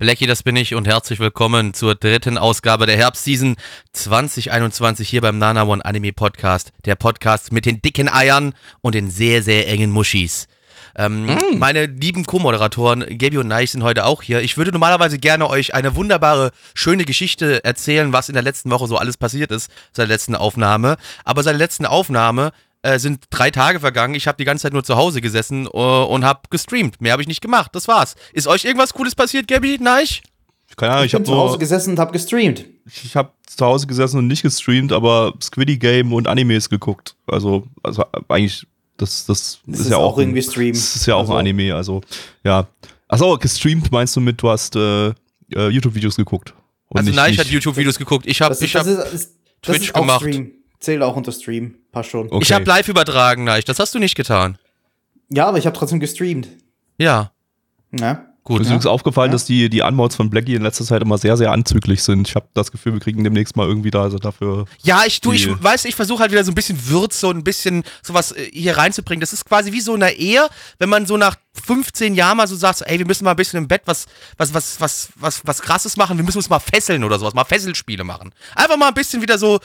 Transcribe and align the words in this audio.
Blackie, 0.00 0.28
das 0.28 0.44
bin 0.44 0.54
ich 0.54 0.76
und 0.76 0.86
herzlich 0.86 1.18
willkommen 1.18 1.74
zur 1.74 1.96
dritten 1.96 2.38
Ausgabe 2.38 2.86
der 2.86 2.96
Herbstseason 2.96 3.56
2021 3.94 5.08
hier 5.08 5.20
beim 5.20 5.38
Nana 5.38 5.64
One 5.64 5.84
Anime 5.84 6.12
Podcast. 6.12 6.70
Der 6.84 6.94
Podcast 6.94 7.50
mit 7.50 7.66
den 7.66 7.82
dicken 7.82 8.08
Eiern 8.08 8.54
und 8.80 8.94
den 8.94 9.10
sehr, 9.10 9.42
sehr 9.42 9.66
engen 9.66 9.90
Muschis. 9.90 10.46
Ähm, 10.94 11.26
Mm. 11.26 11.58
Meine 11.58 11.86
lieben 11.86 12.24
Co-Moderatoren 12.26 13.18
Gabi 13.18 13.38
und 13.38 13.48
Neich 13.48 13.72
sind 13.72 13.82
heute 13.82 14.04
auch 14.04 14.22
hier. 14.22 14.40
Ich 14.40 14.56
würde 14.56 14.70
normalerweise 14.70 15.18
gerne 15.18 15.50
euch 15.50 15.74
eine 15.74 15.96
wunderbare, 15.96 16.52
schöne 16.74 17.04
Geschichte 17.04 17.64
erzählen, 17.64 18.12
was 18.12 18.28
in 18.28 18.34
der 18.34 18.44
letzten 18.44 18.70
Woche 18.70 18.86
so 18.86 18.98
alles 18.98 19.16
passiert 19.16 19.50
ist, 19.50 19.68
seit 19.92 20.04
der 20.08 20.14
letzten 20.14 20.36
Aufnahme. 20.36 20.96
Aber 21.24 21.42
seit 21.42 21.54
der 21.54 21.58
letzten 21.58 21.86
Aufnahme 21.86 22.52
äh, 22.94 22.98
sind 22.98 23.24
drei 23.30 23.50
Tage 23.50 23.80
vergangen. 23.80 24.14
Ich 24.14 24.26
habe 24.26 24.36
die 24.38 24.44
ganze 24.44 24.62
Zeit 24.62 24.72
nur 24.72 24.84
zu 24.84 24.96
Hause 24.96 25.20
gesessen 25.20 25.66
äh, 25.66 25.68
und 25.68 26.24
habe 26.24 26.40
gestreamt. 26.50 27.00
Mehr 27.00 27.12
habe 27.12 27.22
ich 27.22 27.28
nicht 27.28 27.40
gemacht. 27.40 27.70
Das 27.74 27.88
war's. 27.88 28.14
Ist 28.32 28.46
euch 28.46 28.64
irgendwas 28.64 28.92
Cooles 28.94 29.14
passiert, 29.14 29.48
Gabi? 29.48 29.78
Neich? 29.80 30.22
Keine 30.76 30.92
Ahnung, 30.92 31.04
Ich 31.04 31.10
ich 31.10 31.14
habe 31.14 31.24
bin 31.24 31.32
zu 31.32 31.38
Hause 31.38 31.58
gesessen 31.58 31.90
und 31.90 31.98
habe 31.98 32.12
gestreamt. 32.12 32.64
ich 32.86 33.16
habe 33.16 33.30
zu 33.46 33.64
Hause 33.66 33.86
gesessen 33.86 34.18
und 34.18 34.26
nicht 34.28 34.42
gestreamt, 34.42 34.92
aber 34.92 35.32
Squiddy 35.42 35.78
Game 35.78 36.12
und 36.12 36.28
Animes 36.28 36.68
geguckt. 36.68 37.16
Also, 37.26 37.66
also 37.82 38.04
eigentlich, 38.28 38.66
das, 38.98 39.26
das, 39.26 39.60
Das 39.66 39.78
ist, 39.80 39.86
ist 39.86 39.90
ja 39.90 39.96
auch 39.96 40.18
irgendwie 40.18 40.42
Stream. 40.42 40.72
Das 40.74 40.94
ist 40.96 41.06
ja 41.06 41.14
auch 41.14 41.20
Also- 41.20 41.32
ein 41.34 41.38
Anime, 41.40 41.74
also 41.74 42.00
ja. 42.44 42.66
Achso, 43.08 43.38
gestreamt 43.38 43.90
meinst 43.90 44.14
du 44.16 44.20
mit, 44.20 44.40
du 44.42 44.50
hast 44.50 44.76
äh, 44.76 45.08
äh, 45.08 45.14
YouTube-Videos 45.70 46.16
geguckt. 46.16 46.52
Und 46.88 46.98
Also 46.98 47.08
nicht- 47.10 47.16
Neich 47.16 47.30
nicht- 47.30 47.40
hat 47.40 47.46
YouTube-Videos 47.46 47.98
geguckt. 47.98 48.26
Ich 48.26 48.40
habe 48.42 48.54
ich 48.60 48.76
hab, 48.76 48.86
ist, 48.86 49.34
Twitch 49.62 49.92
gemacht. 49.92 50.20
Stream. 50.20 50.52
Zählt 50.80 51.02
auch 51.02 51.16
unter 51.16 51.32
Stream. 51.32 51.76
Passt 51.92 52.10
schon. 52.10 52.26
Okay. 52.26 52.42
ich 52.42 52.52
hab 52.52 52.66
live 52.66 52.88
übertragen, 52.88 53.44
Neich. 53.44 53.64
Das 53.64 53.78
hast 53.78 53.94
du 53.94 53.98
nicht 53.98 54.14
getan. 54.14 54.58
Ja, 55.30 55.46
aber 55.46 55.58
ich 55.58 55.66
habe 55.66 55.76
trotzdem 55.76 56.00
gestreamt. 56.00 56.48
Ja, 56.98 57.32
Ja. 57.98 58.27
Gut. 58.48 58.60
Ist 58.60 58.66
übrigens 58.66 58.86
aufgefallen, 58.86 59.30
Ja. 59.30 59.34
dass 59.34 59.44
die, 59.44 59.68
die 59.70 59.82
Unmods 59.82 60.16
von 60.16 60.28
Blackie 60.30 60.54
in 60.54 60.62
letzter 60.62 60.84
Zeit 60.84 61.02
immer 61.02 61.18
sehr, 61.18 61.36
sehr 61.36 61.52
anzüglich 61.52 62.02
sind. 62.02 62.26
Ich 62.28 62.34
habe 62.34 62.48
das 62.54 62.72
Gefühl, 62.72 62.94
wir 62.94 63.00
kriegen 63.00 63.22
demnächst 63.22 63.56
mal 63.56 63.66
irgendwie 63.68 63.90
da, 63.90 64.02
also 64.02 64.18
dafür. 64.18 64.64
Ja, 64.82 65.02
ich 65.06 65.20
tu, 65.20 65.32
ich 65.32 65.48
weiß, 65.62 65.84
ich 65.84 65.94
versuche 65.94 66.20
halt 66.20 66.32
wieder 66.32 66.42
so 66.42 66.50
ein 66.50 66.54
bisschen 66.54 66.88
Würze 66.88 67.28
und 67.28 67.36
ein 67.36 67.44
bisschen 67.44 67.84
sowas 68.02 68.32
äh, 68.32 68.50
hier 68.52 68.76
reinzubringen. 68.76 69.20
Das 69.20 69.32
ist 69.32 69.44
quasi 69.44 69.72
wie 69.72 69.80
so 69.80 69.94
in 69.94 70.02
einer 70.02 70.12
Ehe, 70.12 70.46
wenn 70.78 70.88
man 70.88 71.06
so 71.06 71.16
nach 71.16 71.36
15 71.64 72.14
Jahren 72.14 72.36
mal 72.36 72.46
so 72.46 72.56
sagt, 72.56 72.82
ey, 72.86 72.98
wir 72.98 73.06
müssen 73.06 73.24
mal 73.24 73.30
ein 73.32 73.36
bisschen 73.36 73.58
im 73.58 73.68
Bett 73.68 73.82
was, 73.84 74.06
was, 74.36 74.54
was, 74.54 74.80
was, 74.80 75.08
was, 75.16 75.42
was 75.44 75.62
krasses 75.62 75.96
machen, 75.96 76.16
wir 76.16 76.24
müssen 76.24 76.38
uns 76.38 76.48
mal 76.48 76.58
fesseln 76.60 77.04
oder 77.04 77.18
sowas, 77.18 77.34
mal 77.34 77.44
Fesselspiele 77.44 78.04
machen. 78.04 78.32
Einfach 78.54 78.76
mal 78.76 78.88
ein 78.88 78.94
bisschen 78.94 79.22
wieder 79.22 79.38
so 79.38 79.58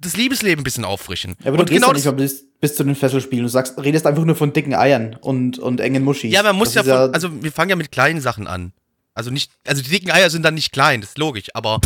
das 0.00 0.16
Liebesleben 0.16 0.60
ein 0.60 0.64
bisschen 0.64 0.84
auffrischen. 0.84 1.36
Ja, 1.40 1.48
aber 1.48 1.56
du 1.56 1.62
und 1.62 1.70
gehst 1.70 1.80
genau 1.82 1.88
ja 1.88 1.94
nicht 1.94 2.04
mal 2.06 2.47
bis, 2.60 2.74
zu 2.74 2.84
den 2.84 2.94
Fesselspielen. 2.94 3.44
Du 3.44 3.48
sagst, 3.50 3.78
redest 3.82 4.06
einfach 4.06 4.24
nur 4.24 4.36
von 4.36 4.52
dicken 4.52 4.74
Eiern 4.74 5.16
und, 5.20 5.58
und 5.58 5.80
engen 5.80 6.04
Muschis. 6.04 6.32
Ja, 6.32 6.42
man 6.42 6.56
muss 6.56 6.74
ja, 6.74 6.82
von, 6.82 7.14
also 7.14 7.42
wir 7.42 7.52
fangen 7.52 7.70
ja 7.70 7.76
mit 7.76 7.92
kleinen 7.92 8.20
Sachen 8.20 8.46
an. 8.46 8.72
Also 9.14 9.30
nicht, 9.30 9.50
also 9.66 9.82
die 9.82 9.90
dicken 9.90 10.10
Eier 10.10 10.30
sind 10.30 10.44
dann 10.44 10.54
nicht 10.54 10.72
klein, 10.72 11.00
das 11.00 11.10
ist 11.10 11.18
logisch, 11.18 11.48
aber 11.54 11.80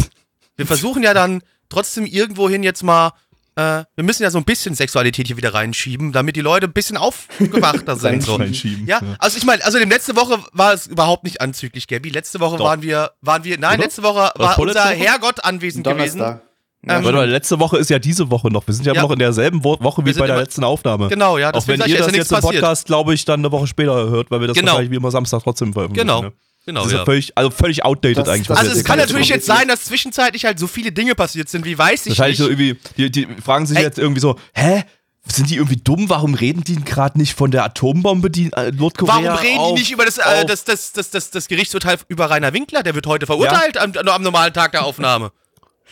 wir 0.57 0.67
versuchen 0.67 1.03
ja 1.03 1.15
dann 1.15 1.43
trotzdem 1.71 2.05
irgendwohin 2.05 2.63
jetzt 2.63 2.83
mal, 2.83 3.13
äh, 3.57 3.85
wir 3.95 4.05
müssen 4.05 4.23
ja 4.23 4.31
so 4.31 4.39
ein 4.39 4.45
bisschen 4.45 4.75
Sexualität 4.75 5.27
hier 5.27 5.37
wieder 5.37 5.55
reinschieben, 5.55 6.13
damit 6.13 6.37
die 6.37 6.41
Leute 6.41 6.67
ein 6.67 6.73
bisschen 6.73 6.97
aufgewachter 6.97 7.97
sind. 7.97 8.23
so. 8.23 8.39
Ja, 8.87 9.01
also 9.19 9.39
ich 9.39 9.45
meine, 9.45 9.65
also 9.65 9.79
in 9.79 9.89
letzte 9.89 10.15
Woche 10.17 10.39
war 10.53 10.75
es 10.75 10.87
überhaupt 10.87 11.25
nicht 11.25 11.41
anzüglich, 11.41 11.89
Gabby. 11.89 12.11
Letzte 12.11 12.41
Woche 12.41 12.59
Doch. 12.59 12.65
waren 12.65 12.83
wir, 12.83 13.13
waren 13.21 13.45
wir, 13.45 13.59
nein, 13.59 13.79
Oder? 13.79 13.85
letzte 13.85 14.03
Woche 14.03 14.31
war 14.35 14.59
unser? 14.59 14.87
Herrgott 14.87 15.45
anwesend 15.45 15.87
gewesen. 15.87 16.41
Donnerstag. 16.83 16.99
Ähm, 16.99 17.05
Warte 17.05 17.17
mal, 17.19 17.31
letzte 17.31 17.59
Woche 17.61 17.79
ist 17.79 17.91
ja 17.91 17.99
diese 17.99 18.31
Woche 18.31 18.49
noch. 18.49 18.67
Wir 18.67 18.75
sind 18.75 18.87
ja, 18.87 18.93
Ja. 18.95 19.03
noch 19.03 19.11
in 19.13 19.19
derselben 19.19 19.63
Wo 19.65 19.77
Woche 19.81 20.05
wie 20.05 20.13
bei 20.13 20.27
der 20.27 20.37
letzten 20.39 20.65
Aufnahme. 20.65 21.09
Genau, 21.09 21.39
ja, 21.39 21.53
Auch 21.55 21.67
wenn 21.69 21.81
ihr 21.81 21.97
das 21.99 22.07
ja 22.09 22.13
jetzt 22.13 22.31
im 22.33 22.37
passiert. 22.41 22.43
Podcast, 22.61 22.87
glaube 22.87 23.15
ich, 23.15 23.25
dann 23.25 23.41
eine 23.41 23.53
Woche 23.53 23.67
später 23.67 23.95
hört, 24.11 24.31
weil 24.31 24.41
wir 24.41 24.49
das 24.49 24.57
Genau. 24.57 24.73
wahrscheinlich 24.73 24.91
wie 24.91 24.97
immer 24.97 25.11
Samstag 25.11 25.43
trotzdem 25.45 25.73
veröffentlichen. 25.73 26.07
Genau, 26.07 26.23
Ne? 26.23 26.33
genau, 26.67 26.81
Das 26.81 26.87
ist 26.89 26.93
ja 26.93 26.99
ja. 26.99 27.05
völlig, 27.05 27.37
also 27.39 27.51
völlig 27.51 27.85
outdated 27.85 28.19
Das- 28.19 28.29
eigentlich. 28.29 28.49
das- 28.49 28.59
Also 28.59 28.73
es 28.73 28.85
kann 28.85 28.99
natürlich 28.99 29.29
jetzt 29.29 29.47
sein, 29.47 29.69
dass 29.69 29.85
zwischenzeitlich 29.85 30.45
halt 30.45 30.59
so 30.59 30.67
viele 30.67 30.91
Dinge 30.93 31.15
passiert 31.15 31.49
sind, 31.49 31.65
wie 31.65 31.79
weiß 31.79 32.07
ich 32.07 32.11
Wahrscheinlich 32.19 32.39
nicht. 32.41 32.47
so 32.47 32.51
irgendwie, 32.51 32.77
die, 32.97 33.11
die 33.11 33.29
fragen 33.43 33.67
sich 33.67 33.77
Ey. 33.79 33.85
jetzt 33.85 33.99
irgendwie 33.99 34.21
so, 34.21 34.37
hä? 34.55 34.83
Sind 35.25 35.51
die 35.51 35.55
irgendwie 35.55 35.77
dumm? 35.77 36.09
Warum 36.11 36.35
reden 36.35 36.65
die 36.65 36.83
gerade 36.83 37.17
nicht 37.17 37.35
von 37.35 37.53
der 37.53 37.63
Atombombe, 37.65 38.29
die 38.29 38.51
äh, 38.55 38.73
Nordkorea 38.73 39.15
Warum 39.23 39.39
reden 39.39 39.59
auf, 39.59 39.75
die 39.75 39.81
nicht 39.83 39.93
über 39.93 40.05
das, 40.05 40.19
äh, 40.19 40.45
das, 40.45 40.65
das, 40.65 40.91
das, 40.91 41.11
das, 41.11 41.31
das 41.31 41.47
Gerichtsurteil 41.47 41.99
über 42.09 42.29
Rainer 42.29 42.53
Winkler? 42.53 42.83
Der 42.83 42.97
wird 42.97 43.07
heute 43.07 43.27
verurteilt 43.27 43.79
am, 43.79 43.93
am 44.09 44.23
normalen 44.25 44.53
Tag 44.53 44.73
der 44.73 44.85
Aufnahme. 44.85 45.31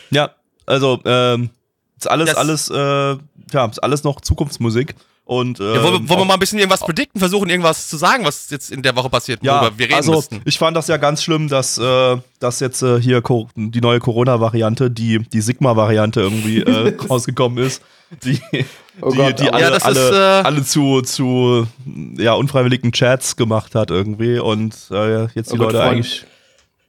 Ja, 0.09 0.31
also, 0.65 0.99
ähm, 1.05 1.49
ist 1.97 2.09
alles, 2.09 2.29
Das- 2.29 2.37
alles, 2.37 2.69
äh, 2.69 3.17
ja, 3.53 3.65
ist 3.65 3.79
alles 3.83 4.03
noch 4.03 4.21
Zukunftsmusik. 4.21 4.95
Und, 5.23 5.59
äh, 5.61 5.75
Ja, 5.75 5.83
wollen, 5.83 5.93
wir, 6.01 6.09
wollen 6.09 6.19
wir 6.21 6.25
mal 6.25 6.33
ein 6.33 6.39
bisschen 6.39 6.57
irgendwas 6.59 6.81
predikten, 6.81 7.19
versuchen 7.19 7.49
irgendwas 7.49 7.87
zu 7.87 7.95
sagen, 7.95 8.25
was 8.25 8.49
jetzt 8.49 8.69
in 8.71 8.81
der 8.81 8.95
Woche 8.95 9.09
passiert, 9.09 9.41
Ja, 9.43 9.61
worüber 9.61 9.77
wir 9.77 9.85
reden 9.85 9.95
also 9.95 10.13
müssten. 10.13 10.41
ich 10.45 10.57
fand 10.57 10.75
das 10.75 10.87
ja 10.87 10.97
ganz 10.97 11.23
schlimm, 11.23 11.47
dass, 11.47 11.77
äh, 11.77 12.17
dass 12.39 12.59
jetzt 12.59 12.81
äh, 12.81 12.99
hier 12.99 13.21
Co 13.21 13.47
die 13.55 13.79
neue 13.79 13.99
Corona-Variante, 13.99 14.89
die, 14.91 15.19
die 15.19 15.41
Sigma-Variante 15.41 16.19
irgendwie 16.21 16.61
äh, 16.61 16.97
rausgekommen 17.09 17.63
ist, 17.63 17.81
die, 18.23 18.41
Oh 18.99 19.11
die, 19.11 19.17
Gott, 19.17 19.39
die 19.39 19.43
aber- 19.47 19.53
alle, 19.55 19.63
Ja, 19.63 19.69
das 19.69 19.83
alle, 19.83 19.99
ist, 19.99 20.11
äh, 20.11 20.15
alle 20.47 20.63
zu, 20.65 21.01
zu 21.01 21.67
ja, 22.17 22.33
unfreiwilligen 22.33 22.91
Chats 22.91 23.37
gemacht 23.37 23.73
hat 23.75 23.89
irgendwie 23.91 24.39
und 24.39 24.75
äh, 24.91 25.27
jetzt 25.33 25.51
die 25.51 25.55
Oh 25.55 25.57
Gott, 25.59 25.73
Leute 25.73 25.77
Freund. 25.77 25.91
eigentlich, 25.93 26.25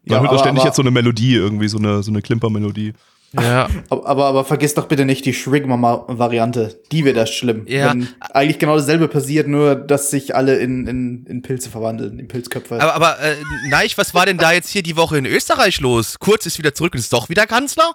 man 0.04 0.14
Ja, 0.16 0.20
hört 0.20 0.30
aber- 0.30 0.38
ständig 0.40 0.60
aber- 0.62 0.68
jetzt 0.70 0.76
so 0.76 0.82
eine 0.82 0.90
Melodie 0.90 1.34
irgendwie, 1.34 1.68
so 1.68 1.78
eine, 1.78 2.02
so 2.02 2.10
eine 2.10 2.22
Klimpermelodie. 2.22 2.94
Ja. 3.34 3.68
Aber, 3.88 4.06
aber, 4.06 4.26
aber 4.26 4.44
vergiss 4.44 4.74
doch 4.74 4.88
bitte 4.88 5.04
nicht 5.04 5.24
die 5.24 5.32
Shrigma-Variante. 5.32 6.80
Die 6.92 7.04
wird 7.04 7.16
erst 7.16 7.34
schlimm. 7.34 7.64
Ja. 7.66 7.90
Wenn 7.90 8.08
eigentlich 8.20 8.58
genau 8.58 8.76
dasselbe 8.76 9.08
passiert, 9.08 9.48
nur 9.48 9.74
dass 9.74 10.10
sich 10.10 10.34
alle 10.34 10.56
in, 10.56 10.86
in, 10.86 11.26
in 11.26 11.42
Pilze 11.42 11.70
verwandeln, 11.70 12.18
in 12.18 12.28
Pilzköpfe. 12.28 12.80
Aber, 12.80 12.94
aber 12.94 13.20
äh, 13.20 13.36
Neich, 13.68 13.96
was 13.96 14.14
war 14.14 14.26
denn 14.26 14.38
da 14.38 14.52
jetzt 14.52 14.68
hier 14.68 14.82
die 14.82 14.96
Woche 14.96 15.16
in 15.16 15.26
Österreich 15.26 15.80
los? 15.80 16.18
Kurz 16.18 16.46
ist 16.46 16.58
wieder 16.58 16.74
zurück 16.74 16.92
und 16.94 16.98
ist 17.00 17.12
doch 17.12 17.28
wieder 17.28 17.46
Kanzler? 17.46 17.94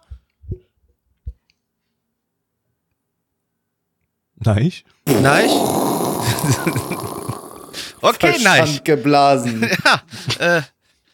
Nein? 4.40 4.72
Neich? 5.06 5.52
okay, 8.02 8.36
Neich. 8.42 8.58
Verstand 8.58 8.86
geblasen. 8.86 9.70
Ja, 10.40 10.58
äh, 10.58 10.62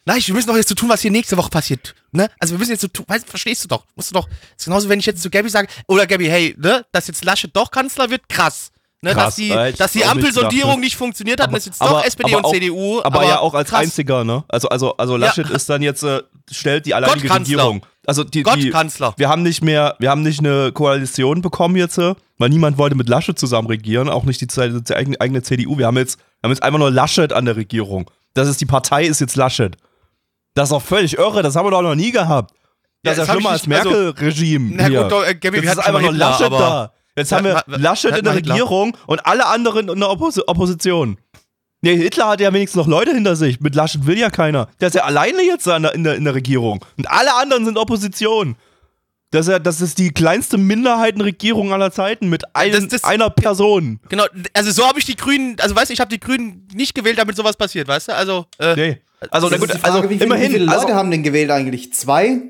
Neich, 0.06 0.26
wir 0.26 0.34
müssen 0.34 0.48
doch 0.48 0.56
jetzt 0.56 0.68
so 0.68 0.74
tun, 0.74 0.88
was 0.88 1.00
hier 1.00 1.10
nächste 1.10 1.36
Woche 1.36 1.48
passiert. 1.48 1.94
Ne? 2.12 2.28
Also 2.38 2.54
wir 2.54 2.58
müssen 2.58 2.72
jetzt 2.72 2.82
so 2.82 2.88
tun, 2.88 3.06
weißt, 3.08 3.28
verstehst 3.28 3.64
du 3.64 3.68
doch? 3.68 3.84
Musst 3.96 4.10
du 4.10 4.14
doch. 4.14 4.28
ist 4.56 4.66
genauso, 4.66 4.88
wenn 4.88 4.98
ich 4.98 5.06
jetzt 5.06 5.22
zu 5.22 5.30
Gabby 5.30 5.48
sage, 5.48 5.68
oder 5.88 6.06
Gabby, 6.06 6.26
hey, 6.26 6.54
ne, 6.58 6.84
dass 6.92 7.06
jetzt 7.06 7.24
Laschet 7.24 7.50
doch 7.54 7.70
Kanzler 7.70 8.10
wird, 8.10 8.28
krass. 8.28 8.70
Ne, 9.04 9.12
Krass, 9.12 9.24
dass 9.24 9.34
die, 9.36 9.76
dass 9.76 9.92
die 9.92 10.04
Ampelsondierung 10.04 10.80
nicht 10.80 10.96
funktioniert 10.96 11.38
hat 11.38 11.50
und 11.50 11.56
es 11.56 11.66
jetzt 11.66 11.80
doch 11.80 12.02
SPD 12.02 12.34
und 12.34 12.44
auch, 12.46 12.52
CDU. 12.52 13.02
Aber, 13.02 13.22
ja 13.24 13.38
auch 13.38 13.52
als 13.52 13.68
krass. 13.68 13.80
einziger, 13.80 14.24
ne? 14.24 14.44
Also, 14.48 14.70
also, 14.70 14.96
also 14.96 15.18
Laschet 15.18 15.50
ist 15.50 15.68
dann 15.68 15.82
jetzt, 15.82 16.02
äh, 16.04 16.22
stellt 16.50 16.86
die 16.86 16.94
alleinige. 16.94 17.30
Regierung. 17.30 17.84
Also 18.06 18.24
die, 18.24 18.30
die, 18.30 18.42
Gottkanzler. 18.42 19.12
wir 19.18 19.28
haben 19.28 19.42
nicht 19.42 19.62
mehr, 19.62 19.96
wir 19.98 20.10
haben 20.10 20.22
nicht 20.22 20.40
eine 20.40 20.72
Koalition 20.72 21.42
bekommen 21.42 21.76
jetzt, 21.76 21.98
äh, 21.98 22.14
weil 22.38 22.48
niemand 22.48 22.78
wollte 22.78 22.96
mit 22.96 23.10
Laschet 23.10 23.38
zusammen 23.38 23.68
regieren, 23.68 24.08
auch 24.08 24.24
nicht 24.24 24.40
die, 24.40 24.46
die 24.46 24.94
eigene, 24.94 25.20
eigene 25.20 25.42
CDU. 25.42 25.76
Wir 25.76 25.86
haben 25.86 25.98
jetzt, 25.98 26.18
wir 26.18 26.48
haben 26.48 26.52
jetzt 26.52 26.62
einfach 26.62 26.78
nur 26.78 26.90
Laschet 26.90 27.30
an 27.34 27.44
der 27.44 27.56
Regierung. 27.56 28.10
Das 28.32 28.48
ist 28.48 28.60
die 28.62 28.66
Partei, 28.66 29.04
ist 29.04 29.20
jetzt 29.20 29.36
Laschet. 29.36 29.76
Das 30.54 30.68
ist 30.68 30.72
auch 30.72 30.82
völlig 30.82 31.18
irre, 31.18 31.42
das 31.42 31.56
haben 31.56 31.66
wir 31.66 31.70
doch 31.70 31.82
noch 31.82 31.94
nie 31.94 32.10
gehabt. 32.12 32.54
Das 33.02 33.16
Ja, 33.16 33.22
ist 33.24 33.28
ja 33.28 33.34
schlimmer 33.34 33.50
als 33.50 33.68
also- 33.68 33.90
Merkel-Regime. 33.90 34.72
Na 34.76 34.86
hier. 34.86 35.02
gut, 35.02 35.12
doch, 35.12 35.24
äh, 35.26 35.34
Gaby, 35.34 35.62
wir 35.62 35.70
hatten 35.70 35.80
ist 35.80 35.86
einfach 35.86 36.00
nur 36.00 36.12
Laschet 36.12 36.50
da. 36.52 36.92
Jetzt 37.16 37.32
haben 37.32 37.44
Wir 37.44 37.62
Laschet 37.66 38.16
in 38.16 38.24
der. 38.24 38.34
Regierung 38.34 38.96
und 39.06 39.24
alle 39.26 39.46
anderen 39.46 39.88
in 39.88 40.00
der 40.00 40.10
Oppos 40.10 40.38
Opposition. 40.48 41.18
Nee, 41.82 41.96
Hitler 41.96 42.28
hat 42.28 42.40
ja 42.40 42.50
wenigstens 42.52 42.78
noch 42.78 42.86
Leute 42.86 43.12
hinter 43.12 43.36
sich. 43.36 43.60
Mit 43.60 43.74
Laschet 43.74 44.06
will 44.06 44.18
ja 44.18 44.30
keiner. 44.30 44.68
Der 44.80 44.88
ist 44.88 44.94
ja 44.94 45.04
alleine 45.04 45.42
jetzt 45.42 45.68
an 45.68 45.82
der, 45.82 45.94
in, 45.94 46.02
der, 46.02 46.14
in 46.16 46.24
der 46.24 46.34
Regierung. 46.34 46.82
Und 46.96 47.10
alle 47.10 47.34
anderen 47.34 47.64
sind 47.66 47.76
Opposition. 47.76 48.56
Das 49.32 49.46
ist, 49.46 49.52
ja, 49.52 49.58
das 49.58 49.80
ist 49.82 49.98
die 49.98 50.10
kleinste 50.10 50.56
Minderheitenregierung 50.56 51.72
aller 51.72 51.90
Zeiten 51.92 52.28
mit 52.30 52.44
ein, 52.54 52.72
das- 52.72 52.88
das- 52.88 53.04
einer 53.04 53.28
Person. 53.30 54.00
Genau, 54.08 54.24
also 54.54 54.70
so 54.70 54.86
habe 54.86 54.98
ich 54.98 55.04
die 55.04 55.16
Grünen, 55.16 55.56
also 55.60 55.76
weißt 55.76 55.90
du, 55.90 55.92
ich 55.92 56.00
habe 56.00 56.08
die 56.08 56.20
Grünen 56.20 56.66
nicht 56.72 56.94
gewählt, 56.94 57.18
damit 57.18 57.36
sowas 57.36 57.56
passiert, 57.56 57.86
weißt 57.88 58.08
du? 58.08 58.14
Also, 58.14 58.46
äh, 58.58 58.74
Nee. 58.76 59.00
Also, 59.30 59.48
na 59.48 59.50
Das 59.56 59.60
gut, 59.60 59.74
die 59.74 59.78
Frage, 59.78 59.94
also 59.94 60.04
wie, 60.10 60.14
viele, 60.14 60.24
immerhin. 60.26 60.48
wie 60.48 60.52
viele 60.54 60.64
Leute 60.66 60.78
also, 60.80 60.94
haben 60.94 61.10
den 61.10 61.22
gewählt 61.22 61.50
eigentlich? 61.50 61.92
Zwei? 61.92 62.42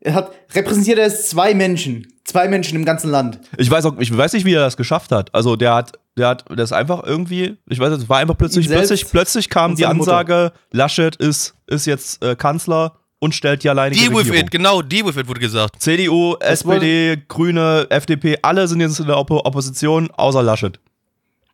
Er 0.00 0.14
hat 0.14 0.30
repräsentiert 0.54 0.98
er 0.98 1.06
ist 1.06 1.28
zwei 1.30 1.54
Menschen. 1.54 2.06
Zwei 2.24 2.48
Menschen 2.48 2.76
im 2.76 2.84
ganzen 2.84 3.10
Land. 3.10 3.38
Ich 3.56 3.70
weiß 3.70 3.84
auch, 3.86 3.94
ich 3.98 4.14
weiß 4.16 4.32
nicht, 4.32 4.44
wie 4.44 4.52
er 4.54 4.60
das 4.60 4.76
geschafft 4.76 5.12
hat. 5.12 5.32
Also 5.34 5.54
der 5.56 5.74
hat, 5.74 5.92
der 6.16 6.28
hat, 6.28 6.44
der 6.50 6.64
ist 6.64 6.72
einfach 6.72 7.04
irgendwie, 7.04 7.56
ich 7.68 7.78
weiß 7.78 7.90
nicht, 7.90 8.02
es 8.02 8.08
war 8.08 8.18
einfach 8.18 8.36
plötzlich, 8.36 8.66
plötzlich, 8.68 9.08
plötzlich 9.08 9.48
kam 9.48 9.76
die 9.76 9.82
seine 9.82 9.94
Mutter. 9.94 10.12
Ansage, 10.18 10.52
Laschet 10.72 11.14
ist, 11.16 11.54
ist 11.68 11.86
jetzt 11.86 12.22
äh, 12.24 12.34
Kanzler 12.34 12.96
und 13.20 13.34
stellt 13.34 13.62
die 13.62 13.70
alleinige 13.70 14.00
Deal 14.00 14.12
with 14.12 14.18
Regierung. 14.26 14.40
it, 14.40 14.50
genau, 14.50 14.82
deal 14.82 15.06
with 15.06 15.16
it 15.16 15.28
wurde 15.28 15.40
gesagt. 15.40 15.80
CDU, 15.80 16.34
Das 16.40 16.50
SPD, 16.60 17.22
Grüne, 17.28 17.86
FDP, 17.90 18.38
alle 18.42 18.66
sind 18.68 18.80
jetzt 18.80 18.98
in 19.00 19.06
der 19.06 19.16
Oppo 19.18 19.38
Opposition, 19.44 20.10
außer 20.10 20.42
Laschet. 20.42 20.78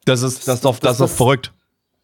Das 0.07 0.23
ist, 0.23 0.49
das 0.49 0.57
ist 0.57 0.65
doch, 0.65 0.79
das 0.79 0.93
ist 0.93 1.01
doch 1.01 1.07
das- 1.07 1.17
verrückt. 1.17 1.53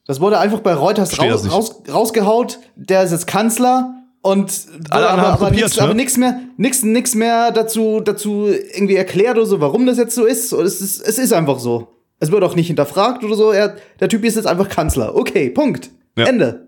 Das 0.08 0.20
wurde 0.20 0.38
einfach 0.38 0.60
bei 0.60 0.72
Reuters 0.72 1.18
raus, 1.20 1.52
raus, 1.52 1.82
rausgehaut. 1.92 2.58
Der 2.76 3.02
ist 3.02 3.12
jetzt 3.12 3.26
Kanzler 3.26 3.94
und 4.22 4.50
Alle 4.88 5.10
anderen 5.10 5.20
haben 5.20 5.34
aber 5.34 5.46
kopiert, 5.48 5.64
nichts 5.64 5.76
ne? 5.76 5.82
aber 5.82 5.94
nix 5.94 6.16
mehr, 6.16 6.40
nix, 6.56 6.82
nix 6.82 7.14
mehr 7.14 7.52
dazu, 7.52 8.00
dazu 8.00 8.48
irgendwie 8.48 8.96
erklärt 8.96 9.36
oder 9.36 9.44
so, 9.44 9.60
warum 9.60 9.84
das 9.84 9.98
jetzt 9.98 10.14
so 10.14 10.24
ist. 10.24 10.50
Es 10.52 10.80
ist, 10.80 11.06
es 11.06 11.18
ist 11.18 11.32
einfach 11.34 11.58
so. 11.58 11.88
Es 12.20 12.32
wird 12.32 12.42
auch 12.42 12.56
nicht 12.56 12.68
hinterfragt 12.68 13.22
oder 13.22 13.34
so. 13.36 13.52
Er, 13.52 13.76
der 14.00 14.08
Typ 14.08 14.24
ist 14.24 14.36
jetzt 14.36 14.46
einfach 14.46 14.70
Kanzler. 14.70 15.14
Okay, 15.14 15.50
Punkt. 15.50 15.90
Ja. 16.16 16.24
Ende. 16.24 16.67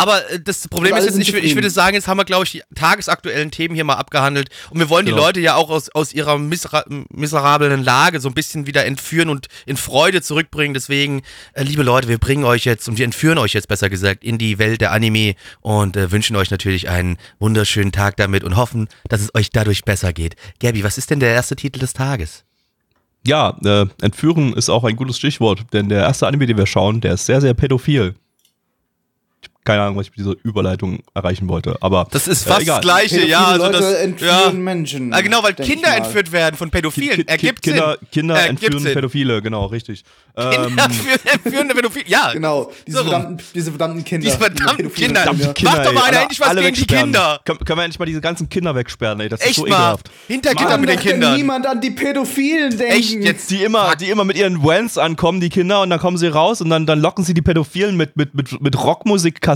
Aber 0.00 0.30
äh, 0.30 0.40
das 0.40 0.66
Problem 0.68 0.96
ist 0.96 1.04
jetzt, 1.04 1.18
ich, 1.18 1.34
ich 1.34 1.54
würde 1.54 1.70
sagen, 1.70 1.94
jetzt 1.94 2.08
haben 2.08 2.18
wir, 2.18 2.24
glaube 2.24 2.44
ich, 2.44 2.52
die 2.52 2.62
tagesaktuellen 2.74 3.50
Themen 3.50 3.74
hier 3.74 3.84
mal 3.84 3.94
abgehandelt. 3.94 4.48
Und 4.70 4.78
wir 4.78 4.88
wollen 4.88 5.06
die 5.06 5.12
Genau. 5.12 5.24
Leute 5.24 5.40
ja 5.40 5.56
auch 5.56 5.70
aus, 5.70 5.88
aus 5.90 6.12
ihrer 6.12 6.38
misera 6.38 6.84
miserablen 7.10 7.82
Lage 7.82 8.20
so 8.20 8.28
ein 8.28 8.34
bisschen 8.34 8.66
wieder 8.66 8.84
entführen 8.86 9.28
und 9.28 9.48
in 9.66 9.76
Freude 9.76 10.22
zurückbringen. 10.22 10.74
Deswegen, 10.74 11.22
äh, 11.52 11.62
liebe 11.62 11.82
Leute, 11.82 12.08
wir 12.08 12.18
bringen 12.18 12.44
euch 12.44 12.64
jetzt 12.64 12.88
und 12.88 12.98
wir 12.98 13.04
entführen 13.04 13.38
euch 13.38 13.52
jetzt 13.52 13.68
besser 13.68 13.90
gesagt 13.90 14.24
in 14.24 14.38
die 14.38 14.58
Welt 14.58 14.80
der 14.80 14.92
Anime 14.92 15.34
und 15.60 15.96
äh, 15.96 16.10
wünschen 16.12 16.36
euch 16.36 16.50
natürlich 16.50 16.88
einen 16.88 17.18
wunderschönen 17.38 17.92
Tag 17.92 18.16
damit 18.16 18.44
und 18.44 18.56
hoffen, 18.56 18.88
dass 19.08 19.20
es 19.20 19.34
euch 19.34 19.50
dadurch 19.50 19.84
besser 19.84 20.12
geht. 20.12 20.36
Gabi, 20.60 20.84
was 20.84 20.98
ist 20.98 21.10
denn 21.10 21.20
der 21.20 21.30
erste 21.32 21.56
Titel 21.56 21.78
des 21.78 21.92
Tages? 21.92 22.44
Ja, 23.26 23.56
äh, 23.64 23.86
entführen 24.00 24.54
ist 24.54 24.70
auch 24.70 24.84
ein 24.84 24.96
gutes 24.96 25.18
Stichwort, 25.18 25.64
denn 25.72 25.88
der 25.88 26.02
erste 26.04 26.26
Anime, 26.26 26.46
den 26.46 26.56
wir 26.56 26.66
schauen, 26.66 27.00
der 27.00 27.14
ist 27.14 27.26
sehr, 27.26 27.40
sehr 27.40 27.52
pädophil. 27.54 28.14
Keine 29.70 29.82
Ahnung, 29.82 29.96
was 29.98 30.06
ich 30.06 30.10
mit 30.16 30.18
dieser 30.26 30.34
Überleitung 30.42 31.00
erreichen 31.14 31.48
wollte, 31.48 31.76
aber 31.80 32.06
Das 32.10 32.26
ist 32.28 32.46
Äh, 32.46 32.48
fast 32.50 32.62
egal. 32.62 32.76
das 32.76 32.82
Gleiche, 32.82 33.24
ja. 33.26 33.44
Also 33.46 33.64
Leute 33.66 33.78
das, 33.78 33.94
entführen 33.94 34.34
ja. 34.44 34.50
Menschen. 34.52 35.12
Ah, 35.14 35.20
genau, 35.20 35.42
weil 35.42 35.54
Kinder 35.54 35.94
entführt 35.96 36.32
werden 36.32 36.56
von 36.56 36.70
Pädophilen. 36.70 37.16
Ki- 37.16 37.24
ki- 37.24 37.28
Ergibt 37.30 37.62
Kinder, 37.62 37.96
Sinn. 38.00 38.08
Kinder 38.10 38.34
Ergibt 38.36 38.50
entführen 38.62 38.82
Sinn. 38.82 38.94
Pädophile, 38.94 39.42
genau, 39.42 39.66
richtig. 39.66 40.02
Ähm, 40.36 40.50
Kinder 40.50 40.84
entführen- 40.84 41.20
entführen 41.32 41.68
Pädophile. 41.68 42.04
Ja. 42.08 42.32
Genau, 42.32 42.70
diese, 42.86 42.98
So 42.98 43.04
verdammten, 43.04 43.46
diese 43.54 43.70
verdammten 43.70 44.04
Kinder. 44.04 44.24
Diese 44.26 44.38
verdammten 44.38 44.76
Pädophile 44.76 45.06
Kinder. 45.06 45.22
Kinder. 45.22 45.44
Verdammt. 45.44 45.62
Macht 45.64 45.86
doch 45.86 45.92
mal 45.92 46.04
einer 46.04 46.20
endlich 46.22 46.40
was 46.40 46.54
gegen 46.56 46.74
die. 46.74 46.86
Kinder. 46.86 47.40
Können, 47.44 47.58
können 47.64 47.78
wir 47.78 47.84
endlich 47.84 47.98
mal 47.98 48.06
diese 48.06 48.20
ganzen 48.20 48.48
Kinder 48.48 48.74
wegsperren, 48.74 49.20
ey, 49.20 49.28
das 49.28 49.40
ist 49.40 49.46
Echt 49.46 49.56
so 49.56 49.62
mal. 49.62 49.68
ekelhaft. 49.68 50.10
Hintergitter 50.28 50.78
mit 50.78 50.88
den 50.88 50.98
Kindern. 50.98 51.36
niemand 51.36 51.66
an 51.66 51.80
die 51.80 51.90
Pädophilen 51.90 52.76
denken. 52.76 52.92
Echt 52.98 53.12
jetzt? 53.14 53.50
Die 53.50 53.62
immer, 53.62 53.94
die 53.96 54.10
immer 54.10 54.24
mit 54.24 54.36
ihren 54.36 54.62
Vans 54.64 54.98
ankommen, 54.98 55.40
die 55.40 55.48
Kinder, 55.48 55.82
und 55.82 55.90
dann 55.90 56.00
kommen 56.00 56.16
sie 56.18 56.26
raus 56.28 56.60
und 56.60 56.70
dann, 56.70 56.86
dann 56.86 57.00
locken 57.00 57.24
sie 57.24 57.34
die 57.34 57.42
Pädophilen 57.42 57.96
mit, 57.96 58.16
mit, 58.16 58.34
mit, 58.34 58.60
mit 58.60 58.76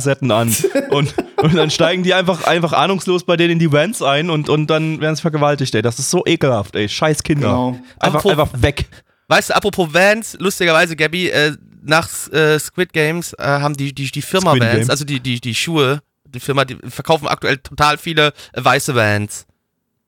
Rockmusikkassetten 0.06 0.30
an. 0.30 0.54
und, 0.90 1.14
und 1.42 1.54
dann 1.54 1.70
steigen 1.70 2.02
die 2.02 2.14
einfach, 2.14 2.44
einfach 2.44 2.72
ahnungslos 2.72 3.24
bei 3.24 3.36
denen 3.36 3.52
in 3.52 3.58
die 3.58 3.72
Vans 3.72 4.02
ein 4.02 4.30
und, 4.30 4.48
und 4.48 4.68
dann 4.68 5.00
werden 5.00 5.16
sie 5.16 5.22
vergewaltigt, 5.22 5.74
ey. 5.74 5.82
Das 5.82 5.98
ist 5.98 6.10
so 6.10 6.24
ekelhaft, 6.26 6.76
ey. 6.76 6.88
Scheiß 6.88 7.22
Kinder. 7.22 7.48
Genau. 7.48 7.80
Einfach, 7.98 8.20
Apropos- 8.24 8.30
einfach 8.32 8.62
weg. 8.62 8.86
Weißt 9.28 9.50
du, 9.50 9.56
apropos 9.56 9.92
Vans, 9.94 10.36
lustigerweise, 10.38 10.96
Gabby, 10.96 11.28
äh, 11.28 11.56
nach 11.82 12.08
äh, 12.32 12.58
Squid 12.58 12.92
Games 12.92 13.32
äh, 13.34 13.42
haben 13.42 13.74
die, 13.76 13.94
die, 13.94 14.10
die 14.10 14.22
Firma 14.22 14.50
Squid 14.50 14.62
Vans, 14.62 14.78
Game. 14.80 14.90
also 14.90 15.04
die, 15.04 15.20
die, 15.20 15.40
die 15.40 15.54
Schuhe, 15.54 16.00
die 16.26 16.40
Firma, 16.40 16.64
die 16.64 16.76
verkaufen 16.88 17.26
aktuell 17.28 17.56
total 17.58 17.96
viele 17.98 18.28
äh, 18.52 18.62
weiße 18.64 18.94
Vans. 18.94 19.46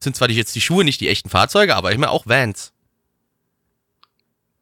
Sind 0.03 0.17
zwar 0.17 0.29
die, 0.29 0.35
jetzt 0.35 0.55
die 0.55 0.61
Schuhe 0.61 0.85
nicht 0.85 1.01
die 1.01 1.09
echten 1.09 1.31
Fahrzeuge, 1.31 1.75
aber 1.77 1.93
immer 1.93 2.11
auch 2.11 2.27
Vans. 2.27 2.73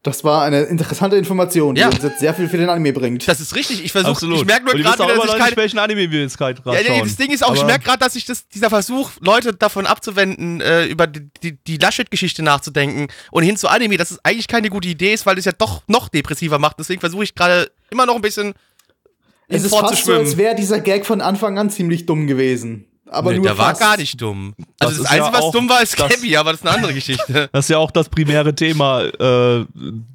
Das 0.04 0.22
war 0.22 0.42
eine 0.42 0.64
interessante 0.64 1.16
Information, 1.16 1.74
die 1.74 1.80
Ja. 1.80 1.88
uns 1.88 2.02
jetzt 2.02 2.20
sehr 2.20 2.34
viel 2.34 2.46
für 2.46 2.58
den 2.58 2.68
Anime 2.68 2.92
bringt. 2.92 3.26
Das 3.26 3.40
ist 3.40 3.56
richtig. 3.56 3.82
Ich 3.82 3.90
versuche, 3.90 4.26
ich 4.34 4.44
merke 4.44 4.66
nur 4.66 4.74
gerade 4.74 4.98
dass 4.98 5.08
ich 5.16 5.24
nicht, 5.24 5.38
keine, 5.38 5.56
welchen 5.56 5.78
Anime 5.78 6.10
wir 6.10 6.20
jetzt 6.20 6.36
gerade 6.36 6.60
Ja, 6.66 6.72
nee, 6.86 7.00
das 7.02 7.16
Ding 7.16 7.30
ist 7.30 7.42
auch, 7.42 7.54
ich 7.54 7.60
Aber- 7.60 7.68
merke 7.68 7.86
gerade, 7.86 8.00
dass 8.00 8.12
sich 8.12 8.26
das, 8.26 8.46
dieser 8.46 8.68
Versuch, 8.68 9.12
Leute 9.20 9.54
davon 9.54 9.86
abzuwenden, 9.86 10.60
äh, 10.60 10.84
über 10.84 11.06
die, 11.06 11.26
die, 11.42 11.52
die 11.56 11.78
Laschet-Geschichte 11.78 12.42
nachzudenken 12.42 13.08
und 13.30 13.44
hin 13.44 13.56
zu 13.56 13.66
Anime, 13.66 13.96
dass 13.96 14.10
es 14.10 14.22
eigentlich 14.22 14.46
keine 14.46 14.68
gute 14.68 14.88
Idee 14.88 15.14
ist, 15.14 15.24
weil 15.24 15.38
es 15.38 15.46
ja 15.46 15.52
doch 15.52 15.82
noch 15.86 16.10
depressiver 16.10 16.58
macht. 16.58 16.78
Deswegen 16.78 17.00
versuche 17.00 17.24
ich 17.24 17.34
gerade 17.34 17.70
immer 17.90 18.04
noch 18.04 18.16
ein 18.16 18.22
bisschen 18.22 18.52
es 19.48 19.64
ist 19.64 19.74
fast 19.74 20.04
so, 20.04 20.12
als 20.12 20.36
wäre 20.36 20.54
dieser 20.54 20.80
Gag 20.80 21.06
von 21.06 21.22
Anfang 21.22 21.58
an 21.58 21.70
ziemlich 21.70 22.04
dumm 22.04 22.26
gewesen. 22.26 22.84
Aber 23.14 23.30
nee, 23.30 23.36
nur 23.38 23.46
der 23.46 23.58
war 23.58 23.70
fast. 23.70 23.80
gar 23.80 23.96
nicht 23.96 24.20
dumm. 24.20 24.54
Das 24.78 24.88
Also 24.90 25.02
das, 25.02 25.10
ist 25.10 25.16
ja 25.16 25.24
Einzige, 25.24 25.36
was 25.38 25.44
auch 25.44 25.52
dumm 25.52 25.68
war, 25.68 25.82
ist 25.82 25.98
das- 25.98 26.08
Gabby, 26.10 26.36
aber 26.36 26.50
das 26.52 26.60
ist 26.60 26.66
eine 26.66 26.76
andere 26.76 26.94
Geschichte. 26.94 27.48
Das 27.52 27.66
ist 27.66 27.68
ja 27.70 27.78
auch 27.78 27.90
das 27.90 28.08
primäre 28.08 28.54
Thema 28.54 29.02
äh, 29.02 29.64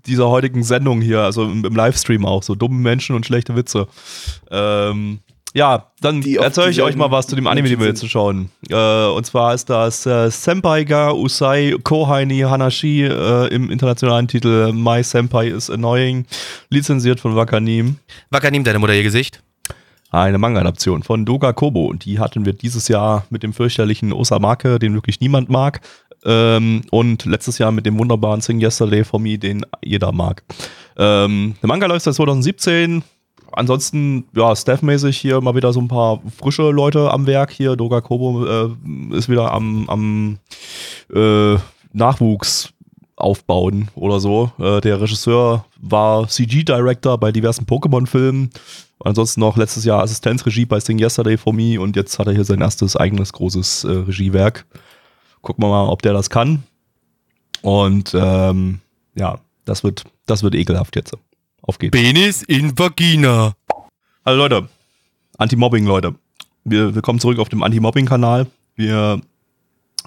dieser 0.05 0.29
heutigen 0.29 0.63
Sendung 0.63 1.01
hier, 1.01 1.21
also 1.21 1.43
im, 1.43 1.65
im 1.65 1.75
Livestream 1.75 2.25
auch, 2.25 2.43
so 2.43 2.55
dumme 2.55 2.79
Menschen 2.79 3.15
und 3.15 3.25
schlechte 3.25 3.55
Witze. 3.55 3.87
Ähm, 4.51 5.19
ja, 5.55 5.87
dann 6.01 6.21
erzähle 6.21 6.69
ich 6.69 6.81
euch 6.83 6.95
mal 6.95 7.09
was 7.09 7.25
zu 7.25 7.35
dem 7.35 7.47
Anime, 7.47 7.69
den 7.69 7.79
wir 7.79 7.87
jetzt 7.87 8.07
schauen. 8.07 8.51
Äh, 8.69 9.05
und 9.07 9.25
zwar 9.25 9.55
ist 9.55 9.69
das 9.69 10.05
äh, 10.05 10.29
Senpai 10.29 10.83
ga 10.83 11.11
Usai 11.11 11.75
Kohaini 11.81 12.41
Hanashi 12.41 13.03
äh, 13.05 13.47
im 13.47 13.71
internationalen 13.71 14.27
Titel 14.27 14.71
My 14.73 15.03
Senpai 15.03 15.47
is 15.47 15.69
Annoying, 15.71 16.25
lizenziert 16.69 17.19
von 17.19 17.35
Wakanim. 17.35 17.97
Wakanim, 18.29 18.63
deine 18.63 18.77
Mutter 18.79 18.93
ihr 18.93 19.03
Gesicht. 19.03 19.41
Eine 20.11 20.38
Manga-Adaption 20.38 21.03
von 21.03 21.25
Doga 21.25 21.53
Kobo. 21.53 21.85
Und 21.85 22.06
die 22.06 22.19
hatten 22.19 22.45
wir 22.45 22.53
dieses 22.53 22.88
Jahr 22.88 23.25
mit 23.29 23.44
dem 23.44 23.53
fürchterlichen 23.53 24.11
Osamake, 24.11 24.79
den 24.79 24.94
wirklich 24.94 25.19
niemand 25.19 25.50
mag. 25.50 25.81
Ähm, 26.25 26.81
und 26.91 27.25
letztes 27.25 27.59
Jahr 27.59 27.71
mit 27.71 27.85
dem 27.85 27.97
wunderbaren 28.00 28.41
Sing 28.41 28.59
Yesterday 28.59 29.03
for 29.03 29.19
Me, 29.19 29.38
den 29.38 29.65
jeder 29.83 30.11
mag. 30.11 30.44
Ähm, 30.97 31.56
der 31.61 31.67
Manga 31.67 31.85
läuft 31.85 32.06
seit 32.06 32.15
2017. 32.15 33.03
Ansonsten, 33.51 34.25
ja, 34.35 34.56
staffmäßig 34.56 35.17
hier 35.17 35.41
mal 35.41 35.56
wieder 35.56 35.73
so 35.73 35.79
ein 35.79 35.88
paar 35.88 36.21
frische 36.38 36.69
Leute 36.71 37.11
am 37.11 37.25
Werk 37.25 37.51
hier. 37.51 37.75
Doga 37.75 38.01
Kobo 38.01 38.45
äh, 38.45 38.69
ist 39.15 39.29
wieder 39.29 39.51
am, 39.51 39.89
am 39.89 40.39
äh, 41.13 41.56
Nachwuchs 41.94 42.73
aufbauen 43.15 43.89
oder 43.95 44.19
so. 44.19 44.51
Äh, 44.59 44.81
der 44.81 45.01
Regisseur 45.01 45.65
war 45.79 46.27
CG-Director 46.27 47.17
bei 47.17 47.31
diversen 47.31 47.65
Pokémon-Filmen. 47.65 48.50
Ansonsten 49.03 49.39
noch 49.39 49.55
letztes 49.55 49.85
Jahr 49.85 50.03
Assistenzregie 50.03 50.65
bei 50.65 50.79
Sing 50.79 50.99
Yesterday 50.99 51.37
for 51.37 51.53
Me 51.53 51.79
und 51.79 51.95
jetzt 51.95 52.19
hat 52.19 52.27
er 52.27 52.33
hier 52.33 52.43
sein 52.43 52.61
erstes 52.61 52.95
eigenes 52.95 53.31
großes 53.31 53.85
äh, 53.85 53.91
Regiewerk. 53.91 54.65
Gucken 55.41 55.63
wir 55.63 55.69
mal, 55.69 55.87
ob 55.87 56.01
der 56.01 56.13
das 56.13 56.29
kann. 56.29 56.63
Und 57.61 58.13
ähm, 58.13 58.79
ja, 59.15 59.39
das 59.65 59.83
wird, 59.83 60.03
das 60.25 60.43
wird 60.43 60.55
ekelhaft 60.55 60.95
jetzt. 60.95 61.15
Auf 61.61 61.77
geht's. 61.77 61.97
Penis 61.97 62.43
in 62.43 62.77
Vagina. 62.77 63.53
Also 64.23 64.37
Leute, 64.37 64.67
Anti-Mobbing, 65.37 65.85
Leute. 65.85 66.15
Wir, 66.65 66.94
wir 66.94 67.01
kommen 67.01 67.19
zurück 67.19 67.39
auf 67.39 67.49
dem 67.49 67.63
Anti-Mobbing-Kanal. 67.63 68.47
Wir 68.75 69.21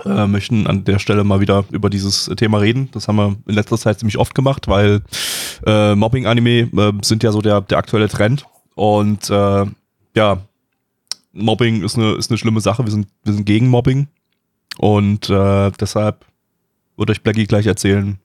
äh, 0.05 0.27
möchten 0.27 0.67
an 0.67 0.85
der 0.85 0.99
Stelle 0.99 1.25
mal 1.25 1.41
wieder 1.41 1.65
über 1.71 1.91
dieses 1.91 2.31
Thema 2.37 2.59
reden. 2.59 2.91
Das 2.93 3.09
haben 3.09 3.17
wir 3.17 3.37
in 3.47 3.55
letzter 3.55 3.79
Zeit 3.79 3.99
ziemlich 3.99 4.19
oft 4.19 4.35
gemacht, 4.35 4.69
weil 4.69 5.03
äh, 5.67 5.95
Mobbing-Anime 5.95 6.71
äh, 6.77 6.93
sind 7.03 7.23
ja 7.23 7.33
so 7.33 7.41
der, 7.41 7.63
der 7.63 7.79
aktuelle 7.79 8.09
Trend. 8.09 8.45
Und 8.75 9.31
äh, 9.31 9.67
ja, 10.15 10.39
Mobbing 11.33 11.83
ist 11.83 11.97
eine, 11.97 12.13
ist 12.13 12.31
eine 12.31 12.39
schlimme 12.39 12.61
Sache. 12.61 12.85
Wir 12.85 12.91
sind, 12.91 13.09
wir 13.25 13.33
sind 13.33 13.45
gegen 13.45 13.69
Mobbing. 13.69 14.09
Und 14.79 15.29
äh, 15.31 15.71
deshalb 15.73 16.25
wird 16.97 17.11
euch 17.11 17.23
Blackie 17.23 17.47
gleich 17.47 17.67
erzählen, 17.67 18.19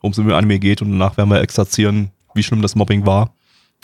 worum 0.00 0.12
es 0.12 0.18
im 0.18 0.30
Anime 0.32 0.58
geht. 0.58 0.82
Und 0.82 0.90
danach 0.90 1.16
werden 1.16 1.30
wir 1.30 1.40
exerzieren, 1.40 2.10
wie 2.34 2.42
schlimm 2.42 2.62
das 2.62 2.74
Mobbing 2.74 3.06
war 3.06 3.34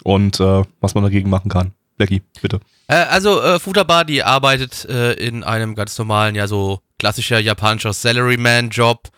und 0.05 0.41
äh, 0.41 0.63
was 0.81 0.95
man 0.95 1.05
dagegen 1.05 1.31
machen 1.31 1.51
kann. 1.51 1.73
Blackie, 1.97 2.23
bitte. 2.41 2.61
Äh, 2.89 2.95
also, 2.95 3.43
äh, 3.43 3.59
Futaba, 3.59 4.05
die 4.05 4.23
arbeitet 4.23 4.87
äh, 4.87 5.13
in 5.13 5.45
einem 5.45 5.75
ganz 5.75 5.99
normalen, 5.99 6.35
ja, 6.35 6.47
so 6.47 6.81
klassischer 6.99 7.39
japanischer 7.39 7.93
Salaryman-Job. 7.93 9.11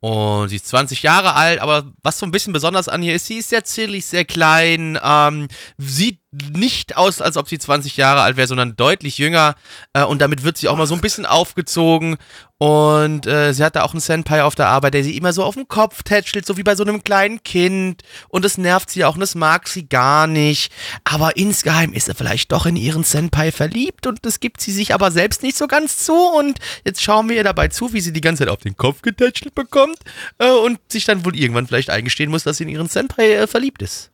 Und 0.00 0.48
sie 0.48 0.56
ist 0.56 0.66
20 0.68 1.02
Jahre 1.02 1.34
alt, 1.34 1.60
aber 1.60 1.92
was 2.02 2.18
so 2.18 2.24
ein 2.24 2.32
bisschen 2.32 2.54
besonders 2.54 2.88
an 2.88 3.02
ihr 3.02 3.14
ist, 3.14 3.26
sie 3.26 3.36
ist 3.36 3.50
sehr 3.50 3.64
zierlich, 3.64 4.06
sehr 4.06 4.24
klein, 4.24 4.98
ähm, 5.02 5.48
sieht 5.76 6.20
nicht 6.32 6.96
aus, 6.96 7.20
als 7.20 7.36
ob 7.36 7.48
sie 7.48 7.58
20 7.58 7.96
Jahre 7.96 8.22
alt 8.22 8.36
wäre, 8.36 8.46
sondern 8.46 8.76
deutlich 8.76 9.18
jünger. 9.18 9.56
Äh, 9.92 10.04
und 10.04 10.20
damit 10.20 10.44
wird 10.44 10.58
sie 10.58 10.68
auch 10.68 10.76
mal 10.76 10.86
so 10.86 10.94
ein 10.94 11.00
bisschen 11.00 11.26
aufgezogen. 11.26 12.16
Und 12.58 13.26
äh, 13.26 13.52
sie 13.52 13.64
hat 13.64 13.74
da 13.74 13.82
auch 13.82 13.92
einen 13.92 14.00
Senpai 14.00 14.42
auf 14.44 14.54
der 14.54 14.68
Arbeit, 14.68 14.94
der 14.94 15.02
sie 15.02 15.16
immer 15.16 15.32
so 15.32 15.42
auf 15.42 15.54
den 15.54 15.66
Kopf 15.66 16.02
tätschelt, 16.02 16.46
so 16.46 16.56
wie 16.56 16.62
bei 16.62 16.76
so 16.76 16.84
einem 16.84 17.02
kleinen 17.02 17.42
Kind. 17.42 18.02
Und 18.28 18.44
das 18.44 18.58
nervt 18.58 18.90
sie 18.90 19.04
auch 19.04 19.14
und 19.14 19.20
das 19.20 19.34
mag 19.34 19.66
sie 19.66 19.88
gar 19.88 20.26
nicht. 20.26 20.70
Aber 21.04 21.36
insgeheim 21.36 21.92
ist 21.94 22.06
sie 22.06 22.14
vielleicht 22.14 22.52
doch 22.52 22.66
in 22.66 22.76
ihren 22.76 23.02
Senpai 23.02 23.50
verliebt 23.50 24.06
und 24.06 24.24
das 24.26 24.40
gibt 24.40 24.60
sie 24.60 24.72
sich 24.72 24.94
aber 24.94 25.10
selbst 25.10 25.42
nicht 25.42 25.56
so 25.56 25.66
ganz 25.66 26.04
zu. 26.04 26.14
Und 26.14 26.58
jetzt 26.84 27.02
schauen 27.02 27.28
wir 27.28 27.36
ihr 27.36 27.44
dabei 27.44 27.68
zu, 27.68 27.92
wie 27.92 28.00
sie 28.00 28.12
die 28.12 28.20
ganze 28.20 28.44
Zeit 28.44 28.52
auf 28.52 28.60
den 28.60 28.76
Kopf 28.76 29.02
getätschelt 29.02 29.54
bekommt 29.54 29.98
äh, 30.38 30.50
und 30.50 30.78
sich 30.92 31.06
dann 31.06 31.24
wohl 31.24 31.34
irgendwann 31.34 31.66
vielleicht 31.66 31.90
eingestehen 31.90 32.30
muss, 32.30 32.44
dass 32.44 32.58
sie 32.58 32.64
in 32.64 32.68
ihren 32.68 32.88
Senpai 32.88 33.32
äh, 33.32 33.46
verliebt 33.46 33.82
ist. 33.82 34.12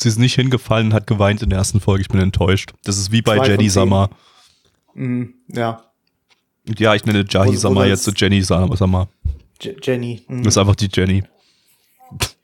Sie 0.00 0.08
ist 0.08 0.18
nicht 0.18 0.34
hingefallen, 0.34 0.92
hat 0.94 1.06
geweint 1.06 1.42
in 1.42 1.50
der 1.50 1.58
ersten 1.58 1.80
Folge. 1.80 2.02
Ich 2.02 2.08
bin 2.08 2.20
enttäuscht. 2.20 2.72
Das 2.84 2.98
ist 2.98 3.10
wie 3.12 3.22
bei 3.22 3.38
zehn. 3.38 3.70
Summer. 3.70 4.10
Mhm, 4.94 5.34
ja. 5.48 5.82
Ja, 6.78 6.94
ich 6.94 7.04
nenne 7.04 7.24
Jahi 7.28 7.52
das- 7.52 7.62
jetzt 7.88 8.04
zu 8.04 8.12
Jenny. 8.12 8.42
Je- 9.60 9.76
Jenny. 9.82 10.22
hm. 10.26 10.42
Das 10.44 10.54
ist 10.54 10.58
einfach 10.58 10.76
die 10.76 10.88
Jenny. 10.92 11.22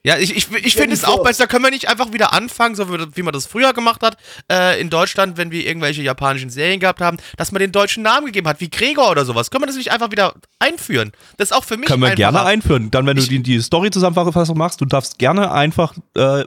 Ja, 0.07 0.19
ich, 0.19 0.37
ich, 0.37 0.53
ich 0.53 0.75
finde 0.77 0.93
es 0.95 1.05
auch 1.05 1.23
besser, 1.23 1.47
können 1.47 1.65
wir 1.65 1.71
nicht 1.71 1.89
einfach 1.89 2.13
wieder 2.13 2.35
anfangen, 2.35 2.75
so 2.75 2.93
wie, 2.93 3.17
wie 3.17 3.23
man 3.23 3.33
das 3.33 3.47
früher 3.47 3.73
gemacht 3.73 4.03
hat, 4.03 4.19
äh, 4.53 4.79
in 4.79 4.91
Deutschland, 4.91 5.39
wenn 5.39 5.51
wir 5.51 5.65
irgendwelche 5.67 6.03
japanischen 6.03 6.51
Serien 6.51 6.79
gehabt 6.79 7.01
haben, 7.01 7.17
dass 7.39 7.53
man 7.53 7.61
den 7.61 7.73
deutschen 7.73 8.03
Namen 8.03 8.27
gegeben 8.27 8.47
hat, 8.47 8.61
wie 8.61 8.69
Gregor 8.69 9.11
oder 9.11 9.25
sowas. 9.25 9.51
Können 9.51 9.63
wir 9.63 9.67
das 9.69 9.77
nicht 9.77 9.93
einfach 9.93 10.11
wieder 10.11 10.35
einführen? 10.59 11.13
Das 11.39 11.51
ist 11.51 11.57
auch 11.57 11.65
für 11.65 11.79
mich 11.79 11.87
Können 11.87 12.03
wir 12.03 12.09
einfacher. 12.09 12.17
gerne 12.33 12.43
einführen. 12.43 12.91
Dann, 12.91 13.07
wenn 13.07 13.17
du 13.17 13.23
Ich- 13.23 13.29
die, 13.31 13.43
die 13.43 13.59
Story-Zusammenfassung 13.63 14.59
machst, 14.59 14.79
du 14.83 14.85
darfst 14.85 15.19
gerne 15.19 15.51
einfach 15.53 15.95
äh, 16.17 16.45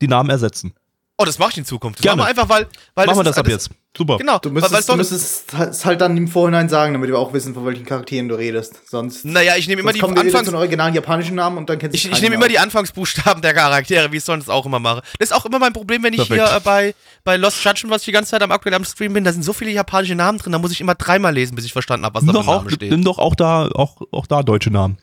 die 0.00 0.08
Namen 0.08 0.30
ersetzen. 0.30 0.74
Oh, 1.18 1.24
das 1.24 1.38
mache 1.38 1.52
ich 1.52 1.58
in 1.58 1.64
Zukunft. 1.64 1.98
Das 1.98 2.02
Gerne. 2.02 2.18
machen 2.18 2.26
wir 2.26 2.42
einfach, 2.42 2.48
weil, 2.48 2.66
weil 2.94 3.06
Machen 3.06 3.20
wir 3.20 3.24
das 3.24 3.38
ab 3.38 3.48
jetzt. 3.48 3.70
Super. 3.96 4.18
Genau. 4.18 4.38
Du 4.38 4.54
weil, 4.54 4.60
weil 4.60 4.80
es 4.80 4.88
müsstest, 4.88 4.88
doch, 4.88 4.94
du 4.94 4.98
müsstest 4.98 5.54
es 5.54 5.84
halt 5.86 6.02
dann 6.02 6.14
im 6.14 6.28
Vorhinein 6.28 6.68
sagen, 6.68 6.92
damit 6.92 7.08
wir 7.08 7.18
auch 7.18 7.32
wissen, 7.32 7.54
von 7.54 7.64
welchen 7.64 7.86
Charakteren 7.86 8.28
du 8.28 8.34
redest. 8.34 8.86
Sonst, 8.86 9.24
naja, 9.24 9.56
ich 9.56 9.66
nehme 9.66 9.80
immer 9.80 9.94
die 9.94 10.02
Anfangs... 10.02 10.44
den 10.44 10.54
originalen 10.54 10.94
japanischen 10.94 11.34
Namen 11.34 11.56
und 11.56 11.70
dann 11.70 11.78
kennst 11.78 11.94
du 11.94 11.96
Ich, 11.96 12.12
ich 12.12 12.20
nehme 12.20 12.34
immer 12.34 12.48
die 12.48 12.58
Anfangsbuchstaben 12.58 13.40
der 13.40 13.54
Charaktere, 13.54 14.12
wie 14.12 14.18
ich 14.18 14.24
sonst 14.24 14.50
auch 14.50 14.66
immer 14.66 14.78
mache. 14.78 15.00
Das 15.18 15.30
ist 15.30 15.32
auch 15.34 15.46
immer 15.46 15.58
mein 15.58 15.72
Problem, 15.72 16.02
wenn 16.02 16.12
ich 16.12 16.28
Perfekt. 16.28 16.46
hier 16.46 16.56
äh, 16.58 16.60
bei, 16.60 16.94
bei 17.24 17.38
Lost 17.38 17.64
Judgment, 17.64 17.94
was 17.94 18.02
ich 18.02 18.06
die 18.06 18.12
ganze 18.12 18.32
Zeit 18.32 18.42
am 18.42 18.52
aktuell 18.52 18.74
am 18.74 18.84
Stream 18.84 19.14
bin, 19.14 19.24
da 19.24 19.32
sind 19.32 19.42
so 19.42 19.54
viele 19.54 19.70
japanische 19.70 20.14
Namen 20.14 20.36
drin, 20.36 20.52
da 20.52 20.58
muss 20.58 20.72
ich 20.72 20.82
immer 20.82 20.94
dreimal 20.94 21.32
lesen, 21.32 21.54
bis 21.54 21.64
ich 21.64 21.72
verstanden 21.72 22.04
habe, 22.04 22.16
was 22.16 22.26
da 22.26 22.32
Name 22.32 22.70
steht. 22.70 22.90
nimm 22.90 23.04
doch 23.04 23.18
auch 23.18 23.34
da, 23.34 23.68
auch, 23.68 24.02
auch 24.12 24.26
da 24.26 24.42
deutsche 24.42 24.70
Namen. 24.70 24.98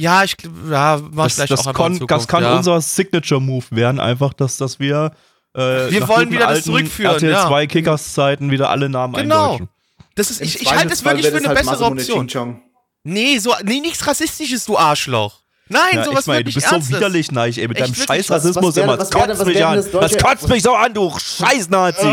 Ja, 0.00 0.22
ich 0.22 0.36
ja, 0.70 1.00
mach 1.10 1.26
ich 1.26 1.34
Das, 1.34 1.34
vielleicht 1.34 1.50
das, 1.52 1.66
auch 1.66 1.72
kann, 1.74 1.98
das 2.06 2.28
kann 2.28 2.42
ja. 2.44 2.56
unser 2.56 2.80
Signature-Move 2.80 3.64
werden, 3.70 3.98
einfach, 3.98 4.32
dass, 4.32 4.56
dass 4.56 4.78
wir. 4.78 5.10
Äh, 5.56 5.90
Wir 5.90 6.00
nach 6.00 6.08
wollen 6.08 6.30
wieder 6.30 6.46
das 6.46 6.62
zurückführen, 6.64 7.14
RTL 7.14 7.32
ja. 7.32 7.46
2 7.48 7.66
Kickers-Zeiten 7.66 8.50
wieder 8.50 8.70
alle 8.70 8.88
Namen 8.88 9.14
Genau. 9.14 9.44
eindeutschen. 9.54 9.68
Das 10.14 10.30
ist, 10.30 10.40
ich, 10.40 10.62
ich 10.62 10.72
halte 10.74 10.92
es 10.92 11.04
wirklich 11.04 11.26
für 11.26 11.36
eine 11.36 11.48
halt 11.48 11.58
bessere 11.58 11.72
Masamune 11.90 12.00
Option. 12.16 12.62
Nee, 13.02 13.38
so, 13.38 13.54
nee, 13.64 13.80
nichts 13.80 14.06
Rassistisches, 14.06 14.66
du 14.66 14.76
Arschloch. 14.78 15.40
Nein, 15.68 15.80
Ja, 15.94 16.04
sowas 16.04 16.20
Ismail, 16.20 16.38
wird 16.44 16.48
du 16.48 16.54
bist 16.54 16.68
so 16.68 16.88
widerlich, 16.96 17.30
nein, 17.32 17.52
ey, 17.56 17.68
mit 17.68 17.76
Echt 17.76 17.86
deinem 17.88 17.96
wirklich? 17.98 18.06
scheiß 18.26 18.30
Rassismus 18.30 18.76
immer. 18.76 18.98
was 18.98 19.10
Das 19.10 19.10
kotzt 19.10 19.40
was 19.40 19.44
mich 19.46 19.64
an. 19.64 19.84
das 19.92 20.16
kotzt 20.18 20.48
mich 20.48 20.62
so 20.62 20.74
an, 20.74 20.94
du 20.94 21.12
scheiß 21.18 21.68
Nazi. 21.70 22.06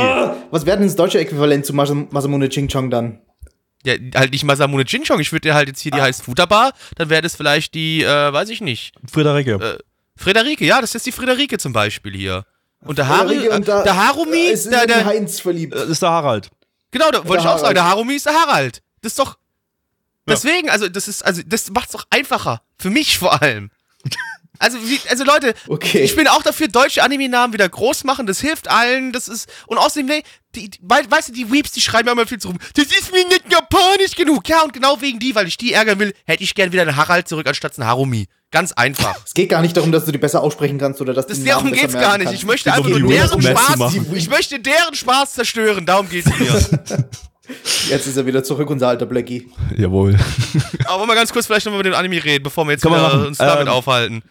Was 0.52 0.66
wäre 0.66 0.78
denn 0.78 0.88
das 0.88 0.96
deutsche 0.96 1.20
Äquivalent 1.20 1.66
zu 1.66 1.74
Mas- 1.74 1.94
Masamune 2.10 2.50
Ching-Chong 2.50 2.90
dann? 2.90 3.20
Ja, 3.86 3.94
halt 4.16 4.32
nicht 4.32 4.44
Masamune 4.44 4.84
Jinchong. 4.88 5.20
Ich 5.20 5.32
würde 5.32 5.42
dir 5.50 5.54
halt 5.54 5.68
jetzt 5.68 5.80
hier, 5.82 5.92
die 5.92 6.02
heißt 6.02 6.24
Futterbar, 6.24 6.74
dann 6.96 7.10
wäre 7.10 7.22
das 7.22 7.36
vielleicht 7.36 7.74
die, 7.76 8.04
äh, 8.04 8.34
weiß 8.34 8.50
ich 8.50 8.62
nicht. 8.62 8.94
Friederike. 9.12 9.52
Äh, 9.54 9.78
Friederike, 10.18 10.66
ja, 10.66 10.82
das 10.82 10.96
ist 10.96 11.06
die 11.06 11.12
Friederike 11.12 11.58
zum 11.58 11.72
Beispiel 11.74 12.16
hier. 12.16 12.46
Und 12.82 12.98
der, 12.98 13.06
äh, 13.10 13.50
und 13.50 13.68
da- 13.68 13.84
der 13.84 13.96
Harumi, 13.96 14.46
ist 14.48 14.72
der, 14.72 14.86
der, 14.88 15.06
Heinz 15.06 15.40
verliebt. 15.40 15.74
Das 15.74 15.88
ist 15.90 16.02
der 16.02 16.10
Harald. 16.10 16.50
genau, 16.92 17.10
da 17.12 17.28
wollte 17.28 17.44
ich 17.44 17.50
auch 17.50 17.60
sagen, 17.60 17.74
der 17.76 17.86
Harumi 17.86 18.16
ist 18.16 18.26
der 18.26 18.34
Harald. 18.34 18.82
Das 19.02 19.12
ist 19.14 19.20
doch, 19.20 19.38
deswegen, 20.28 20.70
also 20.70 20.88
das 20.90 21.08
ist, 21.08 21.24
also 21.26 21.42
das 21.46 21.70
macht's 21.72 21.92
doch 21.94 22.06
einfacher. 22.10 22.62
Für 22.78 22.90
mich 22.90 23.18
vor 23.18 23.42
allem. 23.42 23.70
Also, 24.58 24.78
wie, 24.88 24.98
also 25.10 25.26
Leute, 25.26 25.54
Okay. 25.68 26.00
ich 26.00 26.16
bin 26.16 26.30
auch 26.30 26.42
dafür, 26.42 26.70
deutsche 26.70 27.04
Anime-Namen 27.04 27.52
wieder 27.52 27.68
groß 27.68 28.06
machen, 28.06 28.26
das 28.26 28.40
hilft 28.40 28.70
allen, 28.70 29.12
das 29.12 29.28
ist, 29.28 29.50
und 29.68 29.78
außerdem, 29.78 30.06
nee, 30.06 30.24
die, 30.56 30.70
die, 30.70 30.80
wei- 30.82 31.04
weißt 31.10 31.30
du, 31.30 31.34
die 31.34 31.52
Weeps, 31.52 31.72
die 31.72 31.82
schreiben 31.82 32.08
ja 32.08 32.14
immer 32.14 32.26
viel 32.26 32.38
zu 32.40 32.48
rum, 32.50 32.58
das 32.76 32.86
ist 32.86 33.12
mir 33.12 33.26
nicht 33.28 33.44
japanisch 33.52 34.16
genug. 34.16 34.48
Ja, 34.50 34.64
und 34.64 34.74
genau 34.74 35.00
wegen 35.02 35.20
die, 35.20 35.36
weil 35.36 35.48
ich 35.48 35.58
die 35.58 35.74
ärgern 35.74 36.00
will, 36.00 36.14
hätte 36.26 36.44
ich 36.44 36.56
gern 36.56 36.72
wieder 36.72 36.82
einen 36.84 36.96
Harald 36.96 37.28
zurück 37.28 37.48
anstatt 37.48 37.78
einen 37.78 37.88
Harumi. 37.88 38.28
Ganz 38.52 38.72
einfach. 38.72 39.16
Es 39.26 39.34
geht 39.34 39.50
gar 39.50 39.62
nicht 39.62 39.76
darum, 39.76 39.92
dass 39.92 40.06
du 40.06 40.12
die 40.12 40.18
besser 40.18 40.42
aussprechen 40.42 40.78
kannst 40.78 41.02
oder 41.02 41.14
dass 41.14 41.28
Das, 41.28 41.38
du 41.38 41.44
den 41.44 41.52
Namen 41.54 41.66
darum 41.74 41.80
geht's 41.82 41.94
gar 41.94 42.18
nicht. 42.18 42.26
kannst. 42.28 42.40
Ich 42.42 42.46
möchte 42.48 42.72
einfach 42.74 42.90
nur 42.90 43.10
deren 43.10 43.42
Spaß, 43.42 43.96
ich 44.14 44.30
möchte 44.30 44.60
deren 44.60 44.96
Spaß 44.96 45.34
zerstören, 45.34 45.86
darum 45.86 46.08
geht's 46.10 46.30
mir. 46.40 46.48
Jetzt 47.90 48.08
ist 48.08 48.18
er 48.18 48.26
wieder 48.26 48.44
zurück, 48.44 48.70
unser 48.72 48.88
alter 48.88 49.06
Blackie. 49.06 49.48
Jawohl. 49.78 50.18
Aber 50.86 51.00
wollen 51.00 51.10
wir 51.10 51.16
ganz 51.16 51.32
kurz 51.32 51.46
vielleicht 51.46 51.66
nochmal 51.68 51.82
über 51.82 51.90
den 51.92 51.94
Anime 51.94 52.24
reden, 52.24 52.44
bevor 52.44 52.66
wir 52.66 52.72
jetzt 52.72 52.84
wir 52.84 53.28
uns 53.28 53.38
damit 53.38 53.68
Ähm, 53.68 53.74
aufhalten. 53.74 54.24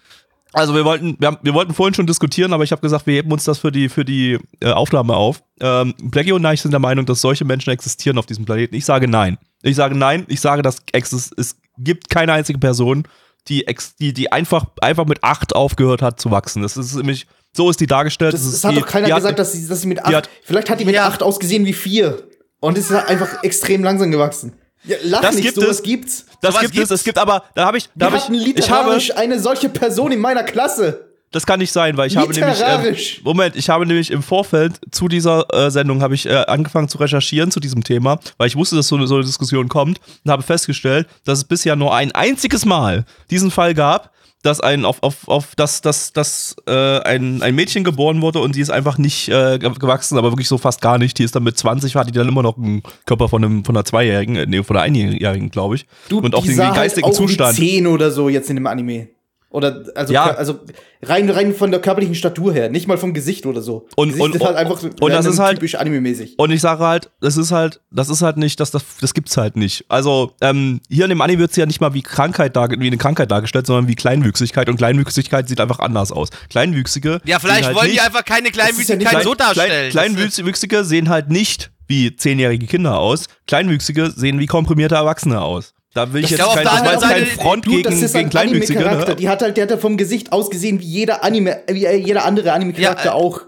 Also 0.54 0.74
wir 0.74 0.84
wollten, 0.84 1.16
wir, 1.18 1.28
haben, 1.28 1.38
wir 1.42 1.52
wollten 1.54 1.74
vorhin 1.74 1.94
schon 1.94 2.06
diskutieren, 2.06 2.52
aber 2.52 2.64
ich 2.64 2.70
habe 2.72 2.80
gesagt, 2.80 3.06
wir 3.06 3.14
heben 3.14 3.30
uns 3.32 3.44
das 3.44 3.58
für 3.58 3.72
die, 3.72 3.88
für 3.88 4.04
die 4.04 4.38
äh, 4.60 4.70
Aufnahme 4.70 5.14
auf. 5.16 5.42
Ähm, 5.60 5.94
Blackie 6.02 6.32
und 6.32 6.44
ich 6.46 6.62
sind 6.62 6.70
der 6.70 6.80
Meinung, 6.80 7.06
dass 7.06 7.20
solche 7.20 7.44
Menschen 7.44 7.70
existieren 7.70 8.18
auf 8.18 8.26
diesem 8.26 8.44
Planeten. 8.44 8.74
Ich 8.74 8.84
sage 8.84 9.08
nein. 9.08 9.36
Ich 9.62 9.76
sage 9.76 9.94
nein. 9.96 10.24
Ich 10.28 10.40
sage, 10.40 10.62
dass 10.62 10.78
exis 10.92 11.30
es 11.36 11.56
gibt 11.78 12.08
keine 12.08 12.32
einzige 12.32 12.58
Person, 12.58 13.04
die, 13.48 13.66
ex 13.66 13.96
die, 13.96 14.12
die 14.12 14.30
einfach, 14.32 14.66
einfach 14.80 15.06
mit 15.06 15.22
acht 15.24 15.54
aufgehört 15.56 16.02
hat 16.02 16.20
zu 16.20 16.30
wachsen. 16.30 16.62
Das 16.62 16.76
ist 16.76 16.94
nämlich, 16.94 17.26
so 17.52 17.68
ist 17.68 17.80
die 17.80 17.86
dargestellt. 17.86 18.32
Das, 18.32 18.42
das 18.44 18.52
das 18.52 18.64
hat 18.64 18.72
die, 18.76 18.80
doch 18.80 18.86
keiner 18.86 19.06
die 19.06 19.12
hat- 19.12 19.18
gesagt, 19.20 19.38
dass 19.38 19.52
sie, 19.52 19.66
dass 19.66 19.80
sie 19.80 19.88
mit 19.88 20.04
acht. 20.04 20.14
hat- 20.14 20.30
vielleicht 20.44 20.70
hat 20.70 20.80
die 20.80 20.84
mit 20.84 20.94
Ja. 20.94 21.06
acht 21.08 21.22
ausgesehen 21.22 21.66
wie 21.66 21.72
vier. 21.72 22.22
Und 22.60 22.78
ist 22.78 22.90
einfach 22.92 23.42
extrem 23.42 23.82
langsam 23.84 24.10
gewachsen. 24.10 24.52
Ja, 24.86 24.96
lach 25.04 25.20
Das 25.22 25.34
nicht, 25.36 25.44
gibt 25.44 25.54
sowas 25.56 25.76
es. 25.76 25.82
gibt's. 25.82 26.26
Das 26.42 26.50
Sowas 26.54 26.60
gibt 26.62 26.74
es, 26.74 26.78
gibt's. 26.80 26.90
es 26.92 27.04
gibt 27.04 27.18
aber, 27.18 27.42
da 27.54 27.66
habe 27.66 27.78
ich, 27.78 27.88
da 27.94 28.06
Wir 28.12 28.18
habe 28.20 28.34
ich, 28.34 28.38
ich 28.58 28.70
habe, 28.70 28.90
literarisch 28.90 29.16
eine 29.16 29.40
solche 29.40 29.68
Person 29.68 30.12
in 30.12 30.20
meiner 30.20 30.42
Klasse. 30.42 31.06
Das 31.32 31.44
kann 31.46 31.58
nicht 31.58 31.72
sein, 31.72 31.96
weil 31.96 32.06
ich 32.06 32.16
habe 32.16 32.32
nämlich. 32.32 32.58
Literarisch. 32.58 33.16
Ähm, 33.18 33.24
Moment, 33.24 33.56
ich 33.56 33.68
habe 33.68 33.84
nämlich 33.86 34.12
im 34.12 34.22
Vorfeld 34.22 34.74
zu 34.92 35.08
dieser 35.08 35.52
äh, 35.52 35.68
Sendung 35.70 36.00
habe 36.00 36.14
ich 36.14 36.26
äh, 36.26 36.32
angefangen 36.46 36.88
zu 36.88 36.98
recherchieren 36.98 37.50
zu 37.50 37.58
diesem 37.58 37.82
Thema, 37.82 38.20
weil 38.38 38.46
ich 38.46 38.54
wusste, 38.54 38.76
dass 38.76 38.86
so, 38.86 38.94
eine- 38.94 39.08
so 39.08 39.16
eine 39.16 39.24
Diskussion 39.24 39.68
kommt 39.68 39.98
und 40.24 40.30
habe 40.30 40.44
festgestellt, 40.44 41.08
dass 41.24 41.38
es 41.38 41.44
bisher 41.44 41.74
nur 41.74 41.92
ein 41.92 42.12
einziges 42.12 42.64
Mal 42.64 43.04
diesen 43.30 43.50
Fall 43.50 43.74
gab, 43.74 44.12
dass 44.44 44.60
ein 44.60 44.84
auf, 44.84 45.02
auf, 45.02 45.26
auf 45.28 45.54
dass, 45.56 45.80
dass, 45.80 46.12
dass 46.12 46.54
äh, 46.66 46.72
ein, 47.00 47.42
ein 47.42 47.54
Mädchen 47.54 47.82
geboren 47.84 48.22
wurde 48.22 48.40
und 48.40 48.54
die 48.56 48.60
ist 48.60 48.70
einfach 48.70 48.98
nicht 48.98 49.28
äh, 49.28 49.58
ge- 49.58 49.72
gewachsen, 49.78 50.18
aber 50.18 50.30
wirklich 50.32 50.48
so 50.48 50.58
fast 50.58 50.80
gar 50.80 50.98
nicht. 50.98 51.18
Die 51.18 51.24
ist 51.24 51.34
dann 51.34 51.42
mit 51.44 51.56
20, 51.58 51.94
hat 51.96 52.08
die 52.08 52.12
dann 52.12 52.28
immer 52.28 52.42
noch 52.42 52.56
einen 52.56 52.82
Körper 53.06 53.28
von 53.28 53.42
einem 53.44 53.64
von 53.64 53.76
einer 53.76 53.84
Zweijährigen, 53.84 54.36
äh, 54.36 54.46
nee, 54.46 54.62
von 54.62 54.76
einer 54.76 54.84
Einjährigen, 54.84 55.50
glaube 55.50 55.76
ich. 55.76 55.86
Du, 56.08 56.18
und 56.20 56.34
auch 56.34 56.44
den 56.44 56.54
sah 56.56 56.72
geistigen 56.74 57.06
halt 57.06 57.14
auch 57.14 57.18
Zustand. 57.18 57.58
Wie 57.58 57.70
10 57.76 57.86
oder 57.86 58.10
so 58.10 58.28
jetzt 58.28 58.48
in 58.50 58.56
dem 58.56 58.66
Anime. 58.66 59.08
Oder, 59.54 59.84
also, 59.94 60.12
Ja. 60.12 60.34
also 60.34 60.58
rein, 61.00 61.30
rein 61.30 61.54
von 61.54 61.70
der 61.70 61.80
körperlichen 61.80 62.16
Statur 62.16 62.52
her, 62.52 62.70
nicht 62.70 62.88
mal 62.88 62.98
vom 62.98 63.14
Gesicht 63.14 63.46
oder 63.46 63.62
so. 63.62 63.86
Und- 63.94 64.08
Gesicht 64.08 64.24
und- 64.24 64.34
ist 64.34 64.44
halt 64.44 64.56
einfach 64.56 64.82
und 64.82 65.12
das 65.12 65.26
ist 65.26 65.38
halt- 65.38 65.58
typisch 65.58 65.76
anime-mäßig. 65.76 66.34
Und 66.38 66.50
ich 66.50 66.60
sage 66.60 66.82
halt, 66.84 67.12
das 67.20 67.36
ist 67.36 67.52
halt, 67.52 67.80
das 67.92 68.08
ist 68.08 68.20
halt 68.20 68.36
nicht, 68.36 68.58
das, 68.58 68.72
das, 68.72 68.82
das 69.00 69.14
gibt's 69.14 69.36
halt 69.36 69.54
nicht. 69.54 69.84
Also, 69.88 70.32
ähm, 70.40 70.80
hier 70.90 71.04
in 71.04 71.10
dem 71.10 71.20
Anime 71.20 71.38
wird's 71.38 71.54
ja 71.54 71.66
nicht 71.66 71.80
mal 71.80 71.94
wie 71.94 72.02
Krankheit 72.02 72.56
wie 72.56 72.86
eine 72.88 72.96
Krankheit 72.96 73.30
dargestellt, 73.30 73.68
sondern 73.68 73.86
wie 73.86 73.94
Kleinwüchsigkeit. 73.94 74.68
Und 74.68 74.76
Kleinwüchsigkeit 74.76 75.48
sieht 75.48 75.60
einfach 75.60 75.78
anders 75.78 76.10
aus. 76.10 76.30
Kleinwüchsige. 76.50 77.20
Ja, 77.24 77.38
vielleicht 77.38 77.66
halt 77.66 77.76
wollen 77.76 77.86
die 77.86 77.92
nicht- 77.92 78.02
einfach 78.04 78.24
keine 78.24 78.48
ist 78.48 78.56
ja 78.56 78.64
nicht 78.96 79.08
Kleinwüchsigkeit 79.08 79.22
so 79.22 79.34
darstellen. 79.36 79.90
Klein, 79.92 80.16
Kleinwüchsige 80.16 80.84
sehen 80.84 81.08
halt 81.10 81.30
nicht 81.30 81.70
wie 81.86 82.16
zehnjährige 82.16 82.66
Kinder 82.66 82.98
aus. 82.98 83.26
Kleinwüchsige 83.46 84.10
sehen 84.10 84.40
wie 84.40 84.46
komprimierte 84.46 84.96
Erwachsene 84.96 85.40
aus. 85.42 85.74
Da 85.94 86.12
will 86.12 86.24
ich 86.24 86.30
jetzt 86.30 86.42
kein, 86.42 86.64
das 86.64 86.84
war 86.84 86.92
jetzt 86.92 87.02
kein 87.04 87.26
Front 87.26 87.66
Du, 87.66 87.70
gegen, 87.70 87.82
das 87.84 87.94
ist 88.02 88.12
gegen 88.12 88.26
ein 88.26 88.30
Kleinwüchsige. 88.30 88.78
Anime-Charakter. 88.80 89.12
Ne? 89.12 89.16
Die 89.16 89.28
hat 89.28 89.42
halt, 89.42 89.56
der 89.56 89.62
hat 89.64 89.70
ja 89.70 89.76
vom 89.78 89.96
Gesicht 89.96 90.32
ausgesehen 90.32 90.80
wie 90.80 90.84
jeder 90.84 91.22
Anime, 91.24 91.62
wie 91.68 91.86
jeder 91.86 92.24
andere 92.24 92.52
Anime-Charakter 92.52 93.04
Ja, 93.06 93.10
äh, 93.12 93.14
auch. 93.14 93.42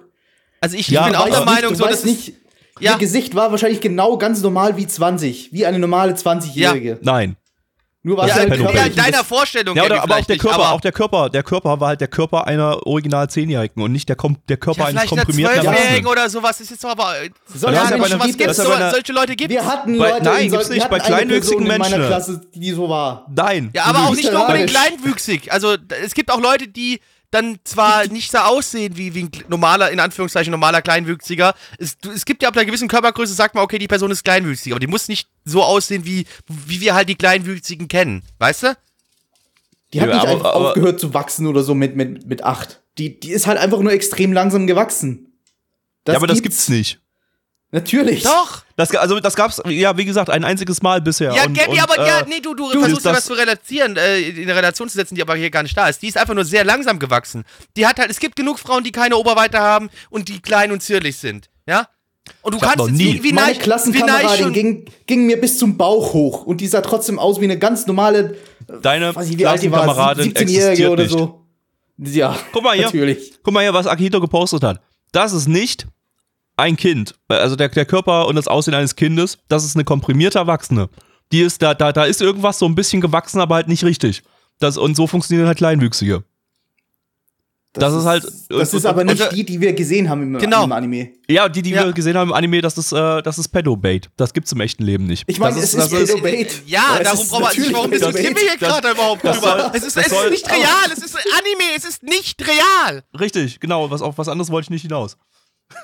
also 0.61 0.77
ich, 0.77 0.89
Ja, 0.89 1.03
ich 1.03 1.13
bin 1.13 1.17
auch 1.17 1.29
der 1.29 1.45
Meinung, 1.45 1.71
nicht, 1.71 1.79
so, 1.79 1.85
du 1.85 1.91
dass 1.91 2.05
nicht, 2.05 2.35
Ja. 2.79 2.93
ihr 2.93 2.99
Gesicht 2.99 3.35
war 3.35 3.51
wahrscheinlich 3.51 3.81
genau 3.81 4.17
ganz 4.17 4.43
normal 4.43 4.77
wie 4.77 4.87
20, 4.87 5.53
wie 5.53 5.67
eine 5.67 5.79
normale 5.81 6.13
20-Jährige. 6.15 6.99
Nein. 7.03 7.37
Nur 8.07 8.19
war 8.19 8.29
ja, 8.29 8.35
halt 8.37 8.57
ja, 8.57 8.85
in 8.87 8.95
deiner 8.95 9.25
Vorstellung, 9.25 9.75
Ja, 9.75 9.83
oder, 9.83 10.01
aber 10.01 10.15
auch 10.19 10.25
der 10.25 10.35
nicht, 10.37 10.41
Körper, 10.43 10.55
aber- 10.63 10.73
auch 10.75 10.81
der 10.81 10.93
Körper, 10.93 11.29
der 11.29 11.43
Körper 11.43 11.81
war 11.81 11.89
halt 11.89 12.01
der 12.01 12.07
Körper 12.07 12.47
einer 12.47 12.87
original 12.87 13.29
Zehnjährigen 13.29 13.83
und 13.83 13.91
nicht 13.91 14.09
der, 14.09 14.15
Kom 14.15 14.37
der 14.49 14.59
Körper 14.59 14.83
ja, 14.83 14.87
eines 14.87 15.07
komprimierten 15.07 15.55
Zwölfjährigen 15.61 15.81
Erwachsenen. 15.83 16.07
oder 16.07 16.31
sowas, 16.31 16.61
ist 16.61 16.71
jetzt 16.71 16.85
doch 16.85 16.91
aber. 16.91 17.15
Soll 17.53 17.75
Ja, 17.75 17.83
aber 17.83 17.95
eine- 18.07 18.19
gibt 18.19 18.39
gibt's 18.39 18.59
so, 18.59 18.71
eine- 18.71 18.93
solche 18.93 19.13
Leute 19.13 19.35
gibt 19.35 19.51
Wir 19.51 19.67
hatten 19.67 19.99
Bei- 19.99 20.11
Leute, 20.11 20.25
nein, 20.25 20.45
in 20.45 20.51
gibt's 20.53 20.69
nicht, 20.69 20.89
bei 20.89 21.01
kleinwüchsigen 21.01 21.65
Person 21.67 21.73
in 21.75 21.79
meiner 21.81 21.97
Menschen. 21.99 22.07
Klasse, 22.07 22.41
die 22.55 22.71
so 22.71 22.89
war. 22.89 23.27
Nein. 23.35 23.71
Ja, 23.75 23.87
aber 23.87 23.99
auch 24.07 24.15
nicht 24.15 24.31
nur 24.31 24.41
unbedingt 24.43 24.69
Literarisch. 24.71 24.93
kleinwüchsig. 25.01 25.53
Also 25.53 25.75
es 26.05 26.15
gibt 26.15 26.31
auch 26.31 26.41
Leute, 26.41 26.69
die 26.69 27.01
dann 27.37 27.59
zwar 27.65 28.07
nicht 28.09 28.31
so 28.31 28.39
aussehen 28.39 28.97
wie, 28.97 29.15
wie 29.15 29.25
ein 29.25 29.31
normaler, 29.49 29.91
in 29.91 30.01
Anführungszeichen 30.01 30.51
normaler 30.51 30.83
Kleinwüchsiger. 30.83 31.55
Es, 31.79 31.97
es 32.15 32.25
gibt 32.25 32.43
ja 32.43 32.49
ab 32.49 32.57
einer 32.57 32.65
gewissen 32.65 32.89
Körpergröße, 32.89 33.35
sagt 33.35 33.55
man, 33.55 33.63
okay, 33.65 33.79
die 33.79 33.89
Person 33.89 34.11
ist 34.11 34.25
kleinwüchsig, 34.25 34.73
aber 34.73 34.81
die 34.81 34.87
muss 34.87 35.09
nicht 35.09 35.29
so 35.45 35.63
aussehen, 35.63 36.05
wie, 36.05 36.27
wie 36.49 36.81
wir 36.81 36.95
halt 36.95 37.09
die 37.09 37.15
Kleinwüchsigen 37.15 37.89
kennen. 37.89 38.23
Weißt 38.39 38.63
du? 38.65 38.77
Die 39.93 40.01
hat 40.01 40.09
Ja, 40.09 40.15
nicht 40.17 40.23
aber- 40.25 40.33
einfach 40.33 40.55
aber- 40.55 40.69
aufgehört 40.71 40.99
zu 41.01 41.15
wachsen 41.15 41.47
oder 41.47 41.63
so 41.63 41.75
mit, 41.75 41.95
mit, 41.97 42.27
mit 42.27 42.43
acht. 42.45 42.83
Die, 42.99 43.21
die 43.21 43.31
ist 43.31 43.47
halt 43.47 43.59
einfach 43.59 43.81
nur 43.81 43.93
extrem 43.93 44.33
langsam 44.33 44.67
gewachsen. 44.67 45.33
Das 46.05 46.15
ja, 46.15 46.19
aber 46.19 46.27
das 46.27 46.43
gibt's 46.43 46.69
nicht. 46.69 47.01
Natürlich. 47.73 48.23
Doch! 48.23 48.63
Das, 48.77 48.95
also 48.95 49.19
das 49.21 49.35
gab's, 49.35 49.61
ja, 49.67 49.97
wie 49.97 50.05
gesagt, 50.05 50.31
ein 50.31 50.45
einziges 50.45 50.83
Mal 50.83 51.01
bisher. 51.01 51.33
Ja, 51.35 51.45
und, 51.45 51.55
Gabby, 51.59 51.73
und, 51.73 51.83
aber 51.83 51.99
äh, 51.99 52.07
ja, 52.07 52.23
nee, 52.27 52.41
du, 52.41 52.55
du, 52.55 52.71
du, 52.71 52.81
versuchst 52.81 53.05
ja 53.05 53.11
das- 53.13 53.19
was 53.23 53.27
zu 53.27 53.33
relatieren, 53.35 53.97
äh, 53.97 54.21
in 54.21 54.43
eine 54.45 54.55
Relation 54.55 54.89
zu 54.89 54.97
setzen, 54.97 55.15
die 55.17 55.23
aber 55.23 55.35
hier 55.35 55.51
gar 55.51 55.63
nicht 55.63 55.77
da 55.77 55.89
ist. 55.89 56.01
Die 56.03 56.09
ist 56.09 56.17
einfach 56.17 56.35
nur 56.35 56.45
sehr 56.45 56.65
langsam 56.65 56.99
gewachsen. 56.99 57.45
Die 57.77 57.87
hat 57.87 57.99
halt, 57.99 58.11
es 58.11 58.21
gibt 58.21 58.37
genug 58.37 58.59
Frauen, 58.59 58.85
die 58.85 58.93
keine 58.93 59.17
Oberweite 59.17 59.59
haben 59.59 59.91
und 60.11 60.29
die 60.29 60.41
klein 60.41 60.71
und 60.71 60.81
zierlich 60.83 61.17
sind. 61.17 61.49
Ja? 61.67 61.89
Und 62.43 62.55
du 62.55 62.59
kannst 62.59 62.89
nie- 62.91 63.15
wie, 63.15 63.23
wie 63.25 63.33
Meine 63.33 63.49
Neich 63.49 63.59
Klassenkameradin 63.59 64.53
ging, 64.53 64.85
ging 65.07 65.27
mir 65.27 65.41
bis 65.41 65.59
zum 65.59 65.77
Bauch 65.77 66.13
hoch 66.13 66.43
und 66.45 66.61
die 66.61 66.67
sah 66.69 66.81
trotzdem 66.83 67.19
aus 67.19 67.41
wie 67.41 67.45
eine 67.45 67.59
ganz 67.59 67.87
normale, 67.87 68.37
deine 68.83 69.15
weiß 69.15 69.29
ich 69.31 69.39
wie 69.39 69.47
alt 69.47 69.63
die 69.63 69.71
war, 69.71 69.83
Klassenkameradin 69.85 70.33
17-Jährige 70.35 70.43
existiert 70.63 70.91
oder 70.91 71.03
nicht. 71.03 71.13
so. 71.13 71.43
Ja, 71.99 72.37
Guck 72.53 72.63
mal 72.63 72.75
hier. 72.77 72.85
natürlich. 72.87 73.35
Guck 73.43 73.55
mal 73.55 73.63
hier, 73.63 73.73
was 73.75 73.87
Akihito 73.87 74.21
gepostet 74.21 74.63
hat. 74.63 74.81
Das 75.13 75.33
ist 75.33 75.49
nicht 75.49 75.87
ein 76.57 76.77
Kind. 76.77 77.15
Also 77.29 77.57
der, 77.57 77.69
der 77.69 77.85
Körper 77.87 78.27
und 78.29 78.37
das 78.37 78.49
Aussehen 78.49 78.75
eines 78.75 78.97
Kindes, 78.97 79.39
das 79.49 79.65
ist 79.65 79.77
eine 79.77 79.85
komprimierte 79.85 80.39
Erwachsene. 80.39 80.89
Die 81.33 81.41
ist, 81.41 81.61
da, 81.63 81.75
da, 81.75 81.93
da 81.93 82.05
ist 82.05 82.21
irgendwas 82.23 82.59
so 82.59 82.67
ein 82.67 82.75
bisschen 82.75 83.01
gewachsen, 83.01 83.41
aber 83.41 83.57
halt 83.57 83.69
nicht 83.69 83.85
richtig. 83.85 84.23
Das, 84.59 84.77
und 84.79 84.97
so 84.97 85.07
funktionieren 85.07 85.47
halt 85.49 85.59
Kleinwüchsige. 85.59 86.25
Das 87.73 87.93
ist 87.93 88.07
halt- 88.07 88.25
Das 88.49 88.73
und- 88.73 88.79
ist 88.79 88.87
aber 88.87 89.03
und- 89.03 89.09
nicht 89.09 89.21
und- 89.21 89.33
die, 89.33 89.45
die 89.45 89.61
wir 89.61 89.75
gesehen 89.75 90.09
haben 90.09 90.23
im, 90.23 90.39
Genau. 90.39 90.65
im 90.65 90.73
Anime. 90.73 91.11
Ja, 91.29 91.47
die, 91.47 91.61
die 91.61 91.71
Ja. 91.73 91.85
wir 91.85 91.93
gesehen 91.93 92.17
haben 92.17 92.29
im 92.31 92.35
Anime, 92.35 92.63
das 92.63 92.79
ist, 92.79 92.93
äh, 92.93 93.21
das 93.21 93.39
ist 93.39 93.49
Pedo-Bait. 93.49 94.09
Das 94.17 94.33
gibt's 94.33 94.51
im 94.53 94.61
echten 94.61 94.83
Leben 94.83 95.05
nicht. 95.05 95.25
Ich 95.27 95.39
meine, 95.39 95.57
das 95.57 95.65
es 95.65 95.75
ist, 95.75 95.93
das 95.93 96.07
Pedo-Bait. 96.09 96.63
Ja, 96.65 96.99
darum 97.03 97.21
ist 97.21 97.29
brauchen 97.29 97.43
wir 97.43 97.49
natürlich 97.49 97.73
warum 97.75 97.91
diskutieren 97.91 98.35
wir 98.35 98.41
hier 98.43 98.51
Das- 98.59 98.69
gerade 98.81 98.91
überhaupt 98.93 99.23
das 99.25 99.37
drüber? 99.41 99.61
soll- 99.61 99.71
es 99.75 99.83
ist, 99.85 99.97
das 99.97 100.07
es 100.07 100.11
soll- 100.13 100.25
ist 100.25 100.31
nicht 100.31 100.51
real, 100.51 100.91
es 100.91 100.99
ist 101.05 101.17
Anime, 101.17 101.77
es 101.77 101.85
ist 101.85 102.03
nicht 102.03 102.43
real. 102.49 103.05
Richtig, 103.21 103.61
genau. 103.61 103.91
Was, 103.91 104.01
auf 104.01 104.17
was 104.17 104.29
anderes 104.29 104.51
wollte 104.51 104.67
ich 104.67 104.71
nicht 104.71 104.83
hinaus. 104.83 105.19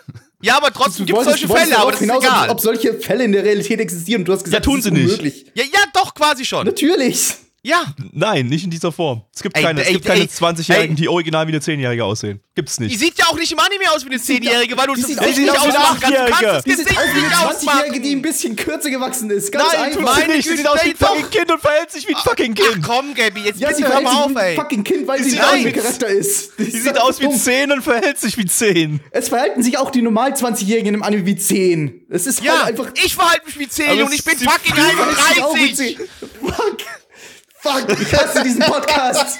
Ja, 0.45 0.57
aber 0.57 0.73
trotzdem 0.73 1.07
gibt 1.07 1.17
es 1.17 1.25
solche 1.25 1.47
Fälle, 1.47 1.79
aber 1.79 1.93
das 1.93 2.01
ist 2.01 2.07
hinaus, 2.07 2.25
egal. 2.25 2.49
Ob, 2.49 2.57
ob 2.57 2.61
solche 2.61 2.95
Fälle 2.95 3.23
in 3.23 3.31
der 3.31 3.45
Realität 3.45 3.79
existieren. 3.79 4.25
Du 4.25 4.33
hast 4.33 4.43
gesagt, 4.43 4.67
Ja, 4.67 4.73
tun 4.73 4.81
das 4.83 4.87
ist 4.87 5.17
sie 5.19 5.23
nicht. 5.23 5.47
ja, 5.55 5.63
ja, 5.63 5.79
doch, 5.95 6.13
quasi 6.15 6.45
schon. 6.45 6.67
Natürlich. 6.67 7.35
Ja. 7.65 7.85
Nein, 8.11 8.47
nicht 8.47 8.65
in 8.65 8.71
dieser 8.71 8.91
Form. 8.91 9.23
Es 9.33 9.41
gibt 9.41 9.57
Ey, 9.57 9.63
keine, 9.63 9.83
es 9.83 9.87
ey, 9.87 9.93
gibt 9.93 10.05
keine 10.05 10.23
ey, 10.23 10.27
20-Jährigen, 10.27 10.97
ey. 10.97 11.03
die 11.03 11.09
original 11.09 11.47
wie 11.47 11.53
eine 11.53 11.61
10-Jährige 11.61 12.05
aussehen. 12.05 12.41
Gibt's 12.57 12.77
Die 12.77 12.83
nicht. 12.85 12.99
sieht 12.99 13.17
ja 13.19 13.27
auch 13.27 13.37
nicht 13.39 13.53
im 13.53 13.59
Anime 13.61 13.85
aus 13.95 14.05
wie 14.05 14.11
eine 14.11 14.21
Zehnjährige, 14.21 14.77
weil 14.77 14.89
du 14.89 14.95
die 14.95 15.03
das 15.03 15.11
sieht 15.11 15.19
Gesicht 15.21 15.49
aus 15.49 15.65
nicht 15.65 15.75
wie 15.75 15.77
eine 15.77 15.79
ausmachen 15.79 16.01
kannst. 16.01 16.19
Du 16.19 16.25
kannst 16.27 16.43
das. 16.43 16.65
Die 16.65 16.71
Gesicht 16.71 16.91
aus 16.99 17.05
wie 17.05 17.19
eine 17.19 17.29
nicht 17.29 17.37
20-Jährige, 17.37 18.01
die 18.01 18.09
ein 18.11 18.19
ausmachen. 18.19 18.23
bisschen 18.23 18.57
kürzer 18.57 18.91
gewachsen 18.91 19.31
ist. 19.31 19.53
Ganz 19.53 19.65
Nein, 19.73 19.81
einfach. 19.85 20.01
meine 20.17 20.35
nicht. 20.37 20.49
Sie 20.49 20.57
sieht 20.57 20.67
aus 20.69 20.85
wie 20.85 20.91
ein 20.91 20.97
fucking 20.97 21.31
Kind 21.31 21.53
und 21.53 21.61
verhält 21.61 21.91
sich 21.93 22.09
wie 22.09 22.15
ein 22.17 22.21
fucking 22.23 22.55
Ach 22.61 22.73
Kind. 22.73 22.85
komm, 22.85 23.15
Gabby, 23.15 23.41
jetzt 23.43 23.61
ja, 23.61 23.69
sie 23.73 23.75
bitte 23.85 23.95
hör 23.95 24.01
verhält 24.01 24.05
mal 24.05 24.11
sich 24.11 24.21
auf, 24.21 24.31
wie 24.33 24.39
ein 24.39 24.45
ey. 24.47 24.57
fucking 24.57 24.85
Kind, 24.85 25.07
weil 25.07 25.23
sie 25.23 25.31
sieht 25.31 25.39
ein 25.41 25.45
aus- 25.47 25.53
Anime-Charakter 25.53 26.07
ist. 26.09 26.53
Sie 26.59 26.71
sieht 26.81 26.99
aus 27.01 27.21
wie 27.21 27.31
10 27.31 27.71
und 27.73 27.83
verhält 27.83 28.19
sich 28.19 28.37
wie 28.37 28.45
10. 28.47 29.01
Es 29.13 29.29
verhalten 29.29 29.63
sich 29.63 29.79
auch 29.79 29.91
die 29.93 30.03
normal 30.03 30.33
20-Jährigen 30.35 30.95
im 30.95 31.03
Anime 31.05 31.25
wie 31.27 31.37
10. 31.37 32.07
Es 32.11 32.27
ist 32.27 32.43
Ja, 32.43 32.65
halt 32.65 32.79
einfach. 32.81 32.93
ich 33.03 33.15
verhalte 33.15 33.47
mich 33.47 33.57
wie 33.59 33.69
10 33.69 33.89
Aber 33.89 34.05
und 34.05 34.13
ich 34.13 34.25
bin 34.25 34.37
fucking 34.37 34.75
fühlen 34.75 34.97
sich 35.35 35.43
auch 35.45 35.55
wie 35.55 35.61
31. 35.61 35.97
10. 35.97 36.09
Fuck. 36.45 36.77
Fuck, 37.63 38.01
ich 38.01 38.13
hasse 38.15 38.43
diesen 38.43 38.61
Podcast. 38.63 39.39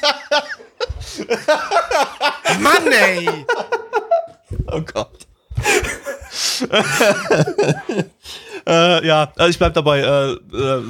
Mann, 2.61 2.87
ey. 2.93 3.29
Oh 4.71 4.81
Gott. 4.81 5.27
äh, 8.67 9.07
ja, 9.07 9.33
also 9.37 9.51
ich 9.51 9.59
bleib 9.59 9.75
dabei, 9.75 10.01
äh, 10.01 10.33
äh, 10.33 10.39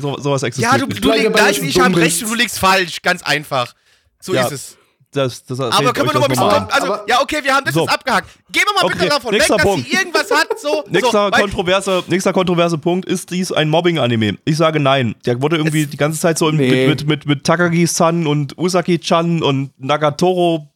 so, 0.01 0.19
sowas 0.19 0.43
existiert 0.43 0.73
Ja, 0.73 0.79
du, 0.79 0.87
nicht. 0.87 1.05
du 1.05 1.09
du 1.11 1.15
ich 1.15 1.81
habe 1.81 1.97
recht 2.01 2.23
und 2.23 2.31
du 2.31 2.35
liegst 2.35 2.59
falsch. 2.59 3.03
Ganz 3.03 3.23
einfach. 3.23 3.75
So 4.21 4.35
Ja. 4.35 4.47
ist 4.47 4.53
es. 4.53 4.77
Das, 5.14 5.45
das 5.45 5.61
Aber 5.61 5.92
können 5.92 6.09
wir 6.09 6.14
euch 6.14 6.14
noch 6.14 6.21
mal 6.21 6.23
ein 6.25 6.28
bisschen. 6.31 6.45
normal. 6.47 6.69
Also, 6.71 6.87
Aber- 6.95 7.04
ja, 7.07 7.21
okay, 7.21 7.37
wir 7.42 7.54
haben 7.54 7.64
das 7.66 7.75
So. 7.75 7.81
jetzt 7.83 7.92
abgehakt. 7.92 8.28
Gehen 8.50 8.62
wir 8.66 8.73
mal 8.75 8.85
Okay, 8.87 8.95
bitte 8.99 9.09
davon 9.11 9.31
weg, 9.33 9.38
nächster 9.40 9.57
dass 9.57 9.62
Punkt. 9.66 9.87
sie 9.87 9.95
irgendwas 9.95 10.31
hat. 10.31 10.59
So, 10.59 10.85
Nächster, 10.90 11.31
so, 11.35 11.40
kontroverse, 11.42 12.04
nächster 12.09 12.33
kontroverse 12.33 12.78
Punkt, 12.78 13.04
ist 13.07 13.31
dies 13.31 13.52
ein 13.52 13.69
Mobbing-Anime? 13.69 14.38
Ich 14.47 14.57
sage 14.57 14.81
nein. 14.81 15.14
Der 15.26 15.42
wurde 15.42 15.57
irgendwie 15.59 15.85
die 15.87 15.97
ganze 15.99 16.19
Zeit 16.19 16.38
so 16.38 16.50
Nee. 16.50 16.87
mit, 16.87 17.07
mit, 17.07 17.26
mit 17.26 17.45
Takagi-san 17.45 18.26
und 18.26 18.57
Usaki-chan 18.57 19.42
und 19.42 19.71
Nagatoro 19.78 20.69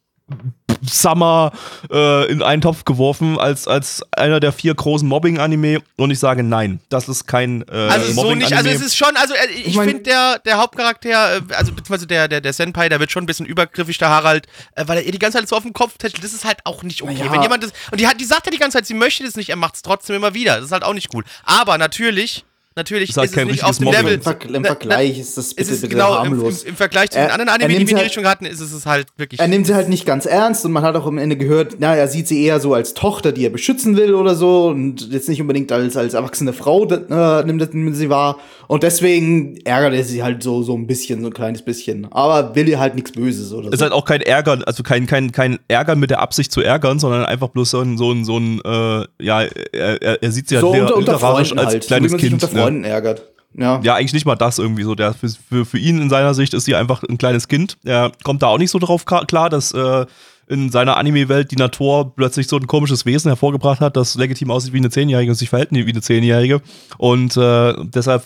Summer 0.88 1.52
äh, 1.90 2.30
in 2.30 2.42
einen 2.42 2.62
Topf 2.62 2.84
geworfen 2.84 3.38
als, 3.38 3.66
als 3.68 4.02
einer 4.12 4.40
der 4.40 4.52
vier 4.52 4.74
großen 4.74 5.06
Mobbing-Anime 5.08 5.80
und 5.96 6.10
ich 6.10 6.18
sage 6.18 6.42
nein. 6.42 6.80
Das 6.88 7.08
ist 7.08 7.26
kein 7.26 7.62
äh, 7.68 7.72
Also 7.74 8.12
so 8.12 8.34
nicht, 8.34 8.52
also 8.52 8.68
es 8.70 8.80
ist 8.80 8.96
schon, 8.96 9.16
also 9.16 9.34
äh, 9.34 9.46
ich, 9.54 9.66
Ich 9.68 9.74
mein- 9.76 9.88
finde 9.88 10.02
der, 10.04 10.38
der 10.40 10.58
Hauptcharakter, 10.58 11.36
äh, 11.36 11.40
also 11.54 11.72
beziehungsweise 11.72 12.06
der, 12.06 12.28
der, 12.28 12.40
der 12.40 12.52
Senpai, 12.52 12.88
der 12.88 13.00
wird 13.00 13.10
schon 13.12 13.24
ein 13.24 13.26
bisschen 13.26 13.46
übergriffig, 13.46 13.98
der 13.98 14.08
Harald, 14.08 14.46
äh, 14.74 14.84
weil 14.86 14.98
er 14.98 15.04
ihr 15.04 15.12
die 15.12 15.18
ganze 15.18 15.38
Zeit 15.38 15.48
so 15.48 15.56
auf 15.56 15.62
dem 15.62 15.72
Kopf 15.74 15.98
tätschelt, 15.98 16.24
das 16.24 16.32
ist 16.32 16.44
halt 16.44 16.58
auch 16.64 16.82
nicht 16.82 17.02
okay. 17.02 17.14
Naja. 17.18 17.32
Wenn 17.32 17.42
jemand 17.42 17.62
das, 17.62 17.72
und 17.90 18.00
die, 18.00 18.06
hat, 18.06 18.18
die 18.20 18.24
sagt 18.24 18.46
ja 18.46 18.52
die 18.52 18.58
ganze 18.58 18.78
Zeit, 18.78 18.86
sie 18.86 18.94
möchte 18.94 19.24
das 19.24 19.36
nicht, 19.36 19.50
er 19.50 19.56
macht 19.56 19.74
es 19.74 19.82
trotzdem 19.82 20.16
immer 20.16 20.32
wieder, 20.32 20.56
das 20.56 20.64
ist 20.66 20.72
halt 20.72 20.84
auch 20.84 20.94
nicht 20.94 21.12
cool. 21.14 21.24
Aber 21.44 21.76
natürlich, 21.76 22.45
natürlich 22.76 23.12
Das 23.12 23.16
ist 23.16 23.18
halt 23.18 23.30
ist 23.30 23.34
kein 23.34 23.48
es 23.48 23.52
nicht 23.54 23.62
richtiges 23.64 23.70
auf 23.70 23.78
dem 23.78 23.84
Mobbing. 23.84 24.00
Level. 24.00 24.14
Im, 24.14 24.22
Ver 24.22 24.36
Im 24.56 24.62
Na- 24.62 24.68
Vergleich 24.68 25.18
ist 25.18 25.36
das 25.36 25.46
Es 25.48 25.54
bitte, 25.54 25.70
ist 25.72 25.80
bitte 25.82 25.94
genau 25.94 26.12
im, 26.12 26.18
harmlos. 26.30 26.62
im, 26.62 26.68
im 26.70 26.76
Vergleich 26.76 27.10
zu 27.10 27.18
Er- 27.18 27.26
den 27.26 27.30
anderen 27.32 27.48
er 27.48 27.54
Anime, 27.54 27.68
die 27.68 27.74
wir 27.74 27.80
in 27.80 27.86
die 27.88 27.94
halt- 27.96 28.04
Richtung 28.06 28.24
hatten, 28.26 28.44
ist 28.46 28.60
es 28.60 28.86
halt 28.86 29.06
wirklich. 29.16 29.40
Er 29.40 29.48
nimmt 29.48 29.66
sie 29.66 29.74
halt 29.74 29.88
nicht 29.88 30.06
ganz 30.06 30.26
ernst 30.26 30.64
und 30.64 30.72
man 30.72 30.82
hat 30.82 30.94
auch 30.96 31.06
am 31.06 31.18
Ende 31.18 31.36
gehört, 31.36 31.76
na, 31.78 31.94
er 31.96 32.08
sieht 32.08 32.28
sie 32.28 32.44
eher 32.44 32.60
so 32.60 32.74
als 32.74 32.94
Tochter, 32.94 33.32
die 33.32 33.44
er 33.44 33.50
beschützen 33.50 33.96
will 33.96 34.14
oder 34.14 34.34
so 34.34 34.66
und 34.68 35.12
jetzt 35.12 35.28
nicht 35.28 35.40
unbedingt 35.40 35.72
als, 35.72 35.96
als 35.96 36.14
erwachsene 36.14 36.52
Frau 36.52 36.84
äh, 36.86 37.44
nimmt, 37.44 37.74
nimmt 37.74 37.96
sie 37.96 38.10
wahr. 38.10 38.38
Und 38.68 38.82
deswegen 38.82 39.56
ärgert 39.64 39.94
er 39.94 40.04
sie 40.04 40.22
halt 40.22 40.42
so, 40.42 40.62
so 40.62 40.74
ein 40.76 40.86
bisschen, 40.86 41.20
so 41.22 41.28
ein 41.28 41.32
kleines 41.34 41.62
bisschen. 41.62 42.10
Aber 42.12 42.54
will 42.56 42.68
ihr 42.68 42.78
halt 42.80 42.94
nichts 42.94 43.12
Böses 43.12 43.52
oder 43.52 43.72
ist 43.72 43.78
so. 43.78 43.84
halt 43.84 43.92
auch 43.92 44.04
kein 44.04 44.20
Ärgern, 44.20 44.62
also 44.64 44.82
kein, 44.82 45.06
kein, 45.06 45.32
kein 45.32 45.58
Ärgern 45.68 45.98
mit 46.00 46.10
der 46.10 46.20
Absicht 46.20 46.50
zu 46.52 46.60
ärgern, 46.62 46.98
sondern 46.98 47.24
einfach 47.24 47.48
bloß 47.48 47.70
so 47.70 47.80
ein, 47.80 47.96
so 47.96 48.12
ein, 48.12 48.24
so 48.24 48.38
ein 48.38 48.60
äh, 48.64 49.06
ja, 49.24 49.42
er, 49.72 50.02
er, 50.02 50.32
sieht 50.32 50.48
sie 50.48 50.56
halt 50.56 50.62
so 50.62 50.70
unter, 50.72 50.96
unter 50.96 51.22
als 51.22 51.52
halt, 51.72 51.82
so 51.84 51.86
kleines 51.86 52.12
sich 52.12 52.20
Kind. 52.20 52.32
Freunden 52.66 52.84
ärgert. 52.84 53.22
Ja. 53.54 53.80
Ja, 53.82 53.94
eigentlich 53.94 54.12
nicht 54.12 54.26
mal 54.26 54.36
das 54.36 54.58
irgendwie 54.58 54.82
so. 54.82 54.94
Der, 54.94 55.14
für, 55.14 55.28
für, 55.28 55.64
für 55.64 55.78
ihn 55.78 56.00
in 56.00 56.10
seiner 56.10 56.34
Sicht 56.34 56.52
ist 56.52 56.66
sie 56.66 56.74
einfach 56.74 57.02
ein 57.02 57.18
kleines 57.18 57.48
Kind. 57.48 57.78
Er 57.84 58.12
kommt 58.22 58.42
da 58.42 58.48
auch 58.48 58.58
nicht 58.58 58.70
so 58.70 58.78
drauf 58.78 59.06
klar, 59.06 59.48
dass 59.48 59.72
äh, 59.72 60.04
in 60.48 60.70
seiner 60.70 60.96
Anime-Welt 60.96 61.50
die 61.50 61.56
Natur 61.56 62.14
plötzlich 62.14 62.46
so 62.46 62.56
ein 62.56 62.66
komisches 62.66 63.04
Wesen 63.04 63.30
hervorgebracht 63.30 63.80
hat, 63.80 63.96
das 63.96 64.14
legitim 64.14 64.50
aussieht 64.50 64.72
wie 64.72 64.78
eine 64.78 64.90
Zehnjährige 64.90 65.30
und 65.32 65.36
sich 65.36 65.48
verhält 65.48 65.70
wie 65.72 65.88
eine 65.88 66.02
Zehnjährige. 66.02 66.60
Und 66.98 67.36
äh, 67.36 67.74
deshalb 67.84 68.24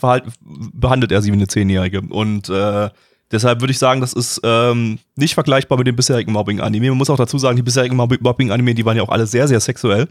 behandelt 0.73 1.13
er 1.13 1.23
sie 1.23 1.31
wie 1.31 1.37
eine 1.37 1.49
Zehnjährige. 1.49 2.03
Und 2.03 2.49
äh, 2.51 2.91
deshalb 3.33 3.61
würde 3.61 3.73
ich 3.73 3.79
sagen, 3.79 4.01
das 4.01 4.13
ist 4.13 4.41
ähm, 4.45 4.99
nicht 5.17 5.35
vergleichbar 5.35 5.79
mit 5.79 5.87
dem 5.87 5.97
bisherigen 5.97 6.33
Mobbing-Anime. 6.33 6.89
Man 6.91 6.99
muss 6.99 7.11
auch 7.11 7.17
dazu 7.17 7.39
sagen, 7.39 7.57
die 7.57 7.63
bisherigen 7.63 7.97
Mobbing- 7.97 8.23
Mobbing-Anime, 8.23 8.75
die 8.75 8.85
waren 8.85 8.97
ja 8.97 9.03
auch 9.03 9.09
alle 9.09 9.27
sehr, 9.27 9.47
sehr 9.49 9.61
sexuell. 9.61 10.09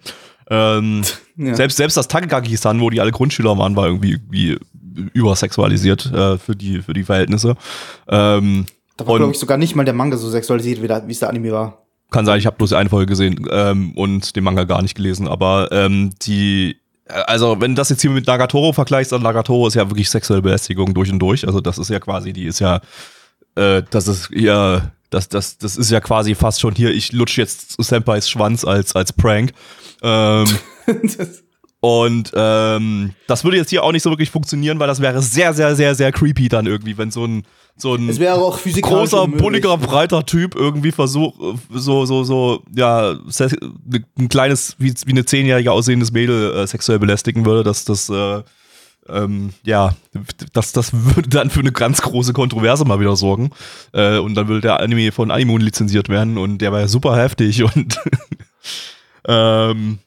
Ähm, 0.50 1.02
Ja. 1.38 1.56
selbst, 1.56 1.78
selbst 1.78 1.96
das 1.96 2.08
Takagaki-san, 2.10 2.82
wo 2.82 2.90
die 2.90 3.00
alle 3.00 3.12
Grundschüler 3.12 3.58
waren, 3.58 3.74
war 3.78 3.86
irgendwie, 3.86 4.12
irgendwie 4.12 4.58
übersexualisiert 5.14 6.12
äh, 6.12 6.38
für, 6.38 6.56
die, 6.56 6.82
für 6.82 6.94
die 6.94 7.04
Verhältnisse. 7.04 7.56
Ähm, 8.08 8.66
Da 8.98 9.08
war, 9.08 9.18
glaube 9.18 9.32
ich, 9.32 9.40
sogar 9.40 9.58
nicht 9.58 9.76
mal 9.76 9.86
der 9.86 9.94
Manga 9.94 10.18
so 10.18 10.30
sexualisiert, 10.30 10.82
wie 10.82 11.12
es 11.12 11.20
der 11.20 11.30
Anime 11.30 11.52
war. 11.52 11.86
kann 12.12 12.26
sein, 12.26 12.40
ich 12.40 12.46
habe 12.46 12.58
bloß 12.58 12.74
eine 12.74 12.90
Folge 12.90 13.06
gesehen 13.06 13.48
ähm, 13.52 13.94
und 13.96 14.36
den 14.36 14.44
Manga 14.44 14.64
gar 14.66 14.82
nicht 14.82 14.96
gelesen, 14.96 15.28
aber 15.28 15.70
ähm, 15.72 16.12
die, 16.22 16.78
also 17.10 17.60
wenn 17.60 17.72
du 17.72 17.76
das 17.76 17.90
jetzt 17.90 18.02
hier 18.02 18.12
mit 18.12 18.28
Nagatoro 18.28 18.74
vergleichst, 18.74 19.12
dann 19.12 19.22
Nagatoro 19.22 19.68
ist 19.68 19.74
ja 19.74 19.90
wirklich 19.90 20.10
sexuelle 20.10 20.42
Belästigung 20.42 20.94
durch 20.94 21.12
und 21.12 21.20
durch. 21.20 21.46
Also 21.46 21.62
das 21.62 21.78
ist 21.78 21.90
ja 21.90 22.00
quasi, 22.00 22.34
die 22.34 22.46
ist 22.46 22.60
ja, 22.60 22.82
äh, 23.56 23.84
das 23.90 24.08
ist 24.08 24.30
ja, 24.32 24.92
das, 25.10 25.28
das, 25.28 25.58
das 25.58 25.76
ist 25.76 25.90
ja 25.90 26.00
quasi 26.02 26.36
fast 26.36 26.62
schon 26.62 26.76
hier, 26.76 26.92
ich 26.92 27.12
lutsch 27.12 27.38
jetzt 27.38 27.82
Senpais 27.82 28.30
Schwanz 28.30 28.64
als, 28.64 28.96
als 28.96 29.12
Prank. 29.12 29.52
Ähm, 30.04 30.46
und 31.80 32.32
ähm, 32.36 33.14
das 33.28 33.44
würde 33.44 33.58
jetzt 33.58 33.70
hier 33.70 33.84
auch 33.84 33.92
nicht 33.92 34.04
so 34.04 34.12
wirklich 34.12 34.30
funktionieren, 34.30 34.80
weil 34.80 34.88
das 34.88 35.02
wäre 35.02 35.22
sehr, 35.22 35.54
sehr, 35.54 35.76
sehr, 35.76 35.96
sehr 35.96 36.12
creepy 36.12 36.48
dann 36.48 36.68
irgendwie, 36.68 36.98
wenn 36.98 37.12
so 37.12 37.26
ein, 37.26 37.44
so 37.82 37.96
ein 37.96 38.08
großer, 38.82 39.28
bulliger, 39.28 39.78
breiter 39.78 40.26
Typ 40.26 40.56
irgendwie 40.56 40.92
versucht, 40.92 41.36
so, 41.72 42.06
so, 42.06 42.24
so, 42.24 42.64
ja, 42.76 43.16
ein 44.18 44.30
kleines, 44.30 44.76
wie, 44.78 44.94
wie 45.06 45.12
eine 45.12 45.26
zehnjährige 45.26 45.72
aussehendes 45.72 46.12
Mädel 46.12 46.54
äh, 46.54 46.68
sexuell 46.68 47.00
belästigen 47.00 47.46
würde, 47.46 47.64
dass 47.64 47.86
das, 47.86 48.10
äh, 48.10 48.44
ähm, 49.08 49.54
ja, 49.64 49.96
das, 50.54 50.72
das 50.72 50.92
würde 50.94 51.30
dann 51.30 51.50
für 51.50 51.62
eine 51.62 51.72
ganz 51.72 52.02
große 52.02 52.34
Kontroverse 52.34 52.86
mal 52.86 53.00
wieder 53.00 53.16
sorgen. 53.16 53.52
Äh, 53.92 54.20
und 54.20 54.36
dann 54.36 54.48
würde 54.48 54.62
der 54.62 54.80
Anime 54.80 55.12
von 55.12 55.32
Animoon 55.32 55.62
lizenziert 55.62 56.10
werden 56.10 56.38
und 56.38 56.60
der 56.60 56.72
war 56.72 56.82
ja 56.82 56.88
super 56.88 57.18
heftig 57.18 57.64
und 57.76 58.00
ähm, 59.28 60.00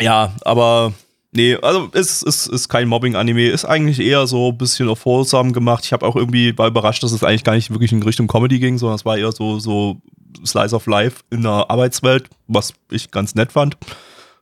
ja, 0.00 0.34
aber 0.42 0.92
nee, 1.36 1.56
also 1.56 1.88
es 1.92 2.22
ist, 2.22 2.46
ist 2.46 2.68
kein 2.68 2.88
Mobbing-Anime, 2.88 3.48
ist 3.48 3.64
eigentlich 3.64 4.00
eher 4.00 4.26
so 4.26 4.50
ein 4.50 4.58
bisschen 4.58 4.88
auf 4.88 5.04
wholesome 5.04 5.52
gemacht. 5.52 5.84
Ich 5.84 5.92
habe 5.92 6.04
auch 6.04 6.16
irgendwie 6.16 6.56
war 6.58 6.66
überrascht, 6.66 7.02
dass 7.02 7.12
es 7.12 7.22
eigentlich 7.22 7.44
gar 7.44 7.54
nicht 7.54 7.70
wirklich 7.70 7.92
in 7.92 8.02
Richtung 8.02 8.26
Comedy 8.26 8.58
ging, 8.58 8.78
sondern 8.78 8.96
es 8.96 9.04
war 9.04 9.16
eher 9.16 9.30
so, 9.32 9.58
so 9.58 10.00
Slice 10.44 10.74
of 10.74 10.86
Life 10.86 11.22
in 11.30 11.42
der 11.42 11.70
Arbeitswelt, 11.70 12.28
was 12.48 12.72
ich 12.90 13.10
ganz 13.10 13.34
nett 13.34 13.52
fand. 13.52 13.76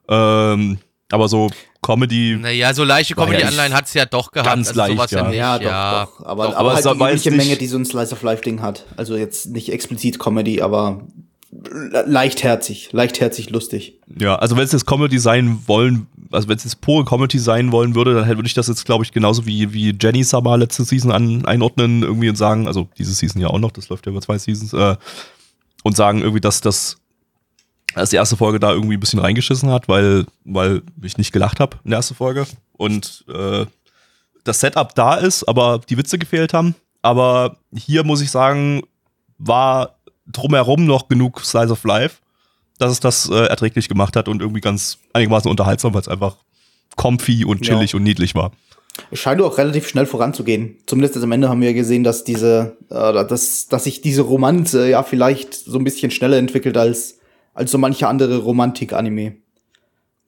Ähm, 0.08 0.78
aber 1.10 1.28
so 1.28 1.50
Comedy, 1.82 2.36
Naja, 2.40 2.72
so 2.72 2.82
leichte 2.82 3.14
Comedy-Anleihen 3.14 3.74
hat 3.74 3.86
es 3.86 3.94
ja 3.94 4.06
doch 4.06 4.32
gehabt. 4.32 4.48
Ganz 4.48 4.68
also 4.68 4.92
sowas 4.92 5.10
leicht, 5.10 5.34
ja. 5.34 5.58
Ja, 5.58 5.60
ja. 5.60 6.04
doch, 6.04 6.18
doch. 6.18 6.26
Aber, 6.26 6.44
Doch, 6.46 6.56
aber, 6.56 6.70
aber 6.86 7.04
halt 7.04 7.16
es 7.16 7.22
die 7.22 7.28
übliche 7.28 7.30
Menge, 7.32 7.56
die 7.56 7.66
so 7.66 7.76
ein 7.76 7.84
Slice-of-Life-Ding 7.84 8.62
hat. 8.62 8.86
Also 8.96 9.16
jetzt 9.16 9.46
nicht 9.46 9.70
explizit 9.70 10.18
Comedy, 10.18 10.62
aber 10.62 11.02
leichtherzig, 12.06 12.90
leichtherzig 12.92 13.50
lustig. 13.50 13.98
ja, 14.18 14.36
also 14.36 14.56
wenn 14.56 14.64
es 14.64 14.72
jetzt 14.72 14.86
Comedy 14.86 15.18
sein 15.18 15.60
wollen, 15.66 16.06
also 16.32 16.48
wenn 16.48 16.56
es 16.56 16.64
jetzt 16.64 16.80
pure 16.80 17.04
Comedy 17.04 17.38
sein 17.38 17.70
wollen 17.70 17.94
würde, 17.94 18.14
dann 18.14 18.26
würde 18.28 18.46
ich 18.46 18.54
das 18.54 18.66
jetzt, 18.66 18.84
glaube 18.84 19.04
ich, 19.04 19.12
genauso 19.12 19.46
wie, 19.46 19.72
wie 19.72 19.96
Jenny 20.00 20.24
Summer 20.24 20.56
letzte 20.56 20.84
Season 20.84 21.12
an, 21.12 21.44
einordnen 21.44 22.02
irgendwie 22.02 22.28
und 22.28 22.36
sagen, 22.36 22.66
also 22.66 22.88
diese 22.98 23.14
Season 23.14 23.40
ja 23.40 23.48
auch 23.48 23.58
noch, 23.58 23.70
das 23.70 23.88
läuft 23.88 24.06
ja 24.06 24.12
über 24.12 24.20
zwei 24.20 24.38
Seasons, 24.38 24.72
äh, 24.72 24.96
und 25.84 25.96
sagen 25.96 26.20
irgendwie, 26.20 26.40
dass 26.40 26.60
das 26.60 26.96
dass 27.94 28.10
die 28.10 28.16
erste 28.16 28.36
Folge 28.36 28.58
da 28.58 28.72
irgendwie 28.72 28.96
ein 28.96 29.00
bisschen 29.00 29.20
reingeschissen 29.20 29.70
hat, 29.70 29.88
weil, 29.88 30.26
weil 30.44 30.82
ich 31.02 31.16
nicht 31.16 31.32
gelacht 31.32 31.60
habe 31.60 31.76
in 31.84 31.90
der 31.90 31.98
ersten 31.98 32.16
Folge 32.16 32.46
und 32.72 33.24
äh, 33.32 33.66
das 34.42 34.60
Setup 34.60 34.94
da 34.94 35.14
ist, 35.14 35.44
aber 35.44 35.80
die 35.88 35.96
Witze 35.96 36.18
gefehlt 36.18 36.52
haben. 36.52 36.74
Aber 37.02 37.56
hier 37.72 38.04
muss 38.04 38.20
ich 38.20 38.30
sagen, 38.30 38.82
war 39.38 39.93
drumherum 40.26 40.84
noch 40.86 41.08
genug 41.08 41.40
Slice 41.44 41.70
of 41.72 41.84
Life, 41.84 42.16
dass 42.78 42.90
es 42.92 43.00
das 43.00 43.28
äh, 43.30 43.46
erträglich 43.46 43.88
gemacht 43.88 44.16
hat 44.16 44.28
und 44.28 44.40
irgendwie 44.40 44.60
ganz 44.60 44.98
einigermaßen 45.12 45.50
unterhaltsam, 45.50 45.94
weil 45.94 46.00
es 46.00 46.08
einfach 46.08 46.36
comfy 46.96 47.44
und 47.44 47.66
Ja. 47.66 47.74
chillig 47.74 47.94
und 47.94 48.02
niedlich 48.02 48.34
war. 48.34 48.52
Es 49.10 49.18
scheint 49.18 49.40
auch 49.42 49.58
relativ 49.58 49.88
schnell 49.88 50.06
voranzugehen. 50.06 50.76
Zumindest 50.86 51.16
am 51.22 51.32
Ende 51.32 51.48
haben 51.48 51.60
wir 51.60 51.74
gesehen, 51.74 52.04
dass 52.04 52.22
diese, 52.24 52.76
äh, 52.90 52.94
dass, 53.26 53.66
dass 53.66 53.84
sich 53.84 54.00
diese 54.02 54.22
Romanze 54.22 54.88
ja 54.88 55.02
vielleicht 55.02 55.52
so 55.54 55.78
ein 55.78 55.84
bisschen 55.84 56.10
schneller 56.12 56.36
entwickelt 56.36 56.76
als, 56.76 57.18
als 57.54 57.70
so 57.72 57.78
manche 57.78 58.06
andere 58.06 58.38
Romantik-Anime. 58.38 59.34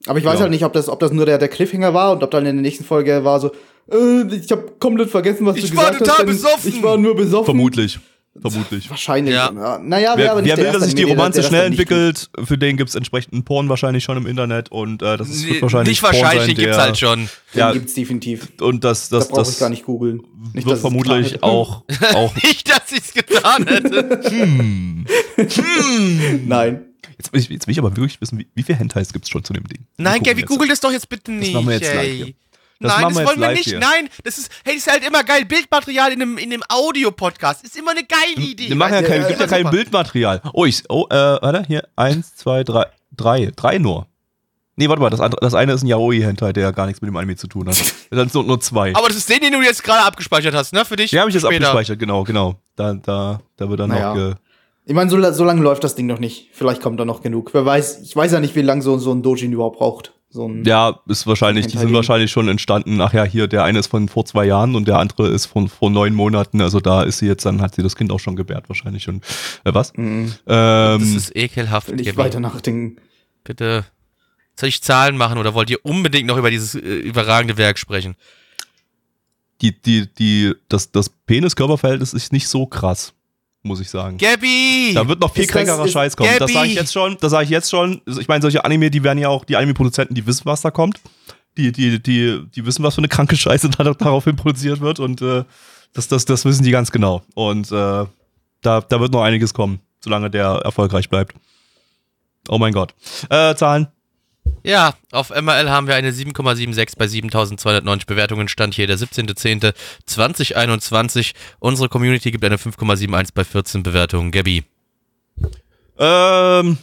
Aber 0.05 0.19
ich 0.19 0.25
weiß 0.25 0.35
Ja. 0.35 0.41
halt 0.41 0.51
nicht, 0.51 0.63
ob 0.65 0.73
das, 0.73 0.89
ob 0.89 0.99
das 0.99 1.11
nur 1.11 1.25
der, 1.25 1.37
der 1.37 1.47
Cliffhanger 1.47 1.93
war 1.93 2.11
und 2.11 2.23
ob 2.23 2.31
dann 2.31 2.45
in 2.45 2.55
der 2.57 2.61
nächsten 2.61 2.83
Folge 2.83 3.23
war 3.23 3.39
so, 3.39 3.51
äh, 3.91 4.35
ich 4.35 4.51
habe 4.51 4.73
komplett 4.79 5.09
vergessen, 5.09 5.45
was 5.45 5.55
Ich 5.57 5.71
du 5.71 5.77
war 5.77 5.91
gesagt 5.91 5.99
total 5.99 6.11
hast. 6.13 6.19
denn 6.19 6.27
besoffen. 6.27 6.69
Ich 6.69 6.83
war 6.83 6.97
nur 6.97 7.15
besoffen. 7.15 7.45
Vermutlich. 7.45 7.99
Vermutlich. 8.41 8.89
Wahrscheinlich. 8.89 9.33
Ja. 9.33 9.51
Ja. 9.53 9.79
Naja, 9.79 10.13
wer, 10.15 10.31
aber 10.31 10.41
nicht 10.41 10.49
wer 10.49 10.55
der 10.57 10.65
will, 10.73 10.79
dass 10.79 10.83
sich 10.85 10.95
die 10.95 11.03
Romanze 11.03 11.39
das 11.39 11.47
schnell 11.49 11.65
entwickelt, 11.65 12.29
für 12.43 12.57
den 12.57 12.77
gibt's 12.77 12.95
entsprechenden 12.95 13.43
Porn 13.43 13.69
wahrscheinlich 13.69 14.03
schon 14.03 14.17
im 14.17 14.27
Internet 14.27 14.71
und 14.71 15.01
äh, 15.01 15.17
das 15.17 15.29
ist, 15.29 15.43
Nee, 15.45 15.49
wird 15.53 15.61
wahrscheinlich 15.63 15.89
nicht 15.89 16.03
wahrscheinlich, 16.03 16.29
Porn 16.29 16.37
sein, 16.39 16.47
den 16.47 16.55
gibt's 16.55 16.75
der- 16.75 16.83
halt 16.83 16.97
schon. 16.97 17.19
tut. 17.21 17.29
Ja, 17.53 17.71
Den 17.71 17.79
gibt's 17.79 17.93
definitiv. 17.93 18.47
und 18.61 18.83
das, 18.83 19.09
Da 19.09 19.17
das, 19.17 19.27
brauche 19.29 19.41
ich 19.41 19.47
das 19.47 19.59
gar 19.59 19.69
nicht 19.69 19.85
googeln. 19.85 20.17
Nicht, 20.53 20.57
dass 20.57 20.65
wird 20.65 20.75
es 20.75 20.81
vermutlich 20.81 21.43
auch, 21.43 21.83
auch 22.13 22.35
Nicht, 22.35 22.69
dass 22.69 22.91
ich's 22.91 23.13
getan 23.13 23.65
hätte. 23.67 24.21
Nein. 26.45 26.85
jetzt, 27.17 27.33
will 27.33 27.39
ich, 27.41 27.49
jetzt 27.49 27.67
will 27.67 27.71
ich 27.71 27.79
aber 27.79 27.95
wirklich 27.95 28.19
wissen, 28.21 28.39
wie, 28.39 28.47
wie 28.55 28.63
viele 28.63 28.77
Hentais 28.77 29.13
gibt's 29.13 29.29
schon 29.29 29.43
zu 29.43 29.53
dem 29.53 29.63
Ding? 29.65 29.85
Nein, 29.97 30.21
jetzt. 30.23 30.45
google 30.45 30.67
das 30.67 30.79
doch 30.79 30.91
jetzt 30.91 31.09
bitte 31.09 31.31
nicht. 31.31 31.53
machen 31.53 31.67
wir 31.67 31.75
jetzt 31.75 31.93
live 31.93 32.03
ey. 32.05 32.15
hier. 32.17 32.33
Das 32.79 32.93
Nein, 32.93 33.13
das 33.13 33.15
wollen 33.15 33.27
jetzt 33.27 33.39
wir 33.39 33.49
nicht. 33.49 33.63
hier. 33.65 33.79
Nein, 33.79 34.09
das 34.23 34.37
ist, 34.37 34.51
hey, 34.63 34.75
das 34.75 34.85
ist 34.85 34.91
halt 34.91 35.05
immer 35.07 35.23
geil. 35.23 35.45
Bildmaterial 35.45 36.11
in 36.11 36.21
einem, 36.21 36.37
in 36.37 36.53
einem 36.53 36.63
Audio-Podcast 36.69 37.63
ist 37.63 37.75
immer 37.75 37.91
eine 37.91 38.03
geile 38.03 38.47
Idee. 38.47 38.69
Wir 38.69 38.75
machen 38.75 38.93
ja 38.93 39.01
kein, 39.01 39.27
gibt 39.27 39.39
ja 39.39 39.47
kein. 39.47 39.69
Bildmaterial. 39.69 40.41
Oh, 40.53 40.65
ich, 40.65 40.83
oh, 40.89 41.07
äh, 41.09 41.15
warte, 41.15 41.63
hier, 41.67 41.87
eins, 41.95 42.35
zwei, 42.35 42.63
drei, 42.63 42.85
drei, 43.15 43.51
drei 43.55 43.77
nur. 43.79 44.07
Nee, 44.79 44.87
warte 44.89 45.01
mal, 45.01 45.09
das, 45.09 45.19
andere, 45.19 45.41
das 45.41 45.55
eine 45.55 45.73
ist 45.73 45.81
ein 45.83 45.87
Yaoi-Hentai, 45.87 46.53
der 46.53 46.63
ja 46.63 46.71
gar 46.71 46.85
nichts 46.85 47.01
mit 47.01 47.07
dem 47.07 47.17
Anime 47.17 47.35
zu 47.35 47.47
tun 47.47 47.67
hat. 47.67 47.77
Dann 48.11 48.29
sind 48.29 48.45
nur 48.47 48.59
zwei. 48.59 48.93
Aber 48.95 49.07
das 49.07 49.17
ist 49.17 49.27
den, 49.27 49.39
den 49.39 49.53
du 49.53 49.61
jetzt 49.63 49.83
gerade 49.83 50.03
abgespeichert 50.05 50.53
hast, 50.53 50.71
ne? 50.71 50.85
Für 50.85 50.95
dich. 50.95 51.09
Den 51.09 51.19
habe 51.19 51.29
ich 51.29 51.33
jetzt 51.33 51.45
später. 51.45 51.69
abgespeichert, 51.69 51.97
genau, 51.97 52.23
genau. 52.23 52.61
Da, 52.75 52.93
da, 52.93 53.41
da 53.55 53.69
wird 53.69 53.79
dann 53.79 53.89
Naja. 53.89 54.09
noch 54.09 54.15
ge 54.15 54.33
Ich 54.85 54.93
meine, 54.93 55.09
so, 55.09 55.19
so 55.31 55.43
lange 55.43 55.63
läuft 55.63 55.83
das 55.83 55.95
Ding 55.95 56.05
noch 56.05 56.19
nicht. 56.19 56.49
Vielleicht 56.53 56.79
kommt 56.83 56.99
da 56.99 57.05
noch 57.05 57.21
genug. 57.23 57.55
Wer 57.55 57.65
weiß, 57.65 58.01
ich 58.03 58.15
weiß 58.15 58.31
ja 58.33 58.39
nicht, 58.39 58.55
wie 58.55 58.61
lange 58.61 58.83
so, 58.83 58.99
so 58.99 59.11
ein 59.11 59.23
Dojin 59.23 59.51
überhaupt 59.51 59.79
braucht. 59.79 60.13
So 60.37 60.47
ein, 60.47 60.63
Ja, 60.65 60.99
ist 61.07 61.27
wahrscheinlich, 61.27 61.67
die 61.67 61.77
sind 61.77 61.91
wahrscheinlich 61.93 62.31
schon 62.31 62.47
entstanden. 62.47 63.01
Ach 63.01 63.11
ja, 63.11 63.23
hier, 63.23 63.47
der 63.47 63.63
eine 63.63 63.79
ist 63.79 63.87
von 63.87 64.07
vor 64.07 64.23
zwei 64.25 64.45
Jahren 64.45 64.75
und 64.75 64.87
der 64.87 64.99
andere 64.99 65.27
ist 65.27 65.47
von 65.47 65.67
vor 65.67 65.89
neun 65.89 66.13
Monaten. 66.13 66.61
Also 66.61 66.79
da 66.79 67.03
ist 67.03 67.17
sie 67.17 67.25
jetzt, 67.27 67.45
dann 67.45 67.61
hat 67.61 67.75
sie 67.75 67.83
das 67.83 67.95
Kind 67.95 68.11
auch 68.11 68.19
schon 68.19 68.35
gebärt 68.35 68.69
wahrscheinlich 68.69 69.03
schon. 69.03 69.21
Äh, 69.65 69.73
was? 69.73 69.93
Mhm. 69.95 70.33
Das 70.45 71.01
Ähm, 71.01 71.17
ist 71.17 71.35
ekelhaft, 71.35 71.89
will 71.89 71.99
ich 71.99 72.07
Gabby. 72.07 72.17
weiter 72.19 72.39
nachdenken. 72.39 72.97
Bitte. 73.43 73.85
Soll 74.59 74.69
ich 74.69 74.81
Zahlen 74.81 75.17
machen 75.17 75.37
oder 75.37 75.53
wollt 75.53 75.69
ihr 75.69 75.83
unbedingt 75.83 76.27
noch 76.27 76.37
über 76.37 76.49
dieses 76.51 76.75
äh, 76.75 76.79
überragende 76.79 77.57
Werk 77.57 77.77
sprechen? 77.77 78.15
die, 79.61 79.81
die, 79.81 80.07
die, 80.13 80.53
das, 80.69 80.91
das 80.91 81.09
Penis-Körper-Verhältnis 81.09 82.13
ist 82.13 82.31
nicht 82.31 82.47
so 82.47 82.67
krass, 82.67 83.13
muss 83.63 83.79
ich 83.81 83.89
sagen. 83.89 84.17
Gabby! 84.17 84.91
Da 84.93 85.07
wird 85.07 85.19
noch 85.19 85.33
viel 85.33 85.45
das- 85.45 85.51
kränkerer 85.51 85.87
Scheiß 85.87 86.15
kommen. 86.15 86.29
Das 86.29 86.39
Gabby! 86.39 86.53
sage 86.53 86.67
ich 86.69 86.75
jetzt 86.75 86.93
schon. 86.93 87.17
Das 87.19 87.31
sage 87.31 87.43
ich 87.45 87.49
jetzt 87.49 87.69
schon. 87.69 88.01
Also 88.05 88.21
Ich 88.21 88.27
meine, 88.27 88.41
solche 88.41 88.63
Anime, 88.63 88.89
die 88.89 89.03
werden 89.03 89.19
ja 89.19 89.29
auch, 89.29 89.45
die 89.45 89.55
Anime-Produzenten, 89.55 90.13
die 90.13 90.25
wissen, 90.25 90.43
was 90.45 90.61
da 90.61 90.71
kommt. 90.71 90.99
Die, 91.57 91.71
die, 91.71 92.01
die, 92.01 92.43
die 92.55 92.65
wissen, 92.65 92.83
was 92.83 92.95
für 92.95 92.99
eine 92.99 93.07
kranke 93.07 93.35
Scheiße 93.35 93.69
da 93.69 93.83
daraufhin 93.93 94.35
produziert 94.35 94.79
wird. 94.79 94.99
Und 94.99 95.21
äh, 95.21 95.43
das, 95.93 96.07
das, 96.07 96.25
das 96.25 96.45
wissen 96.45 96.63
die 96.63 96.71
ganz 96.71 96.91
genau. 96.91 97.23
Und 97.33 97.71
äh, 97.71 98.05
da, 98.61 98.81
da 98.81 98.99
wird 98.99 99.11
noch 99.11 99.23
einiges 99.23 99.53
kommen, 99.53 99.79
solange 99.99 100.29
der 100.29 100.45
erfolgreich 100.63 101.09
bleibt. 101.09 101.35
Oh 102.49 102.57
mein 102.57 102.73
Gott. 102.73 102.93
Äh, 103.29 103.55
Zahlen. 103.55 103.87
Ja, 104.67 104.93
auf 105.13 105.29
MRL 105.29 105.69
haben 105.69 105.87
wir 105.87 105.95
eine 105.95 106.11
7,76 106.11 106.97
bei 106.97 107.07
7290 107.07 108.05
Bewertungen. 108.05 108.49
Stand 108.49 108.73
hier 108.73 108.85
der 108.85 108.97
17.10.2021. 108.97 111.33
Unsere 111.59 111.87
Community 111.87 112.31
gibt 112.31 112.43
eine 112.43 112.57
5,71 112.57 113.29
bei 113.33 113.45
14 113.45 113.81
Bewertungen. 113.81 114.29
Gabby. 114.29 114.65
Ähm, 115.97 116.77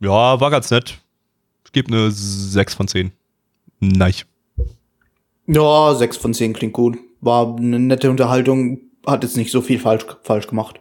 ja, 0.00 0.38
war 0.38 0.50
ganz 0.50 0.70
nett. 0.70 0.98
Ich 1.64 1.72
gebe 1.72 1.90
eine 1.90 2.10
6 2.10 2.74
von 2.74 2.88
10. 2.88 3.10
Nein. 3.80 4.12
Ja, 5.46 5.94
6 5.94 6.18
von 6.18 6.34
10 6.34 6.52
klingt 6.52 6.74
gut. 6.74 6.98
War 7.22 7.56
eine 7.56 7.78
nette 7.78 8.10
Unterhaltung. 8.10 8.80
Hat 9.06 9.22
jetzt 9.22 9.38
nicht 9.38 9.50
so 9.50 9.62
viel 9.62 9.78
falsch, 9.78 10.04
falsch 10.24 10.46
gemacht. 10.46 10.78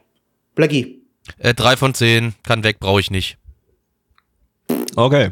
Blackie. 0.55 1.03
Äh, 1.37 1.53
3 1.53 1.77
von 1.77 1.93
10. 1.93 2.35
Kann 2.43 2.65
weg, 2.65 2.81
brauche 2.81 2.99
ich 2.99 3.11
nicht. 3.11 3.37
Okay. 4.97 5.31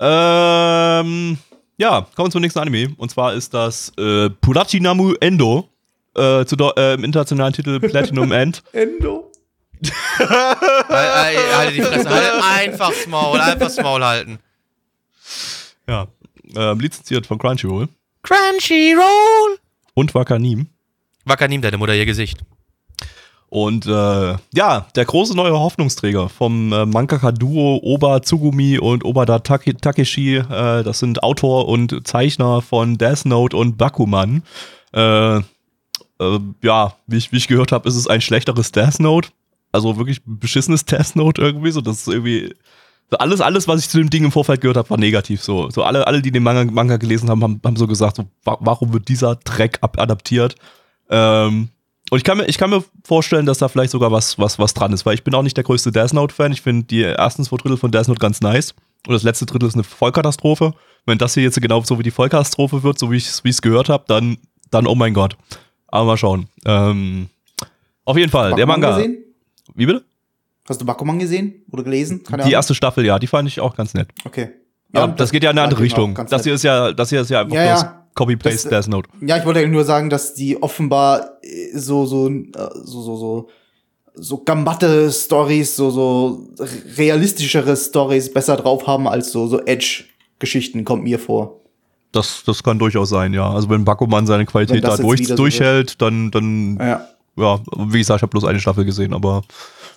Ähm, 0.00 1.38
ja, 1.76 2.06
kommen 2.14 2.28
wir 2.28 2.30
zum 2.30 2.40
nächsten 2.40 2.58
Anime. 2.58 2.94
Und 2.96 3.10
zwar 3.10 3.34
ist 3.34 3.54
das 3.54 3.92
äh, 3.98 4.30
Purachinamu 4.30 5.14
Endo. 5.20 5.68
Äh, 6.16 6.44
zu, 6.44 6.56
äh, 6.76 6.94
Im 6.94 7.04
internationalen 7.04 7.52
Titel 7.52 7.80
Platinum 7.88 8.30
End. 8.32 8.62
Endo. 8.72 9.30
Halt, 10.18 10.30
halt, 10.88 11.56
halt 11.56 11.76
die 11.76 11.82
Fresse. 11.82 12.08
Halt 12.08 12.32
einfach's 12.42 13.06
Maul. 13.06 13.40
Einfach's 13.40 13.76
Maul 13.76 14.04
halten. 14.04 14.38
Ja. 15.88 16.06
Ähm, 16.56 16.80
lizenziert 16.80 17.26
von 17.26 17.38
Crunchyroll. 17.38 17.88
Crunchyroll. 18.22 19.58
Und 19.94 20.14
Wakanim. 20.14 20.68
Wakanim, 21.24 21.62
deine 21.62 21.78
Mutter, 21.78 21.94
ihr 21.94 22.06
Gesicht. 22.06 22.38
Und 23.54 23.86
äh, 23.86 24.36
ja, 24.52 24.86
der 24.96 25.04
große 25.04 25.36
neue 25.36 25.52
Hoffnungsträger 25.52 26.28
vom 26.28 26.72
äh, 26.72 26.86
Mangaka-Duo 26.86 27.78
Oba 27.84 28.18
Tsugumi 28.18 28.80
und 28.80 29.04
Obada 29.04 29.38
Take 29.38 29.76
Takeshi. 29.76 30.38
Äh, 30.38 30.82
das 30.82 30.98
sind 30.98 31.22
Autor 31.22 31.68
und 31.68 32.04
Zeichner 32.04 32.62
von 32.62 32.98
Death 32.98 33.26
Note 33.26 33.56
und 33.56 33.78
Bakuman. 33.78 34.42
Äh, 34.92 35.36
äh, 35.36 35.42
ja, 36.62 36.94
wie 37.06 37.16
ich, 37.16 37.30
wie 37.30 37.36
ich 37.36 37.46
gehört 37.46 37.70
habe, 37.70 37.88
ist 37.88 37.94
es 37.94 38.08
ein 38.08 38.20
schlechteres 38.20 38.72
Death 38.72 38.98
Note. 38.98 39.28
Also 39.70 39.98
wirklich 39.98 40.20
beschissenes 40.26 40.84
Death 40.86 41.14
Note 41.14 41.40
irgendwie. 41.40 41.70
So, 41.70 41.80
das 41.80 41.98
ist 41.98 42.08
irgendwie. 42.08 42.56
So 43.08 43.18
alles, 43.18 43.40
alles, 43.40 43.68
was 43.68 43.82
ich 43.82 43.88
zu 43.88 43.98
dem 43.98 44.10
Ding 44.10 44.24
im 44.24 44.32
Vorfeld 44.32 44.62
gehört 44.62 44.78
habe, 44.78 44.90
war 44.90 44.98
negativ. 44.98 45.44
So, 45.44 45.70
so 45.70 45.84
alle, 45.84 46.08
alle, 46.08 46.22
die 46.22 46.32
den 46.32 46.42
Manga, 46.42 46.64
Manga 46.72 46.96
gelesen 46.96 47.30
haben, 47.30 47.44
haben, 47.44 47.60
haben 47.64 47.76
so 47.76 47.86
gesagt, 47.86 48.16
so, 48.16 48.24
wa 48.42 48.58
warum 48.58 48.92
wird 48.92 49.06
dieser 49.06 49.38
ab 49.80 50.00
adaptiert? 50.00 50.56
Ähm, 51.08 51.68
und 52.10 52.18
ich 52.18 52.24
kann 52.24 52.38
mir, 52.38 52.46
ich 52.46 52.58
kann 52.58 52.70
mir 52.70 52.84
vorstellen, 53.04 53.46
dass 53.46 53.58
da 53.58 53.68
vielleicht 53.68 53.90
sogar 53.90 54.12
was, 54.12 54.38
was, 54.38 54.58
was 54.58 54.74
dran 54.74 54.92
ist, 54.92 55.06
weil 55.06 55.14
ich 55.14 55.24
bin 55.24 55.34
auch 55.34 55.42
nicht 55.42 55.56
der 55.56 55.64
größte 55.64 55.90
Death 55.90 56.12
Note-Fan. 56.12 56.52
Ich 56.52 56.60
finde 56.60 56.84
die 56.84 57.02
ersten 57.02 57.44
zwei 57.44 57.56
Drittel 57.56 57.76
von 57.76 57.90
Death 57.90 58.08
Note 58.08 58.20
ganz 58.20 58.40
nice. 58.40 58.74
Und 59.06 59.14
das 59.14 59.22
letzte 59.22 59.46
Drittel 59.46 59.68
ist 59.68 59.74
eine 59.74 59.84
Vollkatastrophe. 59.84 60.74
Wenn 61.06 61.18
das 61.18 61.34
hier 61.34 61.42
jetzt 61.42 61.60
genau 61.60 61.82
so 61.82 61.98
wie 61.98 62.02
die 62.02 62.10
Vollkatastrophe 62.10 62.82
wird, 62.82 62.98
so 62.98 63.10
wie 63.10 63.16
ich 63.16 63.26
es 63.44 63.62
gehört 63.62 63.88
habe, 63.88 64.04
dann, 64.06 64.38
dann 64.70 64.86
oh 64.86 64.94
mein 64.94 65.14
Gott. 65.14 65.36
Aber 65.88 66.04
mal 66.06 66.16
schauen. 66.16 66.48
Ähm, 66.64 67.28
auf 68.04 68.16
jeden 68.16 68.30
Fall, 68.30 68.54
der 68.54 68.66
Bakuman 68.66 68.80
Manga. 68.80 68.96
gesehen? 68.96 69.24
Wie 69.74 69.86
bitte? 69.86 70.04
Hast 70.68 70.80
du 70.80 70.84
Bakuman 70.86 71.18
gesehen 71.18 71.62
oder 71.70 71.82
gelesen? 71.82 72.22
Keine 72.22 72.38
Die 72.38 72.42
Ahnung. 72.44 72.52
erste 72.52 72.74
Staffel, 72.74 73.04
ja, 73.04 73.18
die 73.18 73.26
fand 73.26 73.48
ich 73.48 73.60
auch 73.60 73.76
ganz 73.76 73.94
nett. 73.94 74.08
Okay. 74.24 74.50
Ja, 74.94 75.06
das, 75.08 75.30
geht 75.30 75.42
ja 75.42 75.50
in 75.50 75.58
eine 75.58 75.64
andere 75.64 75.82
genau 75.82 76.06
Richtung. 76.06 76.26
Das 76.28 76.44
hier 76.44 76.54
ist 76.54 76.62
ja, 76.62 76.92
das 76.92 77.10
hier 77.10 77.20
ist 77.20 77.30
ja 77.30 77.40
einfach 77.40 77.54
Ja, 77.54 77.72
bloß 77.72 77.82
ja. 77.82 78.03
Copy-Paste 78.14 78.68
Das- 78.68 78.84
Death 78.86 78.90
Note. 78.92 79.08
Ja, 79.20 79.36
ich 79.38 79.44
wollte 79.44 79.60
eigentlich 79.60 79.72
nur 79.72 79.84
sagen, 79.84 80.10
dass 80.10 80.34
die 80.34 80.62
offenbar 80.62 81.38
äh, 81.42 81.76
so 81.76 82.06
so 82.06 82.28
äh, 82.28 82.44
so 82.84 83.02
so 83.02 83.16
so 83.16 83.48
so 84.16 84.38
gambatte 84.44 85.10
Stories, 85.10 85.74
so 85.76 85.90
so 85.90 86.48
realistischere 86.96 87.76
Stories 87.76 88.32
besser 88.32 88.56
drauf 88.56 88.86
haben 88.86 89.08
als 89.08 89.32
so 89.32 89.46
so 89.46 89.60
Edge 89.64 90.04
Geschichten 90.38 90.84
kommt 90.84 91.04
mir 91.04 91.18
vor. 91.18 91.60
Das, 92.12 92.44
das 92.46 92.62
kann 92.62 92.78
durchaus 92.78 93.08
sein, 93.08 93.34
ja. 93.34 93.50
Also 93.50 93.68
wenn 93.70 93.84
Bakuman 93.84 94.26
seine 94.26 94.46
Qualität 94.46 94.84
da 94.84 94.96
durch, 94.96 95.26
durchhält, 95.34 96.00
dann, 96.00 96.30
dann 96.30 96.76
Ja. 96.78 97.08
ja, 97.36 97.60
wie 97.76 97.98
gesagt, 97.98 98.18
ich 98.18 98.22
habe 98.22 98.30
bloß 98.30 98.44
eine 98.44 98.60
Staffel 98.60 98.84
gesehen, 98.84 99.12
aber 99.14 99.42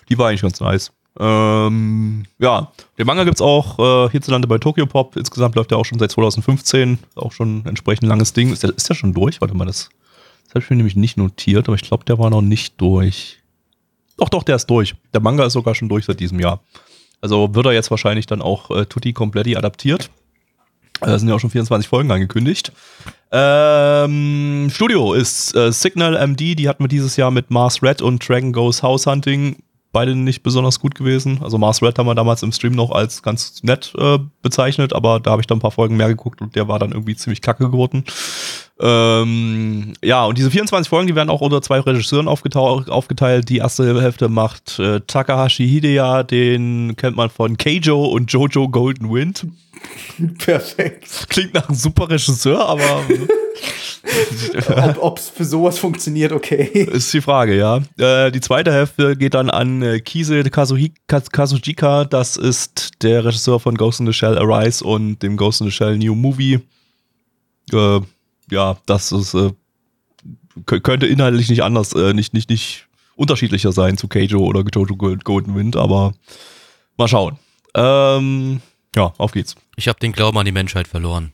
die 0.08 0.18
war 0.18 0.28
eigentlich 0.28 0.42
ganz 0.42 0.58
nice. 0.60 0.90
Ähm, 1.20 2.24
ja, 2.38 2.70
den 2.96 3.06
Manga 3.06 3.24
gibt's 3.24 3.40
auch 3.40 3.78
äh, 3.78 4.10
hierzulande 4.10 4.46
bei 4.46 4.58
Tokyo 4.58 4.86
Pop. 4.86 5.16
Insgesamt 5.16 5.56
läuft 5.56 5.70
der 5.70 5.78
auch 5.78 5.84
schon 5.84 5.98
seit 5.98 6.12
2015. 6.12 6.98
Auch 7.16 7.32
schon 7.32 7.58
ein 7.58 7.66
entsprechend 7.66 8.08
langes 8.08 8.32
Ding. 8.32 8.52
Ist 8.52 8.62
der, 8.62 8.70
ist 8.76 8.88
der 8.88 8.94
schon 8.94 9.14
durch? 9.14 9.40
Warte 9.40 9.54
mal, 9.54 9.64
das, 9.64 9.88
das 10.44 10.54
habe 10.54 10.60
ich 10.64 10.70
mir 10.70 10.76
nämlich 10.76 10.96
nicht 10.96 11.16
notiert, 11.16 11.66
aber 11.68 11.74
ich 11.74 11.82
glaube, 11.82 12.04
der 12.04 12.18
war 12.18 12.30
noch 12.30 12.42
nicht 12.42 12.80
durch. 12.80 13.38
Doch, 14.16 14.28
doch, 14.28 14.42
der 14.42 14.56
ist 14.56 14.66
durch. 14.66 14.94
Der 15.12 15.20
Manga 15.20 15.44
ist 15.44 15.52
sogar 15.54 15.74
schon 15.74 15.88
durch 15.88 16.04
seit 16.04 16.20
diesem 16.20 16.38
Jahr. 16.40 16.60
Also 17.20 17.52
wird 17.54 17.66
er 17.66 17.72
jetzt 17.72 17.90
wahrscheinlich 17.90 18.26
dann 18.26 18.40
auch 18.42 18.70
äh, 18.70 18.86
Tutti 18.86 19.12
Kompletti 19.12 19.56
adaptiert. 19.56 20.10
Äh, 21.00 21.06
Da 21.06 21.18
sind 21.18 21.28
ja 21.28 21.34
auch 21.34 21.40
schon 21.40 21.50
24 21.50 21.88
Folgen 21.88 22.10
angekündigt. 22.10 22.72
Ähm, 23.30 24.68
Studio 24.72 25.12
ist 25.14 25.54
äh, 25.54 25.70
Signal 25.72 26.14
MD, 26.26 26.54
die 26.54 26.68
hatten 26.68 26.84
wir 26.84 26.88
dieses 26.88 27.16
Jahr 27.16 27.30
mit 27.30 27.50
Mars 27.50 27.82
Red 27.82 28.02
und 28.02 28.26
Dragon 28.26 28.52
Goes 28.52 28.82
House 28.82 29.06
Hunting. 29.06 29.56
Beide 29.90 30.14
nicht 30.14 30.42
besonders 30.42 30.80
gut 30.80 30.94
gewesen. 30.94 31.40
Also 31.42 31.56
Mars 31.56 31.82
Red 31.82 31.98
haben 31.98 32.06
wir 32.06 32.14
damals 32.14 32.42
im 32.42 32.52
Stream 32.52 32.72
noch 32.72 32.90
als 32.90 33.22
ganz 33.22 33.62
nett 33.62 33.94
äh, 33.96 34.18
bezeichnet, 34.42 34.92
aber 34.92 35.18
da 35.18 35.30
habe 35.30 35.40
ich 35.40 35.46
dann 35.46 35.58
ein 35.58 35.62
paar 35.62 35.70
Folgen 35.70 35.96
mehr 35.96 36.08
geguckt 36.08 36.42
und 36.42 36.54
der 36.56 36.68
war 36.68 36.78
dann 36.78 36.92
irgendwie 36.92 37.16
ziemlich 37.16 37.40
kacke 37.40 37.70
geworden. 37.70 38.04
Ähm, 38.80 39.94
ja, 40.04 40.24
und 40.24 40.38
diese 40.38 40.50
24 40.50 40.88
Folgen, 40.88 41.08
die 41.08 41.14
werden 41.14 41.30
auch 41.30 41.40
unter 41.40 41.62
zwei 41.62 41.80
Regisseuren 41.80 42.28
aufgeteilt. 42.28 43.48
Die 43.48 43.58
erste 43.58 44.00
Hälfte 44.00 44.28
macht 44.28 44.78
äh, 44.78 45.00
Takahashi 45.00 45.66
Hideya, 45.66 46.22
den 46.22 46.94
kennt 46.96 47.16
man 47.16 47.30
von 47.30 47.56
Keijo 47.56 48.04
und 48.04 48.30
Jojo 48.32 48.68
Golden 48.68 49.10
Wind. 49.12 49.46
Perfekt. 50.38 51.26
Klingt 51.28 51.54
nach 51.54 51.68
einem 51.68 51.76
super 51.78 52.08
Regisseur, 52.10 52.66
aber 52.66 53.02
Ob 54.86 55.02
ob's 55.02 55.28
für 55.28 55.44
sowas 55.44 55.78
funktioniert, 55.78 56.32
okay. 56.32 56.64
ist 56.92 57.12
die 57.12 57.20
Frage, 57.20 57.56
ja. 57.56 57.80
Äh, 57.98 58.30
die 58.30 58.40
zweite 58.40 58.72
Hälfte 58.72 59.16
geht 59.16 59.34
dann 59.34 59.50
an 59.50 59.82
äh, 59.82 60.00
Kise 60.00 60.42
Kazuhi 60.44 60.92
Kaz- 61.08 61.30
Kazujika. 61.30 62.04
Das 62.04 62.36
ist 62.36 63.02
der 63.02 63.24
Regisseur 63.24 63.60
von 63.60 63.76
Ghost 63.76 64.00
in 64.00 64.06
the 64.06 64.12
Shell 64.12 64.38
Arise 64.38 64.84
und 64.84 65.18
dem 65.22 65.36
Ghost 65.36 65.60
in 65.60 65.66
the 65.66 65.72
Shell 65.72 65.98
New 65.98 66.14
Movie. 66.14 66.60
Äh, 67.72 68.00
ja, 68.50 68.78
das 68.86 69.12
ist, 69.12 69.34
äh, 69.34 69.50
kö- 70.66 70.80
könnte 70.80 71.06
inhaltlich 71.06 71.48
nicht 71.50 71.62
anders, 71.62 71.92
äh, 71.92 72.14
nicht, 72.14 72.32
nicht, 72.32 72.48
nicht 72.50 72.86
unterschiedlicher 73.16 73.72
sein 73.72 73.98
zu 73.98 74.08
Keijo 74.08 74.38
oder 74.38 74.62
Jojo 74.72 74.96
Gold- 74.96 75.24
Golden 75.24 75.54
Wind, 75.54 75.76
aber 75.76 76.14
mal 76.96 77.08
schauen. 77.08 77.38
Ähm, 77.74 78.60
ja, 78.96 79.12
auf 79.18 79.32
geht's. 79.32 79.54
Ich 79.78 79.86
habe 79.86 80.00
den 80.00 80.10
Glauben 80.10 80.36
an 80.36 80.44
die 80.44 80.50
Menschheit 80.50 80.88
verloren. 80.88 81.32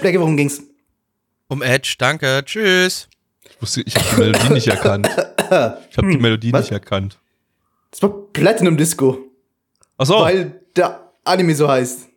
Blackie, 0.00 0.20
worum 0.20 0.36
ging's? 0.36 0.62
Um 1.48 1.62
Edge, 1.62 1.96
danke, 1.98 2.42
tschüss. 2.44 3.08
Ich, 3.42 3.60
wusste, 3.60 3.80
ich 3.80 3.96
habe 3.96 4.06
die 4.08 4.20
Melodie 4.20 4.52
nicht 4.52 4.68
erkannt. 4.68 5.08
Ich 5.90 5.98
habe 5.98 6.10
die 6.10 6.18
Melodie 6.18 6.52
was? 6.52 6.62
nicht 6.62 6.72
erkannt. 6.72 7.18
Das 7.90 8.02
war 8.02 8.10
Platinum 8.32 8.76
Disco, 8.76 9.18
Ach 9.98 10.06
so, 10.06 10.20
weil 10.20 10.60
der 10.76 11.10
Anime 11.24 11.56
so 11.56 11.68
heißt. 11.68 12.08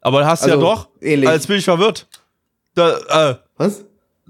aber 0.00 0.24
hast 0.24 0.44
du 0.44 0.48
ja 0.48 0.54
also, 0.54 0.66
doch. 0.66 0.88
ähnlich. 1.02 1.28
Jetzt 1.28 1.48
bin 1.48 1.56
ich 1.58 1.64
verwirrt. 1.66 2.06
Da, 2.74 3.30
äh, 3.30 3.36
Was? 3.56 3.84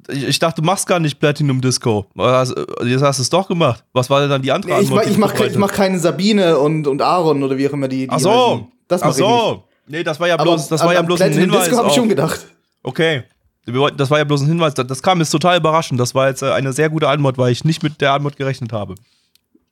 Ich, 0.08 0.24
ich 0.24 0.38
dachte, 0.38 0.60
du 0.62 0.66
machst 0.66 0.86
gar 0.86 1.00
nicht 1.00 1.18
Platinum 1.18 1.60
Disco. 1.60 2.06
Also, 2.16 2.54
Jetzt 2.84 3.02
hast 3.02 3.18
du 3.18 3.22
es 3.22 3.30
doch 3.30 3.48
gemacht. 3.48 3.84
Was 3.92 4.08
war 4.10 4.20
denn 4.20 4.30
dann 4.30 4.42
die 4.42 4.52
andere 4.52 4.72
Nee, 4.74 4.82
ich, 4.82 4.90
mach, 4.90 5.02
ich, 5.02 5.16
mach, 5.18 5.34
ich 5.40 5.56
mach 5.56 5.72
keine 5.72 5.98
Sabine 5.98 6.58
und, 6.58 6.86
und 6.86 7.02
Aaron 7.02 7.42
oder 7.42 7.56
wie 7.58 7.68
auch 7.68 7.72
immer 7.72 7.88
die. 7.88 8.06
die 8.06 8.10
Ach 8.10 8.18
so. 8.20 8.30
heißen. 8.30 8.66
Das 8.88 9.00
mach 9.02 9.08
Ach 9.08 9.12
ich 9.14 9.20
nicht. 9.20 9.28
so. 9.28 9.64
Nee, 9.88 10.02
das 10.04 10.20
war 10.20 10.28
ja 10.28 10.34
Aber 10.34 10.44
bloß, 10.44 10.68
das 10.68 10.84
war 10.84 10.92
ja 10.94 11.02
bloß 11.02 11.20
ein 11.20 11.30
Platinum 11.32 11.50
Hinweis. 11.50 11.64
Disco 11.68 11.78
habe 11.78 11.88
ich 11.88 11.94
schon 11.94 12.08
gedacht. 12.08 12.40
Okay. 12.82 13.22
Wollten- 13.66 13.96
Das 13.98 14.10
war 14.10 14.18
ja 14.18 14.24
bloß 14.24 14.42
ein 14.42 14.46
Hinweis. 14.48 14.74
Das- 14.74 15.02
kam 15.02 15.18
jetzt 15.18 15.30
total 15.30 15.58
überraschend. 15.58 15.98
Das 16.00 16.14
war 16.14 16.28
jetzt 16.28 16.42
äh, 16.42 16.50
eine 16.52 16.72
sehr 16.72 16.88
gute 16.90 17.08
Antwort, 17.08 17.36
weil 17.38 17.52
ich 17.52 17.64
nicht 17.64 17.82
mit 17.82 18.00
der 18.00 18.12
Antwort 18.12 18.36
gerechnet 18.36 18.72
habe. 18.72 18.94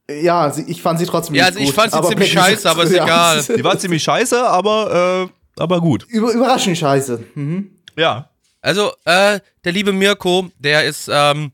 Ja, 0.08 0.52
ich 0.66 0.82
fand 0.82 0.98
sie 1.00 1.06
trotzdem 1.06 1.34
Ja, 1.34 1.46
also 1.46 1.58
ich 1.58 1.66
gut, 1.66 1.74
fand 1.74 1.90
sie 1.92 1.98
aber 1.98 2.08
ziemlich 2.08 2.30
scheiße, 2.30 2.70
aber 2.70 2.84
ist 2.84 2.92
egal. 2.92 3.42
Die 3.56 3.64
war 3.64 3.76
ziemlich 3.78 4.02
scheiße, 4.02 4.46
aber, 4.48 5.28
äh, 5.56 5.60
aber 5.60 5.80
gut. 5.80 6.04
Über, 6.08 6.32
überraschend 6.32 6.78
scheiße. 6.78 7.24
Mhm. 7.34 7.70
Ja. 7.96 8.28
Also, 8.66 8.92
äh, 9.04 9.38
der 9.64 9.70
liebe 9.70 9.92
Mirko, 9.92 10.50
der 10.58 10.82
ist, 10.82 11.08
ähm, 11.08 11.52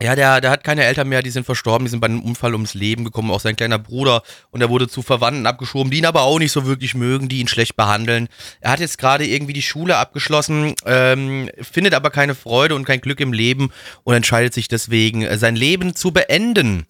ja, 0.00 0.14
der, 0.14 0.40
der 0.40 0.52
hat 0.52 0.62
keine 0.62 0.84
Eltern 0.84 1.08
mehr, 1.08 1.20
die 1.20 1.30
sind 1.30 1.44
verstorben, 1.44 1.84
die 1.84 1.90
sind 1.90 1.98
bei 1.98 2.06
einem 2.06 2.22
Unfall 2.22 2.52
ums 2.52 2.74
Leben 2.74 3.02
gekommen, 3.02 3.32
auch 3.32 3.40
sein 3.40 3.56
kleiner 3.56 3.80
Bruder, 3.80 4.22
und 4.52 4.60
er 4.60 4.70
wurde 4.70 4.86
zu 4.86 5.02
Verwandten 5.02 5.48
abgeschoben, 5.48 5.90
die 5.90 5.98
ihn 5.98 6.06
aber 6.06 6.22
auch 6.22 6.38
nicht 6.38 6.52
so 6.52 6.64
wirklich 6.64 6.94
mögen, 6.94 7.28
die 7.28 7.40
ihn 7.40 7.48
schlecht 7.48 7.74
behandeln. 7.74 8.28
Er 8.60 8.70
hat 8.70 8.78
jetzt 8.78 8.98
gerade 8.98 9.26
irgendwie 9.26 9.52
die 9.52 9.62
Schule 9.62 9.96
abgeschlossen, 9.96 10.74
ähm, 10.86 11.50
findet 11.60 11.92
aber 11.92 12.10
keine 12.10 12.36
Freude 12.36 12.76
und 12.76 12.84
kein 12.84 13.00
Glück 13.00 13.18
im 13.18 13.32
Leben 13.32 13.72
und 14.04 14.14
entscheidet 14.14 14.54
sich 14.54 14.68
deswegen, 14.68 15.22
äh, 15.22 15.38
sein 15.38 15.56
Leben 15.56 15.96
zu 15.96 16.12
beenden. 16.12 16.86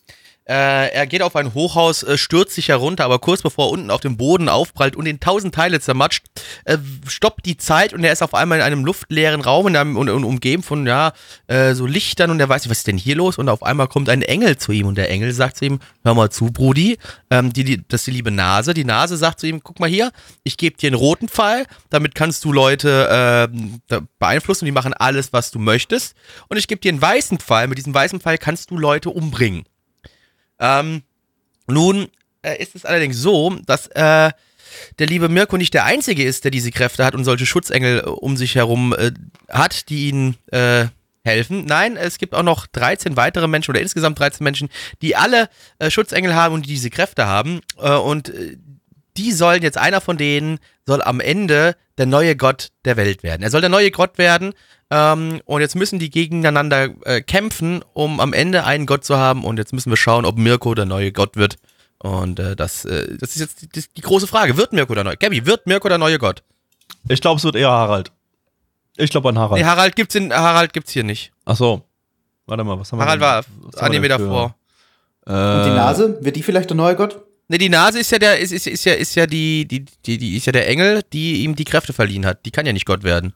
Äh, 0.49 0.93
er 0.93 1.07
geht 1.07 1.21
auf 1.21 1.37
ein 1.37 1.53
Hochhaus, 1.53 2.03
äh, 2.03 2.17
stürzt 2.17 2.55
sich 2.55 2.69
herunter, 2.69 3.05
aber 3.05 3.19
kurz 3.19 3.43
bevor 3.43 3.67
er 3.67 3.73
unten 3.73 3.91
auf 3.91 4.01
dem 4.01 4.17
Boden 4.17 4.49
aufprallt 4.49 4.97
und 4.97 5.05
in 5.05 5.21
tausend 5.21 5.55
Teile 5.55 5.79
zermatscht, 5.79 6.25
äh, 6.65 6.79
stoppt 7.07 7.45
die 7.45 7.59
Zeit 7.59 7.93
und 7.93 8.03
er 8.03 8.13
ist 8.13 8.23
auf 8.23 8.33
einmal 8.33 8.59
in 8.59 8.65
einem 8.65 8.83
luftleeren 8.85 9.43
Raum 9.43 9.67
in 9.69 9.77
und, 9.77 10.09
und 10.09 10.25
umgeben 10.25 10.63
von 10.63 10.87
ja 10.87 11.13
äh, 11.49 11.75
so 11.75 11.85
Lichtern 11.85 12.31
und 12.31 12.41
er 12.41 12.49
weiß 12.49 12.63
nicht, 12.63 12.71
was 12.71 12.79
ist 12.79 12.87
denn 12.87 12.97
hier 12.97 13.17
los? 13.17 13.37
Und 13.37 13.51
auf 13.51 13.63
einmal 13.63 13.89
kommt 13.89 14.09
ein 14.09 14.23
Engel 14.23 14.57
zu 14.57 14.73
ihm 14.73 14.87
und 14.87 14.97
der 14.97 15.11
Engel 15.11 15.33
sagt 15.33 15.59
zu 15.59 15.67
ihm: 15.67 15.81
Hör 16.03 16.15
mal 16.15 16.31
zu, 16.31 16.47
Brudi, 16.47 16.97
ähm, 17.31 17.53
die, 17.53 17.65
die, 17.65 17.87
das 17.87 18.01
ist 18.01 18.07
die 18.07 18.13
liebe 18.13 18.31
Nase. 18.31 18.73
Die 18.73 18.85
Nase 18.85 19.19
sagt 19.19 19.41
zu 19.41 19.47
ihm: 19.47 19.63
Guck 19.63 19.81
mal 19.81 19.91
hier, 19.91 20.13
ich 20.45 20.57
gebe 20.57 20.79
dir 20.79 20.87
einen 20.87 20.97
roten 20.97 21.29
Pfeil, 21.29 21.67
damit 21.91 22.15
kannst 22.15 22.43
du 22.47 22.53
Leute 22.55 23.09
ähm, 23.11 23.83
beeinflussen 24.19 24.65
und 24.65 24.67
die 24.67 24.73
machen 24.73 24.95
alles, 24.95 25.35
was 25.35 25.51
du 25.51 25.59
möchtest. 25.59 26.15
Und 26.49 26.57
ich 26.57 26.69
gebe 26.69 26.81
dir 26.81 26.91
einen 26.91 27.03
weißen 27.03 27.39
Pfeil, 27.39 27.69
mit 27.69 27.77
diesem 27.77 27.93
weißen 27.93 28.21
Pfeil 28.21 28.39
kannst 28.39 28.71
du 28.71 28.79
Leute 28.79 29.11
umbringen. 29.11 29.65
Ähm, 30.61 31.03
nun 31.67 32.09
äh, 32.43 32.61
ist 32.61 32.75
es 32.75 32.85
allerdings 32.85 33.17
so, 33.17 33.57
dass 33.67 33.89
äh, 33.89 34.31
der 34.99 35.07
liebe 35.07 35.29
Mirko 35.29 35.57
nicht 35.57 35.75
der 35.75 35.85
Einzige 35.85 36.25
ist, 36.25 36.45
der 36.45 36.51
diese 36.51 36.71
Kräfte 36.71 37.05
hat 37.05 37.15
und 37.15 37.25
solche 37.25 37.47
Schutzengel 37.47 38.01
äh, 38.01 38.09
um 38.09 38.37
sich 38.37 38.55
herum 38.55 38.95
äh, 38.97 39.13
hat, 39.49 39.89
die 39.89 40.09
ihn 40.09 40.37
äh, 40.51 40.87
helfen. 41.25 41.65
Nein, 41.67 41.97
es 41.97 42.19
gibt 42.19 42.35
auch 42.35 42.43
noch 42.43 42.67
13 42.67 43.17
weitere 43.17 43.49
Menschen 43.49 43.73
oder 43.73 43.81
insgesamt 43.81 44.19
13 44.19 44.43
Menschen, 44.45 44.69
die 45.03 45.17
alle 45.17 45.49
äh, 45.79 45.91
Schutzengel 45.91 46.35
haben 46.35 46.55
und 46.55 46.67
die 46.67 46.71
diese 46.71 46.91
Kräfte 46.91 47.27
haben. 47.27 47.61
Äh, 47.79 47.93
und 47.93 48.31
äh, 48.31 48.57
die 49.19 49.33
sollen 49.33 49.63
jetzt, 49.63 49.77
einer 49.77 50.01
von 50.01 50.17
denen 50.17 50.59
soll 50.87 51.03
am 51.03 51.21
Ende 51.21 51.77
der 51.99 52.07
neue 52.07 52.37
Gott 52.37 52.69
der 52.85 52.97
Welt 52.97 53.23
werden. 53.23 53.43
Er 53.43 53.51
soll 53.51 53.61
der 53.61 53.71
neue 53.71 53.91
Gott 53.91 54.17
werden. 54.17 54.55
Ähm, 54.91 55.43
und 55.45 55.61
jetzt 55.61 55.75
müssen 55.75 55.99
die 55.99 56.09
gegeneinander 56.09 56.89
äh, 57.05 57.21
kämpfen, 57.21 57.85
um 57.93 58.21
am 58.21 58.33
Ende 58.33 58.65
einen 58.65 58.87
Gott 58.87 59.05
zu 59.05 59.19
haben. 59.19 59.45
Und 59.45 59.59
jetzt 59.59 59.73
müssen 59.73 59.91
wir 59.91 59.97
schauen, 59.97 60.25
ob 60.25 60.39
Mirko 60.39 60.75
der 60.75 60.87
neue 60.87 61.13
Gott 61.13 61.37
wird. 61.37 61.57
Und 61.99 62.39
äh, 62.39 62.55
das, 62.55 62.85
äh, 62.85 63.17
das 63.19 63.31
ist 63.31 63.41
jetzt 63.41 63.75
die, 63.75 63.85
die, 63.97 64.01
große 64.01 64.29
Frage. 64.29 64.57
Wird 64.57 64.73
Mirko 64.73 64.95
der 64.95 65.05
neue 65.05 65.17
Gabby, 65.17 65.45
wird 65.45 65.67
Mirko 65.67 65.89
der 65.89 65.99
neue 65.99 66.19
Gott? 66.19 66.43
Ich 67.09 67.21
glaube, 67.21 67.39
es 67.39 67.45
wird 67.45 67.57
eher 67.57 67.71
Harald. 67.71 68.13
Ich 68.97 69.11
glaube 69.11 69.29
an 69.29 69.39
Harald. 69.39 69.61
Nee, 69.61 69.67
Harald 69.67 69.97
gibt's 69.97 70.15
in 70.15 70.33
Harald 70.33 70.73
gibt's 70.73 70.93
hier 70.93 71.05
nicht. 71.05 71.33
Ach 71.45 71.57
so. 71.57 71.83
Warte 72.47 72.65
mal, 72.65 72.79
was 72.79 72.93
haben 72.93 73.01
Harald 73.01 73.21
wir 73.21 73.27
war 73.27 73.37
haben 73.37 73.73
wir 73.73 73.83
Anime 73.83 74.09
davor. 74.09 74.55
Und 75.25 75.35
die 75.35 75.71
Äh, 75.71 75.75
Nase, 75.75 76.19
wird 76.23 76.37
die 76.37 76.43
vielleicht 76.43 76.71
der 76.71 76.77
neue 76.77 76.97
Gott? 76.97 77.21
Ne, 77.51 77.57
die 77.59 77.69
Nase 77.71 78.01
ist 78.01 78.11
ja 78.13 78.19
der, 78.19 78.39
ist, 78.39 78.53
ist, 78.53 78.67
ist 78.67 78.85
ja, 78.85 78.93
ist 78.93 79.15
ja 79.15 79.27
die, 79.27 79.67
die, 79.67 79.87
die, 80.05 80.19
die 80.19 80.37
ist 80.37 80.45
ja 80.47 80.53
der 80.53 80.69
Engel, 80.69 81.03
die 81.13 81.43
ihm 81.45 81.57
die 81.57 81.65
Kräfte 81.65 81.93
verliehen 81.95 82.27
hat. 82.27 82.45
Die 82.45 82.51
kann 82.51 82.67
ja 82.67 82.73
nicht 82.75 82.85
Gott 82.85 83.03
werden. 83.05 83.33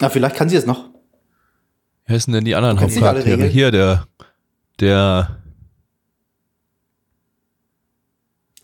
Na, 0.00 0.10
vielleicht 0.10 0.36
kann 0.36 0.48
sie 0.50 0.56
es 0.56 0.66
noch. 0.66 0.90
Wer 2.06 2.16
ist 2.16 2.28
denn 2.28 2.44
die 2.44 2.54
anderen 2.54 2.78
Hauptcharaktere? 2.80 3.46
Hier, 3.46 3.70
der, 3.70 4.06
der, 4.80 5.38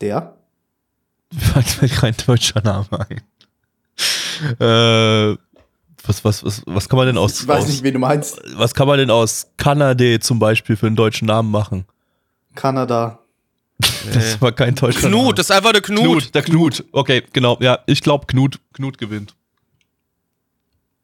Der? 0.01 0.35
fällt 1.35 1.81
mir 1.81 1.89
kein 1.89 2.15
deutscher 2.25 2.61
Name 2.61 2.87
ein. 3.09 3.21
Äh, 4.59 5.37
was, 6.07 6.23
was, 6.23 6.43
was, 6.43 6.61
was 6.65 6.89
kann 6.89 6.97
man 6.97 7.07
denn 7.07 7.17
aus, 7.17 7.41
Ich 7.41 7.47
weiß 7.47 7.63
aus 7.63 7.69
nicht, 7.69 7.83
wen 7.83 7.93
du 7.93 7.99
meinst. 7.99 8.39
was 8.55 8.73
kann 8.75 8.87
man 8.87 8.99
denn 8.99 9.09
aus 9.09 9.47
Kanade 9.57 10.19
zum 10.19 10.37
Beispiel 10.37 10.75
für 10.75 10.85
einen 10.87 10.95
deutschen 10.95 11.27
Namen 11.27 11.49
machen? 11.49 11.85
Kanada. 12.53 13.19
Das 14.13 14.39
war 14.41 14.51
kein 14.51 14.75
deutscher 14.75 15.09
Name. 15.09 15.23
Knut, 15.23 15.39
das 15.39 15.47
ist 15.49 15.51
einfach 15.55 15.71
der 15.73 15.81
Knut. 15.81 16.03
Knut, 16.03 16.35
der 16.35 16.41
Knut. 16.43 16.83
Okay, 16.91 17.23
genau. 17.33 17.57
Ja, 17.59 17.79
ich 17.87 18.01
glaube, 18.01 18.25
Knut, 18.27 18.59
Knut 18.73 18.97
gewinnt. 18.97 19.35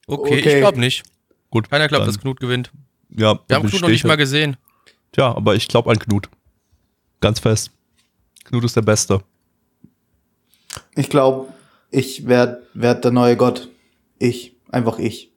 Okay, 0.07 0.39
Okay. 0.39 0.53
ich 0.55 0.59
glaube 0.59 0.79
nicht. 0.79 1.03
Gut. 1.49 1.69
Keiner 1.69 1.87
glaubt, 1.87 2.01
dann- 2.05 2.13
dass 2.13 2.21
Knut 2.21 2.39
gewinnt. 2.39 2.71
Ja, 3.09 3.39
Wir 3.47 3.55
haben 3.57 3.67
Knut 3.69 3.81
noch 3.81 3.89
nicht 3.89 3.97
ich- 4.01 4.03
mal 4.05 4.15
gesehen. 4.17 4.55
Tja, 5.11 5.35
aber 5.35 5.55
ich 5.55 5.67
glaube 5.67 5.91
an 5.91 5.99
Knut. 5.99 6.29
Ganz 7.19 7.39
fest. 7.39 7.71
Knut 8.45 8.63
ist 8.63 8.75
der 8.75 8.81
Beste. 8.81 9.21
Ich 10.95 11.09
glaube, 11.09 11.51
ich 11.89 12.27
werde 12.27 12.65
werd 12.73 13.03
der 13.03 13.11
neue 13.11 13.35
Gott. 13.35 13.67
Ich. 14.19 14.53
Einfach 14.69 14.97
ich. 14.99 15.31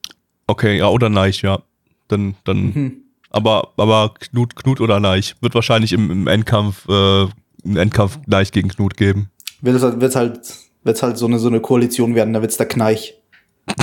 Okay, 0.47 0.79
ja, 0.79 0.89
oder 0.89 1.09
Neich, 1.09 1.43
ja. 1.43 1.63
Dann, 2.09 2.37
dann, 2.45 2.59
Mhm. 2.67 3.04
Aber, 3.35 3.73
aber 3.77 4.15
Knut, 4.19 4.57
Knut 4.57 4.81
oder 4.81 5.01
Neich. 5.01 5.35
Wird 5.41 5.55
wahrscheinlich 5.55 5.93
im, 5.93 6.11
im 6.11 6.27
Endkampf, 6.27 6.89
äh, 6.89 7.23
im 7.65 7.77
Endkampf 7.77 8.19
Neich 8.27 8.53
gegen 8.53 8.69
Knut 8.69 8.97
geben. 8.97 9.31
Wird 9.61 9.77
es 9.77 9.83
halt, 9.83 10.01
wird's 10.01 10.17
halt, 10.17 10.41
wird's 10.85 11.03
halt 11.03 11.19
so, 11.19 11.27
eine, 11.27 11.39
so 11.39 11.49
eine 11.49 11.61
Koalition 11.61 12.15
werden, 12.15 12.33
da 12.33 12.41
wird's 12.41 12.57
der 12.57 12.67
Kneich. 12.67 13.15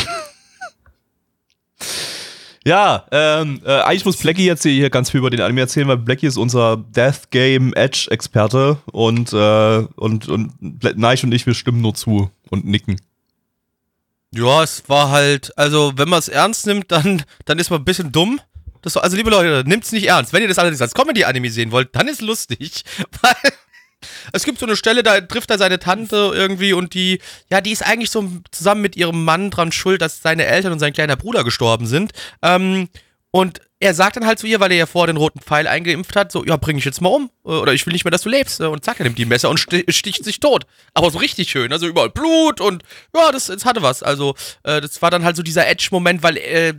Ja, 2.64 3.08
ähm, 3.12 3.60
äh, 3.66 3.72
eigentlich 3.82 4.06
muss 4.06 4.18
Blackie 4.18 4.46
jetzt 4.46 4.62
hier 4.62 4.92
ganz 4.92 5.10
viel 5.10 5.18
über 5.18 5.32
den 5.32 5.42
Anime 5.42 5.62
erzählen, 5.62 5.88
weil 5.88 5.98
Blackie 5.98 6.28
ist 6.28 6.38
unser 6.38 6.78
Death 6.78 7.32
Game 7.32 7.74
Edge 7.74 8.06
Experte 8.12 8.78
und, 8.92 9.34
äh, 9.34 9.78
und, 9.96 10.30
und 10.30 10.54
Neich 10.96 11.24
und 11.24 11.34
ich, 11.34 11.48
wir 11.48 11.56
stimmen 11.56 11.82
nur 11.82 11.96
zu 11.96 12.30
und 12.52 12.66
nicken. 12.66 13.02
Ja, 14.32 14.62
es 14.62 14.88
war 14.88 15.10
halt, 15.10 15.58
also 15.58 15.94
wenn 15.96 16.08
man 16.08 16.20
es 16.20 16.28
ernst 16.28 16.68
nimmt, 16.68 16.92
dann, 16.92 17.24
dann 17.46 17.58
ist 17.58 17.72
man 17.72 17.82
ein 17.82 17.86
bisschen 17.86 18.12
dumm. 18.12 18.40
Das, 18.82 18.98
also 18.98 19.16
liebe 19.18 19.30
Leute, 19.30 19.68
nimmt's 19.68 19.92
nicht 19.92 20.08
ernst. 20.08 20.34
Wenn 20.34 20.42
ihr 20.42 20.48
das 20.48 20.58
allerdings 20.60 20.82
als 20.82 20.94
Comedy-Anime 20.94 21.50
sehen 21.50 21.72
wollt, 21.72 21.96
dann 21.96 22.08
ist 22.08 22.22
lustig. 22.22 22.84
Weil 23.22 23.52
es 24.34 24.44
gibt 24.44 24.60
so 24.60 24.66
eine 24.66 24.76
Stelle, 24.76 25.04
da 25.04 25.22
trifft 25.22 25.52
er 25.52 25.58
seine 25.60 25.78
Tante 25.80 26.32
irgendwie 26.34 26.74
und 26.74 26.94
die, 26.96 27.20
ja, 27.50 27.62
die 27.62 27.72
ist 27.72 27.86
eigentlich 27.86 28.10
so 28.10 28.28
zusammen 28.52 28.82
mit 28.82 28.96
ihrem 28.96 29.24
Mann 29.24 29.52
dran 29.52 29.72
schuld, 29.72 30.02
dass 30.02 30.22
seine 30.22 30.46
Eltern 30.46 30.72
und 30.74 30.80
sein 30.80 30.94
kleiner 30.94 31.16
Bruder 31.16 31.44
gestorben 31.44 31.86
sind. 31.86 32.12
Ähm, 32.42 32.90
Und 33.34 33.62
er 33.80 33.94
sagt 33.94 34.16
dann 34.18 34.26
halt 34.28 34.38
zu 34.40 34.46
ihr, 34.46 34.60
weil 34.60 34.72
er 34.72 34.78
ja 34.78 34.86
vor 34.86 35.08
den 35.08 35.16
roten 35.18 35.40
Pfeil 35.40 35.66
eingeimpft 35.66 36.16
hat, 36.16 36.32
so, 36.32 36.44
ja, 36.46 36.58
bring 36.58 36.78
ich 36.78 36.86
jetzt 36.86 37.00
mal 37.02 37.10
um. 37.10 37.32
Oder 37.44 37.74
ich 37.74 37.86
will 37.86 37.94
nicht 37.94 38.04
mehr, 38.04 38.12
dass 38.12 38.24
du 38.24 38.30
lebst. 38.30 38.60
äh, 38.60 38.66
Und 38.66 38.84
zack, 38.84 39.00
er 39.00 39.06
nimmt 39.06 39.18
die 39.18 39.26
Messer 39.26 39.50
und 39.50 39.58
sti- 39.60 39.90
sticht 39.92 40.24
sich 40.26 40.40
tot. 40.40 40.66
Aber 40.94 41.10
so 41.12 41.18
richtig 41.20 41.50
schön. 41.50 41.72
Also 41.72 41.88
überall 41.88 42.10
Blut 42.10 42.60
und 42.60 42.84
ja, 43.16 43.32
das, 43.32 43.46
das 43.48 43.64
hatte 43.66 43.82
was. 43.82 44.04
Also, 44.04 44.36
äh, 44.64 44.82
das 44.82 45.02
war 45.02 45.10
dann 45.12 45.24
halt 45.24 45.36
so 45.38 45.44
dieser 45.44 45.66
Edge-Moment, 45.68 46.22
weil 46.24 46.38
äh, 46.38 46.74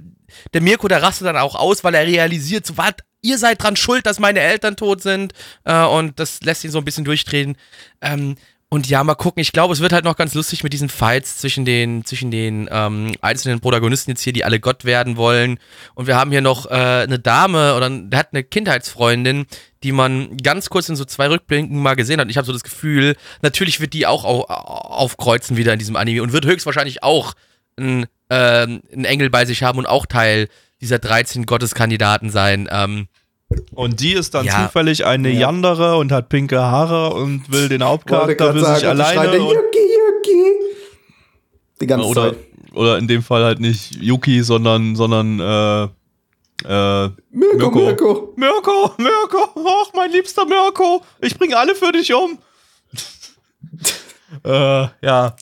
der 0.53 0.61
Mirko, 0.61 0.89
der 0.89 1.03
rastet 1.03 1.27
dann 1.27 1.37
auch 1.37 1.55
aus, 1.55 1.85
weil 1.85 1.95
er 1.95 2.07
realisiert, 2.07 2.67
so, 2.67 2.77
was, 2.77 2.95
ihr 3.23 3.39
seid 3.39 3.63
dran 3.63 3.77
schuld, 3.77 4.07
dass 4.07 4.19
meine 4.19 4.41
Eltern 4.41 4.77
tot 4.77 5.03
sind. 5.03 5.33
Äh, 5.65 5.85
und 5.85 6.19
das 6.19 6.43
lässt 6.43 6.65
ihn 6.65 6.71
so 6.71 6.79
ein 6.79 6.85
bisschen 6.85 7.05
durchdrehen. 7.05 7.57
Ähm, 8.01 8.37
und 8.73 8.89
ja, 8.89 9.05
mal 9.05 9.15
gucken. 9.17 9.43
Ich 9.43 9.53
glaube, 9.53 9.75
es 9.75 9.81
wird 9.81 9.93
halt 9.93 10.07
noch 10.07 10.17
ganz 10.17 10.33
lustig 10.33 10.65
mit 10.65 10.73
diesen 10.73 10.89
Fights 10.89 11.37
zwischen 11.37 11.67
den, 11.67 12.07
zwischen 12.07 12.31
den 12.31 12.71
ähm, 12.73 13.13
einzelnen 13.21 13.61
Protagonisten 13.61 14.13
jetzt 14.13 14.23
hier, 14.23 14.33
die 14.33 14.47
alle 14.47 14.61
Gott 14.61 14.87
werden 14.87 15.19
wollen. 15.19 15.59
Und 15.95 16.07
wir 16.07 16.17
haben 16.17 16.31
hier 16.31 16.41
noch 16.41 16.65
äh, 16.71 16.71
eine 16.71 17.19
Dame 17.19 17.75
oder 17.77 17.91
der 17.91 18.19
hat 18.19 18.29
eine 18.33 18.43
Kindheitsfreundin, 18.43 19.45
die 19.83 19.93
man 19.93 20.39
ganz 20.39 20.71
kurz 20.71 20.89
in 20.89 20.97
so 20.97 21.05
zwei 21.05 21.29
Rückblicken 21.29 21.83
mal 21.83 21.97
gesehen 21.97 22.19
hat. 22.19 22.25
Und 22.25 22.31
ich 22.31 22.39
habe 22.39 22.47
so 22.47 22.53
das 22.55 22.65
Gefühl, 22.65 23.15
natürlich 23.43 23.79
wird 23.81 23.93
die 23.93 24.07
auch 24.07 24.25
au 24.25 24.45
aufkreuzen 24.45 25.59
wieder 25.59 25.75
in 25.75 25.79
diesem 25.79 25.97
Anime 25.97 26.23
und 26.23 26.33
wird 26.33 26.47
höchstwahrscheinlich 26.47 27.03
auch 27.03 27.35
ein, 27.79 28.07
ähm, 28.31 28.83
einen 28.93 29.05
Engel 29.05 29.31
bei 29.31 29.45
sich 29.45 29.63
haben 29.63 29.79
und 29.79 29.87
auch 29.87 30.07
Teil 30.07 30.49
dieser 30.81 30.99
13 30.99 31.47
Gotteskandidaten 31.47 32.31
sein. 32.31 32.69
Ähm, 32.71 33.09
Und 33.75 34.01
die 34.01 34.15
ist 34.15 34.35
dann 34.35 34.47
Ja. 34.47 34.65
zufällig 34.67 35.05
eine 35.05 35.31
Ja. 35.31 35.41
Yandere 35.41 35.97
und 35.97 36.11
hat 36.11 36.29
pinke 36.31 36.59
Haare 36.61 37.11
und 37.13 37.51
will 37.53 37.69
den 37.69 37.85
Hauptcharakter 37.85 38.53
für 38.55 38.65
sich 38.75 38.87
alleine. 38.87 39.43
Und, 39.43 39.55
Yuki, 39.55 39.79
Yuki. 39.79 40.53
Die 41.81 41.87
ganze 41.87 42.07
oder, 42.07 42.31
Zeit. 42.31 42.39
oder 42.75 42.99
in 42.99 43.09
dem 43.09 43.23
Fall 43.23 43.45
halt 43.45 43.61
nicht 43.61 43.95
Yuki, 43.97 44.43
sondern, 44.43 44.97
sondern 44.97 45.39
äh, 45.41 45.83
äh, 46.65 47.11
Mirko, 47.31 47.71
Mirko. 47.71 47.81
Mirko. 47.81 48.33
Mirko, 48.37 48.95
Mirko, 48.99 49.67
ach, 49.83 49.93
mein 49.95 50.11
liebster 50.13 50.47
Mirko, 50.47 51.03
ich 51.21 51.37
bringe 51.37 51.57
alle 51.57 51.75
für 51.75 51.93
dich 51.93 52.15
um. 52.15 52.39
äh, 54.45 54.87
ja. 55.05 55.37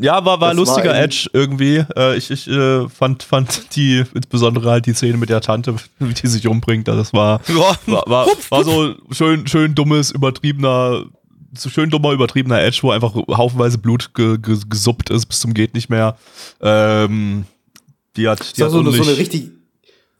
Ja, 0.00 0.24
war, 0.24 0.40
war 0.40 0.50
Das 0.50 0.56
lustiger 0.56 0.90
war 0.90 1.00
Edge 1.00 1.28
irgendwie. 1.32 1.84
Äh, 1.96 2.16
ich 2.16 2.30
ich 2.30 2.48
äh, 2.48 2.88
fand, 2.88 3.22
fand 3.22 3.74
die, 3.76 4.04
insbesondere 4.14 4.70
halt 4.70 4.86
die 4.86 4.94
Szene 4.94 5.18
mit 5.18 5.30
der 5.30 5.40
Tante, 5.40 5.74
wie 5.98 6.14
die 6.14 6.26
sich 6.26 6.46
umbringt, 6.46 6.88
das 6.88 7.12
war, 7.12 7.40
ja, 7.48 7.76
war, 7.86 8.06
war, 8.06 8.26
war 8.50 8.64
so 8.64 8.94
schön, 9.10 9.46
schön 9.46 9.74
dummes, 9.74 10.10
übertriebener, 10.10 11.04
so 11.56 11.70
schön 11.70 11.90
dummer, 11.90 12.12
übertriebener 12.12 12.60
Edge, 12.60 12.80
wo 12.82 12.90
einfach 12.90 13.14
haufenweise 13.14 13.78
Blut 13.78 14.14
ge, 14.14 14.38
ge, 14.38 14.58
gesuppt 14.68 15.10
ist 15.10 15.26
bis 15.26 15.40
zum 15.40 15.54
geht 15.54 15.74
nicht 15.74 15.88
mehr. 15.88 16.16
Ähm, 16.60 17.44
die 18.16 18.28
hat, 18.28 18.40
die 18.56 18.60
Das 18.60 18.72
hat 18.72 18.74
war 18.74 18.82
so, 18.82 18.88
eine, 18.88 18.92
so 18.92 19.02
eine 19.02 19.18
richtig, 19.18 19.50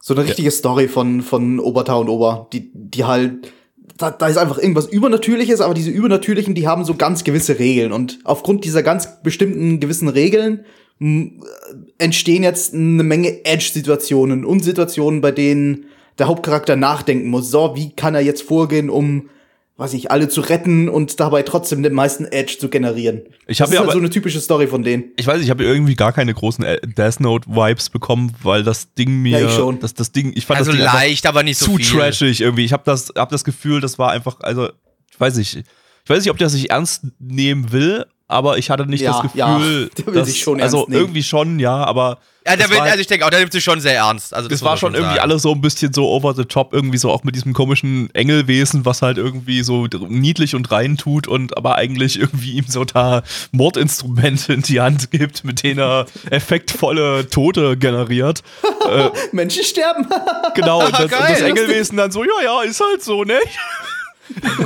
so 0.01 0.15
eine 0.15 0.25
richtige 0.25 0.51
Story 0.51 0.89
von, 0.89 1.23
von 1.23 1.61
Oberta 1.61 1.95
und 1.95 2.09
Ober, 2.09 2.49
die, 2.53 2.71
die 2.73 3.05
halt, 3.05 3.53
da, 3.97 4.11
da 4.11 4.29
ist 4.29 4.37
einfach 4.37 4.59
irgendwas 4.59 4.87
Übernatürliches, 4.87 5.61
aber 5.61 5.75
diese 5.75 5.91
Übernatürlichen, 5.91 6.55
die 6.55 6.67
haben 6.67 6.85
so 6.85 6.95
ganz 6.95 7.25
gewisse 7.25 7.59
Regeln 7.59 7.93
und 7.93 8.19
aufgrund 8.25 8.65
dieser 8.65 8.83
ganz 8.83 9.23
bestimmten 9.23 9.81
gewissen 9.81 10.09
Regeln 10.09 10.65
äh, 11.01 11.31
entstehen 11.99 12.43
jetzt 12.43 12.75
eine 12.75 13.03
Menge 13.03 13.45
Edge-Situationen 13.45 14.45
und 14.45 14.65
Situationen, 14.65 15.21
bei 15.21 15.33
denen 15.33 15.87
der 16.19 16.27
Hauptcharakter 16.27 16.77
nachdenken 16.77 17.29
muss. 17.29 17.51
So, 17.51 17.75
wie 17.77 17.91
kann 17.91 18.15
er 18.15 18.21
jetzt 18.21 18.43
vorgehen, 18.43 18.91
um, 18.91 19.31
weiß 19.79 19.95
ich, 19.95 20.11
alle 20.11 20.29
zu 20.29 20.41
retten 20.41 20.89
und 20.89 21.21
dabei 21.21 21.43
trotzdem 21.45 21.83
den 21.85 21.95
meisten 21.95 22.25
Edge 22.27 22.57
zu 22.59 22.69
generieren? 22.69 23.23
Ich 23.47 23.59
das 23.59 23.61
hab 23.61 23.69
ist 23.69 23.75
ja 23.75 23.81
halt 23.81 23.93
so 23.93 23.99
eine 23.99 24.11
typische 24.11 24.41
Story 24.41 24.67
von 24.67 24.83
denen. 24.83 25.13
ich 25.17 25.27
weiß, 25.27 25.37
nicht, 25.37 25.45
ich 25.47 25.51
habe 25.51 25.65
irgendwie 25.65 25.95
gar 25.95 26.13
keine 26.13 26.35
großen 26.35 26.65
äh, 26.65 26.81
Death 26.85 27.21
Note 27.21 27.49
Vibes 27.49 27.89
bekommen, 27.89 28.35
weil 28.43 28.65
das 28.65 28.93
Ding 28.95 29.23
mir, 29.23 29.39
Ja, 29.39 29.47
ich 29.47 29.53
schon. 29.55 29.79
das 29.79 29.95
das 29.95 30.11
Ding, 30.13 30.33
ich 30.35 30.45
fand 30.47 30.59
also 30.59 30.73
das 30.73 30.81
Ding 30.81 30.87
leicht, 30.87 31.27
aber 31.27 31.45
nicht 31.45 31.59
so 31.59 31.67
zu 31.67 31.77
viel. 31.77 31.99
trashig 32.01 32.41
irgendwie. 32.41 32.65
Ich 32.65 32.73
habe 32.73 32.83
das, 32.85 33.13
hab 33.17 33.31
das 33.31 33.45
Gefühl, 33.45 33.81
das 33.81 33.99
war 33.99 34.11
einfach, 34.11 34.41
also 34.41 34.69
ich 35.13 35.21
weiß 35.21 35.37
nicht, 35.37 35.55
ich 35.57 36.11
weiß 36.11 36.19
nicht, 36.25 36.31
ob 36.31 36.39
der 36.39 36.49
sich 36.49 36.71
ernst 36.71 37.07
nehmen 37.21 37.71
will, 37.71 38.05
aber 38.29 38.59
ich 38.59 38.71
hatte 38.71 38.87
nicht 38.87 39.01
Ja, 39.01 39.23
das 39.23 39.35
ja, 39.35 39.57
Gefühl, 39.57 39.91
der 39.97 40.07
will 40.07 40.15
dass, 40.15 40.29
sich 40.29 40.41
schon 40.41 40.61
also 40.61 40.79
ernst 40.79 40.89
nehmen. 40.91 41.01
irgendwie 41.03 41.23
schon, 41.23 41.59
ja, 41.59 41.75
aber 41.85 42.19
Ja, 42.47 42.57
der 42.57 42.67
das 42.67 42.71
will, 42.71 42.79
war, 42.79 42.85
also 42.87 43.01
ich 43.01 43.07
denke 43.07 43.25
auch, 43.27 43.31
der 43.31 43.41
nimmt 43.41 43.53
sich 43.53 43.65
schon 43.65 43.81
sehr 43.81 43.97
ernst. 43.97 44.35
Also 44.35 44.49
das 44.49 44.61
muss 44.61 44.69
war 44.69 44.77
schon 44.77 44.95
irgendwie 44.95 45.17
sagen. 45.17 45.23
alles 45.31 45.43
so 45.43 45.53
ein 45.53 45.61
bisschen 45.63 45.93
so 45.93 46.09
over 46.09 46.35
the 46.35 46.45
top, 46.45 46.73
irgendwie 46.75 46.99
so 46.99 47.11
auch 47.11 47.25
mit 47.25 47.35
diesem 47.35 47.55
komischen 47.55 48.15
Engelwesen, 48.15 48.85
was 48.85 49.01
halt 49.03 49.17
irgendwie 49.19 49.63
so 49.63 49.87
niedlich 50.09 50.55
und 50.55 50.71
rein 50.71 50.97
tut 50.99 51.27
und 51.27 51.57
aber 51.57 51.77
eigentlich 51.77 52.19
irgendwie 52.19 52.53
ihm 52.53 52.67
so 52.69 52.85
da 52.85 53.23
Mordinstrumente 53.53 54.53
in 54.53 54.63
die 54.63 54.81
Hand 54.81 55.11
gibt, 55.11 55.45
mit 55.45 55.63
denen 55.63 55.81
er 55.81 56.07
effektvolle 56.31 57.29
Tote 57.31 57.77
generiert. 57.77 58.43
äh, 58.91 59.09
Menschen 59.33 59.65
sterben. 59.65 60.07
genau, 60.55 60.85
und 60.85 60.93
das, 60.93 61.01
und 61.05 61.13
das 61.13 61.41
Engelwesen 61.41 61.97
dann 61.97 62.11
so, 62.13 62.23
ja, 62.25 62.31
ja, 62.45 62.63
ist 62.63 62.81
halt 62.81 63.03
so, 63.03 63.25
ne? 63.25 63.39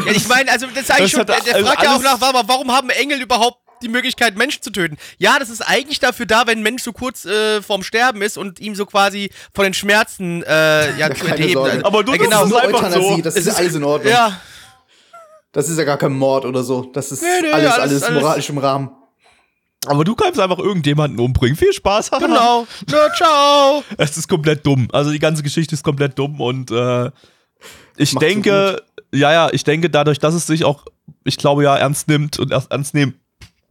Ja, 0.06 0.12
ich 0.12 0.28
meine, 0.28 0.50
also 0.50 0.66
das 0.66 0.84
ist 0.84 0.90
eigentlich 0.90 1.12
Das 1.12 1.20
schon, 1.20 1.26
der, 1.26 1.40
der 1.40 1.54
also 1.56 1.66
fragt 1.66 1.82
ja 1.82 1.96
auch 1.96 2.02
nach, 2.02 2.20
warum 2.20 2.72
haben 2.72 2.90
Engel 2.90 3.20
überhaupt 3.20 3.58
die 3.82 3.88
Möglichkeit, 3.88 4.36
Menschen 4.36 4.62
zu 4.62 4.70
töten? 4.70 4.96
Ja, 5.18 5.38
das 5.38 5.50
ist 5.50 5.60
eigentlich 5.60 5.98
dafür 5.98 6.26
da, 6.26 6.46
wenn 6.46 6.58
ein 6.58 6.62
Mensch 6.62 6.82
so 6.82 6.92
kurz 6.92 7.24
äh, 7.24 7.60
vorm 7.62 7.82
Sterben 7.82 8.22
ist 8.22 8.38
und 8.38 8.60
ihm 8.60 8.74
so 8.74 8.86
quasi 8.86 9.30
von 9.54 9.64
den 9.64 9.74
Schmerzen 9.74 10.42
äh, 10.44 10.96
ja, 10.98 11.12
zu 11.14 11.24
keine 11.24 11.36
entheben. 11.40 11.62
Also, 11.64 11.84
Aber 11.84 12.04
du 12.04 12.12
ja, 12.12 12.18
genau. 12.18 12.44
es 12.44 12.50
nur 12.50 12.60
einfach 12.60 12.82
Euthanasie, 12.84 13.16
so. 13.16 13.22
das 13.22 13.36
ist 13.36 13.46
ist- 13.46 13.56
alles 13.58 13.74
in 13.74 13.84
Ordnung. 13.84 14.12
Ja, 14.12 14.40
Das 15.52 15.68
ist 15.68 15.78
ja 15.78 15.84
gar 15.84 15.98
kein 15.98 16.12
Mord 16.12 16.44
oder 16.44 16.62
so. 16.62 16.82
Das 16.92 17.12
ist 17.12 17.22
Nee, 17.22 17.28
nee, 17.42 17.48
alles, 17.50 17.72
alles- 17.72 17.78
alles, 17.80 18.02
alles- 18.04 18.22
moralisch 18.22 18.48
im 18.50 18.58
Rahmen. 18.58 18.90
Aber 19.86 20.04
du 20.04 20.14
kannst 20.14 20.38
einfach 20.38 20.58
irgendjemanden 20.60 21.18
umbringen. 21.18 21.56
Viel 21.56 21.72
Spaß. 21.72 22.10
genau. 22.20 22.66
Na, 22.88 23.12
ciao. 23.16 23.82
Es 23.98 24.16
ist 24.16 24.28
komplett 24.28 24.64
dumm. 24.64 24.86
Also 24.92 25.10
die 25.10 25.18
ganze 25.18 25.42
Geschichte 25.42 25.74
ist 25.74 25.82
komplett 25.82 26.16
dumm 26.16 26.40
und 26.40 26.70
äh, 26.70 27.10
ich 27.96 28.12
Macht 28.12 28.22
so 28.22 28.28
denke, 28.28 28.82
ja, 29.14 29.32
ja, 29.32 29.48
ich 29.52 29.64
denke, 29.64 29.90
dadurch, 29.90 30.18
dass 30.18 30.34
es 30.34 30.46
sich 30.46 30.64
auch, 30.64 30.84
ich 31.24 31.36
glaube 31.36 31.64
ja, 31.64 31.76
ernst 31.76 32.08
nimmt 32.08 32.38
und 32.38 32.50
erst 32.50 32.70
ernst 32.70 32.94
nehmen 32.94 33.14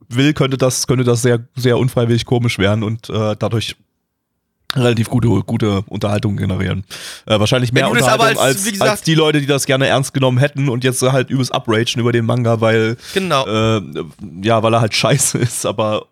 will, 0.10 0.34
könnte 0.34 0.58
das, 0.58 0.88
könnte 0.88 1.04
das 1.04 1.22
sehr, 1.22 1.40
sehr 1.56 1.78
unfreiwillig 1.78 2.26
komisch 2.26 2.60
werden 2.60 2.84
und 2.84 3.10
äh, 3.10 3.36
dadurch 3.40 3.76
relativ 4.76 5.10
gute, 5.10 5.28
gute 5.28 5.82
Unterhaltung 5.88 6.38
generieren. 6.38 6.86
Äh, 7.26 7.40
wahrscheinlich 7.40 7.74
mehr 7.74 7.90
Unterhaltung 7.90 8.26
als, 8.28 8.38
als, 8.40 8.64
gesagt- 8.72 8.90
als 8.90 9.02
die 9.02 9.16
Leute, 9.16 9.42
die 9.42 9.46
das 9.46 9.66
gerne 9.66 9.88
ernst 9.88 10.14
genommen 10.14 10.38
hätten 10.38 10.70
und 10.70 10.84
jetzt 10.86 11.02
halt 11.02 11.30
übelst 11.30 11.54
upragen 11.54 12.00
über 12.00 12.12
den 12.14 12.26
Manga, 12.26 12.62
weil 12.62 12.96
Genau. 13.14 13.46
äh, 13.48 13.82
ja, 14.44 14.64
weil 14.64 14.74
er 14.74 14.80
halt 14.82 14.94
scheiße 14.96 15.38
ist, 15.40 15.66
aber 15.66 16.06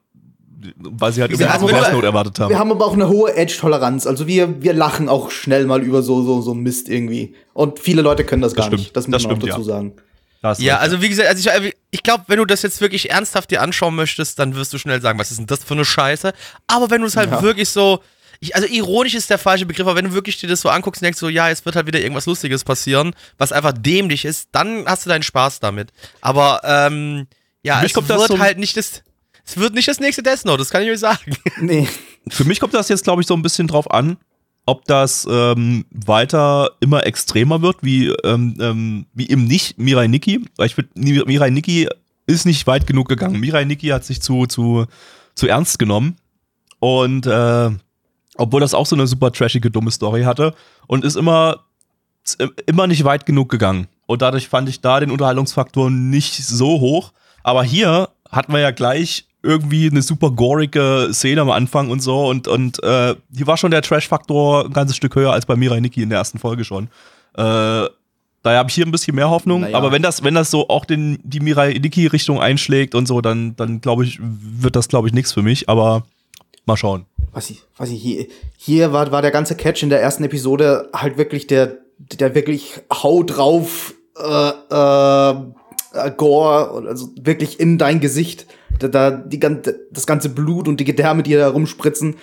weil 0.78 1.12
sie 1.14 1.22
halt 1.22 1.32
du- 1.32 1.38
Death 1.38 1.62
Note 1.92 2.06
erwartet 2.06 2.40
haben. 2.40 2.50
Wir 2.50 2.60
haben 2.60 2.72
aber 2.72 2.86
auch 2.86 2.94
eine 2.94 3.08
hohe 3.08 3.36
Edge-Toleranz. 3.36 4.06
Also 4.08 4.28
wir, 4.28 4.62
wir 4.62 4.74
lachen 4.74 5.10
auch 5.10 5.32
schnell 5.32 5.66
mal 5.66 5.82
über 5.82 6.02
so, 6.02 6.24
so, 6.24 6.42
so 6.42 6.54
Mist 6.54 6.90
irgendwie. 6.90 7.36
Und 7.54 7.80
viele 7.80 8.02
Leute 8.02 8.24
können 8.26 8.42
das, 8.42 8.54
Das 8.54 8.58
gar 8.58 8.66
stimmt. 8.68 8.82
nicht. 8.82 8.96
Das 8.96 9.08
muss 9.08 9.14
Das 9.14 9.24
man 9.24 9.32
auch 9.34 9.38
stimmt, 9.38 9.52
dazu 9.54 9.62
ja. 9.62 9.66
sagen. 9.66 9.94
Da 10.42 10.50
hast 10.50 10.62
du 10.62 10.66
Ja, 10.66 10.78
also 10.78 11.02
wie 11.02 11.10
gesagt, 11.10 11.28
also 11.30 11.50
ich, 11.66 11.76
ich 11.92 12.04
glaube, 12.04 12.24
wenn 12.28 12.38
du 12.38 12.46
das 12.46 12.62
jetzt 12.62 12.80
wirklich 12.82 13.10
ernsthaft 13.12 13.52
dir 13.52 13.62
anschauen 13.62 13.96
möchtest, 13.96 14.40
dann 14.40 14.56
wirst 14.56 14.72
du 14.74 14.78
schnell 14.78 15.02
sagen, 15.02 15.20
was 15.20 15.32
ist 15.32 15.38
denn 15.40 15.48
das 15.48 15.64
für 15.64 15.74
eine 15.74 15.86
Scheiße? 15.86 16.34
Aber 16.68 16.90
wenn 16.90 17.02
du 17.02 17.08
es 17.08 17.18
halt 17.18 17.30
Ja. 17.32 17.42
wirklich 17.42 17.70
so, 17.70 18.00
ich, 18.40 18.56
also 18.56 18.68
ironisch 18.68 19.16
ist 19.16 19.30
der 19.30 19.38
falsche 19.38 19.66
Begriff, 19.66 19.86
aber 19.86 19.98
wenn 19.98 20.06
du 20.06 20.14
wirklich 20.14 20.38
dir 20.38 20.48
das 20.48 20.62
so 20.62 20.70
anguckst 20.70 21.02
und 21.02 21.06
denkst 21.06 21.20
so, 21.20 21.28
ja, 21.28 21.50
es 21.50 21.66
wird 21.66 21.76
halt 21.76 21.88
wieder 21.88 22.00
irgendwas 22.00 22.26
Lustiges 22.26 22.64
passieren, 22.64 23.14
was 23.38 23.52
einfach 23.52 23.74
dämlich 23.78 24.24
ist, 24.24 24.48
dann 24.54 24.86
hast 24.86 25.06
du 25.06 25.10
deinen 25.10 25.24
Spaß 25.24 25.60
damit. 25.60 25.90
Aber 26.22 26.62
ähm, 26.64 27.28
ja, 27.64 27.78
mich 27.82 27.88
es 27.88 27.94
kommt 27.94 28.10
das 28.10 28.18
wird 28.20 28.30
so- 28.30 28.40
halt 28.40 28.58
nicht 28.60 28.78
das, 28.78 29.04
es 29.50 29.58
wird 29.58 29.74
nicht 29.74 29.88
das 29.88 30.00
nächste 30.00 30.22
Death 30.22 30.46
Note, 30.46 30.60
das 30.60 30.70
kann 30.70 30.84
ich 30.84 30.90
euch 30.90 31.00
sagen. 31.00 31.36
Nee. 31.62 31.88
Für 32.30 32.44
mich 32.44 32.60
kommt 32.60 32.74
das 32.74 32.90
jetzt, 32.90 33.04
glaube 33.04 33.22
ich, 33.22 33.28
so 33.28 33.34
ein 33.34 33.42
bisschen 33.42 33.68
drauf 33.68 33.90
an, 33.90 34.18
ob 34.66 34.86
das 34.86 35.28
ähm, 35.30 35.86
weiter 35.90 36.72
immer 36.80 37.06
extremer 37.08 37.62
wird, 37.62 37.78
wie, 37.82 38.10
ähm, 38.24 38.56
ähm, 38.60 39.06
wie 39.14 39.30
eben 39.30 39.46
nicht 39.46 39.80
Mirai 39.80 40.08
Nikki. 40.08 40.46
Weil 40.58 40.68
ich 40.68 40.76
finde, 40.76 40.92
Mirai 41.26 41.50
Nikki 41.50 41.88
ist 42.28 42.46
nicht 42.46 42.68
weit 42.68 42.86
genug 42.86 43.10
gegangen. 43.10 43.40
Mirai 43.40 43.66
Nikki 43.66 43.88
hat 43.88 44.06
sich 44.06 44.22
zu, 44.22 44.46
zu, 44.46 44.86
zu 45.34 45.48
ernst 45.48 45.80
genommen. 45.80 46.18
Und 46.80 47.26
äh, 47.26 47.72
obwohl 48.36 48.62
das 48.62 48.76
auch 48.76 48.86
so 48.86 48.96
eine 48.96 49.08
super 49.08 49.32
trashige, 49.32 49.72
dumme 49.72 49.92
Story 49.92 50.24
hatte 50.24 50.54
und 50.86 51.04
ist 51.04 51.16
immer, 51.16 51.66
immer 52.68 52.86
nicht 52.86 53.04
weit 53.04 53.26
genug 53.26 53.50
gegangen. 53.50 53.88
Und 54.06 54.22
dadurch 54.22 54.48
fand 54.48 54.70
ich 54.70 54.82
da 54.82 55.00
den 55.00 55.10
Unterhaltungsfaktor 55.10 55.90
nicht 55.90 56.36
so 56.36 56.80
hoch. 56.80 57.12
Aber 57.44 57.64
hier 57.64 58.10
hatten 58.30 58.54
wir 58.54 58.60
ja 58.60 58.72
gleich 58.72 59.29
irgendwie 59.42 59.90
eine 59.90 60.02
super 60.02 60.32
gorige 60.32 61.10
Szene 61.12 61.42
am 61.42 61.50
Anfang 61.50 61.90
und 61.90 62.02
so. 62.02 62.28
Und, 62.28 62.48
und 62.48 62.84
äh, 62.84 63.16
hier 63.36 63.48
war 63.48 63.58
schon 63.58 63.72
der 63.72 63.82
Trash-Faktor 63.82 64.66
ein 64.66 64.74
ganzes 64.74 64.98
Stück 64.98 65.16
höher 65.16 65.32
als 65.32 65.46
bei 65.46 65.56
Mirai 65.56 65.80
Nikki 65.80 66.02
in 66.02 66.10
der 66.10 66.20
ersten 66.20 66.40
Folge 66.40 66.66
schon. 66.66 66.86
Äh, 67.36 67.88
daher 68.44 68.60
habe 68.60 68.70
ich 68.70 68.76
hier 68.76 68.86
ein 68.86 68.92
bisschen 68.92 69.16
mehr 69.16 69.30
Hoffnung. 69.30 69.62
Naja. 69.62 69.78
Aber 69.78 69.92
wenn 69.92 70.02
das, 70.02 70.24
wenn 70.24 70.34
das 70.34 70.52
so 70.52 70.68
auch 70.68 70.86
den, 70.86 71.20
die 71.24 71.40
Mirai 71.40 71.74
Nikki-Richtung 71.74 72.42
einschlägt 72.42 72.96
und 72.96 73.08
so, 73.08 73.22
dann, 73.22 73.56
dann 73.56 73.80
glaube 73.82 74.04
ich, 74.04 74.20
wird 74.22 74.76
das, 74.76 74.90
glaube 74.90 75.08
ich, 75.08 75.14
nichts 75.14 75.32
für 75.32 75.42
mich. 75.42 75.70
Aber 75.70 76.04
mal 76.66 76.78
schauen. 76.78 77.06
Was 77.32 77.50
ich, 77.50 77.64
was 77.78 77.90
ich 77.90 78.02
hier, 78.02 78.28
hier 78.58 78.92
war, 78.92 79.12
war 79.12 79.22
der 79.22 79.32
ganze 79.32 79.56
Catch 79.56 79.84
in 79.84 79.90
der 79.90 80.02
ersten 80.02 80.24
Episode 80.24 80.90
halt 80.94 81.18
wirklich 81.18 81.48
der, 81.48 81.78
der 81.98 82.36
wirklich 82.36 82.82
Hau 82.92 83.24
drauf, 83.24 83.94
äh, 84.18 84.50
äh, 84.72 85.32
äh, 85.94 86.12
Gore, 86.18 86.88
also 86.88 87.10
wirklich 87.22 87.60
in 87.60 87.78
dein 87.78 88.00
Gesicht. 88.00 88.48
Da, 88.80 88.88
da 88.88 89.12
die 89.12 89.40
ganze, 89.40 89.80
das 89.92 90.08
ganze 90.08 90.30
Blut 90.30 90.68
und 90.68 90.80
die 90.80 90.86
Gedärme, 90.86 91.24
die 91.24 91.34
da 91.34 91.50
rumspritzen. 91.50 92.16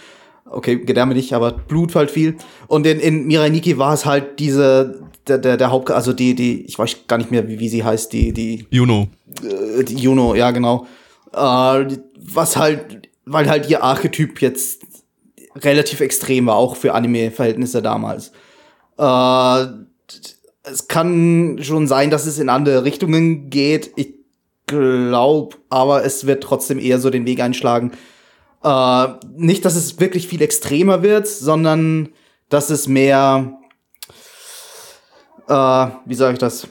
Okay, 0.49 0.77
Gedärme 0.77 1.15
nicht, 1.15 1.33
aber 1.33 1.53
Blut 1.53 1.95
halt 1.95 2.11
viel. 2.11 2.37
Und 2.69 2.87
in, 2.87 3.01
in 3.01 3.27
Mirai 3.27 3.49
Nikki 3.49 3.79
war 3.79 3.95
es 3.95 4.07
halt 4.07 4.39
diese, 4.39 5.01
der, 5.27 5.39
der, 5.39 5.57
der 5.57 5.71
Haupt, 5.71 5.91
also 5.91 6.13
die, 6.13 6.35
die, 6.35 6.65
ich 6.65 6.79
weiß 6.79 7.09
gar 7.09 7.19
nicht 7.19 7.31
mehr, 7.31 7.49
wie, 7.49 7.59
wie 7.59 7.69
sie 7.69 7.83
heißt, 7.83 8.13
die, 8.13 8.33
die, 8.33 8.67
Juno. 8.71 9.09
äh, 9.43 9.83
die 9.83 9.97
Juno, 9.97 10.35
ja, 10.35 10.53
genau. 10.53 10.87
Äh, 11.33 11.99
was 12.19 12.57
halt, 12.57 13.09
weil 13.25 13.49
halt 13.49 13.69
ihr 13.69 13.83
Archetyp 13.83 14.41
jetzt 14.41 14.83
relativ 15.57 16.01
extrem 16.01 16.47
war, 16.47 16.57
auch 16.57 16.77
für 16.77 16.95
Anime-Verhältnisse 16.95 17.83
damals. 17.83 18.31
Äh, 18.99 19.67
es 20.63 20.89
kann 20.89 21.59
schon 21.61 21.87
sein, 21.87 22.11
dass 22.11 22.27
es 22.27 22.39
in 22.39 22.49
andere 22.49 22.85
Richtungen 22.85 23.51
geht. 23.51 23.93
Ich 23.97 24.15
glaube, 24.67 25.57
aber 25.71 26.05
es 26.05 26.27
wird 26.27 26.43
trotzdem 26.43 26.79
eher 26.79 26.99
so 26.99 27.11
den 27.11 27.27
Weg 27.27 27.41
einschlagen. 27.41 27.93
Äh, 28.63 29.07
nicht, 29.37 29.65
dass 29.65 29.77
es 29.77 29.99
wirklich 30.01 30.29
viel 30.29 30.43
extremer 30.43 31.03
wird, 31.03 31.29
sondern 31.29 32.09
dass 32.49 32.71
es 32.71 32.89
mehr, 32.89 33.59
äh, 35.49 35.87
wie 36.05 36.15
sage 36.15 36.35
ich 36.35 36.39
das? 36.39 36.69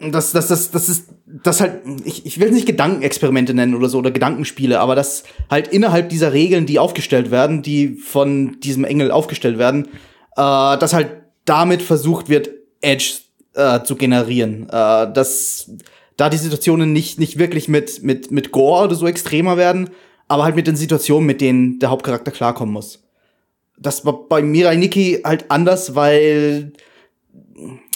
Das, 0.00 0.32
das, 0.32 0.48
das, 0.48 0.70
das 0.70 0.88
ist, 0.90 1.08
das 1.26 1.62
halt, 1.62 1.80
ich, 2.04 2.26
ich 2.26 2.38
will 2.38 2.48
es 2.48 2.54
nicht 2.54 2.66
Gedankenexperimente 2.66 3.54
nennen 3.54 3.74
oder 3.74 3.88
so 3.88 3.98
oder 3.98 4.10
Gedankenspiele, 4.10 4.78
aber 4.78 4.94
das 4.94 5.24
halt 5.50 5.68
innerhalb 5.68 6.10
dieser 6.10 6.34
Regeln, 6.34 6.66
die 6.66 6.78
aufgestellt 6.78 7.30
werden, 7.30 7.62
die 7.62 7.94
von 7.94 8.60
diesem 8.60 8.84
Engel 8.84 9.10
aufgestellt 9.10 9.56
werden, 9.56 9.86
äh, 10.36 10.36
dass 10.36 10.92
halt 10.92 11.08
damit 11.46 11.80
versucht 11.80 12.28
wird, 12.28 12.50
Edge 12.82 13.20
äh, 13.54 13.82
zu 13.84 13.96
generieren. 13.96 14.68
Äh, 14.68 15.12
dass 15.12 15.70
da 16.16 16.30
die 16.30 16.36
Situationen 16.38 16.92
nicht, 16.92 17.18
nicht 17.18 17.38
wirklich 17.38 17.68
mit, 17.68 18.02
mit, 18.02 18.30
mit 18.30 18.52
Gore 18.52 18.84
oder 18.84 18.94
so 18.94 19.06
extremer 19.06 19.56
werden, 19.56 19.90
aber 20.28 20.44
halt 20.44 20.56
mit 20.56 20.66
den 20.66 20.76
Situationen, 20.76 21.26
mit 21.26 21.40
denen 21.40 21.78
der 21.78 21.90
Hauptcharakter 21.90 22.30
klarkommen 22.30 22.72
muss. 22.72 23.02
Das 23.78 24.04
war 24.04 24.26
bei 24.28 24.42
Mirai 24.42 24.76
Nikki 24.76 25.20
halt 25.22 25.50
anders, 25.50 25.94
weil 25.94 26.72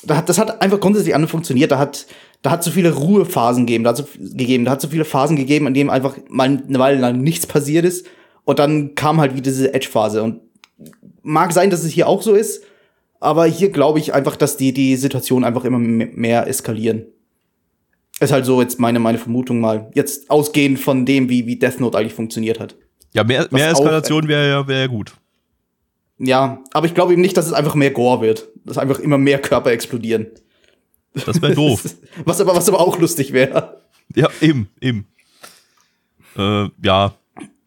da 0.04 0.16
hat, 0.16 0.28
das 0.28 0.38
hat 0.38 0.62
einfach 0.62 0.80
grundsätzlich 0.80 1.14
anders 1.14 1.30
funktioniert. 1.30 1.72
Da 1.72 1.78
hat, 1.78 2.06
da 2.42 2.50
hat 2.50 2.62
so 2.62 2.70
viele 2.70 2.92
Ruhephasen 2.92 3.66
gegeben, 3.66 3.84
da 3.84 3.90
hat 3.90 3.96
so, 3.96 4.04
gegeben, 4.18 4.64
da 4.64 4.72
hat 4.72 4.80
so 4.80 4.88
viele 4.88 5.04
Phasen 5.04 5.36
gegeben, 5.36 5.66
in 5.66 5.74
denen 5.74 5.90
einfach 5.90 6.16
mal 6.28 6.44
eine 6.44 6.78
Weile 6.78 7.00
lang 7.00 7.20
nichts 7.20 7.46
passiert 7.46 7.84
ist. 7.84 8.06
Und 8.44 8.58
dann 8.58 8.94
kam 8.94 9.20
halt 9.20 9.32
wieder 9.32 9.50
diese 9.50 9.72
Edge-Phase. 9.72 10.22
Und 10.22 10.40
mag 11.22 11.52
sein, 11.52 11.70
dass 11.70 11.84
es 11.84 11.92
hier 11.92 12.08
auch 12.08 12.22
so 12.22 12.34
ist, 12.34 12.64
aber 13.18 13.46
hier 13.46 13.70
glaube 13.70 13.98
ich 13.98 14.14
einfach, 14.14 14.36
dass 14.36 14.56
die, 14.56 14.72
die 14.72 14.96
Situation 14.96 15.44
einfach 15.44 15.64
immer 15.64 15.78
me- 15.78 16.10
mehr 16.12 16.46
eskalieren. 16.46 17.06
Ist 18.20 18.32
halt 18.32 18.44
so 18.44 18.60
jetzt 18.60 18.78
meine, 18.78 18.98
meine 18.98 19.18
Vermutung 19.18 19.60
mal. 19.60 19.90
Jetzt 19.94 20.30
ausgehend 20.30 20.78
von 20.78 21.06
dem, 21.06 21.28
wie, 21.28 21.46
wie 21.46 21.56
Death 21.56 21.80
Note 21.80 21.96
eigentlich 21.98 22.14
funktioniert 22.14 22.60
hat. 22.60 22.76
Ja, 23.12 23.24
mehr, 23.24 23.44
Was 23.44 23.50
mehr 23.50 23.70
Eskalation 23.70 24.28
wäre 24.28 24.48
ja 24.48 24.68
wär 24.68 24.88
gut. 24.88 25.12
Ja, 26.18 26.62
aber 26.72 26.86
ich 26.86 26.94
glaube 26.94 27.12
eben 27.14 27.22
nicht, 27.22 27.36
dass 27.36 27.46
es 27.46 27.52
einfach 27.54 27.74
mehr 27.74 27.90
Gore 27.90 28.20
wird. 28.20 28.48
Dass 28.64 28.76
einfach 28.78 28.98
immer 28.98 29.16
mehr 29.18 29.40
Körper 29.40 29.70
explodieren. 29.72 30.26
Das 31.14 31.40
wäre 31.40 31.54
doof. 31.56 31.82
Was 32.24 32.40
aber, 32.40 32.54
was 32.54 32.68
aber 32.68 32.78
auch 32.80 32.98
lustig 32.98 33.32
wäre. 33.32 33.80
ja, 34.14 34.28
eben, 34.42 34.68
eben. 34.82 35.06
Äh, 36.36 36.68
ja, 36.84 37.14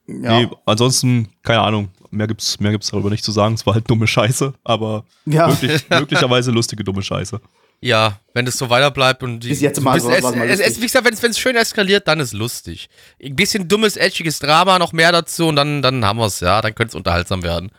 Ja. 0.08 0.40
nee, 0.40 0.48
ansonsten, 0.66 1.30
keine 1.42 1.62
Ahnung, 1.62 1.90
mehr 2.12 2.28
gibt's, 2.28 2.60
mehr 2.60 2.72
gibt's 2.72 2.92
darüber 2.92 3.10
nicht 3.10 3.24
zu 3.24 3.32
sagen. 3.32 3.56
Es 3.56 3.66
war 3.66 3.74
halt 3.74 3.90
dumme 3.90 4.06
Scheiße, 4.08 4.54
aber 4.64 5.06
Ja. 5.26 5.48
möglich, 5.48 5.86
möglicherweise 5.90 6.52
lustige 6.52 6.84
dumme 6.84 7.02
Scheiße. 7.02 7.42
Ja, 7.84 8.22
wenn 8.34 8.48
es 8.48 8.58
so 8.58 8.70
weiter 8.70 8.92
bleibt 8.92 9.24
und 9.24 9.42
die, 9.42 9.50
Bis 9.50 9.60
jetzt 9.60 9.82
mal 9.82 10.00
so, 10.00 10.10
es, 10.10 10.24
mal 10.24 10.50
es, 10.50 10.62
es, 10.62 10.78
wie 10.78 10.86
gesagt, 10.86 11.06
wenn 11.06 11.32
es 11.32 11.38
schön 11.38 11.58
eskaliert, 11.58 12.08
dann 12.08 12.22
ist 12.22 12.32
lustig. 12.32 12.88
Ein 13.22 13.36
bisschen 13.36 13.68
dummes, 13.68 13.98
edgiges 13.98 14.40
Drama, 14.40 14.80
noch 14.80 14.94
mehr 14.94 15.12
dazu 15.12 15.48
und 15.48 15.58
dann, 15.58 15.82
dann 15.82 16.06
haben 16.06 16.18
wir 16.18 16.28
es, 16.28 16.40
ja, 16.40 16.62
dann 16.62 16.74
könnte 16.76 16.92
es 16.92 16.96
unterhaltsam 16.96 17.44
werden. 17.44 17.72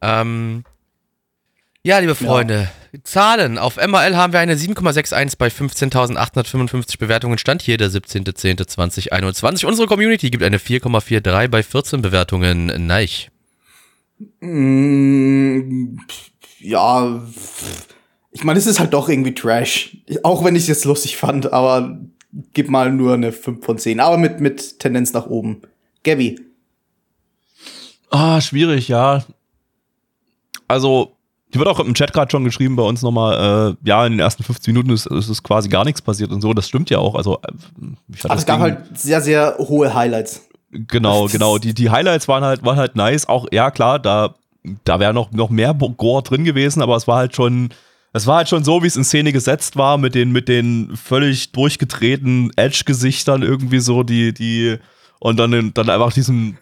Ähm, 0.00 0.64
ja, 1.82 1.98
liebe 1.98 2.14
Freunde, 2.14 2.70
Zahlen. 3.04 3.58
Auf 3.58 3.76
MRL 3.76 4.16
haben 4.16 4.32
wir 4.32 4.40
eine 4.40 4.54
7,61 4.54 5.34
bei 5.36 5.48
15.855 5.48 6.98
Bewertungen. 6.98 7.36
Stand 7.36 7.60
hier 7.60 7.76
der 7.76 7.90
17.10.2021. 7.90 9.66
Unsere 9.66 9.86
Community 9.86 10.30
gibt 10.30 10.42
eine 10.42 10.56
4,43 10.56 11.48
bei 11.48 11.62
14 11.62 12.00
Bewertungen. 12.00 12.86
Neich. 12.86 13.30
Mm, 14.40 15.98
ja, 16.58 17.22
ich 18.32 18.44
meine, 18.44 18.58
es 18.58 18.66
ist 18.66 18.78
halt 18.78 18.92
doch 18.92 19.08
irgendwie 19.08 19.34
Trash. 19.34 19.96
Auch 20.22 20.44
wenn 20.44 20.54
ich 20.54 20.62
es 20.62 20.68
jetzt 20.68 20.84
lustig 20.84 21.16
fand, 21.16 21.52
aber 21.52 21.98
gib 22.54 22.70
mal 22.70 22.92
nur 22.92 23.14
eine 23.14 23.32
5 23.32 23.64
von 23.64 23.78
10. 23.78 24.00
Aber 24.00 24.16
mit, 24.16 24.40
mit 24.40 24.78
Tendenz 24.78 25.12
nach 25.12 25.26
oben. 25.26 25.62
Gabby. 26.04 26.40
Ah, 28.10 28.40
schwierig, 28.40 28.88
ja. 28.88 29.24
Also, 30.68 31.16
hier 31.50 31.60
wird 31.60 31.68
auch 31.68 31.80
im 31.80 31.94
Chat 31.94 32.12
gerade 32.12 32.30
schon 32.30 32.44
geschrieben 32.44 32.76
bei 32.76 32.82
uns 32.84 33.02
nochmal, 33.02 33.76
äh, 33.82 33.88
ja, 33.88 34.06
in 34.06 34.12
den 34.12 34.20
ersten 34.20 34.44
15 34.44 34.72
Minuten 34.72 34.92
ist, 34.92 35.06
ist, 35.06 35.28
ist 35.28 35.42
quasi 35.42 35.68
gar 35.68 35.84
nichts 35.84 36.00
passiert 36.00 36.30
und 36.30 36.40
so. 36.40 36.54
Das 36.54 36.68
stimmt 36.68 36.90
ja 36.90 36.98
auch. 36.98 37.16
Also, 37.16 37.40
äh, 37.42 37.52
ich 38.08 38.18
hatte 38.18 38.30
Aber 38.30 38.38
es 38.38 38.46
gab 38.46 38.60
halt 38.60 38.78
sehr, 38.96 39.20
sehr 39.20 39.56
hohe 39.58 39.92
Highlights. 39.92 40.48
Genau, 40.70 41.26
genau. 41.26 41.58
Die, 41.58 41.74
die 41.74 41.90
Highlights 41.90 42.28
waren 42.28 42.44
halt, 42.44 42.64
waren 42.64 42.76
halt 42.76 42.94
nice. 42.94 43.28
Auch, 43.28 43.46
ja, 43.50 43.72
klar, 43.72 43.98
da, 43.98 44.36
da 44.84 45.00
wäre 45.00 45.12
noch, 45.12 45.32
noch 45.32 45.50
mehr 45.50 45.74
Gore 45.74 46.22
drin 46.22 46.44
gewesen, 46.44 46.80
aber 46.82 46.94
es 46.94 47.08
war 47.08 47.16
halt 47.16 47.34
schon, 47.34 47.70
es 48.12 48.26
war 48.26 48.38
halt 48.38 48.48
schon 48.48 48.64
so, 48.64 48.82
wie 48.82 48.86
es 48.86 48.96
in 48.96 49.04
Szene 49.04 49.32
gesetzt 49.32 49.76
war, 49.76 49.98
mit 49.98 50.14
den, 50.14 50.32
mit 50.32 50.48
den 50.48 50.96
völlig 50.96 51.52
durchgedrehten 51.52 52.50
Edge-Gesichtern 52.56 53.42
irgendwie 53.42 53.80
so, 53.80 54.02
die, 54.02 54.32
die, 54.34 54.78
und 55.20 55.38
dann, 55.38 55.72
dann 55.72 55.90
einfach 55.90 56.12
diesen, 56.12 56.58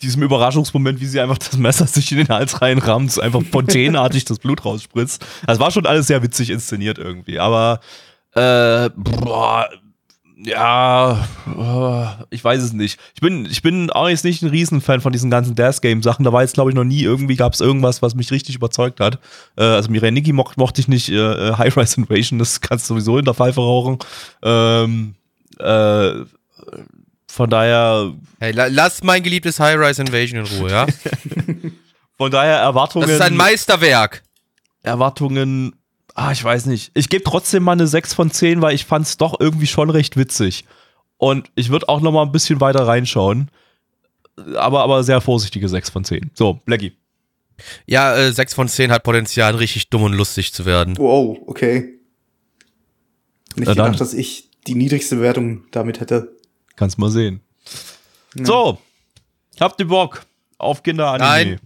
diesem 0.00 0.22
Überraschungsmoment, 0.22 1.00
wie 1.00 1.06
sie 1.06 1.20
einfach 1.20 1.38
das 1.38 1.56
Messer 1.56 1.86
sich 1.86 2.10
in 2.12 2.18
den 2.18 2.28
Hals 2.28 2.62
reinrammt, 2.62 3.12
so 3.12 3.20
einfach 3.20 3.42
fontänenartig 3.42 4.24
das 4.24 4.38
Blut 4.38 4.64
rausspritzt. 4.64 5.24
Das 5.46 5.58
war 5.58 5.70
schon 5.70 5.86
alles 5.86 6.06
sehr 6.06 6.22
witzig 6.22 6.50
inszeniert 6.50 6.98
irgendwie, 6.98 7.38
aber, 7.38 7.80
äh, 8.34 8.90
boah, 8.94 9.68
ja, 10.44 11.28
äh, 11.46 12.24
ich 12.30 12.42
weiß 12.42 12.62
es 12.62 12.72
nicht. 12.72 12.98
Ich 13.14 13.20
bin, 13.20 13.46
ich 13.46 13.62
bin 13.62 13.90
auch 13.90 14.08
jetzt 14.08 14.24
nicht 14.24 14.42
ein 14.42 14.48
Riesenfan 14.48 15.00
von 15.00 15.12
diesen 15.12 15.30
ganzen 15.30 15.54
Death 15.54 15.82
Game 15.82 16.02
Sachen. 16.02 16.24
Da 16.24 16.32
war 16.32 16.42
jetzt, 16.42 16.54
glaube 16.54 16.70
ich, 16.70 16.76
noch 16.76 16.84
nie 16.84 17.02
irgendwie 17.02 17.36
gab 17.36 17.52
es 17.52 17.60
irgendwas, 17.60 18.00
was 18.02 18.14
mich 18.14 18.30
richtig 18.30 18.54
überzeugt 18.54 19.00
hat. 19.00 19.18
Äh, 19.56 19.64
also 19.64 19.90
Mirai 19.90 20.10
Nikki 20.10 20.32
mo 20.32 20.48
mochte 20.56 20.80
ich 20.80 20.88
nicht. 20.88 21.10
Äh, 21.10 21.52
High 21.52 21.76
Rise 21.76 22.00
Invasion, 22.00 22.38
das 22.38 22.60
kannst 22.60 22.88
du 22.88 22.94
sowieso 22.94 23.18
in 23.18 23.24
der 23.24 23.34
Pfeife 23.34 23.60
rauchen. 23.60 23.98
Ähm, 24.42 25.14
äh, 25.58 26.24
von 27.26 27.48
daher, 27.48 28.12
Hey, 28.40 28.52
la 28.52 28.66
lass 28.66 29.02
mein 29.04 29.22
geliebtes 29.22 29.60
High-Rise 29.60 30.02
Invasion 30.02 30.40
in 30.40 30.46
Ruhe, 30.46 30.70
ja? 30.70 30.86
von 32.16 32.30
daher 32.30 32.56
Erwartungen. 32.56 33.06
Das 33.06 33.16
ist 33.16 33.22
ein 33.22 33.36
Meisterwerk. 33.36 34.22
Erwartungen, 34.82 35.74
ah, 36.14 36.32
ich 36.32 36.42
weiß 36.42 36.66
nicht. 36.66 36.90
Ich 36.94 37.08
gebe 37.08 37.24
trotzdem 37.24 37.62
mal 37.62 37.72
eine 37.72 37.86
6 37.86 38.14
von 38.14 38.30
10, 38.30 38.62
weil 38.62 38.74
ich 38.74 38.84
fand 38.84 39.06
es 39.06 39.16
doch 39.16 39.38
irgendwie 39.38 39.66
schon 39.66 39.90
recht 39.90 40.16
witzig. 40.16 40.64
Und 41.16 41.50
ich 41.54 41.70
würde 41.70 41.88
auch 41.88 42.00
noch 42.00 42.12
mal 42.12 42.22
ein 42.22 42.32
bisschen 42.32 42.60
weiter 42.60 42.86
reinschauen. 42.86 43.50
Aber, 44.56 44.82
aber 44.82 45.04
sehr 45.04 45.20
vorsichtige 45.20 45.68
6 45.68 45.90
von 45.90 46.04
10. 46.04 46.30
So, 46.34 46.54
Blackie. 46.64 46.96
Ja, 47.86 48.16
äh, 48.16 48.32
6 48.32 48.54
von 48.54 48.68
10 48.68 48.90
hat 48.90 49.02
Potenzial, 49.02 49.54
richtig 49.56 49.90
dumm 49.90 50.04
und 50.04 50.14
lustig 50.14 50.54
zu 50.54 50.64
werden. 50.64 50.96
Wow, 50.96 51.38
okay. 51.46 51.98
Nicht 53.56 53.68
Na 53.68 53.74
dann. 53.74 53.86
gedacht, 53.86 54.00
dass 54.00 54.14
ich 54.14 54.48
die 54.66 54.74
niedrigste 54.74 55.16
Bewertung 55.16 55.64
damit 55.70 56.00
hätte. 56.00 56.36
Kannst 56.76 56.98
mal 56.98 57.10
sehen. 57.10 57.40
So, 58.34 58.78
habt 59.58 59.80
ihr 59.80 59.88
Bock 59.88 60.24
auf 60.56 60.82
Kinderanime? 60.82 61.28
Nein. 61.28 61.60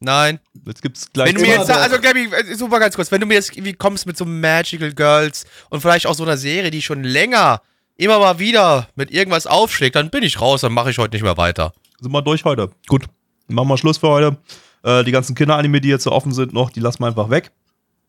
Nein. 0.00 0.40
Jetzt 0.66 0.82
gibt's 0.82 1.12
gleich 1.12 1.28
Wenn 1.28 1.36
du 1.36 1.42
mir 1.42 1.58
jetzt, 1.58 1.70
also 1.70 2.00
Gabi, 2.00 2.24
äh, 2.24 2.54
super 2.54 2.80
ganz 2.80 2.96
kurz, 2.96 3.12
wenn 3.12 3.20
du 3.20 3.26
mir 3.26 3.34
jetzt 3.34 3.52
irgendwie 3.52 3.74
kommst 3.74 4.06
mit 4.06 4.16
so 4.16 4.24
Magical 4.24 4.92
Girls 4.92 5.44
und 5.68 5.80
vielleicht 5.80 6.06
auch 6.06 6.14
so 6.14 6.24
einer 6.24 6.38
Serie, 6.38 6.70
die 6.70 6.80
schon 6.80 7.04
länger 7.04 7.60
immer 7.98 8.18
mal 8.18 8.38
wieder 8.38 8.88
mit 8.94 9.10
irgendwas 9.10 9.46
aufschlägt, 9.46 9.94
dann 9.96 10.08
bin 10.08 10.22
ich 10.22 10.40
raus, 10.40 10.62
dann 10.62 10.72
mache 10.72 10.90
ich 10.90 10.98
heute 10.98 11.14
nicht 11.14 11.22
mehr 11.22 11.36
weiter. 11.36 11.74
sind 12.00 12.10
wir 12.12 12.22
durch 12.22 12.44
heute. 12.46 12.70
Gut, 12.88 13.04
machen 13.48 13.68
wir 13.68 13.76
Schluss 13.76 13.98
für 13.98 14.08
heute. 14.08 14.38
Äh, 14.82 15.04
die 15.04 15.12
ganzen 15.12 15.34
Kinderanime, 15.34 15.82
die 15.82 15.88
jetzt 15.90 16.04
so 16.04 16.12
offen 16.12 16.32
sind 16.32 16.54
noch, 16.54 16.70
die 16.70 16.80
lassen 16.80 17.00
wir 17.00 17.08
einfach 17.08 17.28
weg. 17.28 17.50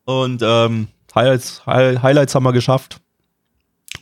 Und 0.05 0.41
ähm, 0.43 0.87
Highlights, 1.13 1.65
Hi 1.65 1.97
Highlights 1.97 2.33
haben 2.33 2.43
wir 2.43 2.53
geschafft. 2.53 3.01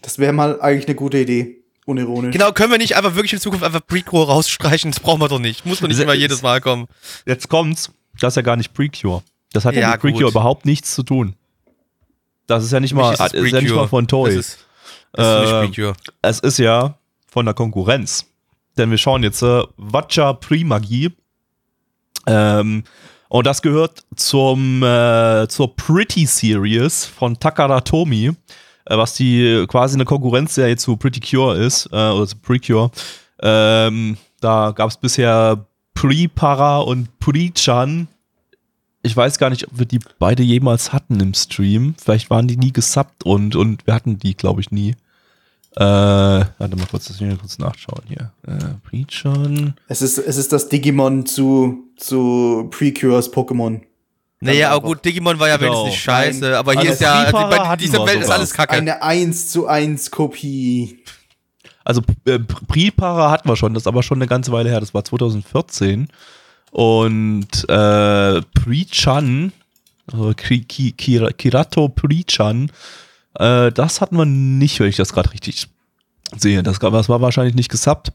Das 0.04 0.20
wäre 0.20 0.32
mal 0.32 0.62
eigentlich 0.62 0.86
eine 0.86 0.96
gute 0.96 1.18
Idee. 1.18 1.59
Unironisch. 1.90 2.34
Genau, 2.34 2.52
können 2.52 2.72
wir 2.72 2.78
nicht 2.78 2.96
einfach 2.96 3.16
wirklich 3.16 3.34
in 3.34 3.40
Zukunft 3.40 3.66
einfach 3.66 3.86
Prequel 3.86 4.24
rausstreichen? 4.24 4.92
Das 4.92 5.00
brauchen 5.00 5.20
wir 5.22 5.28
doch 5.28 5.40
nicht. 5.40 5.66
Muss 5.66 5.80
doch 5.80 5.88
nicht 5.88 6.00
immer 6.00 6.14
jedes 6.14 6.42
Mal 6.44 6.62
kommen. 6.62 6.88
Jetzt 7.26 7.50
kommt's. 7.50 7.92
Das 8.20 8.34
ist 8.34 8.36
ja 8.36 8.42
gar 8.44 8.56
nicht 8.58 8.74
Precure. 8.74 9.24
Das 9.54 9.66
hat 9.66 9.74
ja, 9.74 9.82
Ja, 9.82 9.92
mit 9.92 10.02
Precure 10.02 10.24
gut. 10.26 10.32
überhaupt 10.32 10.66
nichts 10.66 10.94
zu 10.94 11.02
tun. 11.04 11.36
Das 12.48 12.64
ist 12.64 12.72
ja 12.72 12.80
nicht 12.80 12.94
mal, 12.94 13.14
ist 13.14 13.20
ist 13.22 13.34
ja 13.34 13.42
nicht 13.42 13.52
Precure. 13.70 13.76
mal 13.82 13.88
von 13.88 14.08
Toei. 14.08 14.30
Das 14.30 14.36
ist, 14.38 14.60
das 15.14 15.46
ist 15.46 15.52
Äh, 15.52 15.62
mich 15.62 15.76
Precure. 15.76 15.96
Es 16.22 16.40
ist 16.40 16.60
ja 16.60 16.96
von 17.28 17.46
der 17.46 17.54
Konkurrenz. 17.56 18.26
Denn 18.78 18.92
wir 18.92 18.98
schauen 19.00 19.24
jetzt 19.24 19.42
äh, 19.42 19.64
Watcha 19.78 20.34
Primagie. 20.34 21.12
Ähm, 22.28 22.84
und 23.30 23.48
das 23.48 23.62
gehört 23.62 24.04
zum, 24.16 24.84
äh, 24.84 25.48
zur 25.50 25.76
Pretty 25.76 26.26
Series 26.26 27.06
von 27.06 27.40
Takara 27.40 27.82
Tomy, 27.82 28.28
äh, 28.28 28.34
was 28.98 29.14
die 29.14 29.66
quasi 29.68 29.96
eine 29.96 30.06
Konkurrenzserie 30.06 30.78
zu 30.78 30.98
Pretty 30.98 31.20
Cure 31.20 31.58
ist, 31.58 31.88
äh, 31.92 32.10
oder 32.10 32.28
zu 32.28 32.38
Precure. 32.38 32.92
Ähm, 33.42 34.18
da 34.42 34.72
gab 34.72 34.90
es 34.90 34.98
bisher 34.98 35.66
Pre-Para 35.94 36.80
und 36.80 37.20
Pre-Chan. 37.20 38.08
Ich 39.02 39.16
weiß 39.16 39.38
gar 39.38 39.50
nicht, 39.50 39.68
ob 39.68 39.80
wir 39.80 39.86
die 39.86 40.00
beide 40.18 40.44
jemals 40.44 40.92
hatten 40.92 41.20
im 41.20 41.34
Stream. 41.34 41.96
Vielleicht 42.02 42.30
waren 42.30 42.48
die 42.48 42.58
nie 42.58 42.74
gesubbt 42.74 43.26
und, 43.26 43.56
und 43.56 43.86
wir 43.88 43.94
hatten 43.94 44.18
die, 44.18 44.36
glaube 44.36 44.62
ich, 44.62 44.72
nie. 44.72 44.96
Äh, 45.76 45.84
warte 45.84 46.76
mal 46.76 46.88
kurz, 46.90 47.06
das 47.06 47.22
will 47.22 47.32
ich 47.32 47.40
kurz 47.40 47.60
nachschauen 47.60 48.02
hier. 48.08 48.32
Äh. 48.48 48.58
Es 49.88 50.02
ist, 50.02 50.18
es 50.18 50.38
ist 50.38 50.52
das 50.52 50.68
Digimon 50.68 51.26
zu, 51.26 51.90
zu 51.96 52.68
Precures 52.72 53.32
Pokémon. 53.32 53.82
Naja, 54.42 54.72
aber 54.72 54.88
gut, 54.88 55.04
Digimon 55.04 55.38
war 55.40 55.50
ja 55.50 55.58
Genau. 55.58 55.72
wenigstens 55.72 55.92
nicht 55.94 56.04
scheiße, 56.04 56.58
aber 56.58 56.72
hier 56.72 56.82
Also 56.82 56.94
ist 56.94 57.02
ja, 57.02 57.30
bei 57.32 57.76
dieser 57.76 58.06
Welt 58.06 58.22
ist 58.22 58.30
alles 58.30 58.54
kacke. 58.54 58.72
Eine 58.74 59.02
1 59.04 59.50
zu 59.50 59.68
1 59.68 60.12
Kopie. 60.12 61.04
Also 61.84 62.02
äh, 62.26 62.40
Pre-Para 62.40 63.32
hatten 63.32 63.50
wir 63.50 63.56
schon, 63.58 63.74
das 63.74 63.84
ist 63.84 63.88
aber 63.88 64.02
schon 64.04 64.20
eine 64.20 64.28
ganze 64.28 64.52
Weile 64.52 64.70
her, 64.70 64.80
das 64.80 64.94
war 64.94 65.04
2014. 65.04 66.08
Und 66.72 67.48
äh, 67.68 68.42
Pre-Chan, 68.42 69.52
also 70.12 70.34
Ki 70.36 70.62
Ki 70.64 70.94
Kira- 70.98 71.34
Kirato 71.34 71.90
Pre-Chan, 71.90 72.72
äh, 73.40 73.72
das 73.72 74.02
hatten 74.02 74.16
wir 74.18 74.26
nicht, 74.26 74.80
wenn 74.80 74.88
ich 74.88 74.96
das 74.98 75.12
gerade 75.14 75.34
richtig 75.34 75.68
sehe. 76.38 76.62
Das, 76.64 76.80
das 76.80 77.10
war 77.10 77.22
wahrscheinlich 77.22 77.56
nicht 77.56 77.70
gesubbt. 77.70 78.14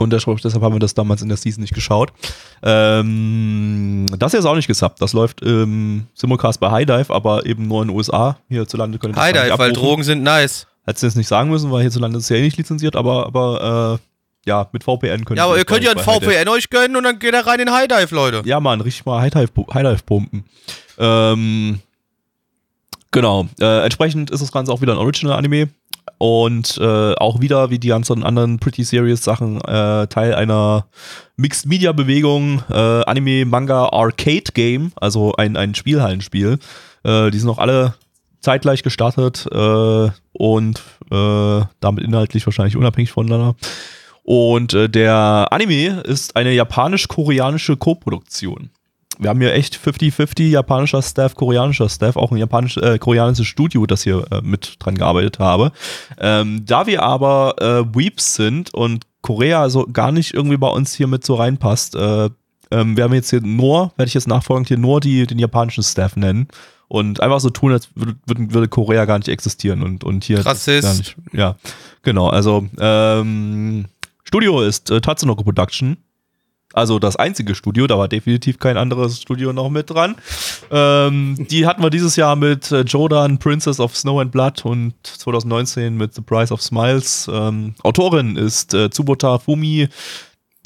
Und 0.00 0.44
deshalb 0.44 0.62
haben 0.62 0.74
wir 0.74 0.78
das 0.78 0.94
damals 0.94 1.22
in 1.22 1.28
der 1.28 1.36
Season 1.36 1.62
nicht 1.62 1.74
geschaut. 1.74 2.12
Ähm, 2.62 4.06
das 4.18 4.32
hier 4.32 4.40
ist 4.40 4.46
auch 4.46 4.54
nicht 4.54 4.66
gesubbt. 4.66 5.00
Das 5.00 5.12
läuft 5.12 5.40
im 5.42 6.06
Simulcast 6.14 6.60
bei 6.60 6.70
High 6.70 6.86
Dive, 6.86 7.12
aber 7.12 7.46
eben 7.46 7.66
nur 7.68 7.82
in 7.82 7.88
den 7.88 7.96
USA. 7.96 8.38
Hierzulande 8.48 8.98
können 8.98 9.14
wir 9.14 9.16
das 9.16 9.24
Hi 9.24 9.32
gar 9.32 9.42
nicht 9.42 9.52
Dive, 9.52 9.58
weil. 9.58 9.72
Drogen 9.72 10.02
sind 10.02 10.22
nice. 10.22 10.66
Hättest 10.84 11.02
du 11.02 11.06
jetzt 11.08 11.16
nicht 11.16 11.28
sagen 11.28 11.50
müssen, 11.50 11.70
weil 11.72 11.82
hierzulande 11.82 12.18
ist 12.18 12.24
es 12.24 12.28
ja 12.30 12.36
eh 12.36 12.42
nicht 12.42 12.56
lizenziert, 12.56 12.94
aber, 12.94 13.26
aber 13.26 13.98
äh, 14.00 14.48
ja, 14.48 14.68
mit 14.72 14.84
VPN 14.84 15.24
können 15.24 15.38
Ja, 15.38 15.46
aber 15.46 15.58
ihr 15.58 15.64
könnt 15.64 15.82
ja 15.82 15.90
ein 15.90 15.98
High 15.98 16.04
VPN 16.04 16.48
euch 16.48 16.70
gönnen 16.70 16.96
und 16.96 17.02
dann 17.02 17.18
geht 17.18 17.34
er 17.34 17.46
rein 17.46 17.58
in 17.58 17.70
High 17.72 17.88
Dive, 17.88 18.14
Leute. 18.14 18.42
Ja, 18.44 18.60
Mann, 18.60 18.80
richtig 18.80 19.04
mal 19.04 19.20
High 19.20 19.32
Dive, 19.32 19.48
High 19.74 19.82
Dive 19.82 20.02
pumpen. 20.06 20.44
Ähm, 20.98 21.80
genau. 23.10 23.48
Äh, 23.60 23.84
entsprechend 23.84 24.30
ist 24.30 24.40
das 24.40 24.52
Ganze 24.52 24.72
auch 24.72 24.80
wieder 24.80 24.92
ein 24.92 24.98
Original-Anime. 24.98 25.68
Und 26.18 26.78
äh, 26.78 27.14
auch 27.14 27.40
wieder, 27.40 27.70
wie 27.70 27.78
die 27.78 27.88
ganzen 27.88 28.22
anderen 28.22 28.58
Pretty 28.58 28.84
Serious 28.84 29.22
Sachen, 29.22 29.60
äh, 29.60 30.06
Teil 30.06 30.34
einer 30.34 30.86
Mixed-Media-Bewegung, 31.36 32.62
äh, 32.70 32.74
Anime, 32.74 33.44
Manga, 33.44 33.88
Arcade-Game, 33.90 34.92
also 34.96 35.34
ein, 35.34 35.56
ein 35.56 35.74
Spielhallenspiel. 35.74 36.58
Äh, 37.04 37.30
die 37.30 37.38
sind 37.38 37.50
auch 37.50 37.58
alle 37.58 37.94
zeitgleich 38.40 38.82
gestartet 38.82 39.46
äh, 39.50 40.10
und 40.32 40.82
äh, 41.10 41.60
damit 41.80 42.04
inhaltlich 42.04 42.46
wahrscheinlich 42.46 42.76
unabhängig 42.76 43.10
voneinander. 43.10 43.56
Und 44.22 44.74
äh, 44.74 44.88
der 44.88 45.48
Anime 45.50 46.00
ist 46.00 46.34
eine 46.34 46.52
japanisch-koreanische 46.52 47.76
Koproduktion. 47.76 48.70
Wir 49.18 49.30
haben 49.30 49.40
hier 49.40 49.54
echt 49.54 49.76
50-50 49.76 50.48
japanischer 50.48 51.02
Staff, 51.02 51.34
koreanischer 51.34 51.88
Staff, 51.88 52.16
auch 52.16 52.30
ein 52.32 52.36
japanisch, 52.36 52.76
äh, 52.76 52.98
koreanisches 52.98 53.46
Studio, 53.46 53.86
das 53.86 54.02
hier 54.02 54.24
äh, 54.30 54.40
mit 54.42 54.76
dran 54.78 54.96
gearbeitet 54.96 55.38
habe. 55.38 55.72
Ähm, 56.18 56.64
da 56.66 56.86
wir 56.86 57.02
aber 57.02 57.54
äh, 57.60 57.96
Weeps 57.96 58.34
sind 58.34 58.74
und 58.74 59.04
Korea 59.22 59.62
also 59.62 59.86
gar 59.86 60.12
nicht 60.12 60.34
irgendwie 60.34 60.56
bei 60.56 60.68
uns 60.68 60.94
hier 60.94 61.06
mit 61.06 61.24
so 61.24 61.34
reinpasst, 61.34 61.94
äh, 61.96 62.30
ähm, 62.70 62.96
wir 62.96 63.04
haben 63.04 63.14
jetzt 63.14 63.30
hier 63.30 63.40
nur, 63.40 63.92
werde 63.96 64.08
ich 64.08 64.14
jetzt 64.14 64.28
nachfolgend 64.28 64.68
hier 64.68 64.78
nur 64.78 65.00
die, 65.00 65.26
den 65.26 65.38
japanischen 65.38 65.82
Staff 65.82 66.16
nennen 66.16 66.48
und 66.88 67.20
einfach 67.20 67.40
so 67.40 67.50
tun, 67.50 67.72
als 67.72 67.88
würde, 67.94 68.16
würde, 68.26 68.68
Korea 68.68 69.04
gar 69.04 69.18
nicht 69.18 69.28
existieren 69.28 69.82
und, 69.82 70.04
und 70.04 70.24
hier 70.24 70.44
Rassist. 70.44 70.82
gar 70.82 70.94
nicht. 70.94 71.16
Ja, 71.32 71.56
genau. 72.02 72.28
Also 72.28 72.66
ähm, 72.78 73.86
Studio 74.24 74.62
ist 74.62 74.90
äh, 74.90 75.00
Tatsunoko 75.00 75.42
Production. 75.42 75.96
Also 76.76 76.98
das 76.98 77.16
einzige 77.16 77.54
Studio, 77.54 77.86
da 77.86 77.96
war 77.96 78.06
definitiv 78.06 78.58
kein 78.58 78.76
anderes 78.76 79.22
Studio 79.22 79.54
noch 79.54 79.70
mit 79.70 79.88
dran. 79.88 80.14
Ähm, 80.70 81.34
die 81.50 81.66
hatten 81.66 81.82
wir 81.82 81.88
dieses 81.88 82.16
Jahr 82.16 82.36
mit 82.36 82.70
äh, 82.70 82.82
Jodan, 82.82 83.38
Princess 83.38 83.80
of 83.80 83.96
Snow 83.96 84.20
and 84.20 84.30
Blood 84.30 84.62
und 84.66 84.92
2019 85.02 85.96
mit 85.96 86.14
The 86.14 86.20
Price 86.20 86.52
of 86.52 86.60
Smiles. 86.60 87.30
Ähm, 87.32 87.74
Autorin 87.82 88.36
ist 88.36 88.74
äh, 88.74 88.90
Tsubota 88.90 89.38
Fumi. 89.38 89.88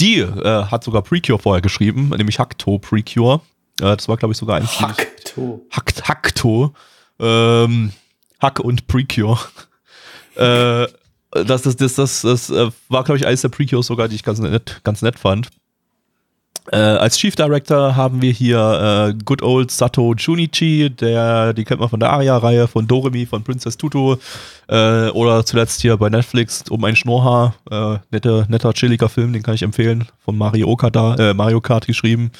Die 0.00 0.18
äh, 0.18 0.64
hat 0.64 0.82
sogar 0.82 1.02
Precure 1.02 1.38
vorher 1.38 1.62
geschrieben, 1.62 2.08
nämlich 2.08 2.40
Hakuto 2.40 2.80
Precure. 2.80 3.40
Äh, 3.80 3.94
das 3.96 4.08
war, 4.08 4.16
glaube 4.16 4.32
ich, 4.32 4.38
sogar 4.38 4.56
eins. 4.56 4.76
die- 4.78 4.82
Hakto. 4.82 5.64
Hakt, 5.70 6.08
Hakto. 6.08 6.74
Ähm, 7.20 7.92
Hack 8.40 8.58
und 8.58 8.88
Precure. 8.88 9.38
äh, 10.34 10.88
das, 11.44 11.62
das, 11.62 11.76
das, 11.76 11.94
das, 11.94 12.22
das 12.22 12.50
äh, 12.50 12.68
war, 12.88 13.04
glaube 13.04 13.18
ich, 13.18 13.28
eines 13.28 13.42
der 13.42 13.50
Precures 13.50 13.86
sogar, 13.86 14.08
die 14.08 14.16
ich 14.16 14.24
ganz 14.24 14.40
nett, 14.40 14.80
ganz 14.82 15.02
nett 15.02 15.16
fand. 15.16 15.50
Äh, 16.72 16.76
als 16.76 17.18
Chief 17.18 17.34
Director 17.34 17.96
haben 17.96 18.22
wir 18.22 18.32
hier 18.32 19.10
äh, 19.10 19.24
Good 19.24 19.42
Old 19.42 19.70
Sato 19.70 20.14
Junichi, 20.14 20.90
der, 20.90 21.52
die 21.52 21.64
kennt 21.64 21.80
man 21.80 21.88
von 21.88 21.98
der 21.98 22.10
Aria-Reihe, 22.10 22.68
von 22.68 22.86
Doremi, 22.86 23.26
von 23.26 23.42
Princess 23.42 23.76
Tutu 23.76 24.16
äh, 24.68 25.08
oder 25.08 25.44
zuletzt 25.44 25.80
hier 25.80 25.96
bei 25.96 26.08
Netflix 26.10 26.64
um 26.70 26.84
ein 26.84 26.94
Schnorrhaar. 26.94 27.54
Äh, 27.70 27.98
netter, 28.12 28.46
netter, 28.48 28.72
chilliger 28.72 29.08
Film, 29.08 29.32
den 29.32 29.42
kann 29.42 29.54
ich 29.54 29.62
empfehlen. 29.62 30.06
Von 30.24 30.38
Mario 30.38 30.68
Okada, 30.68 31.16
äh, 31.16 31.34
Mario 31.34 31.60
Kart 31.60 31.86
geschrieben. 31.86 32.30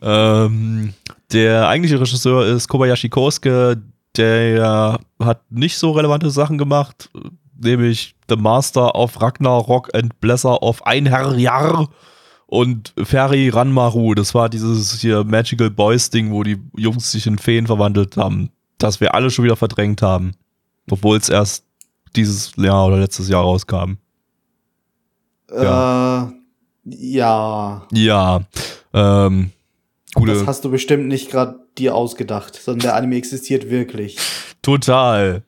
Ähm, 0.00 0.94
der 1.32 1.68
eigentliche 1.68 2.00
Regisseur 2.00 2.46
ist 2.46 2.68
Kobayashi 2.68 3.10
Kosuke, 3.10 3.80
der 4.16 4.98
hat 5.22 5.42
nicht 5.50 5.76
so 5.76 5.92
relevante 5.92 6.30
Sachen 6.30 6.58
gemacht, 6.58 7.10
nämlich 7.56 8.14
The 8.28 8.36
Master 8.36 8.94
of 8.94 9.20
Ragnarok 9.20 9.94
and 9.94 10.18
Blesser 10.20 10.62
of 10.62 10.84
Einherjar 10.84 11.88
und 12.50 12.94
Fairy 12.96 13.50
Ranmaru. 13.50 14.14
Das 14.14 14.34
war 14.34 14.48
dieses 14.48 15.00
hier 15.00 15.22
Magical 15.22 15.70
Boys 15.70 16.08
Ding, 16.10 16.32
wo 16.32 16.42
die 16.42 16.56
Jungs 16.76 17.12
sich 17.12 17.26
in 17.26 17.38
Feen 17.38 17.66
verwandelt 17.66 18.16
haben, 18.16 18.50
das 18.78 19.00
wir 19.00 19.14
alle 19.14 19.30
schon 19.30 19.44
wieder 19.44 19.56
verdrängt 19.56 20.00
haben, 20.02 20.32
obwohl 20.90 21.18
es 21.18 21.28
erst 21.28 21.64
dieses 22.16 22.52
Jahr 22.56 22.86
oder 22.86 22.96
letztes 22.96 23.28
Jahr 23.28 23.42
rauskam. 23.42 23.98
Ja. 25.52 26.28
Äh, 26.28 26.32
ja. 26.90 27.86
Ja, 27.92 28.40
ähm, 28.94 29.50
Das 30.14 30.14
gute, 30.14 30.46
hast 30.46 30.64
du 30.64 30.70
bestimmt 30.70 31.06
nicht 31.08 31.30
gerade 31.30 31.60
dir 31.76 31.94
ausgedacht, 31.94 32.54
sondern 32.56 32.80
der 32.80 32.96
Anime 32.96 33.16
existiert 33.16 33.68
wirklich. 33.70 34.16
total. 34.62 35.42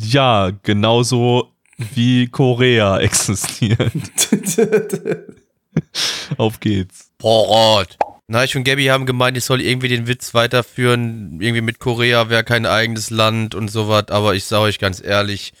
Ja, 0.00 0.50
genauso 0.62 1.48
wie 1.94 2.28
Korea 2.28 2.98
existiert. 3.00 3.92
Auf 6.36 6.60
geht's. 6.60 7.10
Porot. 7.18 7.96
Neich 8.26 8.54
und 8.56 8.64
Gabby 8.64 8.86
haben 8.86 9.06
gemeint, 9.06 9.38
ich 9.38 9.44
soll 9.44 9.62
irgendwie 9.62 9.88
den 9.88 10.06
Witz 10.06 10.34
weiterführen, 10.34 11.40
irgendwie 11.40 11.62
mit 11.62 11.78
Korea 11.78 12.28
wäre 12.28 12.44
kein 12.44 12.66
eigenes 12.66 13.08
Land 13.08 13.54
und 13.54 13.68
sowas, 13.68 14.08
aber 14.10 14.34
ich 14.34 14.44
sage 14.44 14.64
euch 14.64 14.78
ganz 14.78 15.02
ehrlich, 15.02 15.54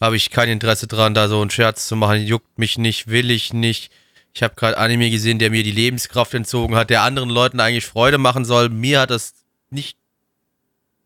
habe 0.00 0.14
ich 0.16 0.30
kein 0.30 0.48
Interesse 0.48 0.86
dran, 0.86 1.14
da 1.14 1.26
so 1.26 1.40
einen 1.40 1.50
Scherz 1.50 1.88
zu 1.88 1.96
machen, 1.96 2.24
juckt 2.24 2.58
mich 2.58 2.78
nicht, 2.78 3.08
will 3.08 3.30
ich 3.30 3.52
nicht. 3.52 3.90
Ich 4.34 4.42
habe 4.42 4.54
gerade 4.54 4.78
Anime 4.78 5.10
gesehen, 5.10 5.40
der 5.40 5.50
mir 5.50 5.64
die 5.64 5.72
Lebenskraft 5.72 6.32
entzogen 6.34 6.76
hat, 6.76 6.90
der 6.90 7.02
anderen 7.02 7.28
Leuten 7.28 7.58
eigentlich 7.58 7.86
Freude 7.86 8.18
machen 8.18 8.44
soll. 8.44 8.68
Mir 8.68 9.00
hat 9.00 9.10
das 9.10 9.34
nicht, 9.70 9.98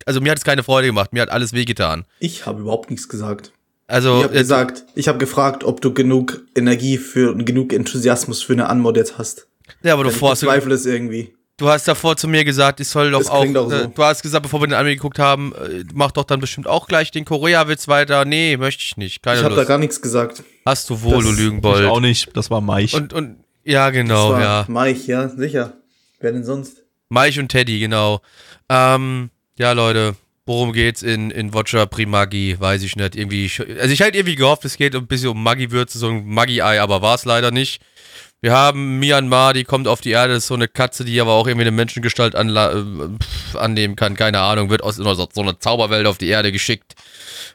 also 0.05 0.20
mir 0.20 0.30
hat 0.30 0.39
es 0.39 0.45
keine 0.45 0.62
Freude 0.62 0.89
gemacht, 0.89 1.14
mir 1.14 1.22
hat 1.22 1.30
alles 1.30 1.55
wehgetan. 1.55 2.05
Ich 2.20 2.45
habe 2.45 2.61
überhaupt 2.61 2.91
nichts 2.91 3.09
gesagt. 3.09 3.53
Also, 3.89 4.18
ich 4.18 4.24
habe 4.24 4.34
äh, 4.34 4.39
gesagt, 4.39 4.84
ich 4.95 5.09
habe 5.09 5.18
gefragt, 5.18 5.62
ob 5.64 5.80
du 5.80 5.93
genug 5.95 6.43
Energie 6.57 6.99
für 6.99 7.30
und 7.32 7.45
genug 7.45 7.72
Enthusiasmus 7.72 8.43
für 8.43 8.53
eine 8.55 8.68
Anmod 8.68 8.97
jetzt 8.97 9.16
hast. 9.18 9.47
ja, 9.82 9.93
aber 9.93 10.05
du, 10.05 10.11
Ich 10.11 10.16
vor, 10.16 10.30
du, 10.34 10.41
bezweifle 10.41 10.74
es 10.74 10.87
irgendwie. 10.87 11.34
du 11.57 11.68
hast 11.68 11.87
davor 11.87 12.16
zu 12.16 12.26
mir 12.26 12.45
gesagt, 12.45 12.80
ich 12.80 12.89
soll 12.89 13.12
doch 13.12 13.18
Das 13.20 13.28
auch, 13.28 13.43
klingt 13.43 13.57
auch 13.57 13.70
so. 13.70 13.76
äh, 13.76 13.89
du 13.95 14.03
hast 14.03 14.22
gesagt, 14.22 14.43
bevor 14.43 14.61
wir 14.61 14.66
den 14.66 14.74
Anime 14.74 14.97
geguckt 14.97 15.20
haben, 15.20 15.53
äh, 15.55 15.84
mach 15.95 16.11
doch 16.11 16.24
dann 16.24 16.41
bestimmt 16.41 16.66
auch 16.66 16.89
gleich 16.89 17.12
den 17.12 17.24
Korea-Witz 17.24 17.87
weiter. 17.87 18.24
Nee, 18.24 18.57
möchte 18.57 18.82
ich 18.82 18.97
nicht. 18.97 19.22
Keine 19.22 19.39
Ich 19.39 19.45
habe 19.45 19.55
da 19.55 19.62
gar 19.64 19.78
nichts 19.78 20.03
gesagt. 20.03 20.43
Hast 20.64 20.91
du 20.91 21.01
wohl, 21.03 21.14
Das- 21.18 21.24
du 21.24 21.30
Ich 21.32 21.39
Lügenbold. 21.39 21.87
auch 21.87 22.01
nicht, 22.01 22.37
das 22.37 22.51
war 22.51 22.61
Meich. 22.61 22.93
Und, 22.95 23.12
und, 23.12 23.37
ja, 23.62 23.91
genau, 23.91 24.32
das 24.32 24.41
war 24.43 24.43
ja. 24.43 24.64
Mike, 24.68 25.01
ja, 25.07 25.28
sicher. 25.28 25.74
Wer 26.20 26.32
denn 26.32 26.45
sonst? 26.45 26.82
Mike 27.09 27.39
und 27.41 27.49
Teddy, 27.51 27.78
genau. 27.78 28.20
Ähm, 28.68 29.30
ja, 29.59 29.70
Leute, 29.72 30.16
worum 30.47 30.73
geht's 30.73 31.03
in, 31.03 31.31
in 31.31 31.53
Watcher 31.53 31.87
Primagi? 31.87 32.57
Weiß 32.59 32.83
ich 32.83 32.97
nicht. 32.97 33.17
Irgendwie, 33.17 33.51
also 33.81 33.93
ich 33.93 34.01
hätte 34.01 34.17
irgendwie 34.17 34.37
gehofft, 34.37 34.65
es 34.65 34.77
geht 34.77 34.95
ein 34.95 35.07
bisschen 35.07 35.31
um 35.31 35.43
Maggi-Würze, 35.43 35.99
so 35.99 36.09
ein 36.09 36.27
Maggi-Ei, 36.27 36.81
aber 36.81 37.03
war 37.03 37.17
es 37.17 37.25
leider 37.25 37.51
nicht. 37.51 37.83
Wir 38.41 38.53
haben 38.53 38.99
Myanmar, 38.99 39.55
die 39.55 39.65
kommt 39.65 39.89
auf 39.89 40.01
die 40.01 40.11
Erde, 40.11 40.35
ist 40.35 40.47
so 40.47 40.55
eine 40.55 40.69
Katze, 40.69 41.05
die 41.05 41.21
aber 41.21 41.33
auch 41.33 41.47
irgendwie 41.47 41.67
eine 41.67 41.73
Menschengestalt 41.73 42.35
äh, 42.35 42.45
pff, 42.45 43.57
annehmen 43.57 43.97
kann, 43.97 44.15
keine 44.15 44.41
Ahnung, 44.41 44.71
wird 44.71 44.83
aus 44.83 44.97
so 44.97 45.15
so 45.15 45.41
einer 45.41 45.59
Zauberwelt 45.59 46.07
auf 46.07 46.19
die 46.19 46.29
Erde 46.29 46.53
geschickt. 46.53 46.95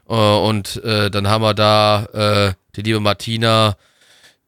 Äh, 0.10 0.14
und 0.14 0.84
äh, 0.84 1.10
dann 1.10 1.28
haben 1.28 1.44
wir 1.44 1.54
da 1.54 2.06
äh, 2.14 2.54
die 2.76 2.82
liebe 2.82 3.00
Martina, 3.00 3.78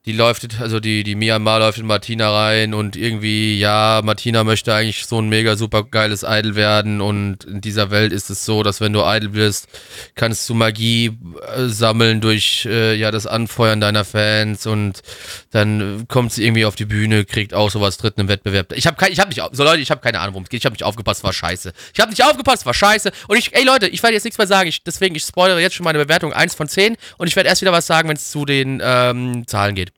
die 0.06 0.12
läuft, 0.12 0.60
also 0.60 0.82
die, 0.82 1.04
die 1.04 1.16
Myanmar 1.16 1.60
läuft 1.60 1.78
in 1.78 1.86
Martina 1.86 2.30
rein 2.30 2.74
und 2.74 2.98
irgendwie, 2.98 3.58
ja, 3.58 4.02
Martina 4.04 4.44
möchte 4.44 4.74
eigentlich 4.76 5.06
so 5.06 5.22
ein 5.22 5.30
mega 5.30 5.56
super 5.56 5.86
geiles 5.86 6.26
Idol 6.28 6.56
werden 6.56 7.00
und 7.00 7.46
in 7.46 7.62
dieser 7.62 7.90
Welt 7.90 8.12
ist 8.12 8.30
es 8.30 8.44
so, 8.44 8.64
dass 8.64 8.82
wenn 8.82 8.92
du 8.92 9.02
Idol 9.02 9.30
bist, 9.30 9.70
kannst 10.16 10.50
du 10.50 10.56
Magie 10.56 11.18
äh, 11.56 11.68
sammeln 11.68 12.20
durch, 12.20 12.68
äh, 12.70 12.96
ja, 12.96 13.12
das 13.12 13.26
Anfeuern 13.28 13.80
deiner 13.80 14.04
Fans 14.04 14.68
und 14.68 15.04
dann 15.52 16.06
kommt 16.10 16.34
sie 16.34 16.44
irgendwie 16.44 16.66
auf 16.66 16.76
die 16.76 16.86
Bühne, 16.86 17.24
kriegt 17.24 17.54
auch 17.54 17.72
sowas 17.72 17.96
dritten 17.96 18.22
im 18.22 18.28
Wettbewerb. 18.28 18.74
Ich 18.74 18.86
habe 18.88 18.98
kein, 18.98 19.14
ich 19.14 19.22
habe 19.22 19.30
nicht, 19.30 19.42
so 19.54 19.64
Leute, 19.64 19.82
ich 19.82 19.90
habe 19.90 20.02
keine 20.02 20.20
Ahnung, 20.20 20.34
worum 20.34 20.44
es 20.44 20.50
geht. 20.50 20.60
Ich 20.60 20.66
habe 20.66 20.74
nicht 20.74 20.84
aufgepasst, 20.84 21.24
war 21.24 21.32
scheiße. 21.32 21.72
Ich 21.94 22.00
habe 22.02 22.10
nicht 22.10 22.26
aufgepasst, 22.26 22.66
war 22.66 22.74
scheiße. 22.74 23.10
Und 23.30 23.38
ich, 23.38 23.56
ey 23.56 23.64
Leute, 23.64 23.88
ich 23.88 24.04
werde 24.04 24.16
jetzt 24.16 24.26
nichts 24.26 24.38
mehr 24.38 24.48
sagen. 24.48 24.68
Ich, 24.68 24.84
deswegen, 24.84 25.16
ich 25.16 25.24
spoilere 25.24 25.62
jetzt 25.62 25.76
schon 25.76 25.86
meine 25.86 26.00
Bewertung 26.00 26.34
1 26.34 26.56
von 26.56 26.68
10 26.68 26.98
und 27.18 27.28
ich 27.28 27.38
werde 27.38 27.48
erst 27.48 27.62
wieder 27.62 27.72
was 27.72 27.88
sagen, 27.88 28.10
wenn 28.10 28.18
es 28.18 28.30
zu 28.32 28.44
den 28.44 28.82
ähm, 28.84 29.48
Zahlen 29.48 29.76
geht. 29.76 29.93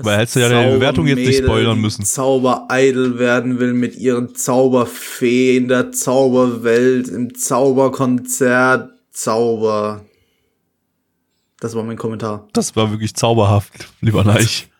Aber 0.00 0.16
hättest 0.16 0.36
du 0.36 0.40
ja 0.40 0.48
deine 0.48 0.72
Bewertung 0.74 1.06
jetzt 1.06 1.18
nicht 1.18 1.44
spoilern 1.44 1.80
müssen. 1.80 2.04
Zauber-Idol 2.04 3.18
werden 3.18 3.58
will 3.60 3.72
mit 3.74 3.96
ihren 3.96 4.34
Zauberfee 4.34 5.56
in 5.56 5.68
der 5.68 5.92
Zauberwelt, 5.92 7.08
im 7.08 7.34
Zauberkonzert, 7.34 8.90
Zauber. 9.12 10.04
Das 11.60 11.74
war 11.74 11.82
mein 11.84 11.96
Kommentar. 11.98 12.48
Das 12.52 12.74
war 12.76 12.90
wirklich 12.90 13.14
zauberhaft, 13.14 13.88
lieber 14.00 14.24
Neich. 14.24 14.66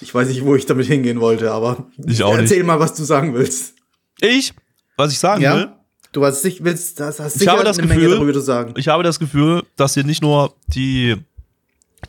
Ich 0.00 0.14
weiß 0.14 0.28
nicht, 0.28 0.44
wo 0.44 0.54
ich 0.54 0.64
damit 0.64 0.86
hingehen 0.86 1.20
wollte, 1.20 1.50
aber 1.50 1.86
Ich 2.06 2.22
auch 2.22 2.36
erzähl 2.36 2.62
mal, 2.62 2.78
was 2.78 2.94
du 2.94 3.02
sagen 3.02 3.34
willst. 3.34 3.74
Ich, 4.20 4.54
was 4.96 5.10
ich 5.10 5.18
sagen 5.18 5.40
will, 5.42 5.48
Ja? 5.48 5.76
Du 6.12 6.24
hast, 6.24 6.40
sich- 6.42 6.62
willst, 6.62 7.00
das 7.00 7.18
hast 7.18 7.42
Ich 7.42 7.48
habe 7.48 7.64
das 7.64 7.78
Gefühl- 7.78 8.72
ich 8.76 8.88
habe 8.88 9.02
das 9.02 9.18
Gefühl, 9.18 9.64
dass 9.76 9.94
hier 9.94 10.04
nicht 10.04 10.22
nur 10.22 10.54
die, 10.68 11.16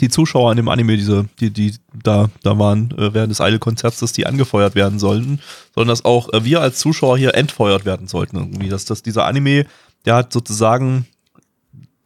die 0.01 0.09
Zuschauer 0.09 0.51
an 0.51 0.57
dem 0.57 0.67
Anime, 0.69 0.95
diese, 0.97 1.25
die, 1.39 1.49
die 1.51 1.73
da, 2.03 2.29
da 2.43 2.57
waren 2.57 2.91
äh, 2.97 3.13
während 3.13 3.31
des 3.31 3.39
Idol-Konzerts, 3.39 3.99
dass 3.99 4.13
die 4.13 4.25
angefeuert 4.25 4.75
werden 4.75 4.99
sollten, 4.99 5.39
sondern 5.75 5.89
dass 5.89 6.05
auch 6.05 6.31
äh, 6.33 6.43
wir 6.45 6.61
als 6.61 6.79
Zuschauer 6.79 7.17
hier 7.17 7.35
entfeuert 7.35 7.85
werden 7.85 8.07
sollten. 8.07 8.37
Irgendwie. 8.37 8.69
Dass, 8.69 8.85
dass 8.85 9.03
dieser 9.03 9.25
Anime, 9.25 9.65
der 10.05 10.15
hat 10.15 10.31
sozusagen 10.33 11.05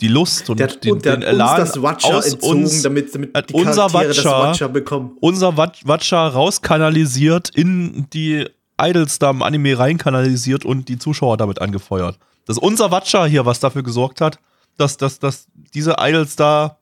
die 0.01 0.07
Lust 0.07 0.49
und 0.49 0.59
Der 0.59 0.67
hat, 0.69 0.83
den, 0.83 0.99
der 0.99 1.17
den 1.17 1.23
Elan 1.23 1.61
uns 1.61 1.71
das 1.71 1.81
Watcher 1.81 2.17
aus 2.17 2.25
entzogen, 2.33 2.63
uns, 2.63 2.81
damit, 2.81 3.13
damit 3.15 3.49
die 3.49 3.53
unser 3.53 3.87
Charaktere 3.87 4.07
das 4.07 4.17
Watcher- 4.25 4.39
Watcher 4.49 4.69
bekommen. 4.69 5.11
unser 5.21 5.55
Wat- 5.57 5.87
Watcher 5.87 6.17
rauskanalisiert, 6.27 7.49
in 7.49 8.07
die 8.11 8.45
Idols 8.81 9.19
da 9.19 9.29
im 9.29 9.41
Anime 9.43 9.77
reinkanalisiert 9.77 10.65
und 10.65 10.89
die 10.89 10.97
Zuschauer 10.97 11.37
damit 11.37 11.61
angefeuert. 11.61 12.17
Das 12.45 12.57
ist 12.57 12.63
unser 12.63 12.91
Watcher 12.91 13.25
hier, 13.27 13.45
was 13.45 13.59
dafür 13.59 13.83
gesorgt 13.83 14.19
hat, 14.19 14.39
dass, 14.77 14.97
dass, 14.97 15.19
dass 15.19 15.45
diese 15.73 15.95
Idols 15.99 16.35
da 16.35 16.77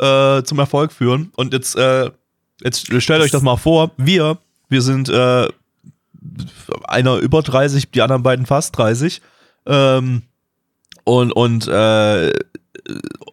äh, 0.00 0.42
zum 0.42 0.58
Erfolg 0.58 0.92
führen. 0.92 1.32
Und 1.36 1.52
jetzt, 1.52 1.76
äh, 1.76 2.10
jetzt 2.62 2.86
stellt 3.02 3.22
euch 3.22 3.30
das 3.30 3.42
mal 3.42 3.56
vor, 3.56 3.90
wir, 3.96 4.38
wir 4.68 4.82
sind 4.82 5.08
äh, 5.08 5.48
einer 6.84 7.16
über 7.16 7.42
30, 7.42 7.90
die 7.90 8.02
anderen 8.02 8.22
beiden 8.22 8.46
fast 8.46 8.76
30. 8.76 9.20
Ähm, 9.66 10.22
und, 11.04 11.32
und, 11.32 11.68
äh, 11.68 12.32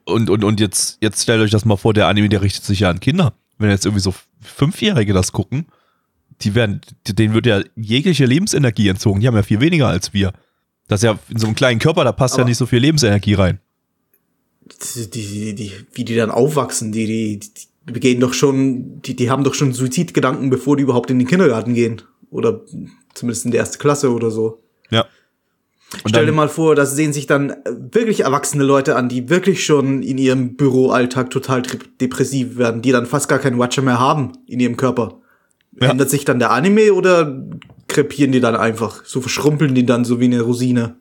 und, 0.06 0.30
und, 0.30 0.44
und 0.44 0.60
jetzt, 0.60 0.98
jetzt 1.02 1.24
stellt 1.24 1.42
euch 1.42 1.52
das 1.52 1.66
mal 1.66 1.78
vor, 1.78 1.94
der 1.94 2.08
Anime, 2.08 2.30
der 2.30 2.42
richtet 2.42 2.64
sich 2.64 2.82
ja 2.82 2.90
an 2.90 3.00
Kinder. 3.00 3.34
Wenn 3.58 3.70
jetzt 3.70 3.86
irgendwie 3.86 4.02
so 4.02 4.14
Fünfjährige 4.42 5.14
das 5.14 5.32
gucken, 5.32 5.68
die 6.42 6.56
werden, 6.56 6.82
denen 7.08 7.34
wird 7.34 7.46
ja 7.46 7.62
jegliche 7.76 8.26
Lebensenergie 8.26 8.90
entzogen. 8.90 9.22
Die 9.22 9.28
haben 9.28 9.36
ja 9.36 9.44
viel 9.44 9.60
weniger 9.62 9.88
als 9.88 10.14
wir. 10.14 10.34
Das 10.88 11.00
ist 11.00 11.06
ja 11.06 11.18
in 11.30 11.38
so 11.40 11.48
einem 11.48 11.56
kleinen 11.56 11.80
Körper, 11.80 12.04
da 12.04 12.12
passt 12.12 12.36
ja 12.36 12.42
Aber- 12.42 12.50
nicht 12.50 12.58
so 12.58 12.66
viel 12.66 12.80
Lebensenergie 12.80 13.36
rein. 13.36 13.60
Die, 14.94 15.10
die, 15.10 15.56
die, 15.56 15.72
wie 15.94 16.06
die 16.06 16.16
dann 16.16 16.32
aufwachsen, 16.32 16.92
die, 16.92 17.06
die, 17.06 17.40
die 17.40 17.92
begehen 17.92 18.20
doch 18.20 18.34
schon, 18.34 19.02
die, 19.02 19.16
die 19.16 19.30
haben 19.30 19.44
doch 19.44 19.54
schon 19.54 19.74
Suizidgedanken, 19.74 20.50
bevor 20.50 20.78
die 20.78 20.84
überhaupt 20.84 21.12
in 21.12 21.20
den 21.20 21.28
Kindergarten 21.28 21.74
gehen. 21.74 22.02
Oder 22.30 22.62
zumindest 23.14 23.46
in 23.46 23.52
die 23.52 23.58
erste 23.58 23.78
Klasse 23.78 24.12
oder 24.12 24.32
so. 24.32 24.64
Ja. 24.90 25.06
Und 26.04 26.10
Stell 26.10 26.26
dir 26.26 26.32
mal 26.32 26.50
vor, 26.50 26.76
das 26.76 26.96
sehen 26.96 27.14
sich 27.14 27.28
dann 27.28 27.56
wirklich 27.92 28.22
erwachsene 28.22 28.64
Leute 28.64 28.96
an, 28.96 29.10
die 29.10 29.30
wirklich 29.30 29.64
schon 29.64 30.02
in 30.02 30.18
ihrem 30.18 30.56
Büroalltag 30.56 31.30
total 31.30 31.62
depressiv 32.02 32.58
werden, 32.58 32.82
die 32.82 32.92
dann 32.92 33.06
fast 33.06 33.30
gar 33.30 33.38
keinen 33.38 33.60
Watcher 33.60 33.84
mehr 33.84 34.00
haben 34.00 34.32
in 34.48 34.60
ihrem 34.60 34.76
Körper. 34.76 35.20
Ja. 35.80 35.92
Ändert 35.92 36.10
sich 36.10 36.26
dann 36.26 36.40
der 36.40 36.52
Anime 36.52 36.94
oder 36.94 37.44
krepieren 37.88 38.32
die 38.32 38.40
dann 38.40 38.56
einfach? 38.56 39.06
So 39.06 39.22
verschrumpeln 39.22 39.76
die 39.76 39.86
dann 39.86 40.04
so 40.04 40.20
wie 40.20 40.26
eine 40.26 40.42
Rosine. 40.42 40.96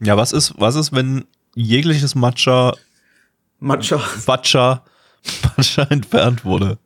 ja, 0.00 0.16
was 0.16 0.32
ist, 0.32 0.54
was 0.56 0.76
ist, 0.76 0.92
wenn 0.92 1.24
jegliches 1.54 2.14
Matcha, 2.14 2.74
Matcha. 3.58 4.00
Watcha, 4.26 4.84
Matcha 5.56 5.82
entfernt 5.90 6.44
wurde? 6.44 6.78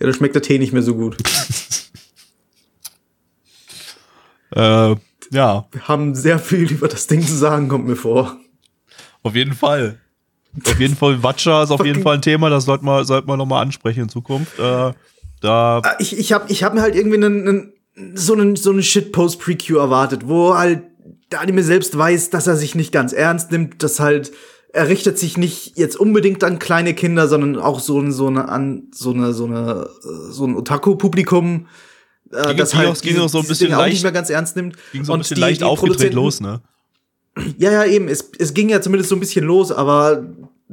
Ja, 0.00 0.06
da 0.06 0.12
schmeckt 0.12 0.34
der 0.34 0.42
Tee 0.42 0.58
nicht 0.58 0.72
mehr 0.72 0.82
so 0.82 0.94
gut. 0.94 1.16
Äh, 4.54 4.96
ja, 5.30 5.66
Wir 5.72 5.88
haben 5.88 6.14
sehr 6.14 6.38
viel 6.38 6.70
über 6.70 6.86
das 6.88 7.06
Ding 7.06 7.26
zu 7.26 7.34
sagen, 7.34 7.68
kommt 7.68 7.86
mir 7.86 7.96
vor. 7.96 8.36
auf 9.22 9.34
jeden 9.34 9.54
Fall. 9.54 9.98
Auf 10.66 10.78
jeden 10.78 10.94
Fall, 10.94 11.22
Watcha 11.22 11.62
ist 11.62 11.70
auf 11.70 11.84
jeden 11.86 12.02
Fall 12.02 12.16
ein 12.16 12.22
Thema, 12.22 12.50
das 12.50 12.66
sollte 12.66 12.84
man, 12.84 13.06
sollte 13.06 13.26
man 13.26 13.38
nochmal 13.38 13.62
ansprechen 13.62 14.00
in 14.02 14.08
Zukunft. 14.10 14.58
Äh, 14.58 14.92
da, 15.40 15.80
Ah, 15.82 15.94
Ich, 15.98 16.18
ich 16.18 16.34
habe 16.34 16.52
ich 16.52 16.62
hab 16.62 16.74
mir 16.74 16.82
halt 16.82 16.94
irgendwie 16.94 17.16
einen, 17.16 17.48
einen, 17.48 17.72
so 18.14 18.34
einen, 18.34 18.56
so 18.56 18.70
einen 18.70 18.82
Shitpost-Preview 18.82 19.78
erwartet, 19.78 20.28
wo 20.28 20.54
halt 20.54 20.82
der 21.30 21.40
Anime 21.40 21.62
selbst 21.62 21.96
weiß, 21.96 22.28
dass 22.28 22.46
er 22.46 22.56
sich 22.56 22.74
nicht 22.74 22.92
ganz 22.92 23.14
ernst 23.14 23.50
nimmt, 23.52 23.82
dass 23.82 24.00
halt 24.00 24.32
er 24.72 24.88
richtet 24.88 25.18
sich 25.18 25.36
nicht 25.36 25.76
jetzt 25.78 25.96
unbedingt 25.96 26.42
an 26.44 26.58
kleine 26.58 26.94
Kinder, 26.94 27.28
sondern 27.28 27.56
auch 27.58 27.78
so, 27.80 28.10
so 28.10 28.26
eine 28.28 28.48
an 28.48 28.84
so 28.94 29.12
eine 29.12 29.32
so 29.34 29.44
eine 29.46 29.86
äh, 30.02 30.32
so 30.32 30.46
ein 30.46 30.56
Otaku-Publikum, 30.56 31.66
äh, 32.32 32.54
das 32.54 32.74
halt 32.74 32.88
auch- 32.88 33.00
ging 33.00 33.18
auch 33.18 33.28
so 33.28 33.38
ein 33.40 33.46
bisschen 33.46 33.68
Ding 33.68 33.74
auch 33.76 33.80
leicht- 33.80 33.94
nicht 33.94 34.02
mehr 34.02 34.12
ganz 34.12 34.30
ernst 34.30 34.56
nimmt. 34.56 34.76
ging 34.92 35.04
so 35.04 35.12
ein 35.12 35.18
bisschen 35.18 35.34
die- 35.34 35.40
leicht 35.40 35.60
die 35.60 35.64
aufgedreht 35.64 36.14
los, 36.14 36.40
ne? 36.40 36.60
Ja, 37.58 37.70
ja, 37.72 37.84
eben. 37.84 38.08
Es, 38.08 38.30
es 38.38 38.52
ging 38.54 38.68
ja 38.68 38.80
zumindest 38.82 39.08
so 39.10 39.16
ein 39.16 39.20
bisschen 39.20 39.44
los, 39.46 39.72
aber 39.72 40.22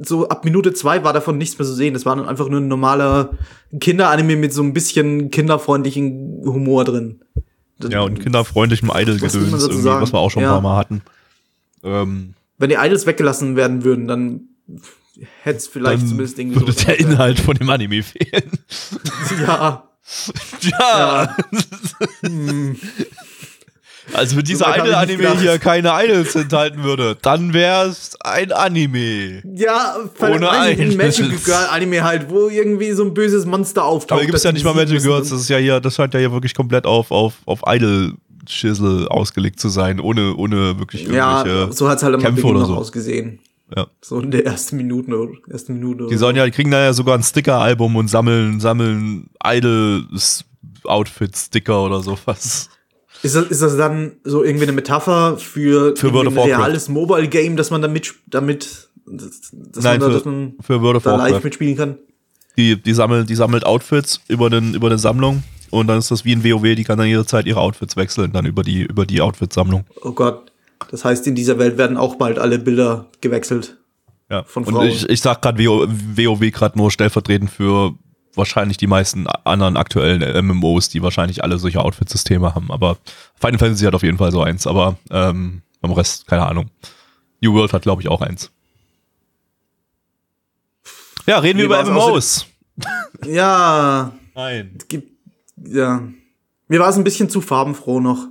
so 0.01 0.27
ab 0.29 0.43
Minute 0.45 0.73
zwei 0.73 1.03
war 1.03 1.11
davon 1.13 1.37
nichts 1.37 1.57
mehr 1.57 1.65
zu 1.65 1.73
sehen. 1.73 1.95
Es 1.95 2.05
war 2.05 2.15
dann 2.15 2.27
einfach 2.27 2.47
nur 2.49 2.59
ein 2.61 2.67
normaler 2.69 3.31
Kinderanime 3.79 4.35
mit 4.37 4.53
so 4.53 4.61
ein 4.63 4.73
bisschen 4.73 5.29
kinderfreundlichen 5.31 6.41
Humor 6.45 6.83
drin. 6.85 7.21
Ja, 7.89 8.01
und 8.01 8.19
kinderfreundlichem 8.19 8.89
Was 8.89 8.95
will 8.95 9.05
man 9.05 9.17
Idol-Gedöns, 9.19 9.63
irgendwie, 9.63 9.85
was 9.85 10.11
wir 10.13 10.19
auch 10.19 10.29
schon 10.31 10.43
ein 10.43 10.47
Ja. 10.47 10.51
paar 10.53 10.61
Mal 10.61 10.77
hatten. 10.77 11.01
Ähm, 11.83 12.33
Wenn 12.60 12.70
die 12.70 12.76
Idols 12.76 13.05
weggelassen 13.05 13.55
werden 13.55 13.84
würden, 13.84 14.07
dann 14.07 14.41
hätte 15.41 15.57
es 15.57 15.68
vielleicht 15.68 16.01
dann 16.01 16.07
zumindest 16.07 16.38
irgendwie 16.38 16.60
würde 16.60 16.72
so 16.72 16.86
der 16.86 16.99
Inhalt 16.99 17.39
von 17.39 17.55
dem 17.55 17.70
Anime 17.70 18.03
fehlen. 18.03 18.51
Ja. 19.41 19.84
ja. 20.62 21.38
Hm. 22.22 22.76
Also 24.14 24.38
wenn 24.38 24.43
dieser 24.43 24.68
nicht 24.68 24.80
Idol-Anime 24.80 25.39
hier 25.39 25.60
keine 25.60 25.91
Idols 26.03 26.36
enthalten 26.36 26.84
würde, 26.84 27.16
dann 27.22 27.53
wäre 27.53 27.89
es 27.89 28.18
ein 28.22 28.51
Anime. 28.51 29.43
Ja, 29.55 29.97
Ohne 30.20 30.49
ein. 30.49 30.97
Magic 30.97 31.43
Girl 31.43 31.68
Anime 31.70 32.03
halt, 32.03 32.30
wo 32.30 32.49
irgendwie 32.49 32.91
so 32.93 33.03
ein 33.03 33.14
böses 33.14 33.45
Monster 33.45 33.86
auftaucht. 33.86 34.14
Aber 34.14 34.22
gibt 34.22 34.36
es 34.36 34.43
ja 34.43 34.51
nicht 34.51 34.64
mal 34.64 34.74
besiegen 34.74 34.93
Magic 34.93 35.05
müssen. 35.05 35.07
Girls, 35.10 35.30
das 35.30 35.41
ist 35.41 35.49
ja 35.49 35.57
hier, 35.57 35.80
das 35.80 35.95
scheint 35.95 36.14
ja 36.14 36.20
hier 36.20 36.32
wirklich 36.32 36.55
komplett 36.55 36.86
auf, 36.86 37.12
auf, 37.12 37.36
auf 37.45 37.68
Idol-Schissel 38.49 39.07
ausgelegt 39.07 39.59
zu 39.59 39.69
sein, 39.69 39.99
ohne, 39.99 40.35
ohne 40.35 40.77
wirklich 40.79 41.03
Ja, 41.07 41.43
irgendwelche 41.45 41.73
so 41.73 41.87
hat's 41.89 42.01
halt 42.03 42.15
am 42.15 42.21
Kämpfe 42.21 42.45
oder 42.47 42.59
noch 42.61 42.67
so. 42.67 42.75
ausgesehen. 42.75 43.39
Ja. 43.75 43.85
So 44.01 44.19
in 44.19 44.31
der 44.31 44.45
ersten 44.47 44.77
Minute 44.77 45.11
ersten 45.49 45.73
Minute. 45.73 46.07
Die 46.09 46.17
sollen 46.17 46.35
ja, 46.35 46.43
die 46.45 46.51
kriegen 46.51 46.71
da 46.71 46.81
ja 46.83 46.91
sogar 46.93 47.15
ein 47.15 47.21
Sticker-Album 47.23 47.95
und 47.95 48.07
sammeln, 48.07 48.59
sammeln 48.59 49.29
Idol-Outfit-Sticker 49.43 51.85
oder 51.85 52.01
sowas. 52.01 52.69
Ist 53.21 53.35
das, 53.35 53.45
ist 53.47 53.61
das 53.61 53.75
dann 53.77 54.13
so 54.23 54.43
irgendwie 54.43 54.63
eine 54.63 54.71
Metapher 54.71 55.37
für, 55.37 55.95
Für 55.95 56.07
ein 56.07 56.27
reales 56.27 56.89
Mobile 56.89 57.27
Game, 57.27 57.57
dass 57.57 57.69
man 57.69 57.81
damit, 57.81 58.15
damit 58.27 58.89
dass, 59.05 59.51
dass 59.51 59.83
Nein, 59.83 59.99
man, 59.99 60.01
da, 60.01 60.05
für- 60.07 60.13
dass 60.13 60.25
man 60.25 60.53
Für 60.61 60.81
World 60.81 60.97
of 60.97 61.03
da 61.03 61.11
live 61.17 61.21
Warcraft. 61.33 61.43
mitspielen 61.43 61.77
kann? 61.77 61.97
Die, 62.57 62.81
die, 62.81 62.93
sammelt, 62.93 63.29
die 63.29 63.35
sammelt 63.35 63.65
Outfits 63.65 64.19
über, 64.27 64.49
den, 64.49 64.73
über 64.73 64.87
eine 64.87 64.97
Sammlung 64.97 65.43
und 65.72 65.88
dann 65.88 65.97
ist 65.97 66.11
das 66.11 66.26
wie 66.26 66.34
in 66.34 66.43
WoW, 66.43 66.76
die 66.76 66.84
kann 66.84 66.97
dann 66.97 67.07
jederzeit 67.07 67.45
ihre 67.45 67.59
Outfits 67.59 67.95
wechseln, 67.95 68.32
dann 68.32 68.45
über 68.45 68.63
die, 68.63 68.82
über 68.82 69.05
die 69.05 69.22
Outfit-Sammlung. 69.22 69.86
Oh 70.01 70.11
Gott. 70.11 70.51
Das 70.91 71.05
heißt, 71.05 71.28
in 71.28 71.36
dieser 71.36 71.59
Welt 71.59 71.78
werden 71.78 71.97
auch 71.97 72.15
bald 72.15 72.39
alle 72.39 72.57
Bilder 72.59 73.07
gewechselt. 73.22 73.78
Ja. 74.30 74.43
Von 74.43 74.63
und 74.63 74.74
Frauen. 74.74 74.88
ich, 74.88 75.07
ich 75.09 75.22
sag 75.22 75.41
gerade 75.41 75.63
WoW, 75.63 75.88
WoW 76.15 76.51
gerade 76.51 76.78
nur 76.78 76.91
stellvertretend 76.91 77.49
für 77.49 77.93
wahrscheinlich 78.36 78.78
die 78.78 78.88
meisten 78.88 79.28
anderen 79.43 79.76
aktuellen 79.78 80.45
MMOs, 80.45 80.89
die 80.89 81.01
wahrscheinlich 81.01 81.43
alle 81.43 81.57
solche 81.57 81.82
Outfit-Systeme 81.82 82.55
haben. 82.55 82.72
Aber 82.72 82.97
Final 83.39 83.59
Fantasy 83.59 83.86
hat 83.86 83.95
auf 83.95 84.03
jeden 84.03 84.17
Fall 84.17 84.32
so 84.32 84.41
eins, 84.41 84.67
aber 84.67 84.97
ähm, 85.11 85.61
beim 85.82 85.91
Rest, 85.91 86.28
keine 86.28 86.45
Ahnung. 86.47 86.70
New 87.41 87.53
World 87.53 87.74
hat, 87.74 87.82
glaube 87.84 88.01
ich, 88.01 88.07
auch 88.07 88.22
eins. 88.22 88.51
Ja, 91.26 91.39
reden 91.39 91.59
wir 91.59 91.67
Mir 91.67 91.82
über 91.82 91.91
MMOs. 91.91 92.45
Ja, 93.26 94.13
Nein. 94.36 94.76
es 94.80 94.88
gibt, 94.88 95.18
ja. 95.66 96.03
Mir 96.68 96.80
war 96.80 96.89
es 96.89 96.97
ein 96.97 97.03
bisschen 97.03 97.30
zu 97.30 97.41
farbenfroh 97.41 97.99
noch, 97.99 98.28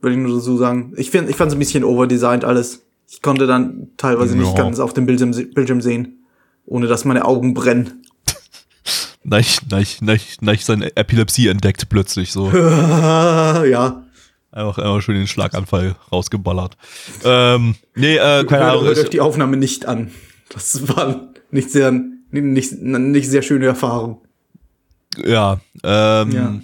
würde 0.00 0.16
ich 0.16 0.22
nur 0.22 0.40
so 0.40 0.56
sagen. 0.56 0.92
Ich 0.96 1.10
finde, 1.10 1.30
ich 1.30 1.36
fand 1.36 1.50
es 1.50 1.56
ein 1.56 1.58
bisschen 1.58 1.82
overdesigned 1.84 2.44
alles. 2.44 2.86
Ich 3.10 3.20
konnte 3.22 3.46
dann 3.46 3.88
teilweise 3.96 4.36
nicht 4.36 4.56
Ja. 4.56 4.62
ganz 4.64 4.78
auf 4.78 4.94
dem 4.94 5.04
Bildschirm, 5.06 5.32
Bildschirm 5.52 5.80
sehen, 5.80 6.24
ohne 6.64 6.86
dass 6.86 7.04
meine 7.04 7.24
Augen 7.24 7.54
brennen. 7.54 8.02
Neich, 9.24 9.58
Neich, 9.68 10.00
Neich, 10.00 10.38
Neich 10.40 10.64
seine 10.64 10.96
Epilepsie 10.96 11.48
entdeckt 11.48 11.88
plötzlich 11.88 12.32
so. 12.32 12.50
ja. 12.52 14.04
Einfach, 14.50 14.78
einfach 14.78 15.00
schön 15.00 15.14
den 15.16 15.26
Schlaganfall 15.26 15.96
rausgeballert. 16.12 16.76
Ähm, 17.24 17.74
nee, 17.94 18.16
äh, 18.16 18.44
keine 18.44 18.64
Ahnung. 18.66 18.84
hört 18.84 18.98
euch 18.98 19.10
die 19.10 19.20
Aufnahme 19.20 19.56
nicht 19.56 19.86
an. 19.86 20.10
Das 20.50 20.88
war 20.88 21.32
nicht 21.50 21.70
sehr, 21.70 21.90
nicht, 22.30 22.72
nicht 22.80 23.28
sehr 23.30 23.42
schöne 23.42 23.66
Erfahrung. 23.66 24.20
Ja, 25.16 25.60
ähm, 25.82 26.30
ja. 26.32 26.60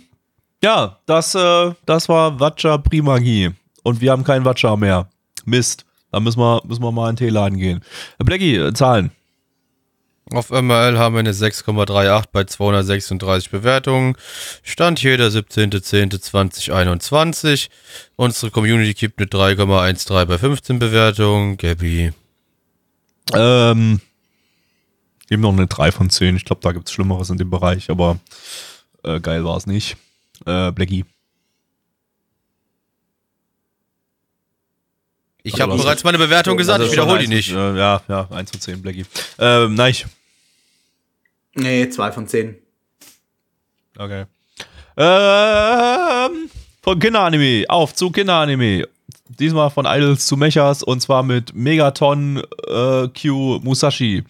Ja. 0.62 0.99
das, 1.07 1.34
äh, 1.34 1.72
das 1.86 2.09
war 2.09 2.38
Watcha 2.40 2.78
Primagie. 2.78 3.51
Und 3.82 4.01
wir 4.01 4.12
haben 4.12 4.24
keinen 4.24 4.44
Watcha 4.44 4.76
mehr. 4.76 5.09
Mist. 5.44 5.84
Da 6.11 6.20
müssen 6.20 6.40
wir, 6.40 6.62
müssen 6.64 6.82
wir 6.82 6.92
mal 6.92 7.11
in 7.11 7.16
den 7.16 7.26
Teeladen 7.26 7.59
gehen. 7.59 7.82
Äh, 8.18 8.24
Blackie, 8.24 8.57
äh, 8.57 8.72
Zahlen. 8.72 9.11
Auf 10.32 10.51
MRL 10.51 10.99
haben 10.99 11.14
wir 11.14 11.20
eine 11.20 11.32
6,38 11.32 12.24
bei 12.32 12.44
236 12.44 13.51
Bewertungen. 13.51 14.14
Stand 14.62 14.99
hier 14.99 15.16
der 15.16 15.30
17.10.2021. 15.30 17.70
Unsere 18.16 18.51
Community 18.51 18.92
gibt 18.92 19.20
eine 19.20 19.28
3,13 19.28 20.26
bei 20.26 20.36
15 20.36 20.78
Bewertungen. 20.78 21.57
Gabby. 21.57 22.12
Ähm, 23.32 24.03
eben 25.31 25.43
noch 25.43 25.53
eine 25.53 25.66
3 25.66 25.93
von 25.93 26.11
10. 26.11 26.37
Ich 26.37 26.45
glaube, 26.45 26.61
da 26.62 26.72
gibt's 26.72 26.93
Schlimmeres 26.93 27.31
in 27.31 27.39
dem 27.39 27.51
Bereich, 27.51 27.91
aber 27.91 28.18
äh, 29.05 29.20
geil 29.20 29.45
war 29.45 29.57
es 29.57 29.66
nicht. 29.66 29.97
Äh, 30.47 30.72
Blackie. 30.72 31.05
Ich 35.43 35.55
Also 35.55 35.62
habe 35.62 35.74
was- 35.74 35.83
bereits 35.83 36.05
meine 36.05 36.18
Bewertung 36.18 36.57
gesagt, 36.57 36.85
ich 36.85 36.93
wiederhole 36.93 37.20
die 37.20 37.29
nicht. 37.29 37.51
Äh, 37.51 37.76
ja, 37.79 38.03
ja, 38.09 38.29
1 38.31 38.51
von 38.51 38.61
10, 38.61 38.83
Blackie. 38.83 39.07
Ähm, 39.39 39.74
nein. 39.74 39.95
Nee, 41.55 41.89
zwei 41.89 42.12
von 42.12 42.29
zehn. 42.29 42.57
Okay. 43.97 44.26
Ähm, 44.97 46.51
von 46.83 46.99
Kinderanime 47.01 47.64
auf 47.68 47.95
zu 47.95 48.11
Kinderanime. 48.11 48.87
Diesmal 49.29 49.70
von 49.70 49.85
Idols 49.87 50.26
zu 50.26 50.37
Mechas 50.37 50.83
und 50.85 51.01
zwar 51.01 51.22
mit 51.24 51.55
Megaton 51.55 52.43
äh, 52.68 53.09
Q 53.09 53.59
Musashi. 53.62 54.22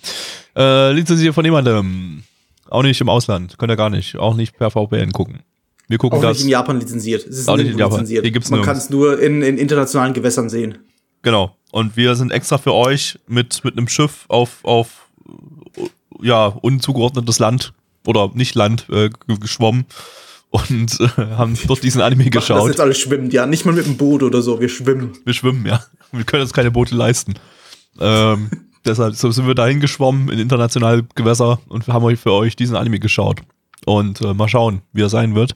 Äh, 0.58 0.92
lizenziert 0.92 1.34
von 1.34 1.44
jemandem. 1.44 2.22
Auch 2.68 2.82
nicht 2.82 3.00
im 3.00 3.08
Ausland. 3.08 3.56
Könnt 3.58 3.70
ihr 3.72 3.76
gar 3.76 3.90
nicht. 3.90 4.16
Auch 4.16 4.34
nicht 4.34 4.56
per 4.58 4.70
VPN 4.70 5.12
gucken. 5.12 5.40
Wir 5.88 5.96
gucken 5.98 6.18
Auch 6.18 6.22
das. 6.22 6.36
nicht 6.38 6.44
in 6.44 6.50
Japan 6.50 6.80
lizenziert. 6.80 7.26
Es 7.26 7.38
ist 7.38 7.48
Auch 7.48 7.56
nicht 7.56 7.70
in 7.70 7.78
Japan. 7.78 7.92
lizenziert. 8.00 8.24
Hier 8.24 8.32
gibt's 8.32 8.50
Man 8.50 8.62
kann 8.62 8.76
es 8.76 8.90
nur 8.90 9.18
in, 9.20 9.42
in 9.42 9.56
internationalen 9.56 10.12
Gewässern 10.12 10.50
sehen. 10.50 10.78
Genau. 11.22 11.56
Und 11.70 11.96
wir 11.96 12.14
sind 12.14 12.30
extra 12.32 12.58
für 12.58 12.74
euch 12.74 13.18
mit, 13.26 13.64
mit 13.64 13.76
einem 13.76 13.88
Schiff 13.88 14.24
auf, 14.28 14.58
auf 14.64 15.08
ja, 16.20 16.46
unzugeordnetes 16.46 17.38
Land 17.38 17.72
oder 18.06 18.30
nicht 18.34 18.54
Land 18.54 18.86
äh, 18.90 19.10
geschwommen 19.40 19.86
und 20.50 20.98
äh, 21.00 21.06
haben 21.36 21.56
dort 21.66 21.82
diesen 21.82 22.00
Anime 22.00 22.24
Das 22.30 22.46
geschaut. 22.46 22.68
jetzt 22.68 22.80
alles 22.80 22.98
schwimmt, 22.98 23.32
ja. 23.32 23.46
Nicht 23.46 23.64
mal 23.64 23.72
mit 23.74 23.86
dem 23.86 23.96
Boot 23.96 24.22
oder 24.22 24.42
so. 24.42 24.60
Wir 24.60 24.68
schwimmen. 24.68 25.12
Wir 25.24 25.34
schwimmen, 25.34 25.64
ja. 25.66 25.82
Wir 26.12 26.24
können 26.24 26.42
uns 26.42 26.52
keine 26.52 26.70
Boote 26.70 26.94
leisten. 26.94 27.34
Ähm, 28.00 28.50
deshalb 28.88 29.14
so 29.14 29.30
sind 29.30 29.46
wir 29.46 29.54
dahin 29.54 29.80
geschwommen 29.80 30.28
in 30.30 30.38
internationale 30.38 31.04
Gewässer 31.14 31.60
und 31.68 31.86
haben 31.88 32.04
euch 32.04 32.18
für 32.18 32.32
euch 32.32 32.56
diesen 32.56 32.76
Anime 32.76 32.98
geschaut. 32.98 33.40
Und 33.86 34.20
äh, 34.20 34.34
mal 34.34 34.48
schauen, 34.48 34.82
wie 34.92 35.02
er 35.02 35.08
sein 35.08 35.34
wird. 35.34 35.54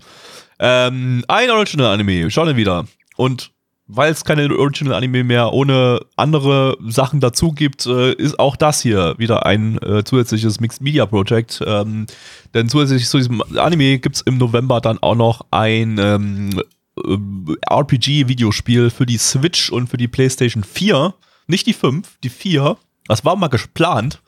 Ähm, 0.58 1.24
ein 1.26 1.50
Original-Anime, 1.50 2.30
schauen 2.30 2.46
wir 2.46 2.56
wieder. 2.56 2.86
Und 3.16 3.50
weil 3.88 4.12
es 4.12 4.24
keine 4.24 4.48
Original-Anime 4.56 5.24
mehr 5.24 5.52
ohne 5.52 6.00
andere 6.16 6.76
Sachen 6.86 7.20
dazu 7.20 7.52
gibt, 7.52 7.84
äh, 7.86 8.12
ist 8.12 8.38
auch 8.38 8.56
das 8.56 8.80
hier 8.80 9.14
wieder 9.18 9.44
ein 9.44 9.78
äh, 9.82 10.04
zusätzliches 10.04 10.60
Mixed-Media-Projekt. 10.60 11.62
Ähm, 11.66 12.06
denn 12.54 12.68
zusätzlich 12.68 13.08
zu 13.08 13.18
diesem 13.18 13.42
Anime 13.56 13.98
gibt 13.98 14.16
es 14.16 14.22
im 14.22 14.38
November 14.38 14.80
dann 14.80 14.98
auch 14.98 15.16
noch 15.16 15.46
ein 15.50 15.98
ähm, 15.98 16.62
äh, 16.96 17.74
RPG-Videospiel 17.74 18.90
für 18.90 19.04
die 19.04 19.18
Switch 19.18 19.70
und 19.70 19.88
für 19.88 19.96
die 19.96 20.08
PlayStation 20.08 20.64
4. 20.64 21.14
Nicht 21.48 21.66
die 21.66 21.74
5, 21.74 22.18
die 22.22 22.30
4. 22.30 22.76
Das 23.08 23.24
war 23.24 23.36
mal 23.36 23.48
geplant, 23.48 24.20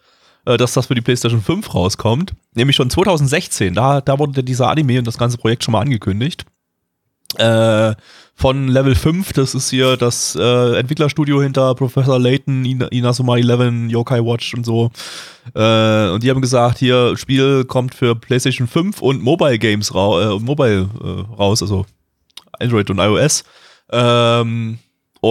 äh, 0.46 0.56
dass 0.56 0.72
das 0.74 0.86
für 0.86 0.94
die 0.94 1.00
PlayStation 1.00 1.42
5 1.42 1.74
rauskommt. 1.74 2.32
Nämlich 2.54 2.76
schon 2.76 2.90
2016. 2.90 3.74
Da, 3.74 4.00
da 4.00 4.18
wurde 4.18 4.42
dieser 4.44 4.68
Anime 4.68 4.98
und 4.98 5.06
das 5.06 5.18
ganze 5.18 5.38
Projekt 5.38 5.64
schon 5.64 5.72
mal 5.72 5.80
angekündigt. 5.80 6.44
Äh, 7.36 7.94
von 8.36 8.68
Level 8.68 8.94
5, 8.94 9.32
das 9.32 9.54
ist 9.54 9.70
hier 9.70 9.96
das 9.96 10.36
äh, 10.36 10.76
Entwicklerstudio 10.78 11.40
hinter 11.42 11.74
Professor 11.74 12.18
Layton, 12.18 12.64
Ina- 12.64 12.88
Inazuma 12.92 13.36
11, 13.36 13.90
Yokai 13.90 14.20
Watch 14.24 14.54
und 14.54 14.64
so. 14.64 14.90
Äh, 15.54 16.10
und 16.10 16.22
die 16.22 16.30
haben 16.30 16.40
gesagt, 16.40 16.78
hier, 16.78 17.16
Spiel 17.16 17.64
kommt 17.64 17.94
für 17.94 18.14
PlayStation 18.14 18.66
5 18.68 19.02
und 19.02 19.22
Mobile 19.22 19.58
Games 19.58 19.94
ra 19.94 20.34
äh, 20.34 20.38
Mobile 20.40 20.88
äh, 21.02 21.32
raus, 21.34 21.62
also 21.62 21.86
Android 22.60 22.88
und 22.90 22.98
iOS. 22.98 23.44
Ähm, 23.90 24.78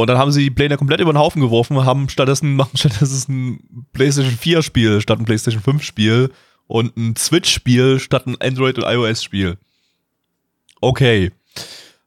und 0.02 0.08
dann 0.08 0.18
haben 0.18 0.32
sie 0.32 0.44
die 0.44 0.50
Pläne 0.52 0.78
komplett 0.78 1.02
über 1.02 1.14
den 1.14 1.20
Haufen 1.20 1.42
geworfen, 1.42 1.86
haben 1.86 2.10
stattdessen 2.10 2.56
machen 2.58 2.78
stattdessen 2.78 3.60
ein 3.72 3.86
PlayStation 3.94 4.34
4 4.36 4.62
Spiel 4.62 5.02
statt 5.02 5.20
ein 5.20 5.26
PlayStation 5.26 5.62
5 5.62 5.84
Spiel 5.84 6.32
und 6.68 6.96
ein 6.98 7.16
Switch 7.16 7.52
Spiel 7.52 8.00
statt 8.00 8.26
ein 8.26 8.40
Android 8.42 8.78
und 8.78 8.86
iOS 8.86 9.24
Spiel. 9.24 9.58
Okay. 10.82 11.32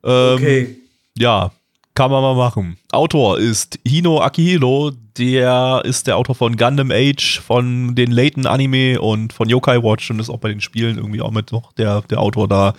Ähm, 0.05 0.35
Okay. 0.35 0.77
ja, 1.17 1.53
kann 1.97 2.11
man 2.11 2.23
mal 2.23 2.37
machen. 2.37 2.77
Autor 2.93 3.39
ist 3.39 3.81
Hino 3.85 4.21
Akihiro, 4.21 4.93
der 5.17 5.81
ist 5.85 6.07
der 6.07 6.19
Autor 6.19 6.35
von 6.35 6.57
Gundam 6.57 6.91
Age, 6.93 7.41
von 7.41 7.95
den 7.95 8.13
Layton 8.13 8.47
Anime 8.47 9.01
und 9.01 9.33
von 9.33 9.49
Yokai 9.49 9.83
Watch 9.83 10.11
und 10.11 10.21
ist 10.21 10.29
auch 10.29 10.39
bei 10.39 10.51
den 10.51 10.61
Spielen 10.61 10.99
irgendwie 10.99 11.23
auch 11.23 11.31
mit 11.31 11.51
noch 11.53 11.73
der, 11.73 12.03
der 12.03 12.21
Autor 12.21 12.49
da. 12.49 12.75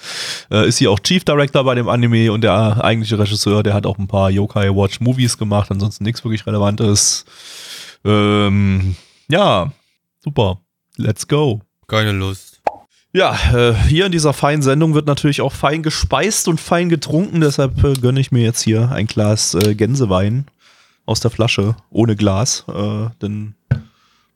Äh, 0.51 0.68
ist 0.68 0.78
hier 0.78 0.91
auch 0.91 0.99
Chief 0.99 1.24
Director 1.26 1.63
bei 1.63 1.74
dem 1.74 1.89
Anime 1.89 2.32
und 2.32 2.41
der 2.41 2.84
eigentliche 2.84 3.18
Regisseur, 3.18 3.63
der 3.63 3.74
hat 3.74 3.88
auch 3.88 3.97
ein 3.97 4.07
paar 4.07 4.30
Yokai 4.30 4.70
Watch 4.70 5.01
Movies 5.01 5.38
gemacht, 5.38 5.72
ansonsten 5.72 6.03
nichts 6.03 6.24
wirklich 6.24 6.45
Relevantes. 6.45 7.26
Ähm, 8.05 8.95
ja, 9.30 9.72
super. 10.24 10.59
Let's 10.95 11.28
go. 11.28 11.61
Keine 11.88 12.11
Lust. 12.11 12.57
Ja, 13.18 13.36
äh, 13.51 13.74
hier 13.74 14.05
in 14.05 14.11
dieser 14.11 14.32
feinen 14.32 14.61
Sendung 14.61 14.93
wird 14.93 15.07
natürlich 15.07 15.41
auch 15.41 15.51
fein 15.51 15.82
gespeist 15.82 16.47
und 16.47 16.61
fein 16.61 16.88
getrunken. 16.88 17.41
Deshalb 17.41 17.84
äh, 17.84 17.93
gönne 17.95 18.20
ich 18.20 18.32
mir 18.32 18.43
jetzt 18.43 18.61
hier 18.61 18.91
ein 18.91 19.07
Glas 19.07 19.55
äh, 19.55 19.74
Gänsewein 19.74 20.45
aus 21.07 21.20
der 21.20 21.32
Flasche, 21.32 21.76
ohne 21.89 22.15
Glas. 22.15 22.65
Denn 23.22 23.55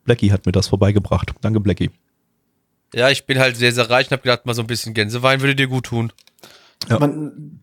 Blackie 0.04 0.32
hat 0.32 0.48
mir 0.48 0.52
das 0.52 0.70
vorbeigebracht. 0.70 1.32
Danke, 1.42 1.60
Blackie. 1.60 1.92
Ja, 2.96 3.12
ich 3.12 3.28
bin 3.28 3.38
halt 3.38 3.56
sehr, 3.56 3.72
sehr 3.72 3.88
reich 3.88 4.08
und 4.08 4.14
hab 4.14 4.24
gedacht, 4.24 4.48
mal 4.48 4.56
so 4.56 4.62
ein 4.62 4.68
bisschen 4.68 4.96
Gänsewein 4.96 5.42
würde 5.42 5.56
dir 5.56 5.68
gut 5.68 5.86
tun. 5.86 6.12
Ja. 6.90 6.98
Man, 6.98 7.60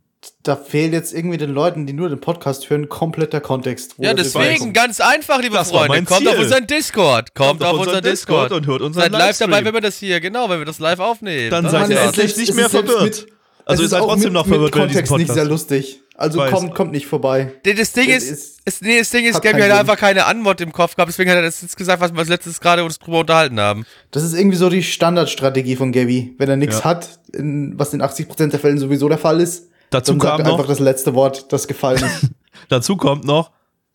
da 0.48 0.56
fehlt 0.56 0.92
jetzt 0.92 1.12
irgendwie 1.14 1.36
den 1.36 1.50
Leuten, 1.50 1.86
die 1.86 1.92
nur 1.92 2.08
den 2.08 2.20
Podcast 2.20 2.68
hören, 2.70 2.88
komplett 2.88 3.32
der 3.32 3.40
Kontext. 3.40 3.94
wo 3.98 4.02
Ja, 4.04 4.14
das 4.14 4.32
deswegen, 4.32 4.72
ganz 4.72 5.00
einfach, 5.00 5.40
liebe 5.42 5.54
Das 5.56 5.70
Freunde. 5.70 6.02
Kommt 6.04 6.26
auf 6.26 6.38
unseren 6.38 6.66
Discord. 6.66 7.34
Kommt, 7.34 7.62
auf 7.62 7.78
unseren 7.78 8.02
Discord. 8.02 8.52
und 8.52 8.66
hört 8.66 8.80
unseren 8.82 9.02
Seid 9.02 9.12
live 9.12 9.20
Livestream. 9.20 9.50
dabei, 9.50 9.64
wenn 9.66 9.74
wir 9.74 9.80
das 9.82 9.98
hier, 9.98 10.20
genau, 10.20 10.48
wenn 10.48 10.58
wir 10.58 10.66
das 10.66 10.78
live 10.78 10.98
aufnehmen. 11.00 11.50
Dann 11.50 11.64
Das 11.64 11.72
seid 11.72 11.90
ihr 11.90 12.00
endlich 12.00 12.32
es 12.32 12.36
nicht 12.38 12.54
mehr 12.54 12.68
verwirrt. 12.70 13.26
Also 13.64 13.82
ist 13.82 13.90
seid 13.90 14.00
auch 14.00 14.06
trotzdem 14.06 14.24
mit, 14.24 14.32
noch 14.32 14.46
verwirrt, 14.46 14.74
mit 14.74 14.74
wenn 14.76 14.80
ihr 14.82 14.86
diesen 14.88 15.06
Kontext 15.06 15.28
nicht 15.28 15.34
sehr 15.34 15.44
lustig. 15.44 16.00
Also 16.16 16.38
Weiß. 16.40 16.50
kommt, 16.50 16.74
kommt 16.74 16.90
nicht 16.92 17.06
vorbei. 17.06 17.52
Das 17.62 17.92
Ding 17.92 18.08
Das 18.12 18.24
ist, 18.24 18.60
ist- 18.64 18.82
nee, 18.82 18.98
das 18.98 19.10
Ding 19.10 19.24
ist, 19.26 19.40
keinen 19.40 19.62
hat 19.62 19.70
einfach 19.78 19.96
keine 19.96 20.24
Antwort 20.24 20.60
im 20.60 20.72
Kopf 20.72 20.96
gehabt, 20.96 21.10
deswegen 21.10 21.30
hat 21.30 21.36
er 21.36 21.42
das 21.42 21.62
jetzt 21.62 21.76
gesagt, 21.76 22.00
was 22.00 22.12
wir 22.12 22.18
uns 22.18 22.28
letztes 22.28 22.60
gerade 22.60 22.82
uns 22.82 22.98
drüber 22.98 23.20
unterhalten 23.20 23.60
haben. 23.60 23.86
Das 24.10 24.24
ist 24.24 24.34
irgendwie 24.34 24.56
so 24.56 24.68
die 24.68 24.82
Standardstrategie 24.82 25.76
von 25.76 25.92
Gabby. 25.92 26.34
Wenn 26.38 26.48
er 26.48 26.56
nichts 26.56 26.78
Ja. 26.78 26.84
hat, 26.84 27.20
in, 27.32 27.78
was 27.78 27.92
in 27.94 28.02
80% 28.02 28.50
der 28.52 28.58
Fällen 28.58 28.78
sowieso 28.78 29.08
der 29.08 29.18
Fall 29.18 29.40
ist, 29.40 29.68
Dazu 29.90 30.12
dann 30.12 30.20
kam 30.20 30.40
er 30.40 30.46
einfach 30.46 30.58
noch, 30.58 30.66
das 30.66 30.80
letzte 30.80 31.14
Wort, 31.14 31.52
das 31.52 31.66
gefallen 31.66 32.02
ist. 32.04 32.30
dazu 32.68 32.96
kommt 32.96 33.24
noch, 33.24 33.50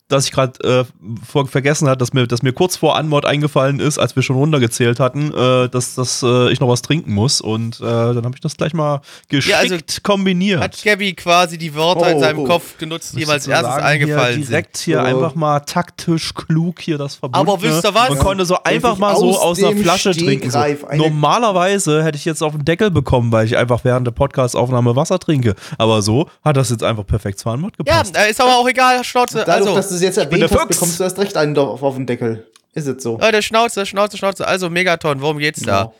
dass 0.08 0.26
ich 0.26 0.32
gerade 0.32 0.84
äh, 1.32 1.44
vergessen 1.46 1.88
hat, 1.88 2.00
dass 2.00 2.12
mir, 2.12 2.26
dass 2.26 2.42
mir 2.42 2.52
kurz 2.52 2.76
vor 2.76 2.96
Anmod 2.96 3.24
eingefallen 3.24 3.80
ist, 3.80 3.98
als 3.98 4.14
wir 4.16 4.22
schon 4.22 4.36
runtergezählt 4.36 5.00
hatten, 5.00 5.32
äh, 5.34 5.68
dass, 5.68 5.94
dass 5.94 6.22
äh, 6.22 6.50
ich 6.52 6.60
noch 6.60 6.68
was 6.68 6.82
trinken 6.82 7.12
muss. 7.14 7.40
Und 7.40 7.80
äh, 7.80 7.84
dann 7.84 8.24
habe 8.24 8.32
ich 8.34 8.40
das 8.40 8.56
gleich 8.56 8.74
mal 8.74 9.00
geschickt 9.28 9.52
Ja, 9.52 9.58
also 9.60 9.76
kombiniert. 10.02 10.60
Hat 10.60 10.82
Gabby 10.84 11.14
quasi 11.14 11.56
die 11.58 11.74
Wörter 11.74 12.10
in 12.10 12.16
Oh, 12.18 12.20
seinem 12.20 12.38
oh. 12.40 12.44
Kopf 12.44 12.76
genutzt, 12.78 13.14
die 13.16 13.22
ihm 13.22 13.30
als 13.30 13.46
erstes 13.46 13.74
eingefallen 13.76 14.36
hier 14.38 14.46
direkt 14.46 14.76
sind. 14.76 14.84
hier 14.84 14.98
So. 14.98 15.04
einfach 15.04 15.34
mal 15.34 15.60
taktisch 15.60 16.34
klug 16.34 16.80
hier 16.80 16.98
das 16.98 17.14
verbunden. 17.16 17.48
Aber 17.48 17.62
wisst 17.62 17.84
ihr 17.84 17.94
was? 17.94 18.10
Man 18.10 18.18
konnte 18.18 18.44
so 18.44 18.58
einfach 18.62 18.98
mal 18.98 19.16
so 19.16 19.30
aus 19.30 19.38
aus 19.38 19.62
einer 19.62 19.76
Flasche 19.82 20.12
trinken. 20.12 20.50
So. 20.50 20.58
Normalerweise 20.92 22.04
hätte 22.04 22.16
ich 22.18 22.24
jetzt 22.24 22.42
auf 22.42 22.52
den 22.52 22.64
Deckel 22.64 22.90
bekommen, 22.90 23.32
weil 23.32 23.46
ich 23.46 23.56
einfach 23.56 23.84
während 23.84 24.06
der 24.06 24.12
Podcast-Aufnahme 24.12 24.94
Wasser 24.96 25.18
trinke. 25.18 25.54
Aber 25.78 26.02
so 26.02 26.28
hat 26.44 26.56
das 26.56 26.70
jetzt 26.70 26.82
einfach 26.82 27.06
perfekt 27.06 27.38
zu 27.38 27.48
Anmod 27.48 27.74
Ja, 27.86 28.02
gepasst. 28.02 28.16
äh, 28.16 28.30
ist 28.30 28.40
aber 28.40 28.56
auch 28.56 28.68
egal, 28.68 29.02
Schnauze. 29.04 29.38
Dadurch, 29.38 29.54
Also, 29.68 29.74
dass 29.74 29.93
du 29.94 29.96
es 29.96 30.02
jetzt 30.02 30.16
der 30.16 30.24
erwähnt 30.24 30.50
hast, 30.50 30.68
bekommst 30.68 30.98
du 30.98 31.04
erst 31.04 31.18
recht 31.18 31.36
einen 31.36 31.56
auf, 31.56 31.82
auf 31.82 31.94
den 31.94 32.06
Deckel. 32.06 32.46
Ist 32.74 32.86
es 32.86 33.02
so. 33.02 33.18
äh, 33.20 33.30
der 33.30 33.42
Schnauze, 33.42 33.86
Schnauze, 33.86 34.16
Schnauze. 34.16 34.46
Also, 34.46 34.68
Megaton, 34.68 35.20
worum 35.20 35.38
geht's 35.38 35.62
da? 35.62 35.82
Genau. 35.82 35.94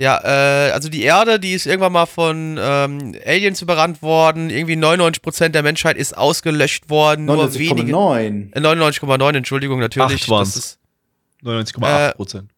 Ja, 0.00 0.20
äh, 0.22 0.70
also 0.70 0.88
die 0.88 1.02
Erde, 1.02 1.40
die 1.40 1.54
ist 1.54 1.66
irgendwann 1.66 1.92
mal 1.92 2.06
von 2.06 2.56
ähm, 2.60 3.16
Aliens 3.26 3.60
überrannt 3.62 4.00
worden. 4.00 4.48
Irgendwie 4.48 4.76
99% 4.76 5.48
der 5.48 5.64
Menschheit 5.64 5.96
ist 5.96 6.16
ausgelöscht 6.16 6.88
worden. 6.88 7.24
Nur 7.24 7.52
wenige. 7.54 7.92
99,9. 7.92 8.56
Äh, 8.56 8.60
99,9, 8.60 9.36
Entschuldigung, 9.36 9.80
natürlich. 9.80 10.22
Acht 10.22 10.28
waren's. 10.30 10.54
Das 10.54 10.64
ist 10.64 10.78
99,8 11.44 12.14
Prozent. 12.14 12.50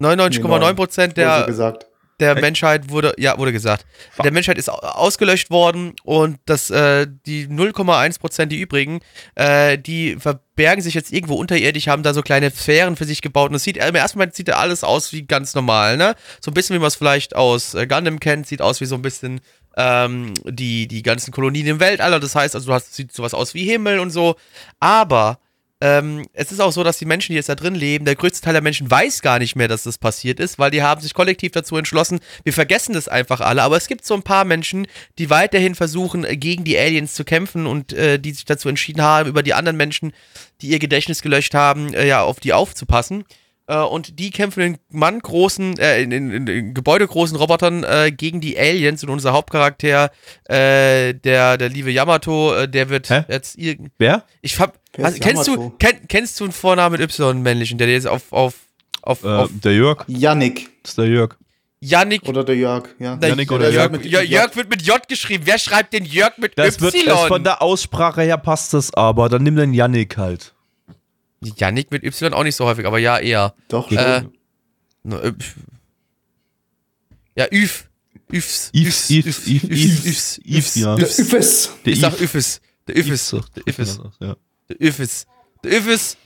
99,9% 0.00 0.76
Wurde 0.78 0.92
so 0.92 1.06
der, 1.14 1.44
gesagt. 1.46 1.86
Der 2.20 2.32
Echt? 2.32 2.40
Menschheit 2.40 2.90
wurde, 2.90 3.14
ja, 3.18 3.38
wurde 3.38 3.52
gesagt, 3.52 3.86
der 4.22 4.32
Menschheit 4.32 4.58
ist 4.58 4.68
au- 4.68 4.74
ausgelöscht 4.78 5.50
worden 5.50 5.94
und 6.02 6.38
das, 6.46 6.70
äh, 6.70 7.06
die 7.26 7.46
0,1 7.46 8.18
Prozent, 8.18 8.50
die 8.52 8.60
übrigen, 8.60 9.00
äh, 9.36 9.78
die 9.78 10.16
verbergen 10.16 10.82
sich 10.82 10.94
jetzt 10.94 11.12
irgendwo 11.12 11.34
unterirdisch, 11.34 11.86
haben 11.88 12.02
da 12.02 12.14
so 12.14 12.22
kleine 12.22 12.50
Sphären 12.50 12.96
für 12.96 13.04
sich 13.04 13.22
gebaut 13.22 13.50
und 13.50 13.56
es 13.56 13.62
sieht, 13.64 13.76
im 13.76 13.94
ersten 13.94 14.18
Moment 14.18 14.34
sieht 14.34 14.48
da 14.48 14.54
alles 14.54 14.82
aus 14.84 15.12
wie 15.12 15.22
ganz 15.26 15.54
normal, 15.54 15.96
ne? 15.96 16.14
So 16.40 16.50
ein 16.50 16.54
bisschen 16.54 16.74
wie 16.74 16.80
man 16.80 16.88
es 16.88 16.96
vielleicht 16.96 17.36
aus 17.36 17.74
äh, 17.74 17.86
Gundam 17.86 18.18
kennt, 18.20 18.46
sieht 18.46 18.62
aus 18.62 18.80
wie 18.80 18.86
so 18.86 18.96
ein 18.96 19.02
bisschen 19.02 19.40
ähm, 19.76 20.34
die, 20.44 20.88
die 20.88 21.02
ganzen 21.02 21.30
Kolonien 21.32 21.66
im 21.68 21.78
Weltall, 21.80 22.18
das 22.18 22.34
heißt, 22.34 22.54
also 22.56 22.66
du 22.66 22.74
hast, 22.74 22.94
sieht 22.94 23.12
sowas 23.12 23.32
aus 23.34 23.54
wie 23.54 23.62
Himmel 23.64 24.00
und 24.00 24.10
so, 24.10 24.34
aber 24.80 25.38
ähm, 25.80 26.26
es 26.32 26.50
ist 26.50 26.60
auch 26.60 26.72
so, 26.72 26.82
dass 26.82 26.98
die 26.98 27.04
Menschen, 27.04 27.32
die 27.32 27.36
jetzt 27.36 27.48
da 27.48 27.54
drin 27.54 27.76
leben, 27.76 28.04
der 28.04 28.16
größte 28.16 28.40
Teil 28.40 28.52
der 28.52 28.62
Menschen 28.62 28.90
weiß 28.90 29.22
gar 29.22 29.38
nicht 29.38 29.54
mehr, 29.54 29.68
dass 29.68 29.84
das 29.84 29.96
passiert 29.96 30.40
ist, 30.40 30.58
weil 30.58 30.72
die 30.72 30.82
haben 30.82 31.00
sich 31.00 31.14
kollektiv 31.14 31.52
dazu 31.52 31.76
entschlossen, 31.76 32.18
wir 32.42 32.52
vergessen 32.52 32.94
das 32.94 33.06
einfach 33.06 33.40
alle. 33.40 33.62
Aber 33.62 33.76
es 33.76 33.86
gibt 33.86 34.04
so 34.04 34.14
ein 34.14 34.22
paar 34.22 34.44
Menschen, 34.44 34.88
die 35.18 35.30
weiterhin 35.30 35.76
versuchen, 35.76 36.24
gegen 36.40 36.64
die 36.64 36.76
Aliens 36.76 37.14
zu 37.14 37.24
kämpfen 37.24 37.66
und 37.66 37.92
äh, 37.92 38.18
die 38.18 38.32
sich 38.32 38.44
dazu 38.44 38.68
entschieden 38.68 39.02
haben, 39.02 39.28
über 39.28 39.44
die 39.44 39.54
anderen 39.54 39.76
Menschen, 39.76 40.12
die 40.62 40.68
ihr 40.68 40.80
Gedächtnis 40.80 41.22
gelöscht 41.22 41.54
haben, 41.54 41.94
äh, 41.94 42.08
ja, 42.08 42.22
auf 42.22 42.40
die 42.40 42.52
aufzupassen. 42.52 43.24
Äh, 43.68 43.76
und 43.76 44.18
die 44.18 44.30
kämpfen 44.30 44.60
in 44.62 44.78
manngroßen, 44.90 45.78
äh, 45.78 46.02
in, 46.02 46.10
in, 46.10 46.46
in, 46.46 46.74
gebäudegroßen 46.74 47.36
Robotern 47.36 47.84
äh, 47.84 48.10
gegen 48.10 48.40
die 48.40 48.58
Aliens 48.58 49.04
und 49.04 49.10
unser 49.10 49.32
Hauptcharakter, 49.34 50.10
äh, 50.44 51.12
der, 51.14 51.58
der 51.58 51.68
liebe 51.68 51.90
Yamato, 51.90 52.54
äh, 52.54 52.68
der 52.68 52.88
wird 52.88 53.10
Hä? 53.10 53.24
jetzt 53.28 53.58
irgend 53.58 53.92
Wer? 53.98 54.24
Ich 54.40 54.58
hab, 54.58 54.78
also, 54.96 55.18
kennst, 55.20 55.46
du, 55.46 55.70
kenn, 55.78 56.08
kennst 56.08 56.40
du 56.40 56.44
einen 56.44 56.52
Vornamen 56.54 56.98
mit 56.98 57.02
Y, 57.02 57.30
einen 57.30 57.42
männlichen, 57.42 57.76
der 57.76 57.88
jetzt 57.88 58.06
auf, 58.06 58.32
auf, 58.32 58.54
auf, 59.02 59.22
Äh, 59.22 59.28
auf 59.28 59.50
der 59.62 59.74
Jörg. 59.74 60.04
Yannick 60.08 60.70
Das 60.82 60.92
ist 60.92 60.98
der 60.98 61.06
Jörg. 61.06 61.36
Yannick 61.80 62.26
oder 62.28 62.42
der 62.44 62.56
Jörg, 62.56 62.88
ja. 62.98 63.16
der- 63.16 63.28
Yannick 63.28 63.48
der 63.48 63.56
oder 63.58 63.70
Jörg, 63.70 63.92
Jörg. 63.92 64.04
Jörg, 64.06 64.24
Jörg 64.28 64.56
wird 64.56 64.70
mit 64.70 64.82
J 64.82 65.06
geschrieben. 65.08 65.44
Wer 65.46 65.58
schreibt 65.58 65.92
den 65.92 66.04
Jörg 66.06 66.36
mit 66.38 66.56
Das 66.56 66.80
wird 66.80 66.94
Y? 66.94 67.06
das 67.06 67.26
von 67.26 67.44
der 67.44 67.60
Aussprache 67.62 68.22
her 68.22 68.38
passt 68.38 68.72
das 68.74 68.92
aber. 68.94 69.28
Dann 69.28 69.42
nimm 69.42 69.56
den 69.56 69.74
Yannick 69.74 70.16
halt. 70.16 70.54
Yannick 71.42 71.90
mit 71.90 72.04
Y 72.04 72.32
auch 72.34 72.42
nicht 72.44 72.56
so 72.56 72.64
häufig, 72.66 72.86
aber 72.86 72.98
ja, 72.98 73.18
eher. 73.18 73.54
Doch, 73.68 73.90
Äh, 73.90 74.22
äh, 75.08 75.32
Ja, 77.36 77.46
Üf. 77.52 77.84
Üfs. 78.32 78.70
Yves, 78.74 79.10
Yves, 79.10 79.46
Yves. 79.46 80.40
Yves, 80.44 80.74
ja. 80.74 80.96
Der 80.96 81.08
Ich 81.92 82.00
sag. 82.00 82.20
Üfes. 82.20 82.60
Der 82.86 82.96
Üfes. 82.98 83.30
Der 83.56 83.62
Üfes. 83.66 84.00
Ja. 84.20 84.36
Der 84.68 84.80
Üfes. 84.80 85.26
Der 85.64 85.78
Üfes, 85.78 86.16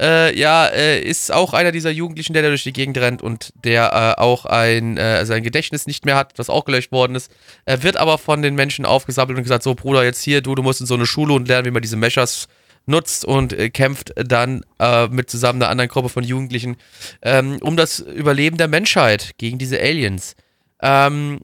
äh, 0.00 0.36
ja, 0.38 0.66
äh, 0.66 1.00
ist 1.00 1.30
auch 1.30 1.52
einer 1.52 1.70
dieser 1.70 1.90
Jugendlichen, 1.90 2.32
der 2.32 2.42
da 2.42 2.48
durch 2.48 2.64
die 2.64 2.72
Gegend 2.72 2.98
rennt 2.98 3.22
und 3.22 3.52
der 3.64 4.16
äh, 4.18 4.20
auch 4.20 4.46
ein, 4.46 4.96
äh, 4.96 5.24
sein 5.26 5.42
Gedächtnis 5.42 5.86
nicht 5.86 6.04
mehr 6.04 6.16
hat, 6.16 6.38
das 6.38 6.50
auch 6.50 6.64
gelöscht 6.64 6.90
worden 6.92 7.14
ist. 7.14 7.30
Er 7.64 7.82
wird 7.82 7.96
aber 7.96 8.18
von 8.18 8.42
den 8.42 8.54
Menschen 8.54 8.84
aufgesammelt 8.84 9.36
und 9.36 9.44
gesagt, 9.44 9.62
so 9.62 9.74
Bruder, 9.74 10.02
jetzt 10.04 10.22
hier, 10.22 10.40
du, 10.40 10.54
du 10.54 10.62
musst 10.62 10.80
in 10.80 10.86
so 10.86 10.94
eine 10.94 11.06
Schule 11.06 11.34
und 11.34 11.46
lernen, 11.48 11.66
wie 11.66 11.70
man 11.70 11.82
diese 11.82 11.96
Meshers 11.96 12.48
nutzt 12.86 13.24
und 13.24 13.52
äh, 13.52 13.70
kämpft 13.70 14.12
dann 14.16 14.62
äh, 14.78 15.06
mit 15.08 15.30
zusammen 15.30 15.62
einer 15.62 15.70
anderen 15.70 15.88
Gruppe 15.88 16.08
von 16.08 16.24
Jugendlichen 16.24 16.76
ähm, 17.22 17.58
um 17.62 17.76
das 17.76 18.00
Überleben 18.00 18.56
der 18.56 18.68
Menschheit 18.68 19.32
gegen 19.38 19.58
diese 19.58 19.80
Aliens. 19.80 20.34
Ähm, 20.82 21.40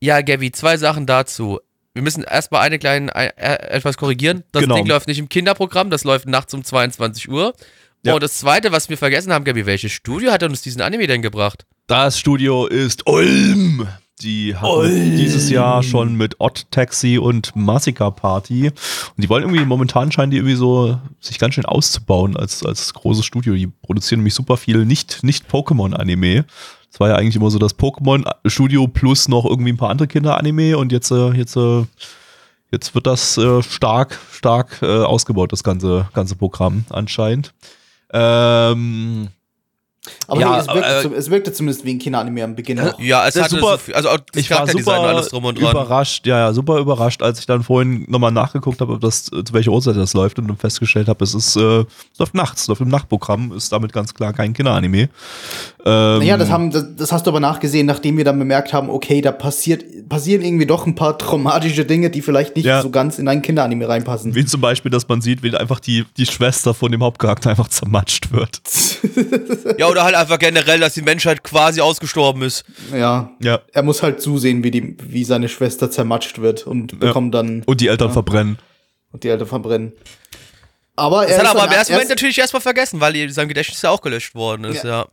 ja, 0.00 0.20
Gavi, 0.20 0.52
zwei 0.52 0.76
Sachen 0.76 1.06
dazu. 1.06 1.60
Wir 1.94 2.02
müssen 2.02 2.24
erstmal 2.24 2.62
eine 2.62 2.78
kleine, 2.78 3.14
äh, 3.14 3.30
etwas 3.36 3.96
korrigieren. 3.96 4.44
Das 4.52 4.62
Genau. 4.62 4.76
Ding 4.76 4.86
läuft 4.86 5.08
nicht 5.08 5.18
im 5.18 5.28
Kinderprogramm, 5.28 5.90
das 5.90 6.04
läuft 6.04 6.26
nachts 6.26 6.52
um 6.54 6.64
22 6.64 7.28
Uhr. 7.28 7.54
Ja. 8.04 8.14
Und 8.14 8.22
das 8.22 8.38
zweite, 8.38 8.72
was 8.72 8.88
wir 8.88 8.98
vergessen 8.98 9.32
haben, 9.32 9.44
Gabi, 9.44 9.64
welches 9.64 9.92
Studio 9.92 10.32
hat 10.32 10.42
uns 10.42 10.62
diesen 10.62 10.80
Anime 10.82 11.06
denn 11.06 11.22
gebracht? 11.22 11.64
Das 11.86 12.18
Studio 12.18 12.66
ist 12.66 13.06
Ulm. 13.06 13.88
Die 14.22 14.54
hatten 14.54 15.16
dieses 15.16 15.50
Jahr 15.50 15.82
schon 15.82 16.16
mit 16.16 16.36
Odd 16.38 16.66
Taxi 16.70 17.18
und 17.18 17.56
Massacre 17.56 18.12
Party. 18.12 18.68
Und 18.68 18.74
die 19.16 19.28
wollen 19.28 19.42
irgendwie, 19.42 19.64
momentan 19.64 20.12
scheinen 20.12 20.30
die 20.30 20.36
irgendwie 20.36 20.54
so 20.54 20.98
sich 21.20 21.38
ganz 21.38 21.54
schön 21.54 21.64
auszubauen 21.64 22.36
als, 22.36 22.64
als 22.64 22.94
großes 22.94 23.24
Studio. 23.24 23.54
Die 23.54 23.66
produzieren 23.66 24.20
nämlich 24.20 24.34
super 24.34 24.56
viel 24.56 24.84
nicht, 24.84 25.24
nicht 25.24 25.50
Pokémon-Anime. 25.50 26.44
Das 26.90 27.00
war 27.00 27.08
ja 27.08 27.16
eigentlich 27.16 27.36
immer 27.36 27.50
so 27.50 27.58
das 27.58 27.76
Pokémon-Studio 27.76 28.86
plus 28.86 29.26
noch 29.28 29.44
irgendwie 29.44 29.72
ein 29.72 29.78
paar 29.78 29.90
andere 29.90 30.06
Kinder-Anime 30.06 30.78
und 30.78 30.92
jetzt, 30.92 31.10
äh, 31.10 31.32
jetzt, 31.32 31.56
äh, 31.56 31.84
jetzt 32.70 32.94
wird 32.94 33.06
das 33.06 33.38
äh, 33.38 33.62
stark, 33.62 34.18
stark 34.30 34.82
ausgebaut, 34.82 35.52
das 35.52 35.64
ganze, 35.64 36.08
ganze 36.12 36.36
Programm 36.36 36.84
anscheinend. 36.90 37.54
Ähm, 38.12 39.28
Aber 40.26 40.40
ja, 40.40 40.50
nee, 40.50 40.58
es, 40.58 40.66
wirkte, 40.66 40.90
äh, 40.98 41.02
zum- 41.02 41.14
es 41.14 41.30
wirkte 41.30 41.52
zumindest 41.52 41.84
wie 41.84 41.94
ein 41.94 41.98
Kinderanime 42.00 42.42
am 42.42 42.56
Beginn. 42.56 42.78
noch. 42.78 42.98
Ja, 42.98 43.28
es 43.28 43.36
hatte 43.40 43.50
super. 43.50 43.72
so 43.72 43.78
viel, 43.78 43.94
also 43.94 44.08
auch 44.08 44.18
ich 44.34 44.50
war 44.50 44.66
super 44.66 44.94
alles 44.94 45.28
drum 45.28 45.44
und 45.44 45.60
dran. 45.60 45.70
überrascht, 45.70 46.26
ja, 46.26 46.38
ja, 46.40 46.52
super 46.52 46.78
überrascht, 46.78 47.22
als 47.22 47.38
ich 47.38 47.46
dann 47.46 47.62
vorhin 47.62 48.04
nochmal 48.08 48.32
nachgeguckt 48.32 48.80
habe, 48.80 48.94
ob 48.94 49.00
das, 49.00 49.26
zu 49.26 49.44
welcher 49.52 49.70
Uhrzeit 49.70 49.96
das 49.96 50.12
läuft 50.14 50.40
und 50.40 50.48
dann 50.48 50.56
festgestellt 50.56 51.06
habe, 51.06 51.22
es 51.22 51.34
ist, 51.34 51.54
äh, 51.54 51.80
es 52.12 52.18
läuft 52.18 52.34
nachts, 52.34 52.62
es 52.62 52.68
läuft 52.68 52.80
im 52.80 52.88
Nachtprogramm, 52.88 53.52
ist 53.52 53.70
damit 53.72 53.92
ganz 53.92 54.12
klar 54.12 54.32
kein 54.32 54.54
Kinderanime. 54.54 55.08
Ähm, 55.84 56.18
Naja, 56.18 56.36
das, 56.36 56.50
haben, 56.50 56.72
das, 56.72 56.84
das 56.96 57.12
hast 57.12 57.26
du 57.26 57.30
aber 57.30 57.38
nachgesehen, 57.40 57.86
nachdem 57.86 58.16
wir 58.16 58.24
dann 58.24 58.38
bemerkt 58.40 58.72
haben, 58.72 58.90
okay, 58.90 59.20
da 59.20 59.30
passiert, 59.30 59.84
passieren 60.08 60.42
irgendwie 60.42 60.66
doch 60.66 60.84
ein 60.86 60.96
paar 60.96 61.16
traumatische 61.16 61.84
Dinge, 61.84 62.10
die 62.10 62.22
vielleicht 62.22 62.56
nicht 62.56 62.64
Ja. 62.64 62.82
so 62.82 62.90
ganz 62.90 63.20
in 63.20 63.28
ein 63.28 63.40
Kinderanime 63.40 63.88
reinpassen. 63.88 64.34
Wie 64.34 64.44
zum 64.44 64.60
Beispiel, 64.60 64.90
dass 64.90 65.06
man 65.08 65.20
sieht, 65.20 65.44
wie 65.44 65.54
einfach 65.56 65.78
die, 65.78 66.04
die 66.16 66.26
Schwester 66.26 66.74
von 66.74 66.90
dem 66.90 67.02
Hauptcharakter 67.04 67.50
einfach 67.50 67.68
zermatscht 67.68 68.32
wird. 68.32 68.60
Ja, 69.78 69.88
oder 69.92 70.04
halt 70.04 70.14
einfach 70.16 70.38
generell, 70.38 70.80
dass 70.80 70.94
die 70.94 71.02
Menschheit 71.02 71.44
quasi 71.44 71.80
ausgestorben 71.80 72.42
ist. 72.42 72.64
Ja. 72.92 73.30
Ja. 73.40 73.60
Er 73.72 73.82
muss 73.82 74.02
halt 74.02 74.20
zusehen, 74.20 74.64
wie, 74.64 74.70
die, 74.70 74.96
wie 75.00 75.24
seine 75.24 75.48
Schwester 75.48 75.90
zermatscht 75.90 76.40
wird 76.40 76.66
und 76.66 76.98
bekommt 76.98 77.34
dann 77.34 77.62
Und 77.66 77.80
die 77.80 77.88
Eltern 77.88 78.12
verbrennen. 78.12 78.58
und 79.12 79.22
die 79.22 79.28
Eltern 79.28 79.46
verbrennen. 79.46 79.92
Aber 80.96 81.22
Das 81.22 81.32
er 81.32 81.38
hat 81.38 81.44
er 81.44 81.50
ist, 81.50 81.56
aber 81.56 81.66
im 81.66 81.72
ersten 81.72 81.92
er, 81.92 81.96
Moment 81.96 82.10
ist, 82.10 82.16
natürlich 82.16 82.38
erstmal 82.38 82.60
vergessen, 82.62 83.00
weil 83.00 83.30
sein 83.30 83.48
Gedächtnis 83.48 83.80
ja 83.82 83.90
auch 83.90 84.02
gelöscht 84.02 84.34
worden 84.34 84.64
ist, 84.64 84.84
ja. 84.84 85.06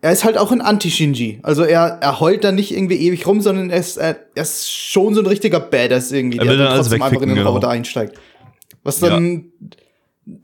er 0.00 0.12
ist 0.12 0.24
halt 0.24 0.38
auch 0.38 0.50
ein 0.50 0.60
Anti-Shinji. 0.60 1.40
Also 1.42 1.62
er, 1.62 1.98
er 2.00 2.20
heult 2.20 2.42
da 2.42 2.52
nicht 2.52 2.72
irgendwie 2.72 2.96
ewig 2.96 3.26
rum, 3.26 3.40
sondern 3.40 3.70
er 3.70 3.78
ist, 3.78 3.96
er, 3.96 4.16
er 4.34 4.42
ist 4.42 4.70
schon 4.72 5.14
so 5.14 5.20
ein 5.20 5.26
richtiger 5.26 5.60
Badass 5.60 6.10
irgendwie, 6.10 6.38
Er 6.38 6.46
will 6.46 6.58
dann 6.58 6.68
alles 6.68 6.88
trotzdem 6.88 7.02
einfach 7.02 7.08
in 7.08 7.20
wegficken, 7.20 7.28
den 7.28 7.36
genau. 7.38 7.50
Roboter 7.50 7.68
einsteigt. 7.68 8.18
Was 8.82 8.98
dann 8.98 9.50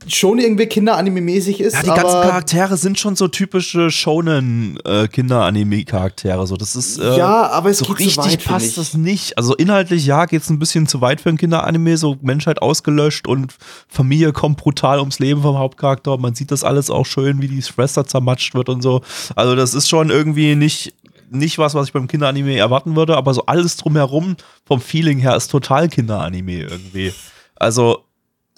schon 0.07 0.39
irgendwie 0.39 0.65
Kinderanime-mäßig 0.65 1.61
ist, 1.61 1.75
Ja, 1.75 1.83
die 1.83 1.89
ganzen 1.89 2.21
Charaktere 2.21 2.77
sind 2.77 2.97
schon 2.99 3.15
so 3.15 3.27
typische 3.27 3.91
Shonen-Kinder-Anime-Charaktere. 3.91 6.47
so, 6.47 6.57
das 6.57 6.75
ist 6.75 6.99
äh, 6.99 7.17
Ja, 7.17 7.47
aber 7.49 7.69
es 7.69 7.77
so 7.79 7.85
geht 7.85 7.99
richtig 8.07 8.25
weit, 8.25 8.43
passt 8.43 8.77
das 8.77 8.95
nicht. 8.95 9.37
Also 9.37 9.55
inhaltlich 9.55 10.05
ja, 10.05 10.25
geht 10.25 10.41
es 10.41 10.49
ein 10.49 10.59
bisschen 10.59 10.87
zu 10.87 10.99
weit 11.01 11.21
für 11.21 11.29
ein 11.29 11.37
Kinder-Anime. 11.37 11.95
So 11.97 12.17
Menschheit 12.21 12.61
ausgelöscht 12.61 13.27
und 13.27 13.53
Familie 13.87 14.33
kommt 14.33 14.57
brutal 14.57 14.99
ums 14.99 15.19
Leben 15.19 15.41
vom 15.41 15.57
Hauptcharakter. 15.57 16.17
Man 16.17 16.35
sieht 16.35 16.51
das 16.51 16.63
alles 16.63 16.89
auch 16.89 17.05
schön, 17.05 17.41
wie 17.41 17.47
die 17.47 17.61
Schwester 17.61 18.05
zermatscht 18.05 18.55
wird 18.55 18.67
und 18.69 18.81
so. 18.81 19.01
Also 19.35 19.55
das 19.55 19.73
ist 19.73 19.87
schon 19.87 20.09
irgendwie 20.09 20.55
nicht 20.55 20.93
nicht 21.29 21.57
was, 21.57 21.75
was 21.75 21.87
ich 21.87 21.93
beim 21.93 22.07
Kinderanime 22.07 22.55
erwarten 22.55 22.95
würde, 22.95 23.17
aber 23.17 23.33
so 23.33 23.45
alles 23.47 23.75
drumherum 23.75 24.37
vom 24.65 24.79
Feeling 24.79 25.19
her 25.19 25.35
ist 25.35 25.49
total 25.49 25.89
Kinderanime 25.89 26.61
irgendwie. 26.61 27.11
Also 27.55 28.05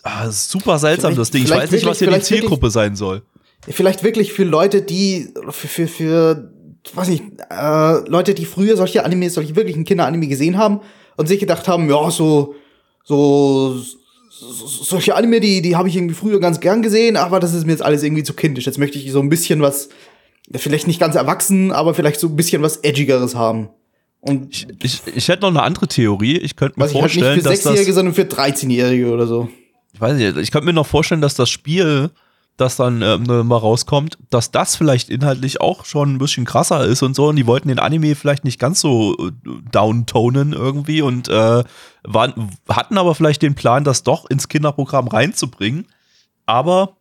ah, 0.03 0.25
das 0.25 0.49
super 0.49 0.77
seltsam 0.79 1.11
Vielleicht- 1.11 1.19
das 1.21 1.31
Ding. 1.31 1.43
Ich 1.43 1.49
weiß 1.49 1.71
nicht, 1.71 1.85
was 1.85 1.99
hier 1.99 2.07
die 2.07 2.13
wirklich- 2.13 2.27
Zielgruppe 2.27 2.69
sein 2.69 2.95
soll. 2.95 3.21
vielleicht 3.67 4.03
wirklich 4.03 4.33
für 4.33 4.43
Leute, 4.45 4.81
die 4.81 5.29
für, 5.49 5.67
für, 5.67 5.87
für 5.87 6.51
weiß 6.93 7.09
nicht, 7.09 7.23
äh, 7.49 8.09
Leute, 8.09 8.33
die 8.33 8.45
früher 8.45 8.77
solche 8.77 9.03
Animes, 9.05 9.33
solche 9.33 9.55
wirklichen 9.55 9.83
Kinderanime 9.83 10.27
gesehen 10.27 10.57
haben 10.57 10.79
und 11.17 11.27
sich 11.27 11.39
gedacht 11.39 11.67
haben, 11.67 11.89
ja, 11.89 12.09
so, 12.09 12.55
so, 13.03 13.75
so 14.29 14.67
solche 14.67 15.15
Anime, 15.15 15.39
die, 15.41 15.61
die 15.61 15.75
habe 15.75 15.89
ich 15.89 15.95
irgendwie 15.97 16.15
früher 16.15 16.39
ganz 16.39 16.59
gern 16.61 16.81
gesehen, 16.81 17.17
aber 17.17 17.39
das 17.39 17.53
ist 17.53 17.65
mir 17.65 17.73
jetzt 17.73 17.81
alles 17.81 18.01
irgendwie 18.03 18.23
zu 18.23 18.33
kindisch. 18.33 18.65
Jetzt 18.65 18.77
möchte 18.77 18.97
ich 18.97 19.11
so 19.11 19.19
ein 19.19 19.29
bisschen 19.29 19.61
was, 19.61 19.89
vielleicht 20.55 20.87
nicht 20.87 20.99
ganz 20.99 21.15
erwachsen, 21.15 21.71
aber 21.73 21.93
vielleicht 21.93 22.19
so 22.19 22.27
ein 22.27 22.35
bisschen 22.37 22.61
was 22.61 22.77
Edgigeres 22.77 23.35
haben. 23.35 23.69
Und 24.21 24.53
Ich, 24.53 24.67
ich, 24.81 25.01
ich 25.15 25.27
hätte 25.27 25.41
noch 25.43 25.49
eine 25.49 25.61
andere 25.63 25.87
Theorie. 25.87 26.37
Ich 26.37 26.55
könnte 26.55 26.79
mir 26.79 26.85
was 26.85 26.91
ich 26.91 26.95
halt 27.01 27.05
nicht 27.05 27.13
vorstellen, 27.15 27.37
für 27.41 27.43
dass 27.49 27.53
das. 27.55 27.63
Sechsjährige, 27.63 27.93
sondern 27.93 28.13
für 28.15 28.23
13-Jährige 28.23 29.11
oder 29.11 29.27
so. 29.27 29.49
Ich 29.99 30.01
weiß 30.01 30.15
nicht, 30.15 30.37
ich 30.37 30.51
könnte 30.51 30.65
mir 30.65 30.71
noch 30.71 30.87
vorstellen, 30.87 31.19
dass 31.19 31.35
das 31.35 31.49
Spiel, 31.49 32.11
das 32.55 32.77
dann 32.77 33.01
ähm, 33.01 33.25
mal 33.25 33.57
rauskommt, 33.57 34.17
dass 34.29 34.49
das 34.49 34.77
vielleicht 34.77 35.09
inhaltlich 35.09 35.59
auch 35.59 35.83
schon 35.83 36.13
ein 36.13 36.19
bisschen 36.19 36.45
krasser 36.45 36.85
ist 36.85 37.03
und 37.03 37.17
so. 37.17 37.27
Und 37.27 37.35
die 37.35 37.45
wollten 37.45 37.67
den 37.67 37.79
Anime 37.79 38.15
vielleicht 38.15 38.45
nicht 38.45 38.61
ganz 38.61 38.79
so 38.79 39.13
äh, 39.19 39.31
downtonen 39.73 40.53
irgendwie 40.53 41.01
und 41.01 41.27
äh, 41.27 41.65
waren, 42.03 42.49
hatten 42.69 42.97
aber 42.97 43.13
vielleicht 43.13 43.41
den 43.41 43.55
Plan, 43.55 43.83
das 43.83 44.03
doch 44.03 44.29
ins 44.29 44.47
Kinderprogramm 44.47 45.09
reinzubringen. 45.09 45.85
Aber 46.45 46.95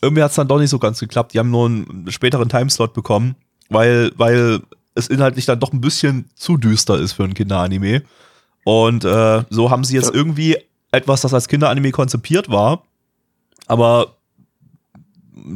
irgendwie 0.00 0.22
hat 0.22 0.30
es 0.30 0.36
dann 0.36 0.46
doch 0.46 0.60
nicht 0.60 0.70
so 0.70 0.78
ganz 0.78 1.00
geklappt. 1.00 1.34
Die 1.34 1.40
haben 1.40 1.50
nur 1.50 1.66
einen 1.66 2.06
späteren 2.12 2.48
Timeslot 2.48 2.94
bekommen, 2.94 3.34
weil, 3.68 4.12
weil 4.16 4.60
es 4.94 5.08
inhaltlich 5.08 5.46
dann 5.46 5.58
doch 5.58 5.72
ein 5.72 5.80
bisschen 5.80 6.30
zu 6.36 6.56
düster 6.56 7.00
ist 7.00 7.14
für 7.14 7.24
ein 7.24 7.34
Kinderanime. 7.34 8.04
Und 8.62 9.04
äh, 9.04 9.42
so 9.50 9.72
haben 9.72 9.82
sie 9.82 9.96
jetzt 9.96 10.14
irgendwie 10.14 10.56
etwas, 10.94 11.20
das 11.22 11.34
als 11.34 11.48
Kinderanime 11.48 11.90
konzipiert 11.90 12.50
war, 12.50 12.82
aber 13.66 14.16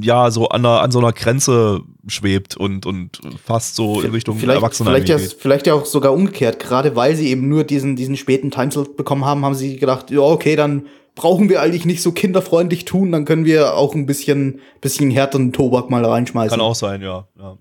ja, 0.00 0.30
so 0.30 0.48
an, 0.48 0.64
einer, 0.64 0.82
an 0.82 0.90
so 0.90 0.98
einer 0.98 1.12
Grenze 1.12 1.80
schwebt 2.06 2.56
und, 2.56 2.84
und 2.84 3.20
fast 3.44 3.76
so 3.76 4.00
in 4.00 4.10
Richtung 4.10 4.38
vielleicht, 4.38 4.58
Erwachsener 4.58 4.90
vielleicht, 4.90 5.08
ja, 5.08 5.16
geht. 5.16 5.36
vielleicht 5.38 5.66
ja 5.66 5.74
auch 5.74 5.86
sogar 5.86 6.12
umgekehrt. 6.12 6.58
Gerade 6.58 6.96
weil 6.96 7.14
sie 7.14 7.28
eben 7.28 7.48
nur 7.48 7.64
diesen, 7.64 7.96
diesen 7.96 8.16
späten 8.16 8.50
Timeslot 8.50 8.96
bekommen 8.96 9.24
haben, 9.24 9.44
haben 9.44 9.54
sie 9.54 9.76
gedacht, 9.76 10.10
ja, 10.10 10.20
okay, 10.20 10.56
dann 10.56 10.86
brauchen 11.14 11.48
wir 11.48 11.60
eigentlich 11.62 11.84
nicht 11.84 12.02
so 12.02 12.12
kinderfreundlich 12.12 12.84
tun, 12.84 13.12
dann 13.12 13.24
können 13.24 13.44
wir 13.44 13.74
auch 13.74 13.94
ein 13.94 14.06
bisschen, 14.06 14.60
bisschen 14.80 15.10
härteren 15.10 15.52
Tobak 15.52 15.90
mal 15.90 16.04
reinschmeißen. 16.04 16.50
Kann 16.50 16.60
auch 16.60 16.74
sein, 16.74 17.02
ja. 17.02 17.26
ja. 17.38 17.56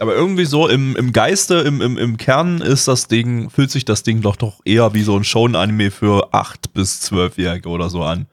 Aber 0.00 0.14
irgendwie 0.14 0.44
so 0.44 0.68
im, 0.68 0.96
im 0.96 1.12
Geiste, 1.12 1.54
im, 1.56 1.80
im, 1.80 1.96
im 1.98 2.16
Kern 2.16 2.60
ist 2.60 2.88
das 2.88 3.06
Ding, 3.06 3.48
fühlt 3.50 3.70
sich 3.70 3.84
das 3.84 4.02
Ding 4.02 4.22
doch 4.22 4.34
doch 4.36 4.60
eher 4.64 4.92
wie 4.94 5.02
so 5.02 5.16
ein 5.16 5.22
Shonen-Anime 5.24 5.90
für 5.92 6.32
8- 6.32 6.56
bis 6.74 7.00
12-Jährige 7.12 7.68
oder 7.68 7.88
so 7.90 8.02
an. 8.02 8.26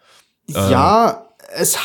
Ja, 0.47 1.28
es 1.55 1.78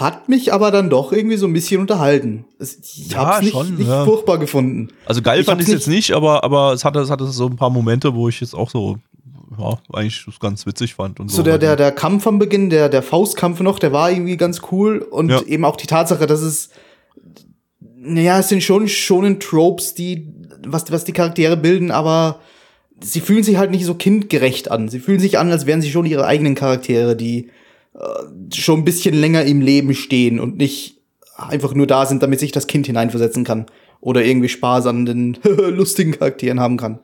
hat 0.00 0.28
mich 0.28 0.52
aber 0.52 0.70
dann 0.70 0.88
doch 0.90 1.12
irgendwie 1.12 1.36
so 1.36 1.46
ein 1.46 1.52
bisschen 1.52 1.80
unterhalten. 1.80 2.44
Ich 2.60 3.08
Ja, 3.10 3.26
hab's 3.26 3.40
nicht, 3.42 3.52
schon, 3.52 3.74
nicht 3.76 3.88
ja. 3.88 4.04
furchtbar 4.04 4.38
gefunden. 4.38 4.88
Also 5.06 5.20
geil 5.22 5.40
Ich 5.40 5.46
fand 5.46 5.60
ich 5.60 5.66
es 5.68 5.72
jetzt 5.74 5.88
nicht, 5.88 6.12
aber, 6.12 6.44
aber 6.44 6.72
es, 6.72 6.84
hatte, 6.84 7.00
es 7.00 7.10
hatte 7.10 7.26
so 7.26 7.46
ein 7.46 7.56
paar 7.56 7.70
Momente, 7.70 8.14
wo 8.14 8.28
ich 8.28 8.40
jetzt 8.40 8.54
auch 8.54 8.70
so, 8.70 8.98
ja, 9.58 9.78
eigentlich 9.92 10.24
das 10.26 10.38
ganz 10.40 10.64
witzig 10.66 10.94
fand. 10.94 11.18
Und 11.20 11.28
so, 11.30 11.38
So 11.38 11.42
der, 11.42 11.58
der, 11.58 11.76
der 11.76 11.90
Kampf 11.92 12.26
am 12.26 12.38
Beginn, 12.38 12.70
der, 12.70 12.88
der 12.88 13.02
Faustkampf 13.02 13.60
noch, 13.60 13.78
der 13.78 13.92
war 13.92 14.10
irgendwie 14.10 14.36
ganz 14.36 14.62
cool. 14.70 14.98
Und 14.98 15.30
Ja. 15.30 15.42
eben 15.42 15.64
auch 15.64 15.76
die 15.76 15.86
Tatsache, 15.86 16.26
dass 16.26 16.40
es, 16.40 16.70
naja, 18.04 18.38
es 18.38 18.48
sind 18.48 18.62
schon 18.62 18.88
schonen 18.88 19.40
Tropes, 19.40 19.94
die, 19.94 20.28
was, 20.66 20.90
was 20.92 21.04
die 21.04 21.12
Charaktere 21.12 21.56
bilden, 21.56 21.90
aber 21.90 22.40
sie 23.00 23.20
fühlen 23.20 23.42
sich 23.42 23.56
halt 23.56 23.70
nicht 23.70 23.84
so 23.84 23.94
kindgerecht 23.94 24.70
an. 24.70 24.88
Sie 24.88 25.00
fühlen 25.00 25.20
sich 25.20 25.38
an, 25.38 25.50
als 25.50 25.66
wären 25.66 25.82
sie 25.82 25.90
schon 25.90 26.06
ihre 26.06 26.26
eigenen 26.26 26.54
Charaktere, 26.54 27.16
die 27.16 27.50
äh, 27.94 28.54
schon 28.54 28.80
ein 28.80 28.84
bisschen 28.84 29.14
länger 29.14 29.44
im 29.44 29.60
Leben 29.60 29.94
stehen 29.94 30.38
und 30.38 30.56
nicht 30.56 30.98
einfach 31.36 31.74
nur 31.74 31.86
da 31.86 32.06
sind, 32.06 32.22
damit 32.22 32.40
sich 32.40 32.52
das 32.52 32.66
Kind 32.66 32.86
hineinversetzen 32.86 33.44
kann. 33.44 33.66
Oder 34.00 34.24
irgendwie 34.24 34.50
Spaß 34.50 34.86
an 34.86 35.06
den 35.06 35.38
lustigen 35.44 36.12
Charakteren 36.12 36.60
haben 36.60 36.76
kann. 36.76 37.00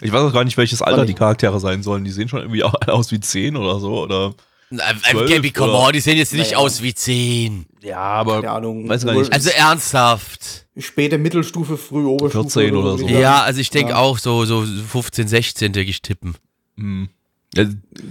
Ich 0.00 0.12
weiß 0.12 0.20
auch 0.22 0.32
gar 0.32 0.44
nicht, 0.44 0.56
welches 0.56 0.82
Alter 0.82 1.04
die 1.04 1.14
Charaktere 1.14 1.58
sein 1.58 1.82
sollen. 1.82 2.04
Die 2.04 2.12
sehen 2.12 2.28
schon 2.28 2.40
irgendwie 2.40 2.62
aus 2.86 3.10
wie 3.10 3.18
10 3.18 3.56
oder 3.56 3.80
so. 3.80 4.00
Oder 4.00 4.34
Gabby, 4.70 5.50
come 5.50 5.72
on, 5.72 5.92
die 5.92 6.00
sehen 6.00 6.16
jetzt 6.18 6.32
nicht 6.32 6.52
Naja. 6.52 6.58
aus 6.58 6.82
wie 6.82 6.94
10. 6.94 7.66
ja, 7.82 7.96
aber 7.98 8.42
Keine 8.42 8.50
Ahnung. 8.52 8.88
weiß 8.88 9.04
gar 9.06 9.14
nicht. 9.14 9.32
Also 9.32 9.50
ernsthaft. 9.50 10.66
Späte 10.78 11.18
Mittelstufe, 11.18 11.76
früh 11.76 12.04
Oberstufe. 12.04 12.50
14 12.50 12.76
oder 12.76 12.98
so. 12.98 13.06
Ja, 13.08 13.42
also 13.42 13.60
ich 13.60 13.70
denke 13.70 13.92
Ja. 13.92 13.98
auch 13.98 14.18
so, 14.18 14.44
so 14.44 14.62
15, 14.62 15.26
16 15.28 15.72
denke 15.72 15.90
ich 15.90 16.02
tippen. 16.02 16.34
Hm. 16.76 17.08
Ja, 17.54 17.64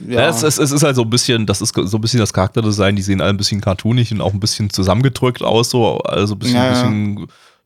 Ja. 0.07 0.29
es, 0.29 0.41
es, 0.41 0.57
es 0.57 0.71
ist 0.71 0.83
halt 0.83 0.95
so 0.95 1.03
ein 1.03 1.09
bisschen, 1.11 1.45
das 1.45 1.61
ist 1.61 1.73
so 1.75 1.97
ein 1.97 2.01
bisschen 2.01 2.19
das 2.19 2.33
Charakterdesign, 2.33 2.95
die 2.95 3.03
sehen 3.03 3.21
alle 3.21 3.29
ein 3.29 3.37
bisschen 3.37 3.61
cartoonig 3.61 4.11
und 4.11 4.19
auch 4.21 4.33
ein 4.33 4.39
bisschen 4.39 4.69
zusammengedrückt 4.71 5.43
aus, 5.43 5.69
so, 5.69 5.99
also 5.99 6.33
ein 6.35 6.39
bisschen, 6.39 6.55
Ja, 6.55 6.69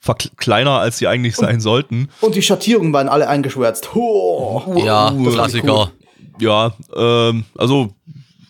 bisschen 0.05 0.31
kleiner, 0.35 0.79
als 0.79 0.97
sie 0.97 1.07
eigentlich 1.07 1.35
sein 1.37 1.61
sollten. 1.61 2.09
Und 2.19 2.35
die 2.35 2.41
Schattierungen 2.41 2.91
waren 2.91 3.07
alle 3.07 3.27
eingeschwärzt. 3.29 3.95
Ho, 3.95 4.81
Ja, 4.85 5.15
Klassiker. 5.31 5.91
Ja, 6.39 6.73
ähm, 6.95 7.45
also 7.57 7.93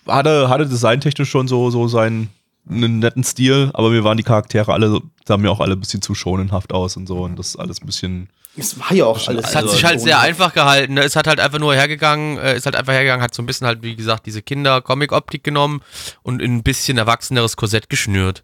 hatte, 0.08 0.50
hatte 0.50 0.66
designtechnisch 0.68 1.30
schon 1.30 1.48
so, 1.48 1.70
so 1.72 1.88
seinen 1.88 2.30
einen 2.70 3.00
netten 3.00 3.24
Stil, 3.24 3.72
aber 3.74 3.90
mir 3.90 4.04
waren 4.04 4.18
die 4.18 4.24
Charaktere 4.24 4.72
alle, 4.72 5.02
sahen 5.26 5.42
mir 5.42 5.50
auch 5.52 5.60
alle 5.60 5.74
ein 5.74 5.80
bisschen 5.80 6.02
zu 6.04 6.14
schonenhaft 6.14 6.74
aus 6.74 6.96
und 6.96 7.08
so 7.08 7.24
und 7.24 7.38
das 7.38 7.48
ist 7.50 7.56
alles 7.56 7.82
ein 7.82 7.88
bisschen, 7.88 8.30
Es 8.56 8.80
war 8.80 8.94
ja 8.94 9.06
auch 9.06 9.28
alles. 9.28 9.46
Es 9.46 9.56
hat 9.56 9.64
Also, 9.64 9.74
sich 9.76 9.84
halt 9.84 10.00
sehr 10.00 10.20
einfach 10.20 10.54
gehalten. 10.54 10.94
ne? 10.94 11.02
Es 11.02 11.16
hat 11.16 11.26
halt 11.26 11.40
einfach 11.40 11.58
nur 11.60 11.74
hergegangen, 11.74 12.38
äh, 12.38 12.56
ist 12.56 12.66
halt 12.68 12.76
einfach 12.76 12.94
hergegangen, 12.94 13.24
hat 13.24 13.34
so 13.34 13.42
ein 13.42 13.48
bisschen 13.48 13.66
halt, 13.66 13.82
wie 13.82 13.96
gesagt, 13.96 14.28
diese 14.28 14.44
Kinder-Comic-Optik 14.44 15.44
genommen 15.44 15.82
und 16.22 16.40
in 16.42 16.58
ein 16.58 16.64
bisschen 16.64 17.00
erwachseneres 17.00 17.58
Korsett 17.58 17.90
geschnürt. 17.90 18.44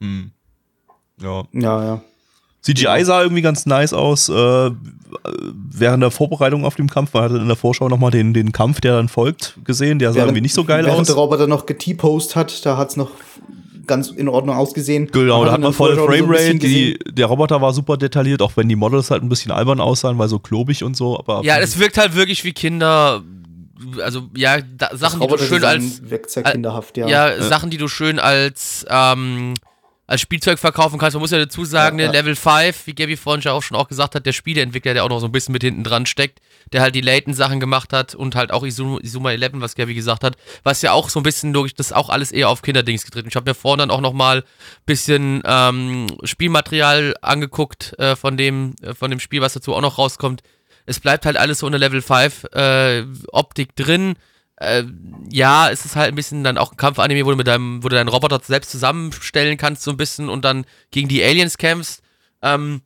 hm, 0.00 0.30
ja. 1.20 1.44
Ja, 1.52 1.84
ja. 1.84 2.02
CGI 2.62 3.04
sah 3.04 3.22
irgendwie 3.22 3.42
ganz 3.42 3.66
nice 3.66 3.92
aus. 3.92 4.28
Äh, 4.28 4.70
während 5.70 6.02
der 6.02 6.10
Vorbereitung 6.10 6.64
auf 6.64 6.76
den 6.76 6.88
Kampf, 6.88 7.14
man 7.14 7.24
hatte 7.24 7.36
in 7.36 7.46
der 7.46 7.56
Vorschau 7.56 7.88
nochmal 7.88 8.10
den, 8.10 8.34
den 8.34 8.52
Kampf, 8.52 8.80
der 8.80 8.96
dann 8.96 9.08
folgt, 9.08 9.56
gesehen. 9.64 9.98
Der 9.98 10.12
sah 10.12 10.20
irgendwie 10.20 10.42
nicht 10.42 10.54
so 10.54 10.64
geil 10.64 10.84
während 10.84 11.00
aus. 11.00 11.06
der 11.06 11.16
Roboter 11.16 11.46
noch 11.46 11.66
geT-Post 11.66 12.36
hat, 12.36 12.64
da 12.66 12.76
hat's 12.76 12.96
noch 12.96 13.10
ganz 13.86 14.10
in 14.10 14.28
Ordnung 14.28 14.56
ausgesehen. 14.56 15.08
Genau, 15.10 15.44
da 15.44 15.52
hat 15.52 15.60
man 15.60 15.72
volle 15.72 15.96
so 15.96 16.06
Framerate. 16.06 16.58
Gesehen. 16.58 16.98
der 17.10 17.26
Roboter 17.26 17.60
war 17.60 17.72
super 17.72 17.96
detailliert, 17.96 18.40
auch 18.40 18.52
wenn 18.56 18.68
die 18.68 18.76
Models 18.76 19.10
halt 19.10 19.22
ein 19.22 19.28
bisschen 19.28 19.50
albern 19.50 19.80
aussahen, 19.80 20.16
weil 20.18 20.28
so 20.28 20.38
klobig 20.38 20.84
und 20.84 20.96
so. 20.96 21.18
Aber 21.18 21.42
Ja, 21.42 21.58
es 21.58 21.78
wirkt 21.78 21.98
halt 21.98 22.14
wirklich 22.14 22.44
wie 22.44 22.52
Kinder, 22.52 23.22
also 24.02 24.28
ja, 24.36 24.58
da, 24.60 24.96
Sachen, 24.96 25.20
die 25.20 25.26
du 25.26 25.38
schön 25.38 25.64
als, 25.64 26.00
äh, 26.08 26.42
kinderhaft, 26.42 26.98
ja. 26.98 27.08
ja, 27.08 27.42
Sachen, 27.42 27.70
die 27.70 27.78
du 27.78 27.88
schön 27.88 28.20
als, 28.20 28.86
ähm, 28.88 29.54
als 30.10 30.20
Spielzeug 30.22 30.58
verkaufen 30.58 30.98
kannst. 30.98 31.14
Man 31.14 31.20
muss 31.20 31.30
ja 31.30 31.38
dazu 31.38 31.64
sagen, 31.64 32.00
Ja, 32.00 32.06
ja. 32.06 32.10
Level 32.10 32.34
5, 32.34 32.88
wie 32.88 32.94
Gabby 32.94 33.16
vorhin 33.16 33.42
ja 33.42 33.52
auch 33.52 33.62
schon 33.62 33.76
auch 33.76 33.86
gesagt 33.86 34.16
hat, 34.16 34.26
der 34.26 34.32
Spieleentwickler, 34.32 34.92
der 34.92 35.04
auch 35.04 35.08
noch 35.08 35.20
so 35.20 35.26
ein 35.26 35.32
bisschen 35.32 35.52
mit 35.52 35.62
hinten 35.62 35.84
dran 35.84 36.04
steckt, 36.04 36.40
der 36.72 36.82
halt 36.82 36.96
die 36.96 37.00
Layton-Sachen 37.00 37.60
gemacht 37.60 37.92
hat 37.92 38.16
und 38.16 38.34
halt 38.34 38.50
auch 38.50 38.64
Izuma, 38.64 38.98
Izuma 38.98 39.30
11, 39.30 39.52
was 39.54 39.76
Gabby 39.76 39.94
gesagt 39.94 40.24
hat, 40.24 40.36
was 40.64 40.82
ja 40.82 40.90
auch 40.90 41.10
so 41.10 41.20
ein 41.20 41.22
bisschen 41.22 41.52
durch 41.52 41.74
das 41.74 41.92
auch 41.92 42.08
alles 42.08 42.32
eher 42.32 42.48
auf 42.48 42.62
Kinderdings 42.62 43.04
getreten. 43.04 43.28
Ich 43.28 43.36
habe 43.36 43.48
mir 43.48 43.54
vorhin 43.54 43.78
dann 43.78 43.92
auch 43.92 44.00
noch 44.00 44.12
mal 44.12 44.38
ein 44.38 44.44
bisschen 44.84 45.42
ähm, 45.44 46.08
Spielmaterial 46.24 47.14
angeguckt 47.22 47.96
äh, 48.00 48.16
von, 48.16 48.36
dem, 48.36 48.74
äh, 48.82 48.94
von 48.94 49.12
dem 49.12 49.20
Spiel, 49.20 49.42
was 49.42 49.52
dazu 49.52 49.76
auch 49.76 49.80
noch 49.80 49.96
rauskommt. 49.96 50.42
Es 50.86 50.98
bleibt 50.98 51.24
halt 51.24 51.36
alles 51.36 51.60
so 51.60 51.66
in 51.66 51.72
der 51.72 51.78
Level 51.78 52.02
5 52.02 52.46
äh, 52.52 53.04
Optik 53.30 53.76
drin. 53.76 54.16
Äh, 54.60 54.84
ja, 55.30 55.70
es 55.70 55.84
ist 55.86 55.96
halt 55.96 56.12
ein 56.12 56.14
bisschen 56.14 56.44
dann 56.44 56.58
auch 56.58 56.72
ein 56.72 56.76
Kampfanime, 56.76 57.24
wo 57.24 57.30
du 57.30 57.36
mit 57.36 57.46
deinem, 57.46 57.82
wo 57.82 57.88
du 57.88 57.96
deinen 57.96 58.08
Roboter 58.08 58.40
selbst 58.44 58.70
zusammenstellen 58.70 59.56
kannst, 59.56 59.82
so 59.82 59.90
ein 59.90 59.96
bisschen 59.96 60.28
und 60.28 60.44
dann 60.44 60.66
gegen 60.90 61.08
die 61.08 61.24
Aliens 61.24 61.58
kämpfst. 61.58 62.02
Ähm, 62.42 62.82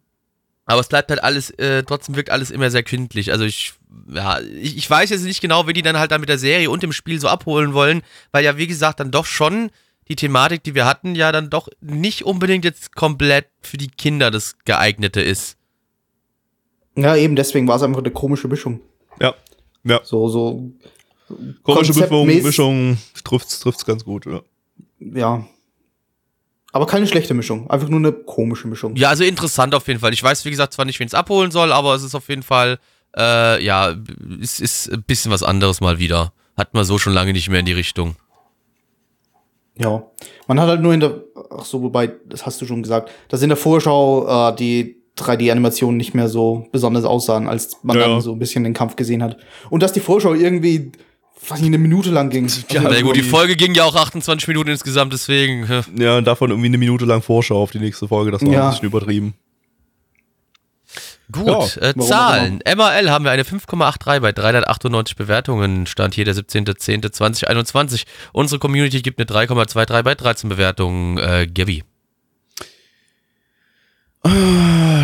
aber 0.66 0.80
es 0.80 0.88
bleibt 0.88 1.10
halt 1.10 1.22
alles, 1.22 1.50
äh, 1.50 1.82
trotzdem 1.82 2.14
wirkt 2.16 2.30
alles 2.30 2.50
immer 2.50 2.70
sehr 2.70 2.84
kindlich. 2.84 3.32
Also 3.32 3.44
ich, 3.44 3.74
ja, 4.08 4.40
ich, 4.40 4.76
ich 4.76 4.88
weiß 4.88 5.10
jetzt 5.10 5.24
nicht 5.24 5.40
genau, 5.40 5.66
wie 5.66 5.72
die 5.72 5.82
dann 5.82 5.98
halt 5.98 6.12
dann 6.12 6.20
mit 6.20 6.28
der 6.30 6.38
Serie 6.38 6.70
und 6.70 6.82
dem 6.82 6.92
Spiel 6.92 7.20
so 7.20 7.28
abholen 7.28 7.74
wollen, 7.74 8.02
weil 8.30 8.44
ja, 8.44 8.56
wie 8.56 8.68
gesagt, 8.68 9.00
dann 9.00 9.10
doch 9.10 9.26
schon 9.26 9.70
die 10.08 10.16
Thematik, 10.16 10.62
die 10.62 10.74
wir 10.74 10.86
hatten, 10.86 11.14
ja 11.16 11.32
dann 11.32 11.50
doch 11.50 11.68
nicht 11.80 12.24
unbedingt 12.24 12.64
jetzt 12.64 12.94
komplett 12.94 13.46
für 13.62 13.78
die 13.78 13.88
Kinder 13.88 14.30
das 14.30 14.56
geeignete 14.64 15.20
ist. 15.20 15.56
ja, 16.96 17.16
eben 17.16 17.36
deswegen 17.36 17.66
war 17.66 17.76
es 17.76 17.82
einfach 17.82 18.00
eine 18.00 18.10
komische 18.10 18.46
Mischung. 18.48 18.80
ja, 19.20 19.34
ja. 19.82 20.00
So, 20.04 20.28
so, 20.28 20.70
Komische 21.62 21.92
Mischung, 22.42 22.98
trifft's, 23.24 23.60
trifft's 23.60 23.84
ganz 23.84 24.04
gut. 24.04 24.26
Ja. 24.26 24.40
ja. 25.00 25.46
Aber 26.72 26.86
keine 26.86 27.06
schlechte 27.06 27.34
Mischung, 27.34 27.70
einfach 27.70 27.88
nur 27.88 28.00
eine 28.00 28.12
komische 28.12 28.66
Mischung. 28.66 28.96
Ja, 28.96 29.08
also 29.08 29.22
interessant 29.24 29.74
auf 29.74 29.86
jeden 29.86 30.00
Fall. 30.00 30.12
Ich 30.12 30.22
weiß, 30.22 30.44
wie 30.44 30.50
gesagt, 30.50 30.72
zwar 30.72 30.84
nicht, 30.84 30.98
wen 30.98 31.06
es 31.06 31.14
abholen 31.14 31.50
soll, 31.50 31.72
aber 31.72 31.94
es 31.94 32.02
ist 32.02 32.14
auf 32.14 32.28
jeden 32.28 32.42
Fall, 32.42 32.78
äh, 33.16 33.64
ja, 33.64 33.94
es 34.42 34.58
ist 34.60 34.90
ein 34.92 35.02
bisschen 35.04 35.30
was 35.30 35.42
anderes 35.44 35.80
mal 35.80 35.98
wieder. 35.98 36.32
Hat 36.56 36.74
man 36.74 36.84
so 36.84 36.98
schon 36.98 37.12
lange 37.12 37.32
nicht 37.32 37.48
mehr 37.48 37.60
in 37.60 37.66
die 37.66 37.72
Richtung. 37.72 38.16
Ja. 39.78 40.04
Man 40.46 40.60
hat 40.60 40.68
halt 40.68 40.82
nur 40.82 40.94
in 40.94 41.00
der, 41.00 41.20
ach 41.50 41.64
so, 41.64 41.82
wobei, 41.82 42.12
das 42.28 42.46
hast 42.46 42.60
du 42.60 42.66
schon 42.66 42.82
gesagt, 42.82 43.10
dass 43.28 43.42
in 43.42 43.48
der 43.48 43.56
Vorschau 43.56 44.50
äh, 44.50 44.56
die 44.56 45.00
3D-Animationen 45.18 45.96
nicht 45.96 46.14
mehr 46.14 46.28
so 46.28 46.66
besonders 46.72 47.04
aussahen, 47.04 47.48
als 47.48 47.76
man 47.82 47.96
Ja. 47.98 48.08
dann 48.08 48.20
so 48.20 48.32
ein 48.32 48.38
bisschen 48.38 48.64
den 48.64 48.74
Kampf 48.74 48.96
gesehen 48.96 49.22
hat. 49.22 49.36
Und 49.70 49.82
dass 49.82 49.92
die 49.92 50.00
Vorschau 50.00 50.34
irgendwie, 50.34 50.92
weiß 51.50 51.58
nicht, 51.60 51.68
eine 51.68 51.78
Minute 51.78 52.10
lang 52.10 52.30
ging. 52.30 52.50
Ja, 52.70 52.82
also 52.82 53.02
gut, 53.04 53.16
die 53.16 53.22
Folge 53.22 53.56
ging 53.56 53.74
ja 53.74 53.84
auch 53.84 53.94
28 53.96 54.48
Minuten 54.48 54.70
insgesamt, 54.70 55.12
deswegen. 55.12 55.66
ja, 55.96 56.18
und 56.18 56.24
davon 56.26 56.50
irgendwie 56.50 56.68
eine 56.68 56.78
Minute 56.78 57.04
lang 57.04 57.22
Vorschau 57.22 57.62
auf 57.62 57.70
die 57.70 57.78
nächste 57.80 58.08
Folge, 58.08 58.30
das 58.30 58.42
war 58.42 58.48
Ja. 58.52 58.64
ein 58.66 58.70
bisschen 58.70 58.86
übertrieben. 58.88 59.34
Gut, 61.32 61.46
Ja, 61.76 61.88
äh, 61.88 61.94
Zahlen. 61.98 62.60
MAL 62.76 63.10
haben 63.10 63.24
wir 63.24 63.30
eine 63.32 63.44
5,83 63.44 64.20
bei 64.20 64.30
398 64.32 65.16
Bewertungen. 65.16 65.86
Stand 65.86 66.14
hier 66.14 66.26
der 66.26 66.34
17.10.2021. 66.34 68.04
Unsere 68.32 68.58
Community 68.58 69.00
gibt 69.00 69.18
eine 69.18 69.26
3,23 69.26 70.02
bei 70.02 70.14
13 70.14 70.50
Bewertungen. 70.50 71.16
Äh, 71.18 71.46
Gabby. 71.52 71.82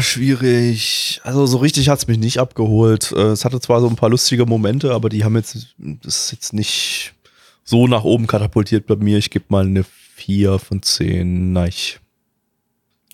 Ah, 0.01 0.03
schwierig. 0.03 1.21
Also 1.25 1.45
so 1.45 1.59
richtig 1.59 1.91
hat's 1.91 2.07
mich 2.07 2.17
nicht 2.19 2.39
abgeholt. 2.39 3.13
Äh, 3.13 3.33
Es 3.33 3.45
hatte 3.45 3.61
zwar 3.61 3.83
so 3.83 3.87
ein 3.87 3.97
paar 3.97 4.09
lustige 4.09 4.47
Momente, 4.47 4.95
aber 4.95 5.11
die 5.11 5.25
haben 5.25 5.37
jetzt, 5.37 5.75
das 5.77 6.25
ist 6.25 6.33
jetzt 6.33 6.53
nicht 6.55 7.13
so 7.65 7.87
nach 7.87 8.05
oben 8.05 8.27
katapultiert 8.27 8.87
bei 8.87 8.97
mir. 8.97 9.19
Ich 9.19 9.29
gebe 9.29 9.45
mal 9.49 9.67
eine 9.67 9.85
4 10.15 10.59
von 10.59 10.83
10. 10.83 11.53
Nein. 11.53 11.73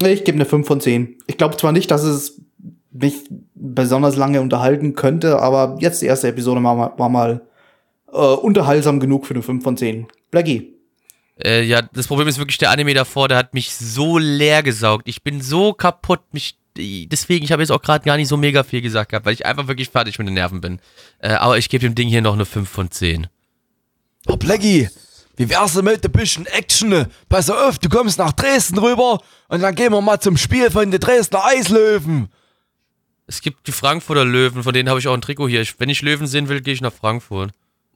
Nee, 0.01 0.13
Ich 0.13 0.23
gebe 0.23 0.37
eine 0.37 0.45
5 0.45 0.65
von 0.65 0.81
10. 0.81 1.17
Ich 1.27 1.37
glaube 1.37 1.57
zwar 1.57 1.73
nicht, 1.73 1.91
dass 1.91 2.05
es 2.05 2.41
mich 2.93 3.15
besonders 3.57 4.15
lange 4.15 4.41
unterhalten 4.41 4.95
könnte, 4.95 5.41
aber 5.41 5.77
jetzt 5.81 6.03
die 6.03 6.07
erste 6.07 6.29
Episode 6.29 6.63
war 6.63 6.77
mal, 6.77 6.93
war 6.97 7.09
mal 7.09 7.41
äh, 8.13 8.17
unterhaltsam 8.17 9.01
genug 9.01 9.27
für 9.27 9.35
eine 9.35 9.43
5 9.43 9.65
von 9.65 9.77
10. 9.77 10.07
Blackie. 10.31 10.73
Äh, 11.43 11.65
ja, 11.65 11.83
das 11.83 12.07
Problem 12.07 12.29
ist 12.29 12.39
wirklich 12.39 12.59
der 12.59 12.71
Anime 12.71 12.95
davor, 12.95 13.27
der 13.27 13.39
hat 13.39 13.55
mich 13.55 13.75
so 13.75 14.19
leer 14.19 14.63
gesaugt. 14.63 15.09
Ich 15.09 15.25
bin 15.25 15.41
so 15.43 15.73
kaputt, 15.73 16.21
mich 16.31 16.57
deswegen, 16.77 17.45
ich 17.45 17.53
habe 17.53 17.63
jetzt 17.63 17.71
auch 17.71 17.83
gerade 17.83 18.05
gar 18.05 18.17
nicht 18.17 18.29
so 18.29 18.37
mega 18.37 18.63
viel 18.63 18.83
gesagt 18.83 19.11
gehabt, 19.11 19.27
weil 19.27 19.35
ich 19.35 19.47
einfach 19.47 19.67
wirklich 19.67 19.89
fertig 19.89 20.19
mit 20.19 20.29
den 20.29 20.35
Nerven 20.35 20.61
bin. 20.61 20.81
Äh, 21.19 21.31
aber 21.31 21.59
ich 21.59 21.69
gebe 21.69 21.83
dem 21.83 21.95
Ding 21.95 22.09
hier 22.09 22.23
noch 22.23 22.35
eine 22.35 22.45
5 22.45 22.69
von 22.69 22.91
10. 22.91 23.27
Oh, 24.27 24.37
Blackie, 24.37 24.89
wie 25.37 25.49
wär's 25.49 25.75
denn 25.75 25.85
mit 25.85 26.05
ein 26.05 26.13
bisschen 26.13 26.47
Action? 26.47 27.07
Pass 27.29 27.51
auf, 27.51 27.79
du 27.79 27.89
kommst 27.89 28.19
nach 28.19 28.33
Dresden 28.33 28.79
rüber 28.79 29.21
und 29.49 29.61
dann 29.61 29.75
gehen 29.75 29.93
wir 29.93 30.01
mal 30.01 30.21
zum 30.21 30.37
Spiel 30.37 30.71
von 30.71 30.91
den 30.91 31.01
Dresdner 31.01 31.45
Eislöwen. 31.45 32.29
Es 33.27 33.41
gibt 33.41 33.67
die 33.67 33.73
Frankfurter 33.73 34.25
Löwen, 34.25 34.63
von 34.63 34.73
denen 34.73 34.89
habe 34.89 35.01
ich 35.01 35.09
auch 35.09 35.15
ein 35.15 35.21
Trikot 35.21 35.49
hier. 35.49 35.61
Ich, 35.61 35.79
wenn 35.79 35.89
ich 35.89 36.01
Löwen 36.03 36.27
sehen 36.27 36.49
will, 36.49 36.61
gehe 36.61 36.75
ich 36.75 36.81
nach 36.81 36.93
Frankfurt. 36.93 37.51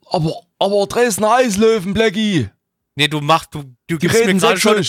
Aber, 0.07 0.35
aber 0.59 0.87
Dresdner 0.87 1.33
Eislöwen, 1.35 1.95
Blackie. 1.95 2.49
Nee, 2.97 3.09
du 3.09 3.21
machst, 3.21 3.55
du, 3.55 3.63
du 3.87 3.97
Die 3.97 4.09
gibst 4.09 4.27
mir 4.27 4.35
gerade 4.35 4.61
schon. 4.61 4.85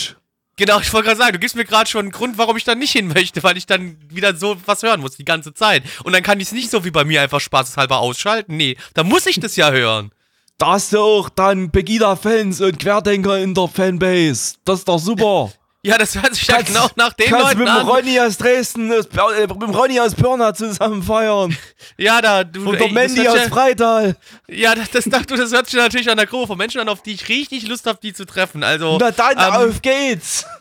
Genau, 0.58 0.80
ich 0.80 0.92
wollte 0.94 1.08
gerade 1.08 1.18
sagen, 1.18 1.34
du 1.34 1.40
gibst 1.40 1.56
mir 1.56 1.66
gerade 1.66 1.90
schon 1.90 2.02
einen 2.02 2.12
Grund, 2.12 2.38
warum 2.38 2.58
ich 2.58 2.64
da 2.64 2.76
nicht 2.76 2.92
hin 2.92 3.08
möchte, 3.08 3.42
weil 3.42 3.58
ich 3.58 3.66
dann 3.66 3.98
wieder 4.10 4.36
so 4.36 4.58
was 4.66 4.84
hören 4.84 5.02
muss 5.02 5.16
die 5.16 5.26
ganze 5.26 5.54
Zeit. 5.54 5.84
Und 6.04 6.14
dann 6.14 6.24
kann 6.24 6.40
ich 6.40 6.48
es 6.48 6.52
nicht 6.52 6.70
so 6.70 6.84
wie 6.84 6.92
bei 6.92 7.04
mir 7.04 7.22
einfach 7.22 7.40
spaßeshalber 7.40 8.00
ausschalten. 8.00 8.58
Nee, 8.58 8.78
da 8.94 9.04
muss 9.04 9.26
ich 9.26 9.40
das 9.40 9.56
ja 9.56 9.72
hören. 9.72 10.12
Da 10.58 10.74
hast 10.74 10.94
du 10.94 11.00
auch 11.00 11.30
dann 11.30 11.72
Pegida-Fans 11.72 12.62
und 12.62 12.78
Querdenker 12.78 13.40
in 13.40 13.56
der 13.56 13.68
Fanbase. 13.68 14.56
Das 14.64 14.80
ist 14.80 14.88
doch 14.88 15.00
super. 15.00 15.52
Ja, 15.84 15.98
das 15.98 16.14
hört 16.16 16.36
sich 16.36 16.46
ja 16.48 16.58
Kannst- 16.58 16.68
genau 16.74 16.88
nach 16.96 17.14
den 17.14 17.28
Kannst 17.28 17.44
Leuten 17.46 17.60
mit 17.60 17.68
dem 17.68 17.76
an. 17.76 17.88
Ronny 17.88 18.20
aus 18.20 18.38
Dresden, 18.38 18.94
aus, 18.94 19.06
äh, 19.08 19.48
mit 19.48 19.62
dem 19.62 19.72
Ronny 19.72 20.00
aus 20.00 20.14
Pirna 20.14 20.54
zusammen 20.54 21.02
feiern. 21.02 21.58
Ja, 21.98 22.22
da, 22.22 22.44
du. 22.44 22.70
Und 22.70 22.80
der 22.80 22.92
Mandy 22.92 23.28
aus 23.28 23.36
ja- 23.36 23.50
Freital. 23.50 24.16
Ja, 24.48 24.76
das, 24.76 24.92
das, 24.92 25.06
das, 25.06 25.26
das 25.26 25.52
hört 25.52 25.68
sich 25.68 25.80
natürlich 25.80 26.10
an 26.10 26.18
der 26.18 26.28
Gruppe 26.28 26.48
von 26.48 26.58
Menschen 26.58 26.82
an, 26.82 26.90
auf 26.90 27.02
die 27.02 27.14
ich 27.14 27.28
richtig 27.28 27.68
Lust 27.68 27.88
habe, 27.88 27.98
die 28.02 28.14
zu 28.14 28.26
treffen. 28.26 28.64
Also. 28.64 28.98
Na 29.00 29.10
dann, 29.12 29.38
ähm, 29.38 29.70
auf 29.70 29.82
geht's. 29.82 30.46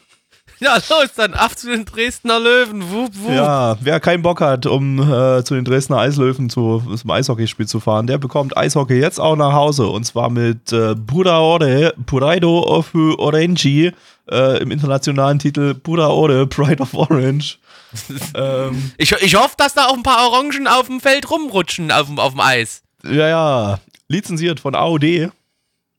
Ja, 0.62 0.74
los, 0.74 1.08
dann 1.16 1.32
ab 1.32 1.56
zu 1.56 1.68
den 1.70 1.86
Dresdner 1.86 2.38
Löwen. 2.38 2.90
Wup, 2.90 3.12
wup. 3.14 3.32
Ja, 3.32 3.78
wer 3.80 3.98
keinen 3.98 4.20
Bock 4.22 4.42
hat, 4.42 4.66
um 4.66 5.00
äh, 5.00 5.42
zu 5.42 5.54
den 5.54 5.64
Dresdner 5.64 5.96
Eislöwen 6.00 6.50
zu, 6.50 6.82
zum 6.98 7.10
Eishockeyspiel 7.10 7.66
zu 7.66 7.80
fahren, 7.80 8.06
der 8.06 8.18
bekommt 8.18 8.54
Eishockey 8.58 9.00
jetzt 9.00 9.18
auch 9.18 9.36
nach 9.36 9.54
Hause. 9.54 9.86
Und 9.86 10.04
zwar 10.04 10.28
mit 10.28 10.70
äh, 10.70 10.94
Budaore, 10.94 11.94
Puraido 12.04 12.60
of 12.60 12.94
Orange, 12.94 13.94
äh, 14.30 14.62
im 14.62 14.70
internationalen 14.70 15.38
Titel 15.38 15.74
Budaore, 15.74 16.46
Pride 16.46 16.82
of 16.82 16.94
Orange. 16.94 17.58
ähm, 18.34 18.92
Ich, 18.98 19.12
ich 19.12 19.34
hoffe, 19.34 19.54
dass 19.58 19.74
da 19.74 19.86
auch 19.86 19.94
ein 19.94 20.02
paar 20.02 20.28
Orangen 20.30 20.66
auf 20.68 20.86
dem 20.86 21.00
Feld 21.00 21.30
rumrutschen, 21.30 21.90
auf, 21.90 22.06
dem- 22.06 22.18
auf 22.18 22.32
dem 22.32 22.40
Eis. 22.40 22.82
ja, 23.04 23.28
ja, 23.28 23.80
lizenziert 24.08 24.60
von 24.60 24.74
AOD. 24.74 25.30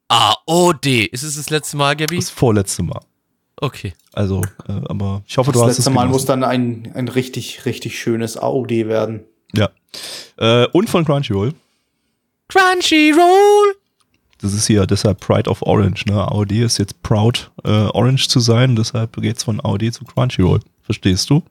AOD. 0.07 0.85
Ist 1.11 1.23
es 1.23 1.35
das 1.35 1.49
letzte 1.49 1.77
Mal, 1.77 1.95
Gabi? 1.95 2.17
Das 2.17 2.29
vorletzte 2.29 2.83
Mal. 2.83 3.01
Okay. 3.57 3.93
Also, 4.13 4.41
äh, 4.67 4.73
aber 4.89 5.21
ich 5.27 5.37
hoffe, 5.37 5.51
du 5.51 5.59
Das 5.59 5.67
hast 5.69 5.71
es 5.73 5.77
letzte 5.85 5.91
Mal 5.91 6.07
muss 6.07 6.25
dann 6.25 6.43
ein, 6.43 6.91
ein 6.95 7.07
richtig, 7.07 7.65
richtig 7.65 7.97
schönes 7.99 8.35
AOD 8.37 8.87
werden. 8.87 9.21
Ja. 9.53 9.69
Äh, 10.37 10.67
und 10.67 10.89
von 10.89 11.05
Crunchyroll. 11.05 11.53
Crunchyroll. 12.49 13.75
Das 14.41 14.53
ist 14.53 14.67
hier 14.67 14.87
deshalb 14.87 15.19
Pride 15.19 15.49
of 15.49 15.61
Orange. 15.61 16.05
Ne? 16.05 16.15
AOD 16.15 16.51
ist 16.51 16.79
jetzt 16.79 17.01
proud, 17.03 17.51
äh, 17.63 17.69
Orange 17.69 18.27
zu 18.27 18.39
sein. 18.39 18.75
Deshalb 18.75 19.15
geht's 19.21 19.43
von 19.43 19.59
AOD 19.59 19.93
zu 19.93 20.03
Crunchyroll. 20.03 20.59
Verstehst 20.81 21.29
du? 21.29 21.43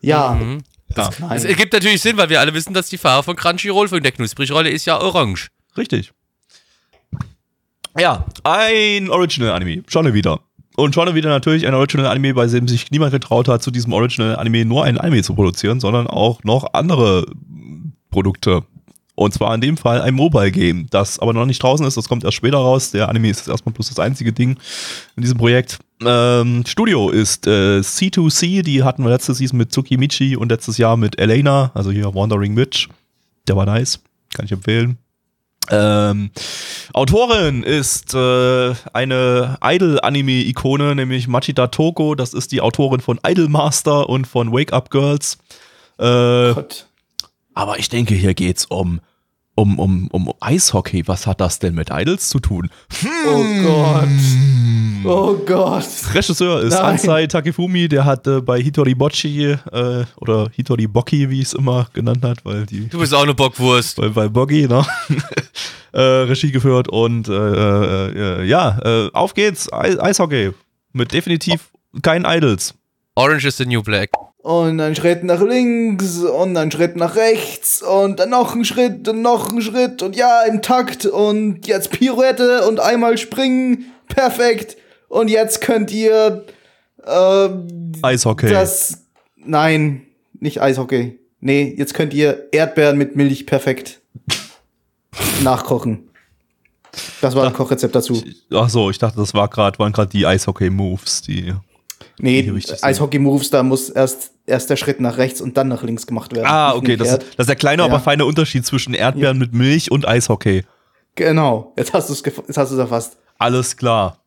Ja. 0.00 0.38
Ja. 0.96 1.10
Es 1.30 1.44
ergibt 1.44 1.72
natürlich 1.72 2.02
Sinn, 2.02 2.16
weil 2.16 2.28
wir 2.28 2.40
alle 2.40 2.52
wissen, 2.52 2.74
dass 2.74 2.88
die 2.88 2.98
Farbe 2.98 3.22
von 3.22 3.36
Crunchyroll 3.36 3.88
von 3.88 4.02
der 4.02 4.12
Knusprigrolle 4.12 4.68
ist 4.70 4.84
ja 4.84 5.00
orange. 5.00 5.48
Richtig. 5.76 6.12
Ja, 7.98 8.26
ein 8.42 9.08
Original-Anime. 9.08 9.84
Schon 9.86 10.12
wieder. 10.12 10.40
Und 10.76 10.94
schon 10.94 11.14
wieder 11.14 11.28
natürlich 11.28 11.66
ein 11.66 11.74
Original-Anime, 11.74 12.34
bei 12.34 12.46
dem 12.46 12.66
sich 12.66 12.90
niemand 12.90 13.12
getraut 13.12 13.48
hat, 13.48 13.62
zu 13.62 13.70
diesem 13.70 13.92
Original-Anime 13.92 14.64
nur 14.64 14.84
ein 14.84 14.98
Anime 14.98 15.22
zu 15.22 15.34
produzieren, 15.34 15.80
sondern 15.80 16.06
auch 16.06 16.42
noch 16.44 16.72
andere 16.72 17.26
Produkte. 18.10 18.64
Und 19.14 19.34
zwar 19.34 19.54
in 19.54 19.60
dem 19.60 19.76
Fall 19.76 20.00
ein 20.00 20.14
Mobile-Game, 20.14 20.86
das 20.90 21.18
aber 21.18 21.34
noch 21.34 21.44
nicht 21.44 21.62
draußen 21.62 21.86
ist, 21.86 21.96
das 21.96 22.08
kommt 22.08 22.24
erst 22.24 22.36
später 22.36 22.58
raus. 22.58 22.92
Der 22.92 23.08
Anime 23.08 23.28
ist 23.28 23.46
erstmal 23.46 23.74
bloß 23.74 23.88
das 23.88 23.98
einzige 23.98 24.32
Ding 24.32 24.56
in 25.16 25.22
diesem 25.22 25.36
Projekt. 25.36 25.78
Ähm, 26.04 26.64
Studio 26.66 27.10
ist 27.10 27.46
äh, 27.46 27.80
C2C, 27.80 28.62
die 28.62 28.82
hatten 28.82 29.04
wir 29.04 29.10
letztes 29.10 29.38
Season 29.38 29.58
mit 29.58 29.70
Tsukimichi 29.70 30.36
und 30.36 30.50
letztes 30.50 30.78
Jahr 30.78 30.96
mit 30.96 31.18
Elena, 31.18 31.70
also 31.74 31.90
hier 31.90 32.14
Wandering 32.14 32.56
Witch. 32.56 32.88
Der 33.48 33.56
war 33.56 33.66
nice, 33.66 34.00
kann 34.34 34.46
ich 34.46 34.52
empfehlen. 34.52 34.98
Ähm, 35.70 36.30
Autorin 36.92 37.62
ist 37.62 38.14
äh, 38.14 38.74
eine 38.92 39.58
Idol-Anime-Ikone, 39.62 40.94
nämlich 40.94 41.28
Machida 41.28 41.68
Toko. 41.68 42.14
Das 42.14 42.34
ist 42.34 42.52
die 42.52 42.60
Autorin 42.60 43.00
von 43.00 43.20
Idolmaster 43.26 44.08
und 44.08 44.26
von 44.26 44.52
Wake 44.52 44.72
Up 44.72 44.90
Girls. 44.90 45.38
Äh, 45.98 46.54
Gott. 46.54 46.86
Aber 47.54 47.78
ich 47.78 47.88
denke, 47.88 48.14
hier 48.14 48.34
geht's 48.34 48.64
um, 48.66 49.00
um, 49.54 49.78
um, 49.78 50.08
um 50.08 50.32
Eishockey. 50.40 51.06
Was 51.06 51.26
hat 51.26 51.40
das 51.40 51.58
denn 51.58 51.74
mit 51.74 51.90
Idols 51.90 52.28
zu 52.28 52.40
tun? 52.40 52.70
Oh 53.28 53.44
Gott. 53.62 54.08
Oh 55.04 55.34
Gott. 55.44 55.84
Regisseur 56.14 56.62
ist 56.62 56.74
Nein. 56.74 56.82
Ansai 56.82 57.26
Takefumi, 57.26 57.88
der 57.88 58.04
hat 58.04 58.26
äh, 58.26 58.40
bei 58.40 58.60
Hitori 58.60 58.94
Bocchi 58.94 59.50
äh, 59.50 60.04
oder 60.16 60.48
Hitori 60.52 60.86
Bocchi, 60.86 61.28
wie 61.28 61.40
es 61.40 61.52
immer 61.54 61.88
genannt 61.92 62.24
hat, 62.24 62.44
weil 62.44 62.66
die 62.66 62.88
Du 62.88 62.98
bist 62.98 63.12
auch 63.12 63.22
eine 63.22 63.34
Bockwurst. 63.34 63.96
bei, 63.96 64.08
bei 64.08 64.28
Boggy, 64.28 64.68
ne? 64.68 64.86
äh, 65.92 66.00
Regie 66.00 66.52
geführt 66.52 66.88
und 66.88 67.28
äh, 67.28 67.32
äh, 67.32 68.42
äh, 68.42 68.44
ja, 68.44 69.10
auf 69.12 69.34
geht's, 69.34 69.72
Eis 69.72 69.98
Eishockey. 69.98 70.52
Mit 70.92 71.12
definitiv 71.12 71.70
keinen 72.02 72.24
Idols. 72.24 72.74
Orange 73.14 73.46
is 73.46 73.56
the 73.56 73.66
new 73.66 73.82
black. 73.82 74.10
Und 74.42 74.80
ein 74.80 74.96
Schritt 74.96 75.22
nach 75.22 75.40
links 75.40 76.18
und 76.18 76.56
ein 76.56 76.72
Schritt 76.72 76.96
nach 76.96 77.14
rechts 77.14 77.80
und 77.80 78.18
dann 78.18 78.30
noch 78.30 78.56
ein 78.56 78.64
Schritt 78.64 79.06
und 79.08 79.22
noch 79.22 79.52
ein 79.52 79.62
Schritt 79.62 80.02
und 80.02 80.16
ja, 80.16 80.42
im 80.42 80.62
Takt 80.62 81.06
und 81.06 81.66
jetzt 81.68 81.92
Pirouette 81.92 82.66
und 82.66 82.80
einmal 82.80 83.18
springen. 83.18 83.84
Perfekt. 84.08 84.76
Und 85.08 85.30
jetzt 85.30 85.60
könnt 85.60 85.92
ihr 85.92 86.44
ähm, 87.06 87.92
Eishockey. 88.02 88.48
das. 88.50 89.04
Nein, 89.36 90.02
nicht 90.40 90.60
Eishockey. 90.60 91.18
Nee, 91.40 91.74
jetzt 91.76 91.94
könnt 91.94 92.12
ihr 92.14 92.48
Erdbeeren 92.52 92.98
mit 92.98 93.14
Milch 93.14 93.46
perfekt 93.46 94.00
nachkochen. 95.42 96.08
Das 97.20 97.34
war 97.34 97.46
ein 97.46 97.52
Kochrezept 97.52 97.94
dazu. 97.94 98.22
Ach 98.52 98.68
so, 98.68 98.90
ich 98.90 98.98
dachte, 98.98 99.16
das 99.18 99.34
war 99.34 99.48
grad, 99.48 99.78
waren 99.78 99.92
gerade 99.92 100.10
die 100.10 100.26
Eishockey-Moves, 100.26 101.22
die. 101.22 101.54
Nee, 102.18 102.42
Die 102.42 102.54
wichtig 102.54 102.76
sind. 102.76 102.84
Eishockey-Moves, 102.84 103.50
da 103.50 103.62
muss 103.62 103.88
erst, 103.88 104.31
erst 104.46 104.70
der 104.70 104.76
Schritt 104.76 105.00
nach 105.00 105.18
rechts 105.18 105.40
und 105.40 105.56
dann 105.56 105.68
nach 105.68 105.82
links 105.82 106.06
gemacht 106.06 106.34
werden. 106.34 106.46
Ah, 106.46 106.74
okay, 106.74 106.96
das, 106.96 107.08
das 107.18 107.24
ist 107.38 107.48
der 107.48 107.56
kleine, 107.56 107.82
Ja. 107.82 107.88
aber 107.88 108.00
feine 108.00 108.24
Unterschied 108.24 108.66
zwischen 108.66 108.94
Erdbeeren 108.94 109.38
mit 109.38 109.52
Milch 109.52 109.90
und 109.90 110.06
Eishockey. 110.06 110.64
Genau, 111.14 111.72
jetzt 111.76 111.92
hast 111.92 112.08
du 112.08 112.12
es 112.14 112.22
jetzt 112.24 112.56
hast 112.56 112.70
du 112.70 112.74
es 112.74 112.80
erfasst. 112.80 113.18
Alles 113.38 113.76
klar. 113.76 114.18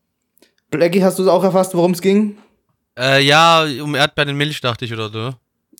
Blackie, 0.71 1.03
hast 1.03 1.19
du 1.19 1.23
es 1.23 1.29
auch 1.29 1.43
erfasst, 1.43 1.73
worum 1.75 1.91
es 1.91 2.01
ging? 2.01 2.37
Äh, 2.97 3.23
ja, 3.23 3.65
um 3.81 3.95
Erdbeeren 3.95 4.29
in 4.29 4.37
Milch, 4.37 4.61
dachte 4.61 4.85
ich, 4.85 4.93
oder 4.93 5.09
so. 5.09 5.33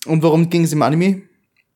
Und 0.06 0.22
worum 0.24 0.50
ging 0.50 0.64
es 0.64 0.74
im 0.74 0.82
Anime? 0.82 1.22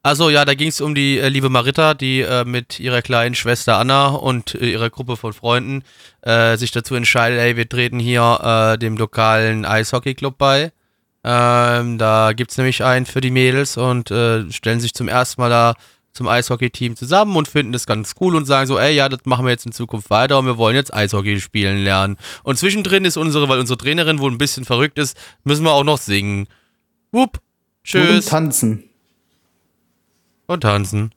Also 0.01 0.30
ja, 0.30 0.45
da 0.45 0.53
ging 0.53 0.70
es 0.70 0.80
um 0.80 0.95
die 0.95 1.20
äh, 1.20 1.28
liebe 1.28 1.49
Marita, 1.49 1.93
die 1.93 2.22
äh, 2.22 2.45
mit 2.45 2.80
ihrer 2.80 3.01
kleinen 3.01 3.36
Schwester 3.36 3.78
Anna 3.78 4.07
und 4.10 4.55
äh, 4.55 4.72
ihrer 4.72 4.89
Gruppe 4.89 5.18
von 5.18 5.34
Freunden 5.34 5.84
äh, 6.22 6.55
sich 6.55 6.72
dazu 6.72 6.95
entscheidet, 6.95 7.39
ey, 7.39 7.57
wir 7.57 7.68
treten 7.68 7.99
hier 7.99 8.39
äh, 8.74 8.78
dem 8.78 8.95
lokalen 8.97 9.66
Eishockeyclub 9.66 10.38
bei. 10.38 10.72
Ähm, 11.24 11.97
da 11.97 12.32
gibt's 12.34 12.57
nämlich 12.57 12.84
einen 12.84 13.05
für 13.05 13.22
die 13.22 13.32
Mädels 13.32 13.78
und 13.78 14.09
äh, 14.11 14.49
stellen 14.51 14.80
sich 14.80 14.93
zum 14.93 15.07
ersten 15.07 15.41
Mal 15.41 15.49
da 15.49 15.76
zum 16.13 16.28
Eishockey-Team 16.28 16.95
zusammen 16.95 17.36
und 17.36 17.47
finden 17.47 17.72
das 17.72 17.86
ganz 17.86 18.15
cool 18.20 18.36
und 18.36 18.45
sagen 18.45 18.67
so, 18.67 18.80
ey, 18.80 18.95
ja, 18.95 19.09
das 19.09 19.20
machen 19.26 19.45
wir 19.45 19.51
jetzt 19.51 19.65
in 19.65 19.72
Zukunft 19.72 20.09
weiter 20.09 20.39
und 20.39 20.45
wir 20.45 20.57
wollen 20.57 20.76
jetzt 20.76 20.93
Eishockey 20.93 21.39
spielen 21.39 21.84
lernen. 21.84 22.17
Und 22.43 22.57
zwischendrin 22.57 23.05
ist 23.05 23.15
unsere, 23.17 23.47
weil 23.47 23.59
unsere 23.59 23.78
Trainerin 23.78 24.20
wohl 24.20 24.32
ein 24.32 24.38
bisschen 24.38 24.65
verrückt 24.65 24.97
ist, 24.97 25.15
müssen 25.43 25.63
wir 25.63 25.72
auch 25.72 25.84
noch 25.84 25.97
singen. 25.99 26.47
Wupp, 27.11 27.38
Und 27.38 27.41
tschüss 27.84 28.26
tanzen. 28.26 28.84
und 30.47 30.61
tanzen 30.61 31.13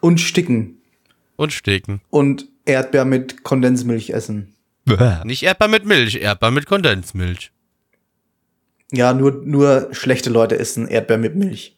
Und 0.00 0.20
sticken. 0.20 0.78
und 1.36 1.52
steken. 1.52 2.00
Und 2.10 2.46
Erdbeer 2.64 3.04
mit 3.04 3.42
Kondensmilch 3.44 4.10
essen. 4.10 4.54
Nicht 5.24 5.42
Erdbeer 5.42 5.68
mit 5.68 5.84
Milch, 5.84 6.16
Erdbeer 6.16 6.50
mit 6.50 6.66
Kondensmilch. 6.66 7.50
Ja, 8.94 9.12
nur, 9.12 9.42
nur 9.44 9.88
schlechte 9.92 10.30
Leute 10.30 10.58
essen 10.58 10.88
Erdbeer 10.88 11.18
mit 11.18 11.34
Milch. 11.34 11.76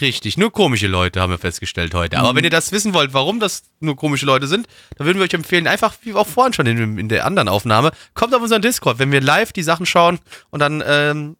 Richtig, 0.00 0.36
nur 0.36 0.52
komische 0.52 0.86
Leute 0.86 1.20
haben 1.20 1.30
wir 1.30 1.38
festgestellt 1.38 1.94
heute. 1.94 2.18
Aber 2.18 2.34
wenn 2.34 2.44
ihr 2.44 2.50
das 2.50 2.72
wissen 2.72 2.94
wollt, 2.94 3.14
warum 3.14 3.40
das 3.40 3.62
nur 3.80 3.96
komische 3.96 4.26
Leute 4.26 4.46
sind, 4.46 4.66
dann 4.96 5.06
würden 5.06 5.18
wir 5.18 5.24
euch 5.24 5.34
empfehlen, 5.34 5.66
einfach 5.66 5.94
wie 6.02 6.14
auch 6.14 6.26
vorhin 6.26 6.52
schon 6.52 6.66
in, 6.66 6.98
in 6.98 7.08
der 7.08 7.26
anderen 7.26 7.48
Aufnahme, 7.48 7.90
kommt 8.14 8.34
auf 8.34 8.42
unseren 8.42 8.62
Discord, 8.62 8.98
wenn 8.98 9.10
wir 9.10 9.20
live 9.20 9.52
die 9.52 9.62
Sachen 9.62 9.86
schauen 9.86 10.18
und 10.50 10.60
dann 10.60 10.84
ähm, 10.86 11.36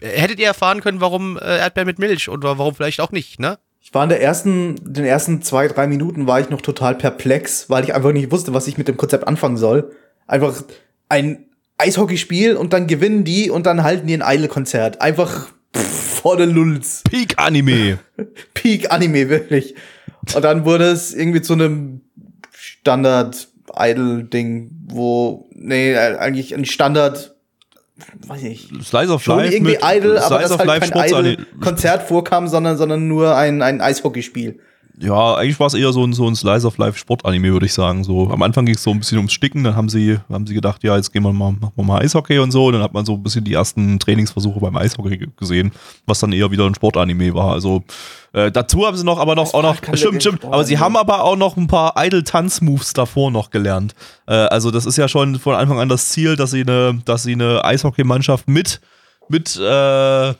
hättet 0.00 0.40
ihr 0.40 0.46
erfahren 0.46 0.80
können, 0.80 1.00
warum 1.00 1.36
äh, 1.36 1.58
Erdbeer 1.58 1.84
mit 1.84 1.98
Milch 1.98 2.28
oder 2.28 2.58
warum 2.58 2.74
vielleicht 2.74 3.00
auch 3.00 3.12
nicht, 3.12 3.38
ne? 3.38 3.58
Ich 3.80 3.92
war 3.92 4.04
in 4.04 4.08
der 4.08 4.22
ersten, 4.22 4.76
den 4.80 5.04
ersten 5.04 5.42
zwei, 5.42 5.68
drei 5.68 5.86
Minuten 5.86 6.26
war 6.26 6.40
ich 6.40 6.50
noch 6.50 6.60
total 6.60 6.94
perplex, 6.94 7.68
weil 7.68 7.84
ich 7.84 7.94
einfach 7.94 8.12
nicht 8.12 8.30
wusste, 8.30 8.54
was 8.54 8.68
ich 8.68 8.78
mit 8.78 8.88
dem 8.88 8.96
Konzept 8.96 9.26
anfangen 9.26 9.56
soll. 9.56 9.92
Einfach 10.26 10.62
ein 11.08 11.46
Eishockeyspiel 11.82 12.56
und 12.56 12.72
dann 12.72 12.86
gewinnen 12.86 13.24
die 13.24 13.50
und 13.50 13.66
dann 13.66 13.82
halten 13.82 14.06
die 14.06 14.14
ein 14.14 14.22
Idol-Konzert. 14.24 15.00
Einfach 15.00 15.48
pff, 15.76 16.20
vor 16.20 16.36
der 16.36 16.46
Lulz. 16.46 17.02
Peak 17.08 17.34
Anime. 17.36 17.98
Peak 18.54 18.92
Anime, 18.92 19.28
wirklich. 19.28 19.74
Und 20.34 20.44
dann 20.44 20.64
wurde 20.64 20.84
es 20.84 21.12
irgendwie 21.12 21.42
zu 21.42 21.54
einem 21.54 22.02
Standard 22.52 23.48
Idol-Ding, 23.74 24.70
wo, 24.86 25.48
nee, 25.54 25.96
eigentlich 25.96 26.54
ein 26.54 26.64
Standard, 26.64 27.34
weiß 28.26 28.42
ich 28.42 28.70
nicht. 28.70 28.84
Slice 28.84 29.12
of 29.12 29.26
Life 29.26 29.54
irgendwie 29.54 29.72
mit 29.72 29.80
Idol, 29.82 30.18
aber 30.18 30.38
Slice 30.38 30.42
dass 30.42 30.52
of 30.52 30.66
halt 30.66 30.92
kein 30.92 31.08
Idol-Konzert 31.08 32.02
vorkam, 32.02 32.48
sondern, 32.48 32.76
sondern 32.76 33.08
nur 33.08 33.36
ein, 33.36 33.62
ein 33.62 33.80
Eishockeyspiel. 33.80 34.60
Ja, 35.00 35.34
eigentlich 35.34 35.58
war 35.58 35.66
es 35.66 35.74
eher 35.74 35.92
so 35.92 36.04
ein, 36.04 36.12
so 36.12 36.28
ein 36.28 36.36
Slice 36.36 36.66
of 36.66 36.76
Life 36.78 36.98
Sportanime, 36.98 37.52
würde 37.52 37.66
ich 37.66 37.72
sagen. 37.72 38.04
So, 38.04 38.30
am 38.30 38.42
Anfang 38.42 38.66
ging 38.66 38.74
es 38.74 38.82
so 38.82 38.90
ein 38.90 38.98
bisschen 38.98 39.18
ums 39.18 39.32
Sticken, 39.32 39.64
dann 39.64 39.74
haben 39.74 39.88
sie, 39.88 40.18
haben 40.30 40.46
sie 40.46 40.54
gedacht, 40.54 40.84
ja, 40.84 40.94
jetzt 40.96 41.12
gehen 41.12 41.22
wir 41.22 41.32
mal, 41.32 41.52
machen 41.52 41.72
wir 41.74 41.84
mal 41.84 42.02
Eishockey 42.02 42.38
und 42.38 42.50
so. 42.52 42.66
Und 42.66 42.74
dann 42.74 42.82
hat 42.82 42.92
man 42.92 43.04
so 43.04 43.14
ein 43.14 43.22
bisschen 43.22 43.42
die 43.42 43.54
ersten 43.54 43.98
Trainingsversuche 43.98 44.60
beim 44.60 44.76
Eishockey 44.76 45.16
ge- 45.16 45.28
gesehen, 45.36 45.72
was 46.06 46.20
dann 46.20 46.32
eher 46.32 46.50
wieder 46.50 46.66
ein 46.66 46.74
Sportanime 46.74 47.34
war. 47.34 47.52
Also 47.52 47.82
äh, 48.32 48.52
dazu 48.52 48.86
haben 48.86 48.96
sie 48.96 49.04
noch, 49.04 49.18
aber 49.18 49.34
noch, 49.34 49.44
Das 49.46 49.54
auch 49.54 49.62
noch, 49.62 49.76
stimmt, 49.94 50.22
stimmt, 50.22 50.44
aber 50.44 50.64
sie 50.64 50.78
haben 50.78 50.96
aber 50.96 51.24
auch 51.24 51.36
noch 51.36 51.56
ein 51.56 51.66
paar 51.66 51.94
Idle-Tanz-Moves 51.96 52.92
davor 52.92 53.30
noch 53.30 53.50
gelernt. 53.50 53.94
Äh, 54.26 54.34
also 54.34 54.70
das 54.70 54.86
ist 54.86 54.98
ja 54.98 55.08
schon 55.08 55.38
von 55.38 55.54
Anfang 55.54 55.80
an 55.80 55.88
das 55.88 56.10
Ziel, 56.10 56.36
dass 56.36 56.50
sie 56.52 56.60
eine, 56.62 57.00
dass 57.04 57.22
sie 57.22 57.32
eine 57.32 57.64
Eishockeymannschaft 57.64 58.46
mit, 58.46 58.80
mit, 59.28 59.56
äh, 59.56 60.34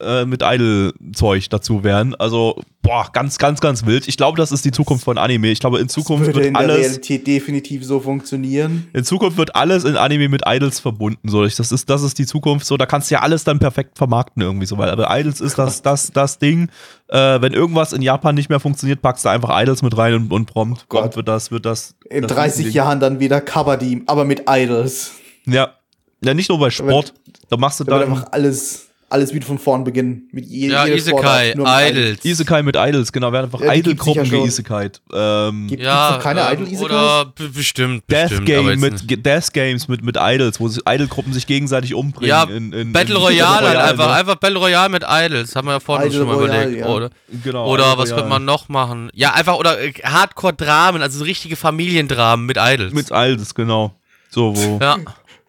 äh, 0.00 0.24
mit 0.24 0.42
Idle-Zeug 0.42 1.48
dazu 1.50 1.84
wären. 1.84 2.14
Also, 2.14 2.60
boah, 2.82 3.08
ganz, 3.12 3.38
ganz, 3.38 3.60
ganz 3.60 3.86
wild. 3.86 4.08
Ich 4.08 4.16
glaube, 4.16 4.36
das 4.36 4.52
ist 4.52 4.64
die 4.64 4.70
Zukunft 4.70 5.04
von 5.04 5.18
Anime. 5.18 5.48
Ich 5.48 5.60
glaube, 5.60 5.78
in 5.78 5.88
Zukunft 5.88 6.26
würde 6.26 6.38
wird 6.38 6.46
in 6.46 6.54
der 6.54 6.62
alles, 6.62 6.78
Realität 6.78 7.26
definitiv 7.26 7.84
so 7.84 8.00
funktionieren. 8.00 8.88
in 8.92 9.04
Zukunft 9.04 9.36
wird 9.36 9.54
alles 9.54 9.84
in 9.84 9.96
Anime 9.96 10.28
mit 10.28 10.42
Idols 10.46 10.80
verbunden. 10.80 11.28
So, 11.28 11.44
das 11.44 11.72
ist, 11.72 11.90
das 11.90 12.02
ist 12.02 12.18
die 12.18 12.26
Zukunft. 12.26 12.66
So, 12.66 12.76
da 12.76 12.86
kannst 12.86 13.10
du 13.10 13.14
ja 13.14 13.20
alles 13.20 13.44
dann 13.44 13.58
perfekt 13.58 13.98
vermarkten 13.98 14.42
irgendwie 14.42 14.66
so, 14.66 14.78
weil 14.78 14.90
aber 14.90 15.08
Idols 15.10 15.40
ist 15.40 15.58
das, 15.58 15.82
das, 15.82 16.10
das 16.10 16.38
Ding. 16.38 16.68
Äh, 17.08 17.40
wenn 17.40 17.52
irgendwas 17.52 17.92
in 17.92 18.02
Japan 18.02 18.34
nicht 18.34 18.48
mehr 18.48 18.60
funktioniert, 18.60 19.02
packst 19.02 19.24
du 19.24 19.28
einfach 19.28 19.60
Idols 19.60 19.82
mit 19.82 19.96
rein 19.96 20.14
und, 20.14 20.32
und 20.32 20.46
prompt, 20.46 20.86
Gott. 20.88 21.00
prompt 21.00 21.16
wird 21.16 21.28
das, 21.28 21.50
wird 21.50 21.66
das. 21.66 21.94
In 22.08 22.22
das 22.22 22.32
30 22.32 22.66
Ding. 22.66 22.74
Jahren 22.74 23.00
dann 23.00 23.20
wieder 23.20 23.40
Kabaddi, 23.40 24.02
aber 24.06 24.24
mit 24.24 24.44
Idols. 24.48 25.12
Ja. 25.46 25.74
Ja, 26.22 26.34
nicht 26.34 26.50
nur 26.50 26.58
bei 26.58 26.70
Sport. 26.70 27.14
Da 27.48 27.56
machst 27.56 27.80
du 27.80 27.84
dann. 27.84 28.02
einfach 28.02 28.26
alles, 28.32 28.89
alles 29.10 29.34
wieder 29.34 29.44
von 29.44 29.58
vorn 29.58 29.82
beginnen. 29.84 30.28
Mit 30.32 30.46
je, 30.46 30.68
Ja, 30.70 30.84
jeder 30.84 30.96
Isekai, 30.96 31.50
Sportart, 31.50 31.56
nur 31.56 31.66
mit 31.66 31.90
Idols. 31.96 32.24
Isekai 32.24 32.62
mit 32.62 32.76
Idols, 32.76 33.12
genau, 33.12 33.32
werden 33.32 33.46
einfach 33.46 33.60
Ja, 33.60 33.74
gibt's 33.74 33.88
Idol-Gruppen 33.90 34.30
geisekai. 34.30 34.90
Ähm, 35.12 35.66
Gibt 35.68 35.82
Ja, 35.82 36.10
es 36.10 36.14
noch 36.16 36.22
keine 36.22 36.40
ähm, 36.42 36.52
Idol-Isekais? 36.54 36.84
Oder 36.84 37.32
bestimmt, 37.52 38.04
Death 38.10 38.28
bestimmt. 38.28 38.46
Game 38.46 38.78
mit 38.80 39.26
Death 39.26 39.52
Games 39.52 39.88
mit, 39.88 40.04
mit 40.04 40.16
Idols, 40.18 40.60
wo 40.60 40.68
sich 40.68 40.82
Idol-Gruppen 40.88 41.32
sich 41.32 41.46
gegenseitig 41.46 41.92
umbringen. 41.94 42.28
Ja, 42.28 42.44
in, 42.44 42.72
in, 42.72 42.92
Battle 42.92 43.16
in- 43.16 43.20
Royale 43.20 43.50
halt 43.54 43.64
Royale, 43.76 43.84
einfach. 43.90 44.06
ne? 44.06 44.12
Einfach 44.14 44.36
Battle 44.36 44.58
Royale 44.58 44.88
mit 44.88 45.04
Idols. 45.06 45.56
Haben 45.56 45.66
wir 45.68 45.72
ja 45.72 45.80
vorhin 45.80 46.06
Idol 46.08 46.18
schon 46.20 46.28
mal 46.28 46.34
Royale, 46.36 46.62
überlegt. 46.62 46.80
ja. 46.80 46.86
Oder, 46.86 47.10
Genau, 47.44 47.66
oder 47.68 47.98
was 47.98 48.10
könnte 48.10 48.28
man 48.28 48.44
noch 48.44 48.68
machen? 48.68 49.10
Ja, 49.14 49.32
einfach, 49.34 49.56
oder 49.56 49.80
äh, 49.80 49.92
Hardcore-Dramen, 49.92 51.02
also 51.02 51.18
so 51.18 51.24
richtige 51.24 51.56
Familiendramen 51.56 52.46
mit 52.46 52.56
Idols. 52.60 52.92
Mit 52.92 53.06
Idols, 53.10 53.54
genau. 53.54 53.94
So, 54.32 54.56
wo. 54.56 54.78
ja. 54.80 54.96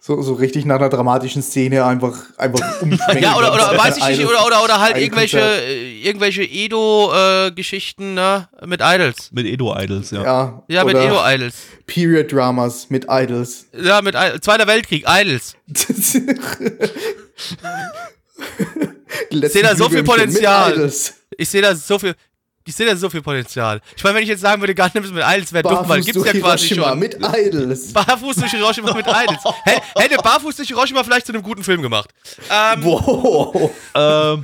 So, 0.04 0.20
so 0.24 0.34
richtig 0.34 0.66
nach 0.66 0.78
einer 0.78 0.90
dramatischen 0.90 1.44
Szene 1.44 1.86
einfach, 1.86 2.18
einfach 2.36 2.60
umschwenken. 2.82 3.22
ja, 3.22 3.38
oder, 3.38 3.54
oder 3.54 3.78
weiß 3.78 3.98
ich 3.98 4.08
nicht, 4.08 4.26
oder, 4.26 4.44
oder, 4.48 4.64
oder 4.64 4.80
halt 4.80 4.98
irgendwelche, 4.98 5.40
äh, 5.40 6.02
irgendwelche 6.02 6.42
Edo-Geschichten 6.42 8.16
ne, 8.16 8.50
mit 8.66 8.82
Idols. 8.84 9.30
Mit 9.32 9.46
Edo-Idols, 9.46 10.10
ja. 10.10 10.24
Ja, 10.24 10.64
Ja, 10.68 10.84
mit 10.86 10.96
Edo-Idols. 10.98 11.54
Period-Dramas 11.86 12.90
mit 12.90 13.06
Idols. 13.10 13.68
Ja, 13.80 14.02
mit 14.02 14.16
I 14.16 14.40
Zweiter 14.42 14.66
Weltkrieg, 14.66 15.06
Idols. 15.08 15.56
Letzten 19.30 19.50
sehe 19.54 19.62
da 19.64 19.76
so 19.76 19.88
viel 19.88 20.04
Potenzial. 20.04 20.92
Ich 21.38 21.48
sehe 21.50 21.62
da 21.62 21.76
so 21.76 22.00
viel. 22.00 22.16
Ich 22.66 22.76
sehe 22.76 22.86
da 22.86 22.96
so 22.96 23.10
viel 23.10 23.22
Potenzial. 23.22 23.82
Ich 23.96 24.04
meine, 24.04 24.16
wenn 24.18 24.24
ich 24.24 24.30
jetzt 24.30 24.42
sagen 24.42 24.62
würde, 24.62 24.76
Gundam 24.76 25.04
ist 25.04 25.12
mit 25.14 25.24
Idols, 25.26 25.52
wäre 25.54 25.64
dumm, 25.68 25.90
weil 25.90 26.02
gibt's 26.02 26.24
ja 26.26 26.32
quasi 26.34 26.68
Hiroshima 26.68 26.90
schon. 26.90 27.00
mit 27.00 27.16
Idols. 27.16 27.94
Barfuß 27.94 28.36
durch 28.36 28.52
Hiroshima 28.52 28.94
mit 28.94 29.06
Idols. 29.08 29.44
Hätte, 29.96 30.18
Barfuß 30.18 30.56
durch 30.58 30.68
Hiroshima 30.68 31.04
vielleicht 31.04 31.26
zu 31.26 31.34
einem 31.34 31.42
guten 31.44 31.64
Film 31.64 31.82
gemacht. 31.82 32.10
Ähm, 32.50 32.84
Wow. 32.84 33.72
Ähm, 33.96 34.44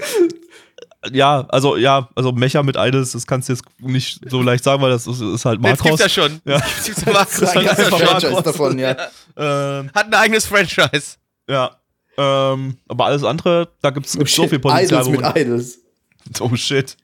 ja, 1.11 1.45
also, 1.49 1.77
ja, 1.77 2.09
also 2.15 2.31
Mecha 2.31 2.63
mit 2.63 2.75
Idols, 2.75 3.11
das 3.13 3.25
kannst 3.27 3.47
du 3.49 3.53
jetzt 3.53 3.63
nicht 3.79 4.19
so 4.29 4.41
leicht 4.41 4.63
sagen, 4.63 4.81
weil 4.81 4.89
das 4.89 5.05
ist, 5.07 5.21
ist 5.21 5.45
halt 5.45 5.63
das 5.63 5.71
gibt's 5.81 5.83
Marcos. 5.83 5.99
ja 5.99 6.09
schon. 6.09 6.41
Ja. 6.45 6.57
Das 6.59 6.83
gibt's 6.85 7.03
ja 7.05 7.13
Marcos. 7.13 7.39
Das 7.39 7.41
ist 7.49 7.57
ein 7.57 7.67
halt 7.67 7.79
einfach 7.79 7.99
Franchise 7.99 8.31
Marcos. 8.31 8.43
davon, 8.43 8.79
ja. 8.79 8.95
Ähm, 9.37 9.91
Hat 9.93 10.07
ein 10.07 10.13
eigenes 10.15 10.45
Franchise. 10.45 11.17
ja. 11.47 11.71
Ähm, 12.19 12.77
aber 12.87 13.05
alles 13.05 13.23
andere, 13.23 13.69
da 13.79 13.91
gibt 13.91 14.07
es 14.07 14.13
so 14.13 14.25
Shit, 14.25 14.49
viel 14.49 14.57
Potenzial. 14.57 15.03
Idols 15.07 15.21
mit 15.21 15.37
Idols. 15.37 15.77
Oh 16.39 16.55
shit. 16.55 16.97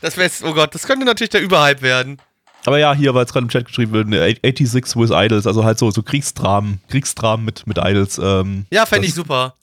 Das 0.00 0.16
wäre 0.16 0.30
oh 0.44 0.52
Gott, 0.52 0.74
das 0.74 0.86
könnte 0.86 1.04
natürlich 1.04 1.30
der 1.30 1.40
Überhype 1.42 1.82
werden. 1.82 2.18
Aber 2.64 2.78
ja, 2.78 2.94
hier, 2.94 3.14
weil 3.14 3.24
es 3.24 3.32
gerade 3.32 3.44
im 3.44 3.48
Chat 3.50 3.66
geschrieben 3.66 3.92
wird, 3.92 4.08
ne, 4.08 4.18
86 4.42 4.96
with 4.96 5.10
Idols, 5.12 5.46
also 5.46 5.64
halt 5.64 5.78
so, 5.78 5.90
so 5.90 6.02
Kriegsdramen, 6.02 6.80
Kriegsdramen 6.88 7.44
mit, 7.44 7.66
mit 7.66 7.78
Idols. 7.78 8.18
Ähm, 8.18 8.66
Ja, 8.70 8.84
fände 8.84 9.06
ich 9.06 9.14
super. 9.14 9.54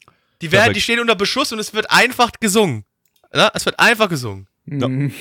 Die, 0.41 0.51
werden, 0.51 0.59
Perfekt. 0.61 0.75
die 0.77 0.81
stehen 0.81 0.99
unter 0.99 1.15
Beschuss 1.15 1.51
und 1.51 1.59
es 1.59 1.73
wird 1.73 1.89
einfach 1.91 2.31
gesungen. 2.39 2.83
Ja, 3.33 3.51
es 3.53 3.65
wird 3.65 3.79
einfach 3.79 4.09
gesungen. 4.09 4.47
Ja. 4.65 4.87
Mhm. 4.87 5.13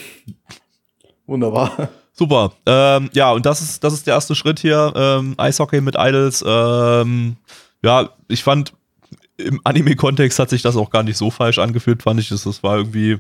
Wunderbar. 1.27 1.89
Super. 2.13 2.53
Ähm, 2.65 3.11
ja, 3.13 3.33
und 3.33 3.45
das 3.45 3.61
ist, 3.61 3.83
das 3.83 3.93
ist 3.93 4.07
der 4.07 4.15
erste 4.15 4.35
Schritt 4.35 4.61
hier. 4.61 4.93
Ähm, 4.95 5.35
Eishockey 5.37 5.81
mit 5.81 5.97
Idols. 5.99 6.45
Ähm, 6.47 7.37
ja, 7.83 8.11
ich 8.29 8.45
fand, 8.45 8.73
im 9.37 9.61
Anime-Kontext 9.65 10.39
hat 10.39 10.51
sich 10.51 10.63
das 10.63 10.77
auch 10.77 10.91
gar 10.91 11.03
nicht 11.03 11.17
so 11.17 11.31
falsch 11.31 11.59
angefühlt, 11.59 12.03
fand 12.03 12.21
ich. 12.21 12.29
Das, 12.29 12.45
das 12.45 12.63
war 12.63 12.77
irgendwie, 12.77 13.19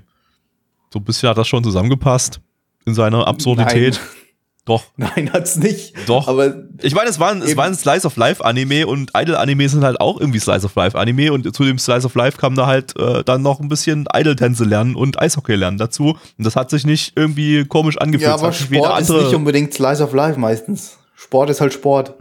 so 0.95 1.01
ein 1.01 1.05
bisschen 1.05 1.29
hat 1.29 1.37
das 1.37 1.49
schon 1.49 1.65
zusammengepasst 1.65 2.41
in 2.87 2.95
seiner 2.95 3.27
Absurdität. 3.27 3.95
Nein. 3.95 4.25
Doch. 4.65 4.85
Nein, 4.97 5.31
hat's 5.33 5.57
nicht. 5.57 5.93
Doch. 6.07 6.29
Aber 6.29 6.55
Ich 6.83 6.95
meine, 6.95 7.11
es 7.11 7.19
war, 7.19 7.33
ein, 7.33 7.43
es 7.43 7.57
war 7.57 7.66
ein 7.66 7.75
Slice 7.75 8.07
of 8.07 8.16
Life 8.16 8.43
Anime 8.45 8.87
und 8.87 9.11
Idol-Anime 9.12 9.69
sind 9.69 9.83
halt 9.83 10.01
auch 10.01 10.21
irgendwie 10.21 10.39
Slice 10.39 10.65
of 10.65 10.75
Life 10.77 10.97
Anime 10.97 11.33
und 11.33 11.53
zu 11.55 11.65
dem 11.65 11.79
Slice 11.79 12.07
of 12.07 12.15
Life 12.15 12.39
kam 12.39 12.55
da 12.55 12.66
halt 12.66 12.97
äh, 12.97 13.25
dann 13.25 13.43
noch 13.43 13.59
ein 13.61 13.69
bisschen 13.69 14.07
Idol-Tänze 14.15 14.65
lernen 14.65 14.95
und 14.95 15.21
Eishockey 15.21 15.57
lernen 15.57 15.77
dazu. 15.79 16.11
Und 16.39 16.47
das 16.47 16.55
hat 16.55 16.71
sich 16.71 16.87
nicht 16.87 17.12
irgendwie 17.16 17.65
komisch 17.65 17.99
angefühlt. 17.99 18.29
ja, 18.29 18.35
aber 18.35 18.53
Sport 18.53 19.01
ist 19.01 19.11
nicht 19.11 19.35
unbedingt 19.35 19.75
Slice 19.75 20.03
of 20.03 20.12
Life 20.15 20.39
meistens. 20.39 20.97
Sport 21.16 21.51
ist 21.51 21.61
halt 21.61 21.75
Sport. 21.75 22.15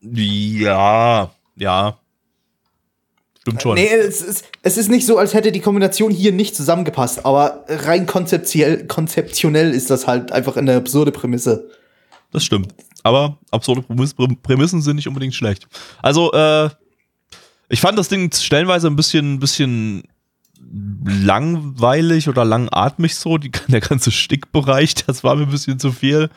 Ja, 0.00 1.30
ja. 1.56 1.98
Stimmt 3.46 3.62
schon. 3.62 3.74
Nee, 3.76 3.86
es 3.86 4.22
ist, 4.22 4.44
es 4.62 4.76
ist 4.76 4.88
nicht 4.90 5.06
so, 5.06 5.18
als 5.18 5.32
hätte 5.32 5.52
die 5.52 5.60
Kombination 5.60 6.10
hier 6.10 6.32
nicht 6.32 6.56
zusammengepasst, 6.56 7.24
aber 7.24 7.64
rein 7.68 8.04
konzeptiell, 8.04 8.88
konzeptionell 8.88 9.70
ist 9.70 9.88
das 9.88 10.08
halt 10.08 10.32
einfach 10.32 10.56
eine 10.56 10.74
absurde 10.74 11.12
Prämisse. 11.12 11.70
Das 12.32 12.44
stimmt. 12.44 12.74
Aber 13.04 13.38
absurde 13.52 13.82
Prämiss- 13.82 14.16
Prämissen 14.42 14.82
sind 14.82 14.96
nicht 14.96 15.06
unbedingt 15.06 15.32
schlecht. 15.32 15.68
Also, 16.02 16.32
äh, 16.32 16.70
ich 17.68 17.80
fand 17.80 17.96
das 17.96 18.08
Ding 18.08 18.32
stellenweise 18.34 18.88
ein 18.88 18.96
bisschen, 18.96 19.38
bisschen 19.38 20.02
langweilig 21.04 22.28
oder 22.28 22.44
langatmig 22.44 23.14
so. 23.14 23.38
Die, 23.38 23.52
der 23.68 23.80
ganze 23.80 24.10
Stickbereich, 24.10 24.96
das 25.06 25.22
war 25.22 25.36
mir 25.36 25.44
ein 25.44 25.50
bisschen 25.50 25.78
zu 25.78 25.92
viel. 25.92 26.30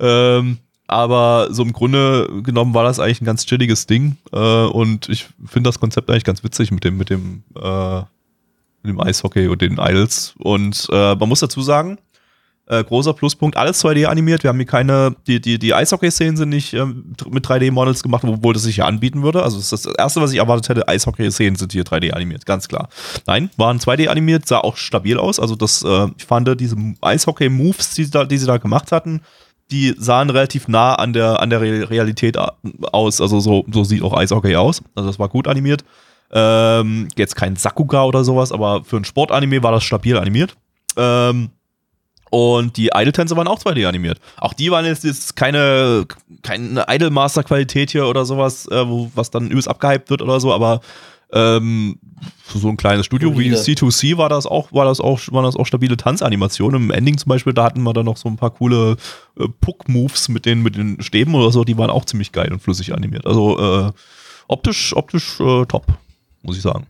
Ähm, 0.00 0.58
aber 0.86 1.48
so 1.50 1.62
im 1.62 1.72
Grunde 1.72 2.28
genommen 2.42 2.74
war 2.74 2.84
das 2.84 3.00
eigentlich 3.00 3.20
ein 3.20 3.24
ganz 3.26 3.44
chilliges 3.46 3.86
Ding. 3.86 4.16
Äh, 4.32 4.38
und 4.66 5.08
ich 5.08 5.26
finde 5.44 5.68
das 5.68 5.80
Konzept 5.80 6.10
eigentlich 6.10 6.24
ganz 6.24 6.44
witzig 6.44 6.70
mit 6.70 6.84
dem, 6.84 6.96
mit 6.96 7.10
dem, 7.10 7.42
äh, 7.60 7.98
mit 8.82 8.92
dem 8.92 9.00
Eishockey 9.00 9.48
und 9.48 9.62
den 9.62 9.78
Idols. 9.78 10.34
Und 10.38 10.86
äh, 10.92 11.14
man 11.16 11.28
muss 11.28 11.40
dazu 11.40 11.60
sagen, 11.62 11.98
äh, 12.68 12.82
großer 12.82 13.12
Pluspunkt, 13.14 13.56
alles 13.56 13.84
2D 13.84 14.06
animiert. 14.06 14.42
Wir 14.42 14.48
haben 14.48 14.56
hier 14.58 14.66
keine, 14.66 15.14
die, 15.28 15.40
die, 15.40 15.56
die 15.58 15.72
Eishockey-Szenen 15.72 16.36
sind 16.36 16.48
nicht 16.48 16.72
ähm, 16.74 17.14
mit 17.30 17.46
3D-Models 17.46 18.02
gemacht, 18.02 18.24
obwohl 18.24 18.54
das 18.54 18.64
sich 18.64 18.78
ja 18.78 18.86
anbieten 18.86 19.22
würde. 19.22 19.42
Also 19.44 19.56
das 19.58 19.70
das 19.70 19.86
Erste, 19.86 20.20
was 20.20 20.32
ich 20.32 20.38
erwartet 20.38 20.68
hätte, 20.68 20.88
Eishockey-Szenen 20.88 21.54
sind 21.56 21.70
hier 21.72 21.84
3D 21.84 22.10
animiert, 22.10 22.44
ganz 22.44 22.66
klar. 22.66 22.88
Nein, 23.24 23.50
waren 23.56 23.78
2D 23.78 24.08
animiert, 24.08 24.48
sah 24.48 24.58
auch 24.58 24.76
stabil 24.76 25.16
aus. 25.16 25.38
Also 25.38 25.54
das, 25.54 25.84
äh, 25.84 26.08
ich 26.18 26.24
fand 26.24 26.60
diese 26.60 26.76
Eishockey-Moves, 27.00 27.94
die, 27.94 28.10
da- 28.10 28.24
die 28.24 28.38
sie 28.38 28.46
da 28.46 28.56
gemacht 28.58 28.90
hatten, 28.90 29.20
die 29.70 29.94
sahen 29.98 30.30
relativ 30.30 30.68
nah 30.68 30.94
an 30.94 31.12
der, 31.12 31.40
an 31.40 31.50
der 31.50 31.60
Re 31.60 31.90
Realität 31.90 32.36
aus. 32.38 33.20
Also 33.20 33.40
so, 33.40 33.64
so 33.72 33.84
sieht 33.84 34.02
auch 34.02 34.16
Eishockey 34.16 34.56
aus. 34.56 34.82
Also 34.94 35.08
das 35.08 35.18
war 35.18 35.28
gut 35.28 35.48
animiert. 35.48 35.84
Ähm, 36.32 37.08
jetzt 37.16 37.36
kein 37.36 37.56
Sakuga 37.56 38.04
oder 38.04 38.24
sowas, 38.24 38.52
aber 38.52 38.84
für 38.84 38.96
ein 38.96 39.04
Sportanime 39.04 39.62
war 39.62 39.72
das 39.72 39.84
stabil 39.84 40.16
animiert. 40.16 40.56
Ähm, 40.96 41.50
und 42.30 42.76
die 42.76 42.90
Idle-Tänze 42.94 43.36
waren 43.36 43.46
auch 43.46 43.60
2D 43.60 43.86
animiert. 43.86 44.18
Auch 44.36 44.52
die 44.52 44.70
waren 44.70 44.84
jetzt, 44.84 45.04
jetzt 45.04 45.36
keine, 45.36 46.06
keine 46.42 46.84
Idle-Master-Qualität 46.88 47.90
hier 47.90 48.06
oder 48.06 48.24
sowas, 48.24 48.66
äh, 48.66 48.88
wo, 48.88 49.10
was 49.14 49.30
dann 49.30 49.48
übelst 49.48 49.68
abgehypt 49.68 50.10
wird 50.10 50.22
oder 50.22 50.40
so, 50.40 50.52
aber 50.52 50.80
ähm, 51.32 51.98
so 52.54 52.68
ein 52.68 52.76
kleines 52.76 53.06
Studio 53.06 53.36
wie 53.38 53.50
Solide. 53.50 53.80
C2C 53.80 54.16
war 54.16 54.28
das 54.28 54.46
auch, 54.46 54.72
war 54.72 54.84
das 54.84 55.00
auch, 55.00 55.20
waren 55.32 55.44
das 55.44 55.56
auch 55.56 55.66
stabile 55.66 55.96
Tanzanimationen. 55.96 56.84
Im 56.84 56.90
Ending 56.90 57.18
zum 57.18 57.30
Beispiel, 57.30 57.52
da 57.52 57.64
hatten 57.64 57.82
wir 57.82 57.92
dann 57.92 58.06
noch 58.06 58.16
so 58.16 58.28
ein 58.28 58.36
paar 58.36 58.50
coole 58.50 58.96
äh, 59.38 59.48
Puck-Moves 59.60 60.28
mit 60.28 60.46
den, 60.46 60.62
mit 60.62 60.76
den 60.76 61.02
Stäben 61.02 61.34
oder 61.34 61.50
so, 61.50 61.64
die 61.64 61.76
waren 61.76 61.90
auch 61.90 62.04
ziemlich 62.04 62.30
geil 62.32 62.52
und 62.52 62.60
flüssig 62.60 62.94
animiert. 62.94 63.26
Also 63.26 63.58
äh, 63.58 63.90
optisch, 64.48 64.94
optisch 64.94 65.40
äh, 65.40 65.66
top, 65.66 65.86
muss 66.42 66.56
ich 66.56 66.62
sagen. 66.62 66.86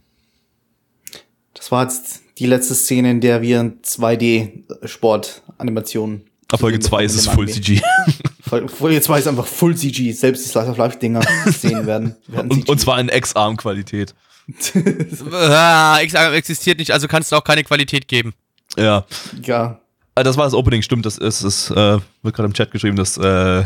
Das 1.54 1.72
war 1.72 1.84
jetzt 1.84 2.20
die 2.38 2.44
letzte 2.46 2.74
Szene, 2.74 3.10
in 3.10 3.22
der 3.22 3.42
wir 3.42 3.62
2D-Sport-Animationen. 3.82 6.22
Ab 6.48 6.60
Folge 6.60 6.78
2 6.78 7.04
ist 7.04 7.16
es 7.16 7.26
Full 7.26 7.48
CG. 7.48 7.80
Obwohl 8.50 8.92
jetzt 8.92 9.08
weiß 9.08 9.26
einfach 9.26 9.46
Full 9.46 9.76
CG, 9.76 10.12
selbst 10.12 10.44
die 10.44 10.48
Slice 10.48 10.70
of 10.70 10.76
Life 10.76 10.98
Dinger 10.98 11.22
sehen 11.46 11.86
werden. 11.86 12.14
werden 12.28 12.52
Und, 12.52 12.68
und 12.68 12.80
zwar 12.80 13.00
in 13.00 13.08
X-Arm-Qualität. 13.08 14.14
Ah, 15.32 15.98
existiert 16.00 16.78
nicht, 16.78 16.92
also 16.92 17.08
kannst 17.08 17.32
du 17.32 17.36
auch 17.36 17.44
keine 17.44 17.64
Qualität 17.64 18.08
geben. 18.08 18.34
Ja. 18.76 19.04
ja. 19.42 19.80
Ah, 20.14 20.22
Das 20.22 20.36
war 20.36 20.44
das 20.44 20.54
Opening, 20.54 20.82
stimmt. 20.82 21.06
Das 21.06 21.18
ist, 21.18 21.42
ist 21.42 21.70
äh, 21.70 21.98
wird 22.22 22.34
gerade 22.34 22.46
im 22.46 22.54
Chat 22.54 22.70
geschrieben, 22.70 22.96
dass 22.96 23.16
äh, 23.18 23.64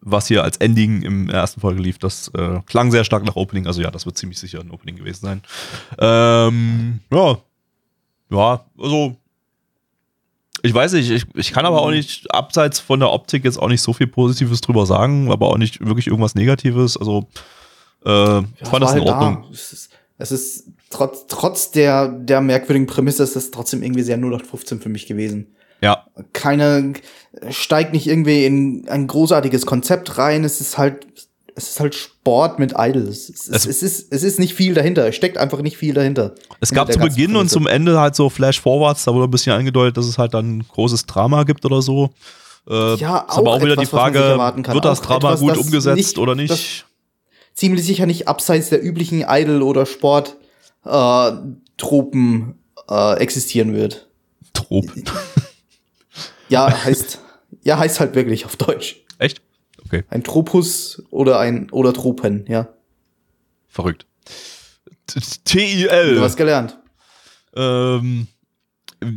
was 0.00 0.28
hier 0.28 0.42
als 0.42 0.56
Ending 0.56 1.02
im 1.02 1.28
ersten 1.28 1.60
Folge 1.60 1.82
lief, 1.82 1.98
das 1.98 2.28
äh, 2.34 2.60
klang 2.66 2.90
sehr 2.90 3.04
stark 3.04 3.24
nach 3.24 3.36
Opening. 3.36 3.66
Also 3.66 3.82
ja, 3.82 3.90
das 3.90 4.06
wird 4.06 4.16
ziemlich 4.16 4.38
sicher 4.38 4.60
ein 4.60 4.70
Opening 4.70 4.96
gewesen 4.96 5.26
sein. 5.26 5.42
Ähm, 5.98 7.00
ja. 7.12 7.38
Ja, 8.30 8.64
also 8.78 9.16
ich 10.62 10.72
weiß 10.72 10.92
nicht, 10.92 11.10
ich, 11.10 11.24
ich 11.34 11.52
kann 11.52 11.66
aber 11.66 11.82
auch 11.82 11.90
nicht, 11.90 12.32
abseits 12.32 12.80
von 12.80 13.00
der 13.00 13.10
Optik 13.10 13.44
jetzt 13.44 13.58
auch 13.58 13.68
nicht 13.68 13.82
so 13.82 13.92
viel 13.92 14.06
Positives 14.06 14.60
drüber 14.60 14.86
sagen, 14.86 15.30
aber 15.30 15.48
auch 15.48 15.58
nicht 15.58 15.84
wirklich 15.84 16.06
irgendwas 16.06 16.34
Negatives. 16.34 16.96
Also 16.96 17.26
äh, 18.04 18.38
ich 18.38 18.68
fand 18.68 18.82
das 18.82 18.92
in 18.92 19.00
halt 19.00 19.08
Ordnung. 19.08 19.42
Da. 19.42 19.48
Es 19.52 19.72
ist, 19.72 19.90
es 20.20 20.30
ist 20.32 20.64
trotz, 20.90 21.26
trotz 21.28 21.70
der, 21.72 22.08
der 22.08 22.40
merkwürdigen 22.40 22.86
Prämisse 22.86 23.22
ist 23.22 23.34
das 23.36 23.50
trotzdem 23.50 23.82
irgendwie 23.82 24.02
sehr 24.02 24.16
0815 24.16 24.80
für 24.80 24.88
mich 24.88 25.06
gewesen. 25.06 25.54
Ja, 25.82 26.04
Keine, 26.34 26.92
steigt 27.50 27.92
nicht 27.94 28.06
irgendwie 28.06 28.44
in 28.44 28.86
ein 28.88 29.06
großartiges 29.06 29.64
Konzept 29.66 30.18
rein. 30.18 30.44
Es 30.44 30.60
ist 30.60 30.76
halt, 30.76 31.06
es 31.54 31.70
ist 31.70 31.80
halt 31.80 31.94
Sport 31.94 32.58
mit 32.58 32.74
Idols. 32.76 33.30
Es, 33.30 33.48
Es- 33.48 33.48
es, 33.48 33.66
es, 33.66 33.82
ist, 33.82 34.12
es 34.12 34.22
ist 34.22 34.38
nicht 34.38 34.54
viel 34.54 34.74
dahinter. 34.74 35.08
Es 35.08 35.16
steckt 35.16 35.38
einfach 35.38 35.62
nicht 35.62 35.78
viel 35.78 35.94
dahinter. 35.94 36.34
Es 36.60 36.70
gab 36.72 36.92
zu 36.92 36.98
Beginn 36.98 37.30
und 37.30 37.34
Prämisse. 37.36 37.54
zum 37.54 37.66
Ende 37.66 37.98
halt 37.98 38.14
so 38.14 38.28
Flash-Forwards, 38.28 39.04
da 39.04 39.14
wurde 39.14 39.24
ein 39.24 39.30
bisschen 39.30 39.52
angedeutet, 39.54 39.96
dass 39.96 40.06
es 40.06 40.18
halt 40.18 40.34
dann 40.34 40.58
ein 40.58 40.64
großes 40.68 41.06
Drama 41.06 41.44
gibt 41.44 41.64
oder 41.64 41.80
so. 41.80 42.10
Äh, 42.68 42.96
Ja, 42.96 43.20
ist 43.20 43.38
aber 43.38 43.52
auch 43.54 43.62
wieder 43.62 43.76
die 43.76 43.84
etwas, 43.84 43.88
Frage, 43.88 44.18
wird 44.18 44.84
das 44.84 45.00
Drama 45.00 45.28
etwas, 45.32 45.40
gut 45.40 45.56
umgesetzt 45.56 45.96
nicht- 45.96 46.18
oder 46.18 46.34
nicht? 46.34 46.84
Ziemlich 47.60 47.84
sicher 47.84 48.06
nicht 48.06 48.26
abseits 48.26 48.70
der 48.70 48.82
üblichen 48.82 49.24
Idol- 49.28 49.62
oder 49.62 49.86
Sport-Tropen 49.86 52.54
äh, 52.88 53.14
existieren 53.18 53.74
wird. 53.74 54.08
Trop. 54.52 54.86
Ja, 56.48 56.84
heißt, 56.84 57.20
ja, 57.62 57.78
heißt 57.78 58.00
halt 58.00 58.16
wirklich 58.16 58.44
auf 58.44 58.56
Deutsch. 58.56 58.96
Echt? 59.20 59.40
Okay, 59.86 60.02
Ein 60.10 60.24
Tropus 60.24 61.00
oder 61.10 61.38
ein 61.38 61.70
oder 61.70 61.92
Tropen, 61.92 62.44
ja. 62.48 62.66
verrückt. 63.68 64.04
T- 65.06 65.20
Du 65.20 65.26
TIL. 65.44 66.20
hast 66.20 66.36
gelernt. 66.36 66.76
Ähm, 67.54 68.26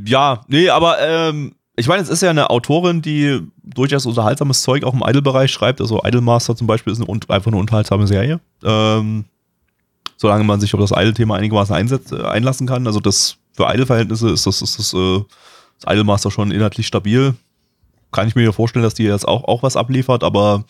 ja, 0.06 0.46
nee, 0.48 0.70
aber 0.70 1.00
ähm, 1.00 1.56
ich 1.76 1.88
meine, 1.88 2.04
es 2.04 2.10
ist 2.10 2.22
ja 2.22 2.30
eine 2.30 2.50
Autorin, 2.50 3.02
die 3.02 3.42
durchaus 3.64 4.06
unterhaltsames 4.06 4.62
Zeug 4.62 4.84
auch 4.84 4.94
im 4.94 5.04
Idol-Bereich 5.06 5.52
schreibt. 5.52 5.82
Also 5.82 6.04
Idolmaster 6.04 6.56
zum 6.56 6.68
Beispiel 6.68 6.94
ist 6.94 7.02
eine, 7.02 7.10
einfach 7.30 7.48
eine 7.48 7.58
unterhaltsame 7.58 8.06
Serie. 8.06 8.40
Ähm, 8.64 9.26
solange 10.18 10.44
man 10.44 10.60
sich 10.60 10.74
auf 10.74 10.80
das 10.80 10.92
Idol-Thema 10.92 11.36
einigermaßen 11.36 11.76
einsetzt, 11.76 12.12
äh, 12.12 12.22
einlassen 12.22 12.68
kann. 12.68 12.86
Also 12.86 13.00
das 13.00 13.38
für 13.54 13.66
Idol-Verhältnisse 13.66 14.30
ist 14.30 14.46
das, 14.46 14.62
ist 14.62 14.78
das, 14.78 14.94
äh, 14.94 15.24
das 15.80 15.92
Idolmaster 15.92 16.30
schon 16.30 16.52
inhaltlich 16.52 16.86
stabil. 16.86 17.34
Kann 18.12 18.28
ich 18.28 18.36
mir 18.36 18.54
vorstellen, 18.54 18.84
dass 18.84 18.94
die 18.94 19.04
jetzt 19.04 19.28
auch, 19.28 19.44
auch 19.46 19.64
was 19.64 19.76
abliefert, 19.76 20.24
aber 20.24 20.66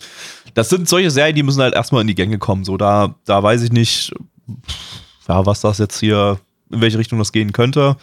das 0.53 0.69
sind 0.69 0.87
solche 0.87 1.11
Serien, 1.11 1.35
die 1.35 1.43
müssen 1.43 1.61
halt 1.61 1.73
erstmal 1.73 2.01
in 2.01 2.07
die 2.07 2.15
Gänge 2.15 2.37
kommen. 2.37 2.63
So, 2.63 2.77
da, 2.77 3.15
da 3.25 3.43
weiß 3.43 3.61
ich 3.63 3.73
nicht, 3.73 4.13
ja, 5.27 5.45
was 5.45 5.59
das 5.59 5.77
jetzt 5.77 5.99
hier, 5.99 6.39
in 6.71 6.79
welche 6.79 6.97
Richtung 6.97 7.19
das 7.19 7.33
gehen 7.33 7.51
könnte. 7.51 7.97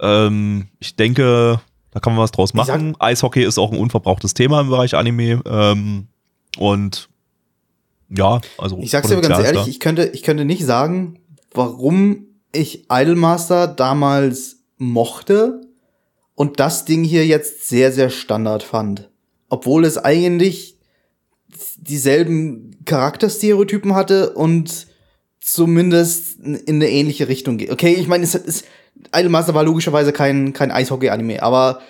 Ähm, 0.00 0.68
ich 0.78 0.94
denke, 0.94 1.60
da 1.94 2.00
kann 2.00 2.14
man 2.14 2.22
was 2.22 2.32
draus 2.32 2.54
machen. 2.54 2.96
Eishockey 2.98 3.44
ist 3.44 3.56
auch 3.56 3.70
ein 3.72 3.78
unverbrauchtes 3.78 4.34
Thema 4.34 4.60
im 4.60 4.68
Bereich 4.68 4.96
Anime. 4.96 5.40
Ähm, 5.46 6.08
und 6.58 7.08
ja, 8.10 8.40
also. 8.58 8.78
Ich 8.80 8.90
sag's 8.90 9.08
dir 9.08 9.16
aber 9.16 9.28
ganz 9.28 9.44
ehrlich, 9.44 9.68
ich 9.68 9.78
könnte, 9.78 10.06
ich 10.06 10.24
könnte 10.24 10.44
nicht 10.44 10.64
sagen, 10.64 11.20
warum 11.52 12.26
ich 12.52 12.90
Idolmaster 12.90 13.68
damals 13.68 14.56
mochte 14.76 15.60
und 16.34 16.58
das 16.58 16.84
Ding 16.84 17.04
hier 17.04 17.26
jetzt 17.26 17.68
sehr, 17.68 17.92
sehr 17.92 18.10
Standard 18.10 18.64
fand. 18.64 19.08
Obwohl 19.48 19.84
es 19.84 19.96
eigentlich 19.96 20.76
dieselben 21.76 22.76
Charakterstereotypen 22.86 23.94
hatte 23.94 24.32
und 24.32 24.88
zumindest 25.40 26.40
in 26.40 26.76
eine 26.76 26.90
ähnliche 26.90 27.28
Richtung 27.28 27.56
geht. 27.56 27.70
Okay, 27.70 27.94
ich 27.94 28.08
meine, 28.08 28.24
es 28.24 28.34
ist, 28.34 28.64
Idolmaster 29.14 29.54
war 29.54 29.64
logischerweise 29.64 30.12
kein, 30.12 30.52
kein 30.52 30.70
Eishockey-Anime, 30.70 31.42
aber 31.42 31.80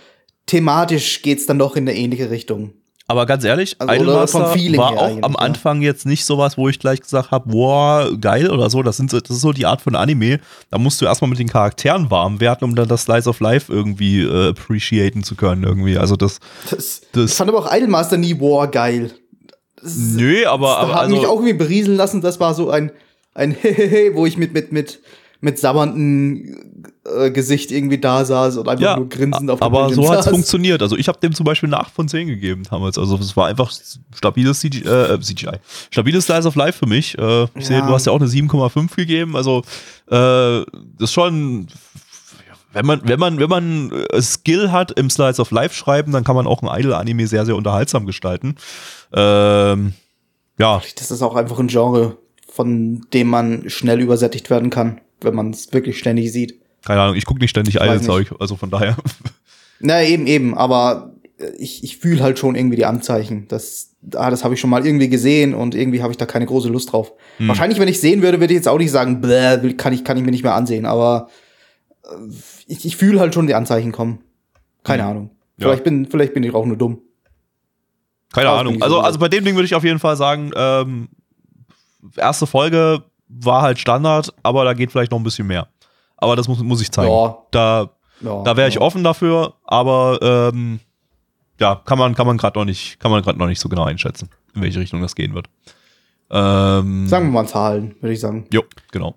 thematisch 0.47 1.23
geht's 1.23 1.47
dann 1.47 1.59
doch 1.59 1.77
in 1.77 1.89
eine 1.89 1.97
ähnliche 1.97 2.31
Richtung. 2.31 2.73
Aber 3.07 3.27
ganz 3.27 3.45
ehrlich, 3.45 3.77
Also, 3.79 3.93
Idolmaster 4.03 4.41
war 4.79 4.93
auch 4.97 5.23
am 5.23 5.33
ja. 5.33 5.39
Anfang 5.39 5.83
jetzt 5.83 6.07
nicht 6.07 6.25
sowas, 6.25 6.57
wo 6.57 6.71
ich 6.71 6.79
gleich 6.79 7.03
gesagt 7.03 7.31
habe, 7.33 7.51
boah, 7.51 8.11
geil 8.19 8.51
oder 8.51 8.71
so. 8.71 8.83
Das, 8.83 8.97
sind, 8.97 9.13
das 9.13 9.23
ist 9.29 9.43
so 9.43 9.53
die 9.53 9.67
Art 9.67 9.83
von 9.83 9.95
Anime. 9.95 10.41
Da 10.71 10.79
musst 10.79 11.03
du 11.03 11.05
erstmal 11.05 11.29
mit 11.29 11.39
den 11.39 11.51
Charakteren 11.51 12.11
warm 12.11 12.41
werden, 12.41 12.65
um 12.65 12.75
dann 12.75 12.89
das 12.89 13.03
Slice 13.03 13.29
of 13.29 13.41
Life 13.41 13.71
irgendwie 13.71 14.23
äh, 14.23 14.49
appreciaten 14.51 15.23
zu 15.23 15.35
können. 15.35 15.65
Irgendwie. 15.65 15.99
Also 15.99 16.17
das. 16.17 16.41
Das, 16.71 17.03
Das- 17.13 17.33
ich 17.33 17.37
fand 17.37 17.51
aber 17.51 17.59
auch 17.59 17.71
Idolmaster 17.75 18.17
nie, 18.17 18.33
boah, 18.33 18.71
geil. 18.71 19.11
Das, 19.83 19.95
Nö, 19.97 20.47
aber. 20.47 20.69
da 20.69 20.75
aber 20.77 20.95
hat 20.95 21.09
mich 21.11 21.19
also, 21.19 21.29
auch 21.31 21.35
irgendwie 21.37 21.53
berieseln 21.53 21.99
lassen. 21.99 22.23
Das 22.23 22.41
war 22.41 22.55
so 22.55 22.71
ein, 22.71 22.91
ein 23.35 23.51
Hehehe, 23.61 24.15
wo 24.15 24.25
ich 24.25 24.39
mit, 24.39 24.55
mit, 24.55 24.73
mit, 24.73 25.01
mit 25.43 25.59
sabbernden 25.59 26.85
äh, 27.05 27.31
Gesicht 27.31 27.71
irgendwie 27.71 27.99
da 27.99 28.25
saß 28.25 28.57
und 28.57 28.69
einfach 28.69 28.83
ja, 28.85 28.97
nur 28.97 29.09
grinsend 29.09 29.51
auf 29.51 29.61
dem 29.61 29.65
aber 29.65 29.87
Bildschirm 29.87 30.05
so 30.05 30.13
hat 30.13 30.21
es 30.21 30.29
funktioniert. 30.29 30.83
Also 30.83 30.97
ich 30.97 31.09
habe 31.09 31.19
dem 31.21 31.35
zum 31.35 31.45
Beispiel 31.45 31.69
eine 31.69 31.79
8 31.79 31.93
von 31.93 32.09
10 32.09 32.29
gegeben 32.29 32.63
damals. 32.71 32.99
Also 32.99 33.17
es 33.17 33.37
war 33.37 33.47
einfach 33.47 33.71
stabiles 34.15 34.61
CGI, 34.61 34.85
äh, 34.89 35.21
CGI. 35.21 35.59
Stabiles 35.91 36.25
Slice 36.25 36.47
of 36.47 36.55
Life 36.55 36.79
für 36.79 36.87
mich. 36.87 37.19
Äh, 37.19 37.45
ich 37.55 37.67
sehe, 37.67 37.79
Ja. 37.79 37.87
du 37.87 37.93
hast 37.93 38.07
ja 38.07 38.13
auch 38.13 38.21
eine 38.21 38.29
7,5 38.29 38.97
gegeben. 38.97 39.37
Also 39.37 39.63
äh, 40.09 40.15
das 40.15 40.65
ist 41.01 41.13
schon 41.13 41.69
wenn 42.73 42.87
man, 42.87 43.01
wenn 43.05 43.21
man, 43.21 43.39
wenn 43.39 43.49
man 43.49 43.93
äh, 44.11 44.21
Skill 44.21 44.73
hat 44.73 44.91
im 44.99 45.09
Slice 45.09 45.41
of 45.41 45.51
Life 45.53 45.75
schreiben, 45.75 46.11
dann 46.11 46.25
kann 46.25 46.35
man 46.35 46.47
auch 46.47 46.61
ein 46.63 46.81
Idol-Anime 46.81 47.27
sehr, 47.29 47.47
sehr 47.47 47.55
unterhaltsam 47.55 48.05
gestalten. 48.05 48.57
Ähm, 49.13 49.93
ja, 50.59 50.83
Das 50.97 51.11
ist 51.11 51.23
auch 51.23 51.37
einfach 51.37 51.59
ein 51.61 51.69
Genre, 51.69 52.17
von 52.49 53.07
dem 53.13 53.29
man 53.29 53.71
schnell 53.71 54.01
übersättigt 54.01 54.51
werden 54.51 54.71
kann, 54.71 55.01
wenn 55.21 55.35
man 55.35 55.51
es 55.51 55.73
wirklich 55.73 55.99
ständig 55.99 56.33
sieht. 56.33 56.61
Keine 56.85 57.01
Ahnung, 57.01 57.16
ich 57.16 57.24
gucke 57.24 57.40
nicht 57.40 57.51
ständig 57.51 57.77
weiß 57.77 58.02
Idol-Zeug, 58.02 58.35
also 58.40 58.56
von 58.56 58.70
daher. 58.70 58.97
Na, 59.81 60.02
eben, 60.02 60.27
eben, 60.27 60.56
aber 60.56 61.15
äh, 61.39 61.51
ich, 61.59 61.85
ich 61.85 61.98
fühle 61.98 62.23
halt 62.23 62.39
schon 62.39 62.55
irgendwie 62.55 62.77
die 62.77 62.86
Anzeichen. 62.86 63.48
Das, 63.48 63.94
ah, 64.15 64.31
das 64.31 64.44
habe 64.44 64.55
ich 64.55 64.61
schon 64.61 64.70
mal 64.70 64.85
irgendwie 64.86 65.09
gesehen 65.09 65.55
und 65.55 65.74
irgendwie 65.74 66.02
habe 66.02 66.12
ich 66.12 66.16
da 66.16 66.27
keine 66.27 66.47
große 66.47 66.69
Lust 66.69 66.93
drauf. 66.93 67.12
Hm. 67.39 67.48
Wahrscheinlich, 67.48 67.78
wenn 67.78 67.89
ich 67.89 68.01
sehen 68.01 68.23
würde, 68.23 68.40
würde 68.40 68.52
ich 68.52 68.59
jetzt 68.59 68.69
auch 68.69 68.78
nicht 68.78 68.90
sagen, 68.90 69.20
bläh, 69.20 69.74
kann 69.74 69.93
ich, 69.93 70.05
kann 70.05 70.16
ich 70.16 70.24
mir 70.24 70.31
nicht 70.31 70.44
mehr 70.44 70.55
ansehen, 70.55 70.86
aber 70.86 71.28
äh, 72.05 72.09
ich, 72.66 72.85
ich 72.85 72.97
fühle 72.97 73.20
halt 73.20 73.35
schon 73.35 73.47
die 73.47 73.55
Anzeichen 73.55 73.93
kommen. 73.93 74.20
Keine 74.85 75.02
Hm. 75.02 75.11
Ahnung. 75.11 75.31
Ja. 75.59 75.69
Vielleicht, 75.69 75.85
bin, 75.85 76.06
vielleicht 76.06 76.35
bin 76.35 76.43
ich 76.43 76.55
auch 76.55 76.66
nur 76.66 76.77
dumm. 76.77 77.01
Keine 78.32 78.51
Auch 78.51 78.59
Ahnung. 78.59 78.82
Also, 78.82 78.97
so. 78.97 79.01
also 79.01 79.19
bei 79.20 79.28
dem 79.28 79.44
Ding 79.44 79.55
würde 79.55 79.66
ich 79.66 79.74
auf 79.74 79.85
jeden 79.85 80.01
Fall 80.01 80.16
sagen, 80.16 80.51
ähm, 80.56 81.09
erste 82.16 82.47
Folge 82.47 83.05
war 83.28 83.62
halt 83.62 83.78
Standard, 83.78 84.35
aber 84.43 84.65
da 84.65 84.74
geht 84.74 84.90
vielleicht 84.90 85.12
noch 85.12 85.19
ein 85.19 85.24
bisschen 85.24 85.47
mehr. 85.47 85.69
Aber 86.16 86.36
das 86.36 86.49
muss, 86.49 86.59
muss 86.61 86.81
ich 86.81 86.91
zeigen. 86.93 87.12
Ja. 87.12 87.36
Da, 87.51 87.91
Ja, 88.20 88.43
da 88.43 88.57
wäre 88.57 88.69
ich 88.69 88.77
ja. 88.77 88.81
offen 88.81 89.05
dafür, 89.05 89.55
aber 89.65 90.51
ähm, 90.53 90.81
ja, 91.61 91.74
kann 91.85 91.99
man, 91.99 92.15
kann 92.15 92.27
man 92.27 92.39
gerade 92.39 92.59
noch 92.59 92.65
nicht, 92.65 92.99
kann 93.01 93.11
man 93.11 93.23
gerade 93.23 93.39
noch 93.39 93.47
nicht 93.47 93.61
so 93.61 93.69
genau 93.69 93.85
einschätzen, 93.85 94.31
in 94.55 94.62
welche 94.62 94.81
Richtung 94.81 95.03
das 95.03 95.15
gehen 95.15 95.35
wird. 95.35 95.49
Ähm, 96.31 97.07
Sagen 97.07 97.27
wir 97.27 97.32
mal 97.43 97.47
Zahlen, 97.47 97.97
würde 98.01 98.15
ich 98.15 98.20
sagen. 98.20 98.47
Jo, 98.53 98.62
genau. 98.91 99.15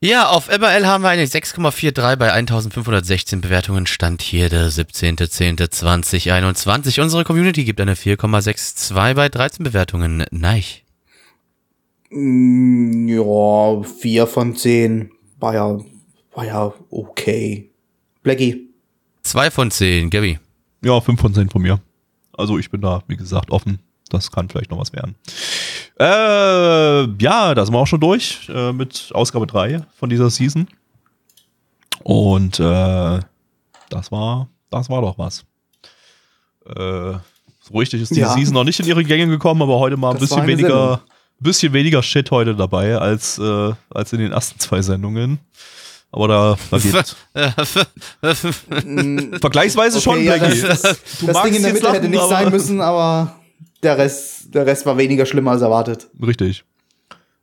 Ja, 0.00 0.28
auf 0.28 0.46
MRL 0.48 0.86
haben 0.86 1.02
wir 1.02 1.08
eine 1.08 1.24
6,43 1.24 2.14
bei 2.16 2.32
1516 2.32 3.40
Bewertungen. 3.40 3.88
Stand 3.88 4.22
hier 4.22 4.48
der 4.48 4.68
17.10.2021. 4.70 7.02
Unsere 7.02 7.24
Community 7.24 7.64
gibt 7.64 7.80
eine 7.80 7.94
4,62 7.94 9.14
bei 9.14 9.28
13 9.28 9.64
Bewertungen. 9.64 10.24
Nein. 10.30 10.62
Mm, 12.10 13.08
Ja, 13.08 13.82
vier 13.82 14.28
von 14.28 14.54
zehn. 14.54 15.10
War 15.40 15.54
ja, 15.54 15.78
war 16.38 16.44
ja 16.46 16.72
okay. 16.90 17.68
Blackie. 18.22 18.68
2 19.22 19.50
von 19.50 19.70
10, 19.72 20.08
Gabby. 20.08 20.38
Ja, 20.84 21.00
5 21.00 21.20
von 21.20 21.34
10 21.34 21.48
von 21.50 21.60
mir. 21.62 21.80
Also 22.36 22.58
ich 22.58 22.70
bin 22.70 22.80
da, 22.80 23.02
wie 23.08 23.16
gesagt, 23.16 23.50
offen. 23.50 23.80
Das 24.10 24.30
kann 24.30 24.48
vielleicht 24.48 24.70
noch 24.70 24.78
was 24.78 24.92
werden. 24.92 25.16
Äh, 25.98 26.04
ja, 27.20 27.54
da 27.56 27.64
sind 27.66 27.74
wir 27.74 27.78
auch 27.80 27.86
schon 27.88 27.98
durch 28.00 28.48
äh, 28.54 28.72
mit 28.72 29.10
Ausgabe 29.12 29.48
3 29.48 29.80
von 29.96 30.08
dieser 30.08 30.30
Season. 30.30 30.68
Und 32.04 32.60
äh, 32.60 33.18
das 33.90 34.12
war, 34.12 34.48
das 34.70 34.88
war 34.88 35.02
doch 35.02 35.18
was. 35.18 35.44
Äh, 36.66 37.14
so 37.60 37.74
richtig 37.76 38.02
ist 38.02 38.14
die 38.14 38.20
Ja. 38.20 38.32
Season 38.32 38.54
noch 38.54 38.62
nicht 38.64 38.78
in 38.78 38.86
ihre 38.86 39.02
Gänge 39.02 39.26
gekommen, 39.26 39.60
aber 39.60 39.80
heute 39.80 39.96
mal 39.96 40.10
ein 40.10 40.14
Das 40.20 40.20
bisschen 40.28 40.42
eine 40.42 40.56
Sendung. 40.56 40.70
weniger, 40.70 41.00
bisschen 41.40 41.72
weniger 41.72 42.00
Shit 42.04 42.30
heute 42.30 42.54
dabei 42.54 42.96
als, 42.96 43.38
äh, 43.40 43.72
als 43.90 44.12
in 44.12 44.20
den 44.20 44.30
ersten 44.30 44.60
zwei 44.60 44.80
Sendungen. 44.82 45.40
Aber 46.10 46.28
da, 46.28 46.56
da 46.70 46.78
geht 46.78 47.16
vergleichsweise 49.40 50.00
schon, 50.00 50.14
Okay, 50.14 50.24
ja, 50.26 50.36
Blackie. 50.38 50.60
das, 50.62 50.82
das, 50.82 50.98
Du 51.20 51.26
das 51.26 51.42
Ding 51.42 51.54
in 51.54 51.62
der 51.62 51.72
Mitte 51.72 51.86
hätte 51.88 51.98
lachen, 51.98 52.10
nicht 52.10 52.20
aber- 52.20 52.28
sein 52.28 52.50
müssen, 52.50 52.80
aber 52.80 53.34
der 53.82 53.98
Rest, 53.98 54.54
der 54.54 54.66
Rest 54.66 54.86
war 54.86 54.96
weniger 54.96 55.26
schlimm 55.26 55.46
als 55.48 55.62
erwartet. 55.62 56.08
Richtig. 56.24 56.64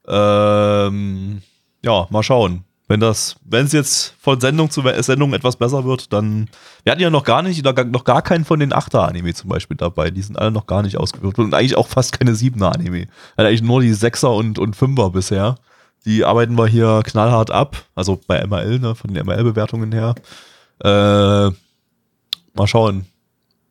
Ähm, 0.08 1.42
ja, 1.84 2.08
mal 2.10 2.24
schauen. 2.24 2.64
Wenn 2.88 3.00
das, 3.00 3.36
wenn 3.44 3.66
es 3.66 3.72
jetzt 3.72 4.14
von 4.20 4.40
Sendung 4.40 4.70
zu 4.70 4.84
Sendung 5.00 5.34
etwas 5.34 5.56
besser 5.56 5.86
wird, 5.86 6.14
dann. 6.14 6.48
Wir 6.84 6.92
hatten 6.92 7.02
ja 7.02 7.10
noch 7.10 7.24
gar 7.24 7.42
nicht, 7.42 7.66
noch 7.66 8.04
gar 8.04 8.22
keinen 8.22 8.46
von 8.46 8.60
den 8.60 8.74
Achter-Anime 8.74 9.34
zum 9.34 9.50
Beispiel 9.50 9.76
dabei. 9.76 10.12
Die 10.12 10.22
sind 10.22 10.38
alle 10.38 10.52
noch 10.52 10.68
gar 10.68 10.84
nicht 10.84 10.98
ausgewählt. 10.98 11.40
Und 11.40 11.56
eigentlich 11.56 11.78
auch 11.78 11.88
fast 11.88 12.18
keine 12.20 12.36
Siebener-Anime. 12.36 13.08
Also 13.36 13.48
eigentlich 13.48 13.64
nur 13.64 13.82
die 13.82 13.94
Sechser 13.94 14.32
und, 14.34 14.60
und 14.60 14.76
Fünfer 14.76 15.10
bisher. 15.10 15.56
Die 16.06 16.24
arbeiten 16.24 16.58
wir 16.58 16.68
hier 16.68 17.02
knallhart 17.04 17.52
ab. 17.52 17.84
Also 17.96 18.20
bei 18.28 18.46
ML, 18.46 18.80
ne, 18.80 18.96
von 18.96 19.14
den 19.14 19.26
ML-Bewertungen 19.26 19.92
her. 19.92 20.16
Äh, 20.84 21.52
mal 22.54 22.68
schauen, 22.68 23.06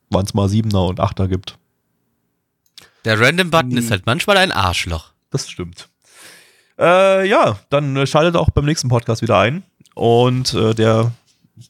wann 0.09 0.25
es 0.25 0.33
mal 0.33 0.49
Siebener 0.49 0.83
und 0.83 0.99
Achter 0.99 1.27
gibt. 1.27 1.57
Der 3.05 3.19
Random-Button 3.19 3.77
ist 3.77 3.91
halt 3.91 4.05
manchmal 4.05 4.37
ein 4.37 4.51
Arschloch. 4.51 5.11
Das 5.29 5.49
stimmt. 5.49 5.89
Äh, 6.77 7.27
ja, 7.27 7.59
dann 7.69 8.05
schaltet 8.07 8.35
auch 8.35 8.49
beim 8.49 8.65
nächsten 8.65 8.89
Podcast 8.89 9.21
wieder 9.21 9.39
ein. 9.39 9.63
Und 9.93 10.53
äh, 10.53 10.73
der 10.73 11.11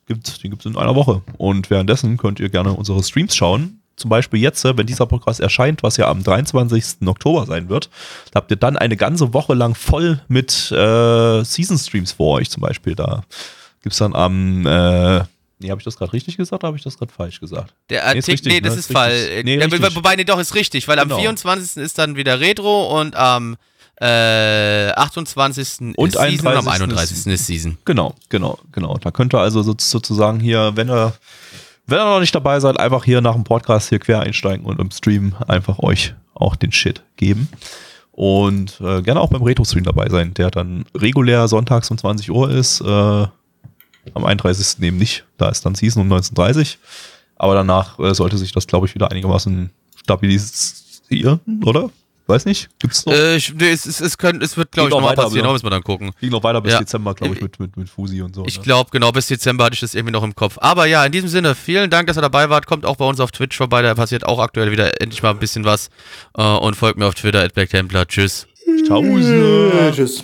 gibt, 0.07 0.43
den 0.43 0.51
gibt 0.51 0.65
es 0.65 0.71
in 0.71 0.77
einer 0.77 0.95
Woche. 0.95 1.21
Und 1.37 1.69
währenddessen 1.69 2.17
könnt 2.17 2.39
ihr 2.39 2.49
gerne 2.49 2.73
unsere 2.73 3.03
Streams 3.03 3.35
schauen. 3.35 3.81
Zum 3.97 4.09
Beispiel 4.09 4.39
jetzt, 4.41 4.65
äh, 4.65 4.77
wenn 4.77 4.85
dieser 4.87 5.05
Podcast 5.05 5.39
erscheint, 5.39 5.81
was 5.83 5.97
ja 5.97 6.07
am 6.09 6.21
23. 6.23 7.07
Oktober 7.07 7.45
sein 7.45 7.69
wird, 7.69 7.89
habt 8.33 8.51
ihr 8.51 8.57
dann 8.57 8.77
eine 8.77 8.97
ganze 8.97 9.33
Woche 9.33 9.53
lang 9.53 9.73
voll 9.75 10.21
mit 10.27 10.69
äh, 10.71 11.43
Season-Streams 11.43 12.11
vor 12.13 12.35
euch. 12.39 12.49
Zum 12.49 12.61
Beispiel 12.61 12.95
da 12.95 13.23
gibt 13.81 13.93
es 13.93 13.99
dann 13.99 14.15
am 14.15 14.65
äh, 14.65 15.23
Nee, 15.59 15.69
habe 15.71 15.79
ich 15.79 15.85
das 15.85 15.95
gerade 15.95 16.11
richtig 16.11 16.35
gesagt 16.35 16.61
oder 16.63 16.67
habe 16.67 16.77
ich 16.77 16.83
das 16.83 16.97
gerade 16.97 17.13
falsch 17.13 17.39
gesagt? 17.39 17.73
Der 17.89 18.01
Nee, 18.01 18.19
ist 18.19 18.27
Artikel, 18.27 18.31
richtig, 18.31 18.51
nee, 18.53 18.59
das 18.61 18.73
ne? 18.73 18.79
ist 18.79 18.89
Ist 18.89 18.91
falsch. 18.93 19.43
Nee, 19.45 19.57
Ja. 19.57 19.95
Wobei, 19.95 20.15
nee, 20.17 20.25
doch, 20.25 20.37
ist 20.37 20.53
richtig, 20.53 20.85
weil 20.89 20.97
Genau. 20.97 21.15
am 21.15 21.21
24. 21.21 21.81
ist 21.81 21.97
dann 21.97 22.17
wieder 22.17 22.41
Retro 22.41 22.99
und 22.99 23.15
am 23.15 23.55
äh, 24.01 24.89
28. 24.91 25.95
Und 25.95 26.07
ist 26.09 26.19
Season 26.19 26.47
und 26.47 26.57
am 26.57 26.67
31. 26.67 26.81
31. 26.81 27.27
ist 27.27 27.47
Season. 27.47 27.77
Genau, 27.85 28.13
genau, 28.27 28.59
genau. 28.73 28.97
Da 28.97 29.11
könnt 29.11 29.33
ihr 29.33 29.39
also 29.39 29.61
so- 29.63 29.75
sozusagen 29.79 30.41
hier, 30.41 30.73
wenn 30.75 30.89
ihr, 30.89 31.13
wenn 31.87 31.99
ihr 31.99 32.05
noch 32.05 32.19
nicht 32.19 32.35
dabei 32.35 32.59
seid, 32.59 32.79
einfach 32.79 33.03
hier 33.03 33.21
nach 33.21 33.33
dem 33.33 33.43
Podcast 33.43 33.89
hier 33.89 33.99
quer 33.99 34.21
einsteigen 34.21 34.65
und 34.65 34.79
im 34.79 34.91
Stream 34.91 35.35
einfach 35.47 35.79
euch 35.79 36.15
auch 36.33 36.55
den 36.55 36.71
Shit 36.71 37.03
geben. 37.15 37.47
Und 38.11 38.79
äh, 38.79 39.01
gerne 39.01 39.19
auch 39.19 39.29
beim 39.29 39.43
Retro-Stream 39.43 39.83
dabei 39.83 40.07
sein, 40.09 40.33
der 40.33 40.49
dann 40.49 40.85
regulär 40.95 41.47
sonntags 41.47 41.91
um 41.91 41.97
20 41.97 42.31
Uhr 42.31 42.49
ist. 42.49 42.79
Äh, 42.81 42.85
am 44.13 44.23
31. 44.23 44.81
eben 44.81 44.97
nicht. 44.97 45.25
Da 45.37 45.49
ist 45.49 45.65
dann 45.65 45.75
Season 45.75 46.01
um 46.01 46.17
19.30 46.17 46.77
Aber 47.35 47.55
danach 47.55 47.99
äh, 47.99 48.13
sollte 48.13 48.37
sich 48.37 48.51
das, 48.51 48.67
glaube 48.67 48.87
ich, 48.87 48.95
wieder 48.95 49.11
einigermaßen 49.11 49.69
stabilisieren, 49.97 51.39
oder? 51.65 51.89
Weiß 52.27 52.45
nicht. 52.45 52.69
Gibt's 52.79 53.05
noch? 53.05 53.13
Äh, 53.13 53.35
ich, 53.35 53.53
nee, 53.53 53.69
es, 53.69 53.85
es, 53.85 54.01
es, 54.01 54.17
können, 54.17 54.41
es 54.41 54.57
wird, 54.57 54.71
glaube 54.71 54.89
ich, 54.89 54.91
noch 54.91 54.97
nochmal 54.99 55.11
weiter, 55.11 55.23
passieren, 55.23 55.45
da 55.45 55.53
müssen 55.53 55.65
wir 55.65 55.69
dann 55.69 55.83
gucken. 55.83 56.11
Ging 56.19 56.31
noch 56.31 56.43
weiter 56.43 56.59
bis 56.59 56.73
ja. 56.73 56.79
Dezember, 56.79 57.13
glaube 57.13 57.35
ich, 57.35 57.41
mit, 57.41 57.59
mit, 57.59 57.77
mit 57.77 57.87
Fusi 57.87 58.21
und 58.23 58.33
so. 58.33 58.45
Ich 58.47 58.57
ne? 58.57 58.63
glaube, 58.63 58.89
genau, 58.91 59.11
bis 59.11 59.27
Dezember 59.27 59.65
hatte 59.65 59.75
ich 59.75 59.79
das 59.81 59.93
irgendwie 59.93 60.13
noch 60.13 60.23
im 60.23 60.33
Kopf. 60.33 60.57
Aber 60.59 60.87
ja, 60.87 61.05
in 61.05 61.11
diesem 61.11 61.29
Sinne, 61.29 61.53
vielen 61.53 61.91
Dank, 61.91 62.07
dass 62.07 62.17
ihr 62.17 62.21
dabei 62.21 62.49
wart. 62.49 62.65
Kommt 62.65 62.85
auch 62.85 62.95
bei 62.95 63.05
uns 63.05 63.19
auf 63.19 63.31
Twitch 63.31 63.55
vorbei, 63.55 63.83
da 63.83 63.93
passiert 63.93 64.25
auch 64.25 64.39
aktuell 64.39 64.71
wieder 64.71 64.99
endlich 65.01 65.21
mal 65.21 65.29
ein 65.29 65.39
bisschen 65.39 65.65
was. 65.65 65.89
Äh, 66.35 66.41
und 66.41 66.75
folgt 66.75 66.97
mir 66.97 67.05
auf 67.05 67.13
Twitter, 67.13 67.43
at 67.43 67.53
BlackTemplar. 67.53 68.07
Tschüss. 68.07 68.47
Äh, 68.67 69.91
tschüss. 69.91 70.23